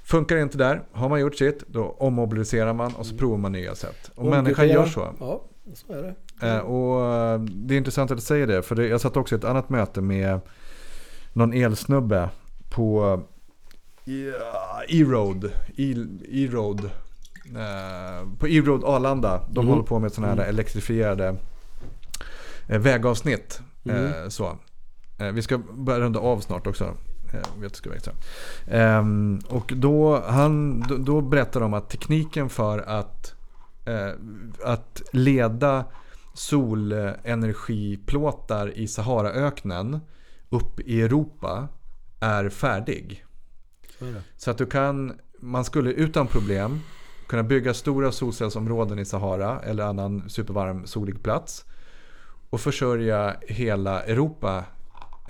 Funkar 0.02 0.36
inte 0.36 0.58
där, 0.58 0.82
har 0.92 1.08
man 1.08 1.20
gjort 1.20 1.36
sitt, 1.36 1.64
då 1.66 1.96
ommobiliserar 1.98 2.72
man 2.72 2.94
och 2.94 3.06
så 3.06 3.16
provar 3.16 3.38
man 3.38 3.52
nya 3.52 3.74
sätt. 3.74 4.10
Och 4.14 4.26
människan 4.26 4.68
gör 4.68 4.86
så. 4.86 5.14
Ja, 5.20 5.44
så 5.74 5.92
är 5.92 6.02
det. 6.02 6.46
Eh, 6.48 6.58
och 6.58 7.14
eh, 7.14 7.40
det 7.40 7.74
är 7.74 7.78
intressant 7.78 8.10
att 8.10 8.16
du 8.16 8.22
säger 8.22 8.46
det, 8.46 8.62
för 8.62 8.74
det, 8.74 8.86
jag 8.88 9.00
satt 9.00 9.16
också 9.16 9.34
i 9.34 9.38
ett 9.38 9.44
annat 9.44 9.68
möte 9.70 10.00
med 10.00 10.40
någon 11.32 11.52
elsnubbe 11.52 12.28
på 12.70 13.20
ja, 14.04 14.82
E-road. 14.88 15.44
E- 15.76 16.18
E-road. 16.28 16.84
Eh, 17.46 18.28
på 18.38 18.48
E-road 18.48 18.84
Arlanda. 18.84 19.40
De 19.50 19.60
Mm. 19.60 19.70
håller 19.70 19.82
på 19.82 19.98
med 19.98 20.12
sådana 20.12 20.42
här 20.42 20.48
elektrifierade 20.48 21.36
eh, 22.68 22.78
vägavsnitt. 22.78 23.60
Mm. 23.84 24.06
Eh, 24.06 24.28
så. 24.28 24.58
Eh, 25.18 25.26
vi 25.26 25.42
ska 25.42 25.58
börja 25.58 26.00
runda 26.00 26.20
av 26.20 26.40
snart 26.40 26.66
också. 26.66 26.84
Eh, 27.32 27.60
vet 27.60 27.76
ska 27.76 27.90
vara. 27.90 27.98
Ehm, 28.70 29.40
och 29.48 29.72
då, 29.76 30.20
han, 30.26 30.84
då, 31.04 31.20
berättar 31.20 31.60
de 31.60 31.74
att 31.74 31.90
tekniken 31.90 32.48
för 32.48 32.78
att, 32.78 33.32
eh, 33.32 33.38
att 34.65 35.02
leda 35.12 35.85
solenergiplåtar 36.35 38.78
i 38.78 38.89
Saharaöknen 38.89 40.01
upp 40.48 40.81
i 40.81 41.02
Europa 41.02 41.69
är 42.20 42.48
färdig. 42.48 43.24
Så 43.98 44.05
är. 44.05 44.23
Så 44.36 44.51
att 44.51 44.59
du 44.59 44.66
kan, 44.66 45.12
man 45.40 45.65
skulle 45.65 45.93
utan 45.93 46.27
problem 46.27 46.81
kunna 47.28 47.43
bygga 47.43 47.74
stora 47.74 48.12
solcellsområden 48.12 48.98
i 48.98 49.05
Sahara 49.05 49.60
eller 49.60 49.85
annan 49.85 50.31
supervarm 50.31 50.86
solig 50.86 51.23
plats 51.23 51.65
och 52.51 52.60
försörja 52.60 53.36
hela 53.40 54.02
Europa 54.02 54.65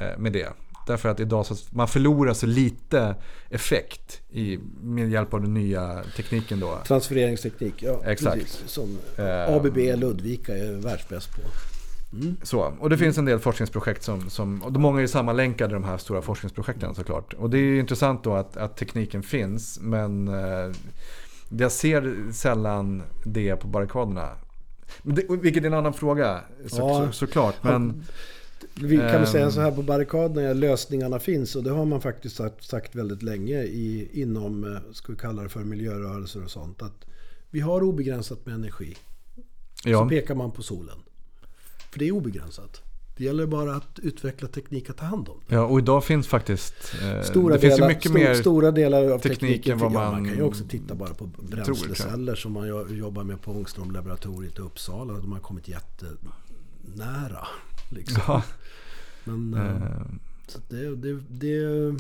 eh, 0.01 0.19
med 0.19 0.33
det. 0.33 0.49
Därför 0.89 1.09
att 1.09 1.21
idag 1.21 1.47
så 1.47 1.55
man 1.71 1.89
förlorar 1.89 2.35
så 2.35 2.47
lite 2.47 3.15
effekt 3.51 4.21
i, 4.31 4.59
med 4.83 5.11
hjälp 5.11 5.35
av 5.35 5.41
den 5.43 5.55
nya 5.55 6.03
tekniken 6.17 6.61
då. 6.61 6.79
Transfereringsteknik, 6.87 7.83
ja. 7.83 8.01
Exakt. 8.05 8.35
Precis, 8.37 8.63
som 8.67 8.99
Eh, 9.17 9.55
ABB 9.55 9.77
Ludvika 9.77 10.57
är 10.57 10.73
världsbäst 10.73 11.29
på. 11.35 11.41
Så, 12.43 12.75
och 12.81 12.91
det 12.91 12.99
finns 12.99 13.19
en 13.19 13.25
del 13.25 13.39
forskningsprojekt 13.39 14.03
som, 14.03 14.31
som 14.31 14.63
och 14.63 14.73
många 14.73 15.03
är 15.03 15.07
sammanlänkade 15.07 15.75
de 15.75 15.85
här 15.85 15.99
stora 15.99 16.23
forskningsprojekten 16.23 16.95
såklart. 16.95 17.35
Och 17.35 17.51
det 17.51 17.59
är 17.59 17.63
ju 17.63 17.81
intressant 17.81 18.25
då 18.25 18.35
att, 18.35 18.57
att 18.57 18.77
tekniken 18.77 19.23
finns 19.23 19.79
men 19.81 20.29
eh, 20.29 20.75
jag 21.49 21.73
ser 21.73 22.33
sällan 22.33 23.03
det 23.25 23.57
på 23.57 23.67
barrikaderna. 23.67 24.29
Det, 25.03 25.25
vilket 25.29 25.63
är 25.63 25.67
en 25.67 25.75
annan 25.75 25.93
fråga 25.93 26.41
så, 26.67 26.77
Ja. 26.79 27.07
så, 27.07 27.13
såklart. 27.13 27.55
Men 27.63 28.05
Vi 28.83 28.97
kan 28.97 29.07
väl 29.07 29.27
säga 29.27 29.45
Ehm. 29.45 29.51
så 29.53 29.61
här 29.61 29.71
på 29.71 29.83
barrikaderna, 29.83 30.53
lösningarna 30.53 31.19
finns 31.19 31.57
och 31.57 31.63
det 31.65 31.71
har 31.71 31.85
man 31.85 32.01
faktiskt 32.01 32.37
sagt, 32.37 32.65
sagt 32.65 32.95
väldigt 32.95 33.23
länge 33.23 33.63
i, 33.63 34.09
inom, 34.23 34.65
eh, 34.75 34.81
ska 34.93 35.13
vi 35.13 35.19
kalla 35.19 35.43
det 35.43 35.49
för 35.49 35.61
miljörörelser 35.65 36.45
och 36.45 36.51
sånt. 36.51 36.83
Att 36.83 37.05
vi 37.51 37.61
har 37.61 37.83
obegränsat 37.83 38.47
med 38.47 38.55
energi. 38.55 38.97
Så 39.83 39.89
ja, 39.91 40.09
pekar 40.09 40.35
man 40.35 40.51
på 40.53 40.63
solen. 40.63 40.99
För 41.93 41.99
det 41.99 42.09
är 42.09 42.13
obegränsat. 42.13 42.83
Det 43.17 43.25
gäller 43.25 43.47
bara 43.47 43.75
att 43.77 43.99
utveckla 44.03 44.49
teknik 44.49 44.91
att 44.91 44.97
ta 44.97 45.05
hand 45.05 45.29
om 45.29 45.41
det. 45.49 45.55
ja, 45.55 45.65
och 45.65 45.79
idag 45.79 46.05
finns 46.05 46.27
faktiskt... 46.27 46.75
Eh, 47.03 47.23
Stora, 47.23 47.55
det 47.55 47.61
finns 47.61 47.75
delar, 47.75 47.89
ju 47.89 47.95
mycket 47.95 48.11
sto- 48.11 48.15
mer... 48.15 48.35
stora 48.35 48.71
delar 48.71 49.11
av 49.11 49.19
teknik 49.19 49.41
tekniken. 49.41 49.79
ja, 49.79 49.89
man 49.89 50.13
man 50.13 50.25
kan 50.25 50.35
ju 50.37 50.43
också 50.43 50.65
titta 50.69 50.95
bara 50.95 51.15
på 51.15 51.27
bränsleceller 51.27 52.35
som 52.35 52.53
man 52.53 52.69
jo- 52.69 52.87
jobbar 52.95 53.25
med 53.25 53.43
på 53.43 53.53
Ångströmlaboratoriet 53.53 54.59
i 54.59 54.63
Uppsala. 54.63 55.13
De 55.13 55.33
har 55.33 55.41
kommit 55.41 55.69
jättenära. 55.69 57.47
Liksom. 57.91 58.23
Ja, 58.27 58.43
Men, 59.37 59.55
eh, 59.55 59.75
eh, 59.75 60.03
Så 60.47 60.59
det, 60.69 60.97
det, 60.97 61.21
det, 61.29 61.95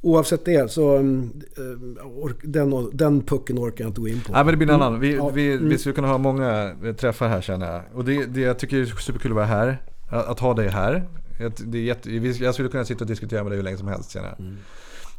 oavsett 0.00 0.44
det 0.44 0.70
så 0.70 0.96
um, 0.96 1.32
eh, 1.56 2.30
den, 2.42 2.90
den 2.92 3.22
pucken 3.22 3.58
orkar 3.58 3.84
jag 3.84 3.90
inte 3.90 4.00
gå 4.00 4.08
in 4.08 4.20
på. 4.20 4.32
Nej 4.32 4.44
men 4.44 4.52
det 4.52 4.56
blir 4.56 4.68
en 4.68 4.74
annan. 4.82 5.00
Vi, 5.00 5.14
Ja, 5.14 5.28
vi, 5.28 5.52
mm. 5.52 5.68
vi 5.68 5.78
skulle 5.78 5.94
kunna 5.94 6.08
ha 6.08 6.18
många 6.18 6.76
träffar 6.98 7.28
här 7.28 7.40
känner 7.40 7.72
jag. 7.72 7.82
Och 7.94 8.04
det, 8.04 8.26
det 8.26 8.40
jag 8.40 8.58
tycker 8.58 8.76
är 8.76 8.84
superkul 8.86 9.30
att 9.30 9.36
vara 9.36 9.46
här. 9.46 9.82
Att, 10.10 10.26
att 10.26 10.40
ha 10.40 10.54
dig 10.54 10.68
här. 10.68 11.08
Det 11.58 11.78
är 11.78 11.82
jätte, 11.82 12.10
jag 12.44 12.54
skulle 12.54 12.68
kunna 12.68 12.84
sitta 12.84 13.04
och 13.04 13.08
diskutera 13.08 13.42
med 13.42 13.52
dig 13.52 13.56
hur 13.56 13.64
länge 13.64 13.76
som 13.76 13.88
helst 13.88 14.10
känner 14.10 14.28
jag. 14.28 14.40
Mm. 14.40 14.56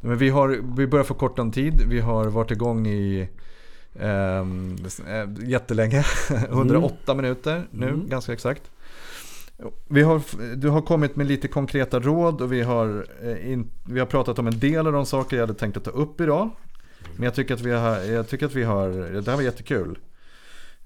Men 0.01 0.17
vi, 0.17 0.29
har, 0.29 0.75
vi 0.77 0.87
börjar 0.87 1.03
få 1.03 1.13
kort 1.13 1.39
om 1.39 1.51
tid. 1.51 1.81
Vi 1.87 1.99
har 1.99 2.25
varit 2.25 2.51
igång 2.51 2.87
i 2.87 3.29
ehm, 3.99 4.77
eh, 5.07 5.49
jättelänge. 5.49 6.03
108 6.49 7.15
minuter 7.15 7.67
nu, 7.71 7.87
Mm. 7.87 8.09
ganska 8.09 8.33
exakt. 8.33 8.63
Vi 9.89 10.01
har, 10.01 10.21
du 10.55 10.69
har 10.69 10.81
kommit 10.81 11.15
med 11.15 11.27
lite 11.27 11.47
konkreta 11.47 11.99
råd 11.99 12.41
och 12.41 12.53
vi 12.53 12.61
har, 12.61 13.07
eh, 13.21 13.51
in, 13.51 13.71
vi 13.83 13.99
har 13.99 14.07
pratat 14.07 14.39
om 14.39 14.47
en 14.47 14.59
del 14.59 14.87
av 14.87 14.93
de 14.93 15.05
saker 15.05 15.37
jag 15.37 15.47
hade 15.47 15.59
tänkt 15.59 15.77
att 15.77 15.83
ta 15.83 15.91
upp 15.91 16.21
idag. 16.21 16.49
Men 17.15 17.23
jag 17.23 17.35
tycker 17.35 17.53
att 17.53 17.61
vi 17.61 17.71
har, 17.71 17.97
jag 17.97 18.27
tycker 18.27 18.45
att 18.45 18.55
vi 18.55 18.63
har 18.63 18.89
det 18.89 19.31
här 19.31 19.35
var 19.35 19.43
jättekul. 19.43 19.99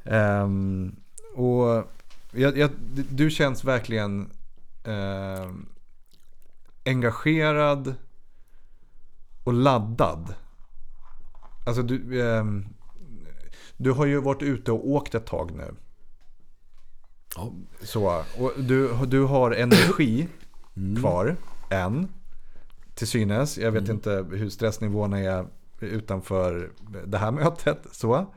Um, 0.03 0.95
och 1.35 1.88
jag, 2.31 2.57
jag, 2.57 2.69
du 3.10 3.30
känns 3.30 3.64
verkligen 3.64 4.30
ehm, 4.84 5.65
engagerad 6.85 7.95
och 9.44 9.53
laddad. 9.53 10.34
Alltså 11.65 11.81
du, 11.81 12.22
ehm, 12.22 12.65
du 13.77 13.91
har 13.91 14.06
ju 14.06 14.22
varit 14.22 14.41
ute 14.41 14.72
och 14.72 14.89
åkt 14.89 15.15
ett 15.15 15.26
tag 15.26 15.52
nu. 15.52 15.73
Ja. 17.36 17.54
Så, 17.82 18.24
och 18.38 18.52
du, 18.58 19.06
du 19.06 19.24
har 19.24 19.52
energi 19.52 20.28
kvar 20.99 21.36
än. 21.70 22.08
Till 22.95 23.08
synes. 23.08 23.58
Jag 23.58 23.72
vet 23.72 23.90
inte 23.90 24.26
hur 24.32 24.49
stressnivåerna 24.49 25.20
är 25.20 25.45
utanför 25.80 26.72
det 27.06 27.18
här 27.18 27.32
mötet. 27.32 27.80
Så. 27.91 28.34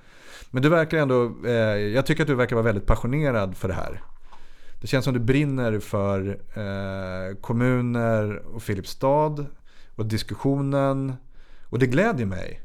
Men 0.51 0.63
du 0.63 0.69
verkar 0.69 0.99
ändå, 0.99 1.37
eh, 1.47 1.53
jag 1.77 2.07
tycker 2.07 2.23
att 2.23 2.27
du 2.27 2.35
verkar 2.35 2.57
vara 2.57 2.65
väldigt 2.65 2.87
passionerad 2.87 3.57
för 3.57 3.69
det 3.69 3.75
här. 3.75 4.03
Det 4.81 4.87
känns 4.87 5.05
som 5.05 5.15
du 5.15 5.21
brinner 5.21 5.79
för 5.79 6.29
eh, 6.55 7.37
kommuner 7.37 8.37
och 8.37 8.63
Filipstad 8.63 9.47
och 9.95 10.07
diskussionen. 10.07 11.15
Och 11.63 11.79
det 11.79 11.87
glädjer 11.87 12.27
mig. 12.27 12.61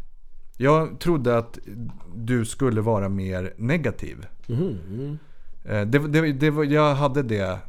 Jag 0.57 0.99
trodde 0.99 1.37
att 1.37 1.59
du 2.15 2.45
skulle 2.45 2.81
vara 2.81 3.09
mer 3.09 3.53
negativ. 3.57 4.25
Mhm, 4.47 4.79
mm. 4.89 5.17
Eh, 5.65 5.81
Det, 5.87 5.99
det, 6.07 6.31
det, 6.33 6.65
jag 6.65 6.95
hade 6.95 7.23
det. 7.23 7.59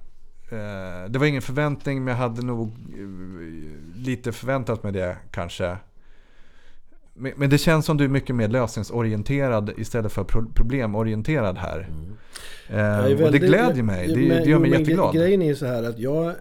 Eh, 0.51 1.11
Det 1.11 1.19
var 1.19 1.27
ingen 1.27 1.43
förväntning 1.43 2.05
men 2.05 2.13
jag 2.13 2.19
hade 2.19 2.43
nog 2.43 2.69
eh, 2.69 4.01
lite 4.07 4.33
förväntat 4.33 4.83
mig 4.83 4.93
det 4.93 5.17
kanske. 5.31 5.77
Men 7.37 7.51
det 7.51 7.59
känns 7.59 7.87
som 7.87 7.97
du 7.97 8.05
är 8.05 8.09
mycket 8.09 8.37
mer 8.37 8.49
lösningsorienterad 8.49 9.73
istället 9.77 10.13
för 10.13 10.25
pro- 10.25 10.51
problemorienterad 10.55 11.59
här. 11.59 11.89
Jag 12.71 12.79
är 12.81 13.03
och 13.03 13.09
det 13.09 13.15
väldigt- 13.15 13.43
glädjer 13.43 13.83
mig. 13.83 14.07
Det, 14.09 14.17
men- 14.17 14.29
det 14.29 14.51
gör 14.51 14.59
mig 14.59 14.71
men 14.71 14.81
jätteglad. 14.81 15.15
gre- 15.15 15.19
Grejen 15.19 15.43
är 15.43 15.55
så 15.55 15.67
här 15.67 15.83
att 15.83 15.99
jag... 15.99 16.35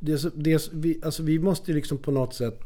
Det, 0.00 0.32
det, 0.44 0.68
vi, 0.72 1.00
alltså 1.04 1.22
vi 1.22 1.38
måste 1.38 1.72
liksom 1.72 1.98
på 1.98 2.10
något 2.10 2.34
sätt... 2.34 2.60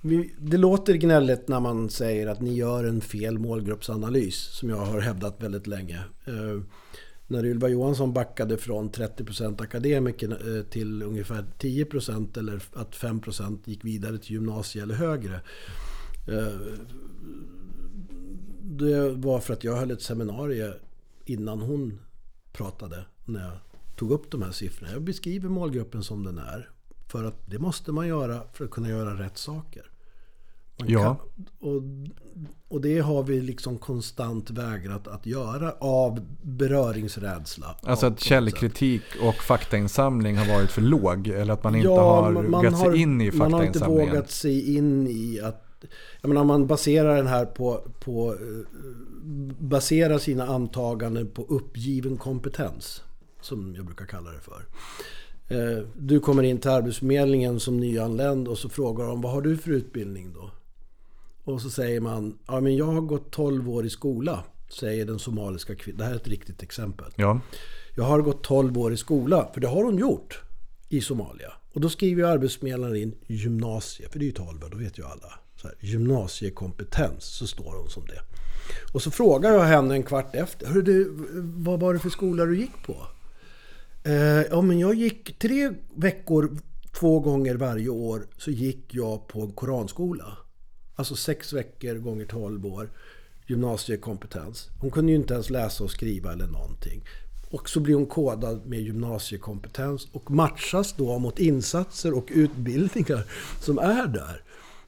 Vi, 0.00 0.34
det 0.38 0.56
låter 0.56 0.94
gnälligt 0.94 1.48
när 1.48 1.60
man 1.60 1.90
säger 1.90 2.26
att 2.26 2.40
ni 2.40 2.54
gör 2.54 2.84
en 2.84 3.00
fel 3.00 3.38
målgruppsanalys. 3.38 4.36
Som 4.36 4.70
jag 4.70 4.76
har 4.76 5.00
hävdat 5.00 5.42
väldigt 5.42 5.66
länge. 5.66 6.00
När 7.26 7.46
Ylva 7.46 7.68
Johansson 7.68 8.12
backade 8.12 8.56
från 8.56 8.90
30% 8.90 9.62
akademiker 9.62 10.56
eh, 10.56 10.62
till 10.62 11.02
ungefär 11.02 11.44
10% 11.58 12.38
eller 12.38 12.62
att 12.72 12.96
5% 12.96 13.58
gick 13.64 13.84
vidare 13.84 14.18
till 14.18 14.32
gymnasie 14.32 14.82
eller 14.82 14.94
högre. 14.94 15.40
Eh, 16.28 16.76
det 18.62 19.10
var 19.10 19.40
för 19.40 19.52
att 19.52 19.64
jag 19.64 19.76
höll 19.76 19.90
ett 19.90 20.02
seminarium 20.02 20.72
innan 21.24 21.60
hon 21.60 22.00
pratade. 22.52 23.04
När 23.24 23.40
jag 23.40 23.58
tog 23.96 24.10
upp 24.10 24.30
de 24.30 24.42
här 24.42 24.50
siffrorna. 24.50 24.92
Jag 24.92 25.02
beskriver 25.02 25.48
målgruppen 25.48 26.02
som 26.02 26.24
den 26.24 26.38
är. 26.38 26.70
För 27.06 27.24
att 27.24 27.50
det 27.50 27.58
måste 27.58 27.92
man 27.92 28.08
göra 28.08 28.42
för 28.52 28.64
att 28.64 28.70
kunna 28.70 28.88
göra 28.88 29.22
rätt 29.24 29.38
saker. 29.38 29.90
Man 30.78 30.88
Ja. 30.90 31.02
kan, 31.04 31.46
och, 31.70 31.82
och 32.68 32.80
det 32.80 32.98
har 32.98 33.22
vi 33.22 33.40
liksom 33.40 33.78
konstant 33.78 34.50
vägrat 34.50 35.08
att 35.08 35.26
göra 35.26 35.72
av 35.78 36.20
beröringsrädsla. 36.42 37.76
Alltså 37.82 38.06
att 38.06 38.20
källkritik 38.20 39.02
och 39.22 39.34
faktainsamling 39.34 40.36
har 40.36 40.54
varit 40.56 40.70
för 40.70 40.82
låg. 40.82 41.28
Eller 41.28 41.52
att 41.54 41.64
man 41.64 41.74
inte 41.74 41.88
Ja, 41.88 42.00
har 42.22 42.32
man 42.32 42.52
vågat 42.52 42.72
har- 42.74 42.90
sig 42.92 43.00
in 43.02 43.20
i 43.20 43.30
Man 43.32 43.52
har 43.52 43.62
inte 43.62 43.78
faktainsamlingen. 43.78 44.14
vågat 44.14 44.30
sig 44.30 44.76
in 44.76 45.06
i 45.06 45.40
att... 45.40 45.62
Jag 46.20 46.28
menar, 46.28 46.44
man 46.44 46.66
baserar 46.66 47.16
den 47.16 47.26
här 47.26 47.44
på... 47.46 47.80
på 48.00 48.32
eh, 48.34 48.66
baserar 49.58 50.18
sina 50.18 50.46
antaganden 50.46 51.26
på 51.30 51.42
uppgiven 51.42 52.16
kompetens. 52.16 53.02
Som 53.40 53.74
jag 53.76 53.84
brukar 53.86 54.04
kalla 54.06 54.30
det 54.30 54.40
för. 54.40 54.64
Eh, 55.48 55.84
Du 55.96 56.20
kommer 56.20 56.42
in 56.42 56.58
till 56.58 56.70
Arbetsförmedlingen 56.70 57.60
som 57.60 57.76
nyanländ 57.80 58.48
och 58.48 58.58
så 58.58 58.68
frågar 58.68 59.06
de 59.06 59.20
vad 59.20 59.32
har 59.32 59.42
du 59.42 59.56
för 59.56 59.70
utbildning 59.70 60.32
då? 60.34 60.50
Och 61.46 61.62
så 61.62 61.70
säger 61.70 62.00
man, 62.00 62.38
ja 62.46 62.60
men 62.60 62.76
jag 62.76 62.86
har 62.86 63.00
gått 63.00 63.30
12 63.30 63.70
år 63.70 63.86
i 63.86 63.90
skola. 63.90 64.44
Säger 64.68 65.06
den 65.06 65.18
somaliska 65.18 65.74
kvinnan. 65.74 65.98
Det 65.98 66.04
här 66.04 66.12
är 66.12 66.16
ett 66.16 66.28
riktigt 66.28 66.62
exempel. 66.62 67.12
Ja. 67.16 67.40
Jag 67.96 68.04
har 68.04 68.20
gått 68.22 68.44
12 68.44 68.78
år 68.78 68.92
i 68.92 68.96
skola, 68.96 69.50
för 69.54 69.60
det 69.60 69.66
har 69.66 69.84
hon 69.84 69.98
gjort 69.98 70.40
i 70.88 71.00
Somalia. 71.00 71.52
Och 71.72 71.80
då 71.80 71.88
skriver 71.88 72.22
ju 72.22 72.28
arbetsförmedlaren 72.28 72.96
in 72.96 73.14
gymnasie, 73.26 74.08
för 74.08 74.18
det 74.18 74.24
är 74.24 74.26
ju 74.26 74.32
12 74.32 74.64
år, 74.64 74.68
då 74.70 74.78
vet 74.78 74.98
ju 74.98 75.04
alla. 75.04 75.32
Så 75.56 75.68
här, 75.68 75.76
gymnasiekompetens, 75.80 77.24
så 77.24 77.46
står 77.46 77.76
hon 77.78 77.90
som 77.90 78.06
det. 78.06 78.20
Och 78.94 79.02
så 79.02 79.10
frågar 79.10 79.52
jag 79.52 79.64
henne 79.64 79.94
en 79.94 80.02
kvart 80.02 80.34
efter, 80.34 80.66
Hörru 80.66 80.82
du, 80.82 81.10
vad 81.42 81.80
var 81.80 81.94
det 81.94 81.98
för 81.98 82.10
skola 82.10 82.44
du 82.44 82.58
gick 82.58 82.86
på? 82.86 82.96
Eh, 84.04 84.42
ja, 84.50 84.60
men 84.62 84.78
jag 84.78 84.94
gick 84.94 85.38
tre 85.38 85.70
veckor, 85.94 86.58
två 86.92 87.20
gånger 87.20 87.54
varje 87.54 87.88
år, 87.88 88.26
så 88.38 88.50
gick 88.50 88.94
jag 88.94 89.28
på 89.28 89.40
en 89.40 89.52
koranskola. 89.52 90.38
Alltså 90.96 91.16
sex 91.16 91.52
veckor 91.52 91.94
gånger 91.94 92.24
12 92.26 92.66
år 92.66 92.90
gymnasiekompetens. 93.46 94.68
Hon 94.80 94.90
kunde 94.90 95.12
ju 95.12 95.18
inte 95.18 95.34
ens 95.34 95.50
läsa 95.50 95.84
och 95.84 95.90
skriva 95.90 96.32
eller 96.32 96.46
någonting. 96.46 97.04
Och 97.50 97.68
så 97.68 97.80
blir 97.80 97.94
hon 97.94 98.06
kodad 98.06 98.66
med 98.66 98.80
gymnasiekompetens 98.80 100.08
och 100.12 100.30
matchas 100.30 100.92
då 100.92 101.18
mot 101.18 101.38
insatser 101.38 102.14
och 102.14 102.26
utbildningar 102.28 103.24
som 103.60 103.78
är 103.78 104.06
där. 104.06 104.42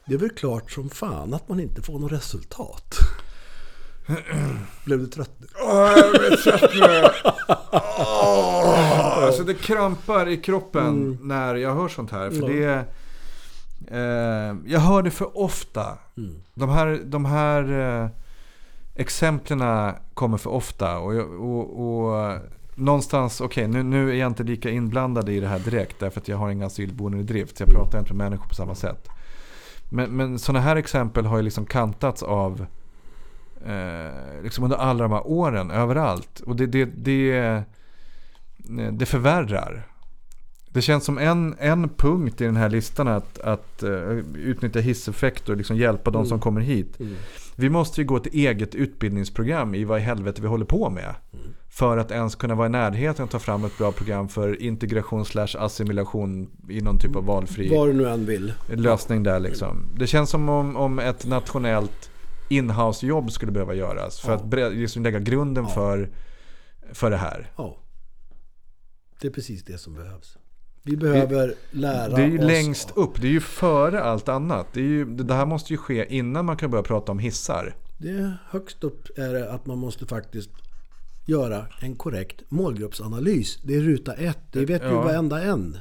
Det 0.06 0.14
är 0.14 0.18
väl 0.18 0.30
klart 0.30 0.70
som 0.70 0.90
fan 0.90 1.34
att 1.34 1.48
man 1.48 1.60
inte 1.60 1.82
får 1.82 1.98
något 1.98 2.12
resultat. 2.12 2.94
Blev 4.84 4.98
du 4.98 5.06
trött 5.06 5.32
nu? 5.38 5.46
Alltså 9.24 9.42
det 9.44 9.54
krampar 9.54 10.28
i 10.28 10.36
kroppen 10.36 11.18
när 11.22 11.54
jag 11.54 11.74
hör 11.74 11.88
sånt 11.88 12.10
här. 12.10 12.30
För 12.30 12.36
Ja. 12.36 12.46
det 12.48 12.84
Jag 14.66 14.80
hör 14.80 15.02
det 15.02 15.10
för 15.10 15.38
ofta. 15.38 15.98
De 16.54 16.68
här, 16.68 17.00
de 17.04 17.24
här 17.24 17.80
eh, 18.02 18.08
exemplen 18.94 19.92
kommer 20.14 20.36
för 20.36 20.50
ofta. 20.50 20.98
Och, 20.98 21.14
jag- 21.14 21.30
och, 21.40 21.80
och 21.80 22.38
någonstans, 22.74 23.40
okej 23.40 23.68
nu, 23.68 23.82
nu 23.82 24.10
är 24.10 24.14
jag 24.14 24.26
inte 24.26 24.42
lika 24.42 24.70
inblandad 24.70 25.28
i 25.28 25.40
det 25.40 25.48
här 25.48 25.58
direkt. 25.58 26.00
Därför 26.00 26.20
att 26.20 26.28
jag 26.28 26.36
har 26.36 26.50
ingen 26.50 26.66
asylboende 26.66 27.18
i 27.18 27.22
drift. 27.22 27.56
Så 27.56 27.62
jag 27.62 27.70
pratar 27.70 27.98
inte 27.98 28.14
med 28.14 28.24
människor 28.30 28.48
på 28.48 28.54
samma 28.54 28.74
sätt. 28.74 29.08
Men, 29.90 30.10
men 30.16 30.38
sådana 30.38 30.60
här 30.60 30.76
exempel 30.76 31.26
har 31.26 31.36
ju 31.36 31.42
liksom 31.42 31.66
kantats 31.66 32.22
av 32.22 32.66
eh, 33.66 34.42
liksom 34.42 34.64
under 34.64 34.76
alla 34.76 35.02
de 35.02 35.12
här 35.12 35.26
åren 35.26 35.70
överallt. 35.70 36.40
Och 36.40 36.56
det, 36.56 36.66
det, 36.66 36.84
det, 36.84 37.62
det 38.92 39.06
förvärrar. 39.06 39.86
Det 40.72 40.82
känns 40.82 41.04
som 41.04 41.18
en, 41.18 41.54
en 41.58 41.88
punkt 41.88 42.40
i 42.40 42.44
den 42.44 42.56
här 42.56 42.68
listan 42.68 43.08
att, 43.08 43.38
att 43.40 43.82
eh, 43.82 43.90
utnyttja 44.34 44.80
hisseffekt 44.80 45.48
och 45.48 45.56
liksom 45.56 45.76
hjälpa 45.76 46.10
de 46.10 46.26
som 46.26 46.40
kommer 46.40 46.60
hit. 46.60 46.98
Vi 47.56 47.70
måste 47.70 48.00
ju 48.00 48.06
gå 48.06 48.16
ett 48.16 48.26
eget 48.26 48.74
utbildningsprogram 48.74 49.74
i 49.74 49.84
vad 49.84 49.98
i 49.98 50.02
helvete 50.02 50.42
vi 50.42 50.48
håller 50.48 50.64
på 50.64 50.90
med. 50.90 51.14
För 51.70 51.96
att 51.98 52.10
ens 52.10 52.34
kunna 52.34 52.54
vara 52.54 52.66
i 52.66 52.70
närheten 52.70 53.24
att 53.24 53.30
ta 53.30 53.38
fram 53.38 53.64
ett 53.64 53.78
bra 53.78 53.92
program 53.92 54.28
för 54.28 54.62
integration 54.62 55.24
slash 55.24 55.48
assimilation 55.58 56.50
i 56.70 56.80
någon 56.80 56.98
typ 56.98 57.16
av 57.16 57.24
valfri 57.24 57.68
Vad 57.68 57.88
du 57.88 57.92
nu 57.92 58.08
än 58.08 58.26
vill. 58.26 58.52
lösning 58.68 59.22
där 59.22 59.40
liksom. 59.40 59.76
Det 59.96 60.06
känns 60.06 60.30
som 60.30 60.48
om, 60.48 60.76
om 60.76 60.98
ett 60.98 61.26
nationellt 61.26 62.10
inhouse-jobb 62.48 63.32
skulle 63.32 63.52
behöva 63.52 63.74
göras. 63.74 64.20
För 64.20 64.32
Ja. 64.52 64.66
att 64.66 64.74
liksom 64.74 65.02
lägga 65.02 65.18
grunden 65.18 65.64
Ja. 65.64 65.74
för, 65.74 66.10
för 66.92 67.10
det 67.10 67.16
här. 67.16 67.50
Ja. 67.56 67.76
Det 69.20 69.26
är 69.28 69.32
precis 69.32 69.64
det 69.64 69.78
som 69.78 69.94
behövs. 69.94 70.38
Vi 70.82 70.96
behöver 70.96 71.54
lära 71.70 72.16
Det 72.16 72.22
är 72.22 72.26
ju 72.28 72.38
oss. 72.38 72.44
längst 72.44 72.90
upp, 72.96 73.20
det 73.20 73.26
är 73.26 73.32
ju 73.32 73.40
före 73.40 74.02
allt 74.02 74.28
annat. 74.28 74.66
Det, 74.72 74.80
ju, 74.80 75.04
det 75.04 75.34
här 75.34 75.46
måste 75.46 75.72
ju 75.72 75.76
ske 75.76 76.16
innan 76.16 76.44
man 76.44 76.56
kan 76.56 76.70
börja 76.70 76.82
prata 76.82 77.12
om 77.12 77.18
hissar. 77.18 77.74
Det 77.98 78.08
är 78.08 78.38
högst 78.50 78.84
upp 78.84 79.18
är 79.18 79.32
det 79.32 79.52
att 79.52 79.66
man 79.66 79.78
måste 79.78 80.06
faktiskt 80.06 80.50
göra 81.26 81.66
en 81.80 81.96
korrekt 81.96 82.42
målgruppsanalys. 82.48 83.58
Det 83.62 83.74
är 83.76 83.80
ruta 83.80 84.14
ett. 84.14 84.38
Det 84.52 84.64
vet 84.64 84.82
ju 84.82 84.86
Ja. 84.86 85.02
varenda 85.02 85.42
en. 85.42 85.76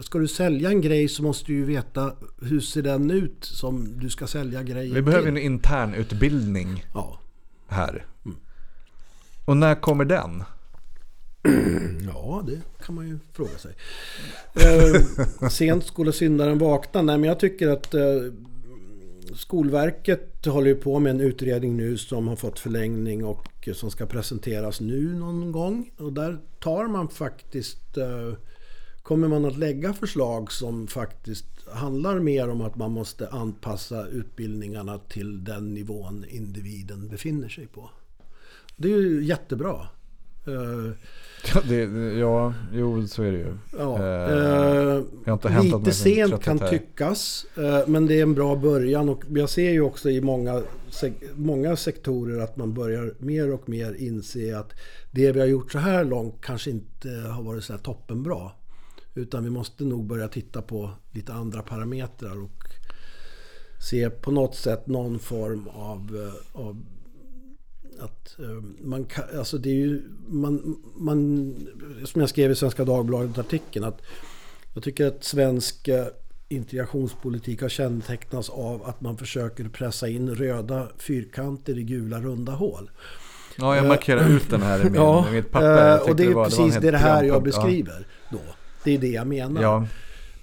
Ska 0.00 0.18
du 0.18 0.28
sälja 0.28 0.68
en 0.68 0.80
grej 0.80 1.08
så 1.08 1.22
måste 1.22 1.46
du 1.46 1.52
ju 1.54 1.64
veta 1.64 2.12
hur 2.42 2.60
ser 2.60 2.82
den 2.82 3.10
ut 3.10 3.44
som 3.44 3.98
du 3.98 4.10
ska 4.10 4.26
sälja 4.26 4.62
grejen 4.62 4.94
Vi 4.94 5.02
behöver 5.02 5.24
till. 5.26 5.36
en 5.36 5.42
intern 5.42 5.94
utbildning 5.94 6.84
Ja. 6.94 7.20
här. 7.68 8.06
Och 9.44 9.56
när 9.56 9.74
kommer 9.74 10.04
den? 10.04 10.42
ja, 12.14 12.44
det 12.46 12.60
kan 12.84 12.94
man 12.94 13.08
ju 13.08 13.18
fråga 13.32 13.58
sig. 13.58 13.74
Eh, 14.54 15.48
sent 15.48 15.86
skulle 15.86 16.12
syndaren 16.12 16.58
vakna. 16.58 17.02
Nej, 17.02 17.18
men 17.18 17.28
jag 17.28 17.40
tycker 17.40 17.68
att 17.68 17.94
eh, 17.94 18.02
Skolverket 19.34 20.46
håller 20.46 20.66
ju 20.68 20.74
på 20.76 20.98
med 20.98 21.10
en 21.10 21.20
utredning 21.20 21.76
nu 21.76 21.96
som 21.98 22.28
har 22.28 22.36
fått 22.36 22.58
förlängning 22.58 23.24
och 23.24 23.68
som 23.74 23.90
ska 23.90 24.06
presenteras 24.06 24.80
nu 24.80 25.14
någon 25.14 25.52
gång. 25.52 25.90
Och 25.98 26.12
där 26.12 26.38
tar 26.60 26.86
man 26.88 27.08
faktiskt... 27.08 27.96
eh, 27.96 28.32
Kommer 29.02 29.28
man 29.28 29.44
att 29.44 29.58
lägga 29.58 29.92
förslag 29.94 30.52
som 30.52 30.86
faktiskt 30.86 31.46
handlar 31.72 32.18
mer 32.20 32.48
om 32.48 32.60
att 32.60 32.76
man 32.76 32.92
måste 32.92 33.28
anpassa 33.28 34.06
utbildningarna 34.06 34.98
till 34.98 35.44
den 35.44 35.74
nivån 35.74 36.24
individen 36.28 37.08
befinner 37.08 37.48
sig 37.48 37.66
på. 37.66 37.90
Det 38.76 38.92
är 38.92 38.96
ju 38.98 39.24
jättebra. 39.24 39.88
Eh, 40.48 40.92
Ja, 41.54 41.60
det, 41.68 41.82
ja 42.18 42.54
jo 42.72 43.06
så 43.06 43.22
är 43.22 43.32
det 43.32 43.38
ju. 43.38 43.54
Ja, 43.78 43.98
Eh, 43.98 44.96
eh, 44.96 45.62
lite 45.62 45.92
sent 45.92 46.42
kan 46.42 46.58
här. 46.60 46.68
tyckas. 46.70 47.46
eh, 47.56 47.80
men 47.86 48.06
det 48.06 48.18
är 48.18 48.22
en 48.22 48.34
bra 48.34 48.56
början. 48.56 49.08
Och 49.08 49.24
jag 49.28 49.50
ser 49.50 49.70
ju 49.70 49.80
också 49.80 50.10
i 50.10 50.20
många, 50.20 50.62
sek- 50.90 51.28
många 51.34 51.76
sektorer 51.76 52.40
att 52.40 52.56
man 52.56 52.74
börjar 52.74 53.14
mer 53.18 53.52
och 53.52 53.68
mer 53.68 53.94
inse 53.98 54.58
att 54.58 54.72
det 55.10 55.32
vi 55.32 55.40
har 55.40 55.46
gjort 55.46 55.72
så 55.72 55.78
här 55.78 56.04
långt 56.04 56.34
kanske 56.40 56.70
inte 56.70 57.08
har 57.10 57.42
varit 57.42 57.64
så 57.64 57.72
här 57.72 57.80
toppenbra. 57.80 58.50
Utan 59.14 59.44
vi 59.44 59.50
måste 59.50 59.84
nog 59.84 60.06
börja 60.06 60.28
titta 60.28 60.62
på 60.62 60.90
lite 61.12 61.32
andra 61.32 61.62
parametrar 61.62 62.42
och 62.44 62.64
se 63.90 64.10
på 64.10 64.30
något 64.30 64.54
sätt 64.54 64.86
någon 64.86 65.18
form 65.18 65.68
av, 65.68 66.30
av 66.52 66.82
att 68.00 68.38
eh, 68.38 68.62
man 68.82 69.04
kan, 69.04 69.24
alltså 69.38 69.58
det 69.58 69.68
är 69.70 69.74
ju, 69.74 70.02
man, 70.28 70.76
man, 70.96 71.54
som 72.04 72.20
jag 72.20 72.30
skrev 72.30 72.50
i 72.50 72.54
Svenska 72.54 72.84
Dagbladet-artikeln, 72.84 73.84
att 73.84 74.02
jag 74.74 74.82
tycker 74.82 75.06
att 75.06 75.24
svensk 75.24 75.88
eh, 75.88 76.06
integrationspolitik 76.48 77.62
har 77.62 77.68
kännetecknats 77.68 78.48
av 78.50 78.82
att 78.84 79.00
man 79.00 79.16
försöker 79.16 79.68
pressa 79.68 80.08
in 80.08 80.34
röda 80.34 80.88
fyrkanter 80.98 81.78
i 81.78 81.82
gula 81.82 82.20
runda 82.20 82.52
hål. 82.52 82.90
Ja, 83.58 83.76
jag 83.76 83.86
markerar 83.88 84.28
ut 84.28 84.50
den 84.50 84.62
här 84.62 84.80
i, 84.80 84.84
min, 84.84 84.94
Ja, 84.94 85.28
i 85.28 85.32
mitt 85.32 85.50
papper. 85.50 85.96
Eh, 85.96 86.10
och 86.10 86.16
det 86.16 86.22
är 86.24 86.26
var- 86.28 86.34
var 86.34 86.44
precis 86.44 86.74
det, 86.74 86.90
det 86.90 86.98
här 86.98 87.22
jag 87.24 87.42
programpunkt. 87.42 87.56
Ja. 87.56 87.62
beskriver 87.62 88.06
då. 88.30 88.38
Det 88.84 88.94
är 88.94 88.98
det 88.98 89.08
jag 89.08 89.26
menar. 89.26 89.62
Ja, 89.62 89.86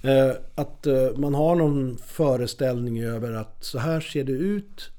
Eh, 0.02 0.32
Att 0.56 0.88
eh, 0.88 0.94
man 1.18 1.34
har 1.34 1.56
någon 1.56 1.98
föreställning 2.08 3.04
över 3.04 3.32
att 3.34 3.58
så 3.64 3.80
här 3.80 4.00
ser 4.00 4.24
det 4.24 4.32
ut. 4.32 4.92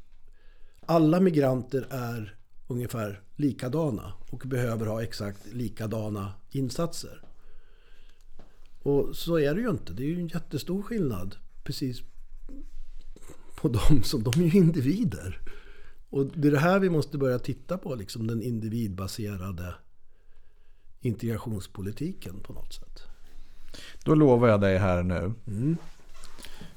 Alla 0.87 1.21
migranter 1.21 1.87
är 1.91 2.35
ungefär 2.67 3.21
likadana 3.37 4.13
och 4.31 4.43
behöver 4.47 4.87
ha 4.87 5.03
exakt 5.03 5.47
likadana 5.53 6.33
insatser. 6.51 7.21
Och 8.83 9.17
så 9.17 9.39
är 9.39 9.55
det 9.55 9.61
ju 9.61 9.71
inte. 9.71 9.93
Det 9.93 10.03
är 10.03 10.07
ju 10.07 10.21
en 10.21 10.29
jättestor 10.29 10.83
skillnad 10.83 11.37
precis 11.65 12.03
på 13.57 13.69
dem 13.69 14.03
som 14.03 14.23
de 14.23 14.41
är 14.41 14.47
ju 14.47 14.59
individer. 14.59 15.41
Och 16.11 16.27
det 16.27 16.49
är 16.49 16.53
det 16.53 16.59
här 16.59 16.79
vi 16.79 16.91
måste 16.91 17.19
börja 17.19 17.39
titta 17.39 17.79
på, 17.79 17.95
liksom 17.95 18.27
den 18.27 18.43
individbaserade 18.43 19.75
integrationspolitiken 21.01 22.41
på 22.41 22.53
något 22.53 22.73
sätt. 22.73 23.03
då 24.05 24.15
lovar 24.15 24.49
jag 24.49 24.61
dig 24.61 24.79
här 24.79 25.03
nu. 25.03 25.33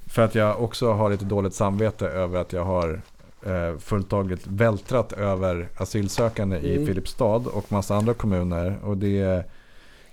För 0.05 0.21
att 0.21 0.35
jag 0.35 0.63
också 0.63 0.91
har 0.91 1.09
lite 1.09 1.25
dåligt 1.25 1.53
samvete 1.53 2.07
över 2.07 2.39
att 2.39 2.53
jag 2.53 2.65
har 2.65 3.01
eh, 3.45 3.77
fulltagligt 3.77 4.47
vältrat 4.47 5.13
över 5.13 5.69
asylsökande 5.77 6.57
i 6.57 6.85
Filipstad 6.85 7.47
och 7.47 7.71
massa 7.71 7.95
andra 7.95 8.13
kommuner. 8.13 8.79
Och, 8.83 8.97
det, 8.97 9.45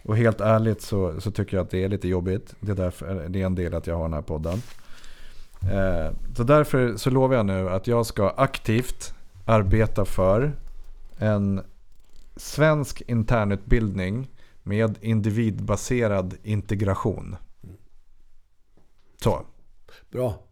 och 0.03 0.17
helt 0.17 0.41
ärligt 0.41 0.83
så, 0.83 1.21
så 1.21 1.31
tycker 1.31 1.57
jag 1.57 1.65
att 1.65 1.71
det 1.71 1.85
är 1.85 1.89
lite 1.89 2.09
jobbigt. 2.09 2.55
Det 2.61 2.73
är, 2.73 2.77
därför, 2.77 3.29
det 3.29 3.43
är 3.43 3.47
en 3.47 3.55
del 3.55 3.75
att 3.75 3.87
jag 3.87 3.97
har 3.97 4.03
den 4.03 4.15
här 4.15 4.23
podden. 4.23 4.63
Eh, 5.63 6.13
så 6.37 6.43
därför 6.43 6.97
så 6.97 7.11
lovar 7.11 7.37
jag 7.37 7.47
nu 7.47 7.71
att 7.71 7.87
jag 7.87 8.07
ska 8.07 8.31
aktivt 8.31 9.15
arbeta 9.45 10.05
för 10.05 10.53
en 11.19 11.61
svensk 12.37 13.03
internutbildning 13.07 14.31
med 14.63 14.99
individbaserad 15.01 16.35
integration. 16.43 17.37
Så. 19.23 19.43
Bra. 20.11 20.46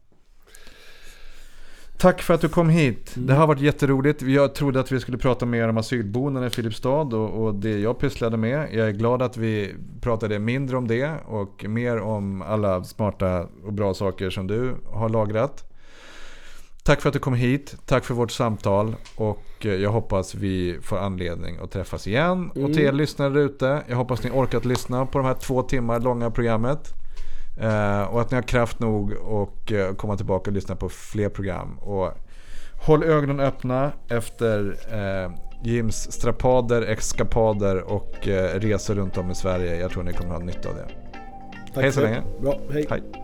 Tack 2.05 2.23
för 2.23 2.35
att 2.35 2.41
du 2.41 2.49
kom 2.49 2.69
hit. 2.69 3.13
Det 3.15 3.35
har 3.35 3.47
varit 3.47 3.61
jätteroligt. 3.61 4.23
Jag 4.23 4.55
trodde 4.55 4.81
att 4.81 4.93
vi 4.93 5.01
skulle 5.01 5.19
prata 5.19 5.47
mer 5.47 5.69
om 5.69 5.77
asylboenden 5.77 6.45
i 6.45 6.51
Filipstad 6.51 6.91
och, 7.17 7.45
och 7.45 7.55
det 7.55 7.79
jag 7.79 7.99
pysslade 7.99 8.37
med. 8.37 8.69
Jag 8.73 8.89
är 8.89 8.93
glad 8.93 9.23
att 9.23 9.37
vi 9.37 9.75
pratade 10.01 10.39
mindre 10.39 10.77
om 10.77 10.89
det 10.89 11.11
och 11.27 11.65
mer 11.69 12.01
om 12.01 12.43
alla 12.43 12.85
smarta 12.85 13.49
och 13.65 13.73
bra 13.73 13.95
saker 13.95 14.31
som 14.31 14.47
du 14.47 14.75
har 14.93 15.09
lagrat. 15.09 15.73
Tack 16.83 17.01
för 17.01 17.09
att 17.09 17.13
du 17.13 17.19
kom 17.19 17.35
hit. 17.35 17.77
Tack 17.87 18.05
för 18.05 18.15
vårt 18.15 18.31
samtal 18.31 18.97
och 19.17 19.47
eh, 19.61 19.75
jag 19.75 19.91
hoppas 19.91 20.35
vi 20.35 20.79
får 20.83 20.99
anledning 20.99 21.57
att 21.63 21.71
träffas 21.71 22.07
igen. 22.07 22.51
Och 22.51 22.75
till 22.75 22.81
er 22.81 22.93
lyssnare 22.93 23.41
ute, 23.41 23.83
jag 23.89 23.97
hoppas 23.97 24.23
ni 24.23 24.31
orkat 24.31 24.65
lyssna 24.65 25.07
på 25.07 25.19
de 25.19 25.27
här 25.27 25.35
två 25.35 25.63
timmar 25.63 26.01
långa 26.01 26.31
programmet. 26.31 27.04
Eh, 27.57 28.03
och 28.03 28.21
att 28.21 28.31
ni 28.31 28.35
har 28.35 28.43
kraft 28.43 28.79
nog 28.81 29.13
och 29.13 29.73
eh, 29.73 29.95
komma 29.95 30.17
tillbaka 30.17 30.51
och 30.51 30.55
lyssna 30.55 30.77
på 30.77 30.89
fler 30.89 31.29
program. 31.29 31.79
Och 31.79 32.13
håll 32.87 33.05
ögonen 33.05 33.41
öppna 33.41 33.93
efter 34.09 34.77
eh, 34.93 35.31
Jims 35.65 36.13
strapader, 36.13 36.83
eskapader 36.83 37.93
och 37.93 38.29
eh, 38.29 38.61
resor 38.61 38.95
runt 38.95 39.19
om 39.19 39.31
i 39.31 39.35
Sverige. 39.35 39.77
Jag 39.77 39.91
tror 39.91 40.03
ni 40.03 40.13
kommer 40.13 40.31
ha 40.31 40.39
nytta 40.39 40.69
av 40.69 40.75
det. 40.75 40.89
Tack 41.75 41.83
Hej 41.83 41.93
så 41.93 42.01
länge. 42.01 42.23
Bra, 42.41 42.59
hej. 42.73 42.87
Hej. 42.91 43.24